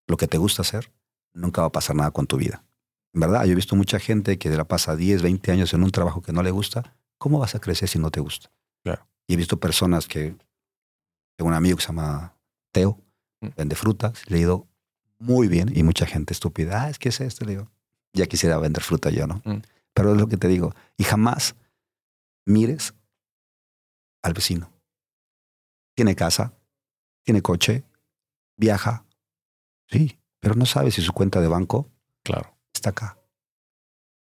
lo 0.06 0.16
que 0.16 0.26
te 0.26 0.38
gusta 0.38 0.62
hacer, 0.62 0.92
nunca 1.32 1.60
va 1.62 1.68
a 1.68 1.72
pasar 1.72 1.97
nada 1.97 2.10
con 2.10 2.26
tu 2.26 2.36
vida. 2.36 2.64
En 3.12 3.20
verdad, 3.20 3.44
yo 3.44 3.52
he 3.52 3.56
visto 3.56 3.76
mucha 3.76 3.98
gente 3.98 4.38
que 4.38 4.51
la 4.51 4.64
pasa 4.64 4.97
10, 4.97 5.22
20 5.22 5.52
años 5.52 5.74
en 5.74 5.82
un 5.82 5.90
trabajo 5.90 6.22
que 6.22 6.32
no 6.32 6.42
le 6.42 6.51
gusta. 6.51 6.94
¿Cómo 7.18 7.38
vas 7.38 7.55
a 7.55 7.60
crecer 7.60 7.88
si 7.88 7.98
no 7.98 8.10
te 8.10 8.20
gusta? 8.20 8.51
Claro. 8.82 9.06
Y 9.26 9.34
he 9.34 9.36
visto 9.36 9.59
personas 9.59 10.06
que, 10.06 10.36
tengo 11.36 11.48
un 11.48 11.55
amigo 11.55 11.76
que 11.76 11.82
se 11.82 11.88
llama 11.88 12.36
Teo, 12.72 13.01
Mm. 13.40 13.48
vende 13.56 13.76
frutas, 13.76 14.22
le 14.28 14.36
ha 14.36 14.40
ido 14.40 14.68
muy 15.18 15.48
bien 15.48 15.70
y 15.74 15.82
mucha 15.82 16.06
gente 16.06 16.32
estúpida, 16.32 16.82
ah, 16.82 16.90
es 16.90 16.98
que 16.98 17.09
es 17.09 17.20
esto, 17.20 17.44
le 17.44 17.52
digo, 17.52 17.70
ya 18.12 18.26
quisiera 18.26 18.59
vender 18.59 18.82
fruta 18.82 19.10
yo, 19.10 19.26
¿no? 19.26 19.42
Mm. 19.44 19.62
Pero 19.94 20.14
es 20.14 20.20
lo 20.20 20.28
que 20.28 20.36
te 20.36 20.48
digo, 20.48 20.74
y 20.97 21.05
jamás 21.05 21.56
mires 22.47 22.95
al 24.23 24.33
vecino. 24.35 24.73
Tiene 25.97 26.15
casa, 26.15 26.55
tiene 27.25 27.43
coche, 27.43 27.85
viaja, 28.57 29.05
sí, 29.89 30.19
pero 30.41 30.55
no 30.55 30.67
sabes 30.67 30.95
si 30.95 31.03
su 31.03 31.12
cuenta 31.12 31.41
de 31.41 31.49
banco 31.49 31.91
Claro. 32.23 32.57
está 32.75 32.91
acá. 32.91 33.19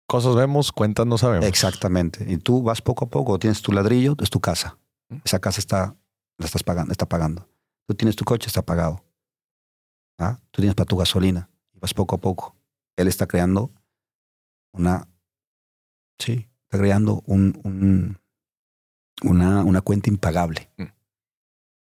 Cosas 0.07 0.35
vemos, 0.35 0.71
cuentas 0.71 1.05
no 1.05 1.17
sabemos. 1.17 1.45
Exactamente. 1.45 2.25
Y 2.31 2.37
tú 2.37 2.63
vas 2.63 2.81
poco 2.81 3.05
a 3.05 3.09
poco, 3.09 3.37
tienes 3.39 3.61
tu 3.61 3.73
ladrillo, 3.73 4.15
es 4.21 4.29
tu 4.29 4.39
casa. 4.39 4.77
Esa 5.25 5.39
casa 5.39 5.59
está, 5.59 5.97
la 6.37 6.45
estás 6.45 6.63
pagando, 6.63 6.91
está 6.93 7.05
pagando. 7.07 7.49
Tú 7.87 7.93
tienes 7.95 8.15
tu 8.15 8.23
coche, 8.23 8.47
está 8.47 8.61
pagado. 8.61 9.03
¿Ah? 10.17 10.39
Tú 10.51 10.61
tienes 10.61 10.75
para 10.75 10.85
tu 10.87 10.95
gasolina, 10.97 11.49
vas 11.73 11.93
poco 11.93 12.15
a 12.15 12.19
poco. 12.19 12.55
Él 12.95 13.07
está 13.07 13.27
creando 13.27 13.71
una, 14.73 15.07
sí, 16.19 16.47
está 16.69 16.77
creando 16.79 17.23
un, 17.25 17.59
un- 17.63 18.17
una, 19.23 19.63
una 19.63 19.81
cuenta 19.81 20.09
impagable. 20.09 20.69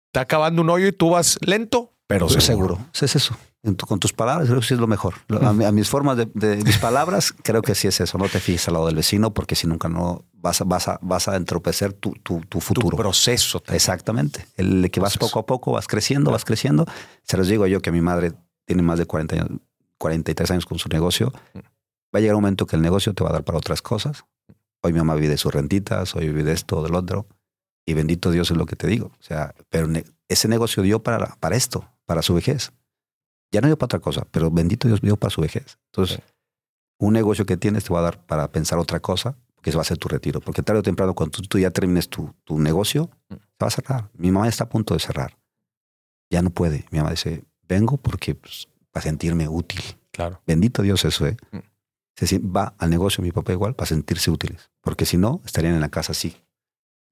Está 0.07 0.21
acabando 0.21 0.61
un 0.61 0.69
hoyo 0.69 0.87
y 0.87 0.91
tú 0.91 1.11
vas 1.11 1.37
lento, 1.41 1.93
pero 2.07 2.27
seguro. 2.29 2.75
seguro. 2.75 2.89
Es 2.93 3.15
eso. 3.15 3.35
Tu- 3.61 3.75
con 3.85 3.99
tus 3.99 4.13
palabras 4.13 4.47
creo 4.47 4.61
que 4.61 4.65
sí 4.67 4.73
es 4.73 4.79
lo 4.79 4.87
mejor. 4.87 5.15
Lo- 5.27 5.45
A, 5.45 5.53
mi- 5.53 5.65
a 5.65 5.71
mis 5.71 5.89
formas 5.89 6.15
de, 6.17 6.27
de 6.33 6.55
mis 6.57 6.77
palabras 6.77 7.33
creo 7.43 7.61
que 7.61 7.75
sí 7.75 7.87
es 7.87 7.99
eso. 7.99 8.17
No 8.17 8.29
te 8.29 8.39
fijes 8.39 8.67
al 8.69 8.75
lado 8.75 8.85
del 8.85 8.95
vecino 8.95 9.33
porque 9.33 9.55
si 9.55 9.67
nunca 9.67 9.89
no 9.89 10.23
vas 10.33 10.61
a, 10.61 10.63
vas 10.63 10.87
a, 10.87 10.97
vas 11.01 11.27
a 11.27 11.35
entropecer 11.35 11.91
tu, 11.93 12.11
tu, 12.13 12.39
tu 12.41 12.47
Tu 12.47 12.61
futuro. 12.61 12.95
proceso. 12.97 13.59
también. 13.59 13.75
Exactamente. 13.75 14.45
El 14.55 14.89
que 14.91 14.99
vas 15.01 15.17
Proceso. 15.17 15.29
poco 15.31 15.39
a 15.39 15.45
poco, 15.45 15.71
vas 15.73 15.87
creciendo, 15.87 16.31
vas 16.31 16.45
creciendo. 16.45 16.85
Se 17.23 17.35
los 17.37 17.47
digo 17.47 17.67
yo 17.67 17.81
que 17.81 17.91
mi 17.91 18.01
madre 18.01 18.31
tiene 18.65 18.81
más 18.81 18.97
de 18.97 19.05
40 19.05 19.35
años, 19.35 19.49
43 19.97 20.51
años 20.51 20.65
con 20.65 20.79
su 20.79 20.87
negocio. 20.89 21.33
Va 22.15 22.17
a 22.17 22.19
llegar 22.21 22.35
un 22.35 22.41
momento 22.41 22.65
que 22.65 22.77
el 22.77 22.81
negocio 22.81 23.13
te 23.13 23.23
va 23.23 23.29
a 23.31 23.33
dar 23.33 23.43
para 23.43 23.57
otras 23.57 23.81
cosas. 23.81 24.23
Hoy 24.81 24.93
mi 24.93 24.99
mamá 24.99 25.15
vive 25.15 25.29
de 25.29 25.37
sus 25.37 25.53
rentitas, 25.53 26.15
hoy 26.15 26.27
vive 26.27 26.43
de 26.43 26.53
esto, 26.53 26.81
del 26.83 26.95
otro. 26.95 27.27
Y 27.85 27.93
bendito 27.93 28.31
Dios 28.31 28.51
es 28.51 28.57
lo 28.57 28.65
que 28.65 28.75
te 28.75 28.87
digo. 28.87 29.07
O 29.19 29.23
sea, 29.23 29.53
pero 29.69 29.87
ese 30.27 30.47
negocio 30.47 30.83
dio 30.83 31.01
para, 31.01 31.35
para 31.39 31.55
esto, 31.55 31.89
para 32.05 32.21
su 32.21 32.33
vejez. 32.33 32.71
Ya 33.51 33.61
no 33.61 33.67
dio 33.67 33.77
para 33.77 33.85
otra 33.85 33.99
cosa, 33.99 34.27
pero 34.31 34.51
bendito 34.51 34.87
Dios 34.87 35.01
dio 35.01 35.17
para 35.17 35.31
su 35.31 35.41
vejez. 35.41 35.79
Entonces, 35.87 36.19
un 36.99 37.13
negocio 37.13 37.45
que 37.45 37.57
tienes 37.57 37.83
te 37.83 37.93
va 37.93 37.99
a 37.99 38.03
dar 38.03 38.25
para 38.25 38.51
pensar 38.51 38.79
otra 38.79 38.99
cosa, 38.99 39.35
que 39.61 39.71
eso 39.71 39.79
va 39.79 39.81
a 39.81 39.85
ser 39.85 39.97
tu 39.97 40.07
retiro. 40.07 40.39
Porque 40.39 40.61
tarde 40.61 40.79
o 40.79 40.83
temprano, 40.83 41.13
cuando 41.15 41.41
tú, 41.41 41.57
ya 41.57 41.71
termines 41.71 42.07
tu, 42.07 42.33
tu 42.43 42.59
negocio, 42.59 43.09
mm. 43.29 43.33
se 43.33 43.59
va 43.61 43.67
a 43.67 43.71
cerrar. 43.71 44.09
Mi 44.13 44.31
mamá 44.31 44.47
está 44.47 44.65
a 44.65 44.69
punto 44.69 44.93
de 44.93 44.99
cerrar. 44.99 45.37
Ya 46.29 46.41
no 46.41 46.51
puede. 46.51 46.85
Mi 46.91 46.99
mamá 46.99 47.11
dice, 47.11 47.43
vengo 47.67 47.97
porque 47.97 48.35
pues, 48.35 48.67
para 48.91 49.03
sentirme 49.03 49.47
útil. 49.47 49.81
Claro. 50.11 50.41
Bendito 50.45 50.83
Dios 50.83 51.03
eso, 51.05 51.25
¿eh? 51.27 51.37
Mm 51.51 51.68
va 52.39 52.73
al 52.77 52.89
negocio 52.89 53.23
mi 53.23 53.31
papá 53.31 53.51
igual 53.51 53.75
para 53.75 53.87
sentirse 53.87 54.31
útiles, 54.31 54.69
porque 54.81 55.05
si 55.05 55.17
no, 55.17 55.41
estarían 55.45 55.75
en 55.75 55.81
la 55.81 55.89
casa 55.89 56.11
así. 56.11 56.35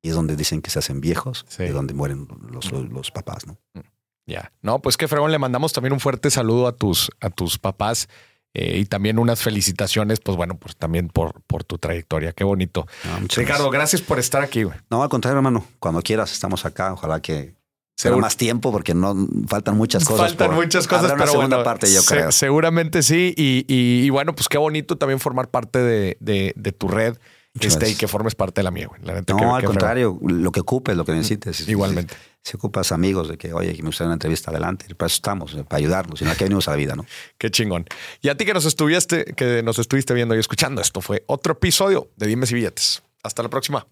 Y 0.02 0.10
es 0.10 0.16
donde 0.16 0.36
dicen 0.36 0.62
que 0.62 0.70
se 0.70 0.80
hacen 0.80 1.02
viejos, 1.02 1.46
y 1.60 1.70
donde 1.70 1.94
mueren 1.94 2.28
los, 2.50 2.72
los, 2.72 3.12
papás, 3.12 3.48
¿no? 3.48 3.58
Mm, 3.74 3.80
ya. 4.28 4.52
No, 4.62 4.80
pues 4.80 4.96
que 4.98 5.08
fregón, 5.08 5.32
le 5.32 5.40
mandamos 5.40 5.74
también 5.74 5.94
un 5.94 6.00
fuerte 6.00 6.30
saludo 6.30 6.68
a 6.68 6.74
tus, 6.74 7.10
a 7.20 7.30
tus 7.30 7.58
papás. 7.58 8.08
Eh, 8.54 8.80
y 8.80 8.86
también 8.86 9.20
unas 9.20 9.44
felicitaciones, 9.44 10.20
pues 10.20 10.36
bueno, 10.36 10.58
pues 10.58 10.76
también 10.76 11.10
por, 11.10 11.42
por 11.44 11.64
tu 11.64 11.78
trayectoria. 11.78 12.34
Qué 12.34 12.44
bonito. 12.44 12.88
Ricardo, 13.36 13.70
gracias. 13.70 14.02
por 14.02 14.18
estar 14.18 14.42
aquí. 14.42 14.64
No, 14.90 15.04
al 15.04 15.10
contrario, 15.10 15.38
hermano. 15.38 15.66
Cuando 15.80 16.02
quieras, 16.02 16.32
estamos 16.32 16.66
acá. 16.66 16.94
Ojalá 16.94 17.22
que 17.22 17.57
sea 17.98 18.16
más 18.16 18.38
tiempo 18.38 18.72
porque 18.72 18.94
no 18.94 19.16
faltan 19.48 19.76
muchas 19.76 20.06
cosas. 20.06 20.28
Faltan 20.28 20.54
muchas 20.54 20.88
cosas, 20.88 21.14
pero 21.18 21.32
segunda 21.32 21.64
parte, 21.64 21.92
yo 21.92 22.04
creo. 22.04 22.32
seguramente 22.32 23.02
sí. 23.02 23.34
Y, 23.36 24.10
bueno, 24.12 24.36
pues 24.36 24.48
qué 24.48 24.58
bonito 24.58 24.98
también 24.98 25.20
formar 25.20 25.50
parte 25.50 25.80
de, 25.80 26.76
tu 26.78 26.88
red. 26.88 27.18
Este, 27.60 27.90
y 27.90 27.96
que 27.96 28.08
formes 28.08 28.36
parte 28.36 28.60
de 28.60 28.64
la 28.64 28.70
mía, 28.70 28.88
no, 29.28 29.56
al 29.56 29.64
contrario, 29.64 30.20
lo 30.22 30.52
que 30.52 30.60
ocupes, 30.60 30.96
lo 30.96 31.04
que 31.06 31.14
necesites. 31.14 31.68
Igualmente. 31.68 32.14
Si, 32.44 32.56
ocupas 32.56 32.92
amigos 32.92 33.30
de 33.30 33.38
que, 33.40 33.52
oye, 33.52 33.74
que 33.76 33.82
me 33.82 33.90
gustaría 33.90 34.10
una 34.10 34.14
entrevista 34.14 34.52
adelante, 34.52 34.94
para 34.94 35.08
eso 35.08 35.16
estamos, 35.16 35.56
para 35.68 35.78
ayudarnos, 35.78 36.20
sino 36.20 36.36
que 36.36 36.44
venimos 36.44 36.68
a 36.68 36.72
la 36.72 36.78
vida, 36.78 36.96
¿no? 36.96 37.04
Qué 37.40 37.50
chingón. 37.50 37.86
Y 38.22 38.30
a 38.30 38.38
ti 38.38 38.46
que 38.46 38.54
nos 38.54 38.66
estuviste, 38.66 39.26
que 39.34 39.64
nos 39.64 39.80
estuviste 39.80 40.14
viendo 40.14 40.36
y 40.36 40.40
escuchando, 40.40 40.82
esto 40.82 41.02
fue 41.02 41.24
otro 41.26 41.54
episodio 41.54 42.10
de 42.16 42.28
Dimes 42.28 42.52
y 42.52 42.56
Billetes. 42.56 43.02
Hasta 43.24 43.42
la 43.42 43.50
próxima. 43.50 43.88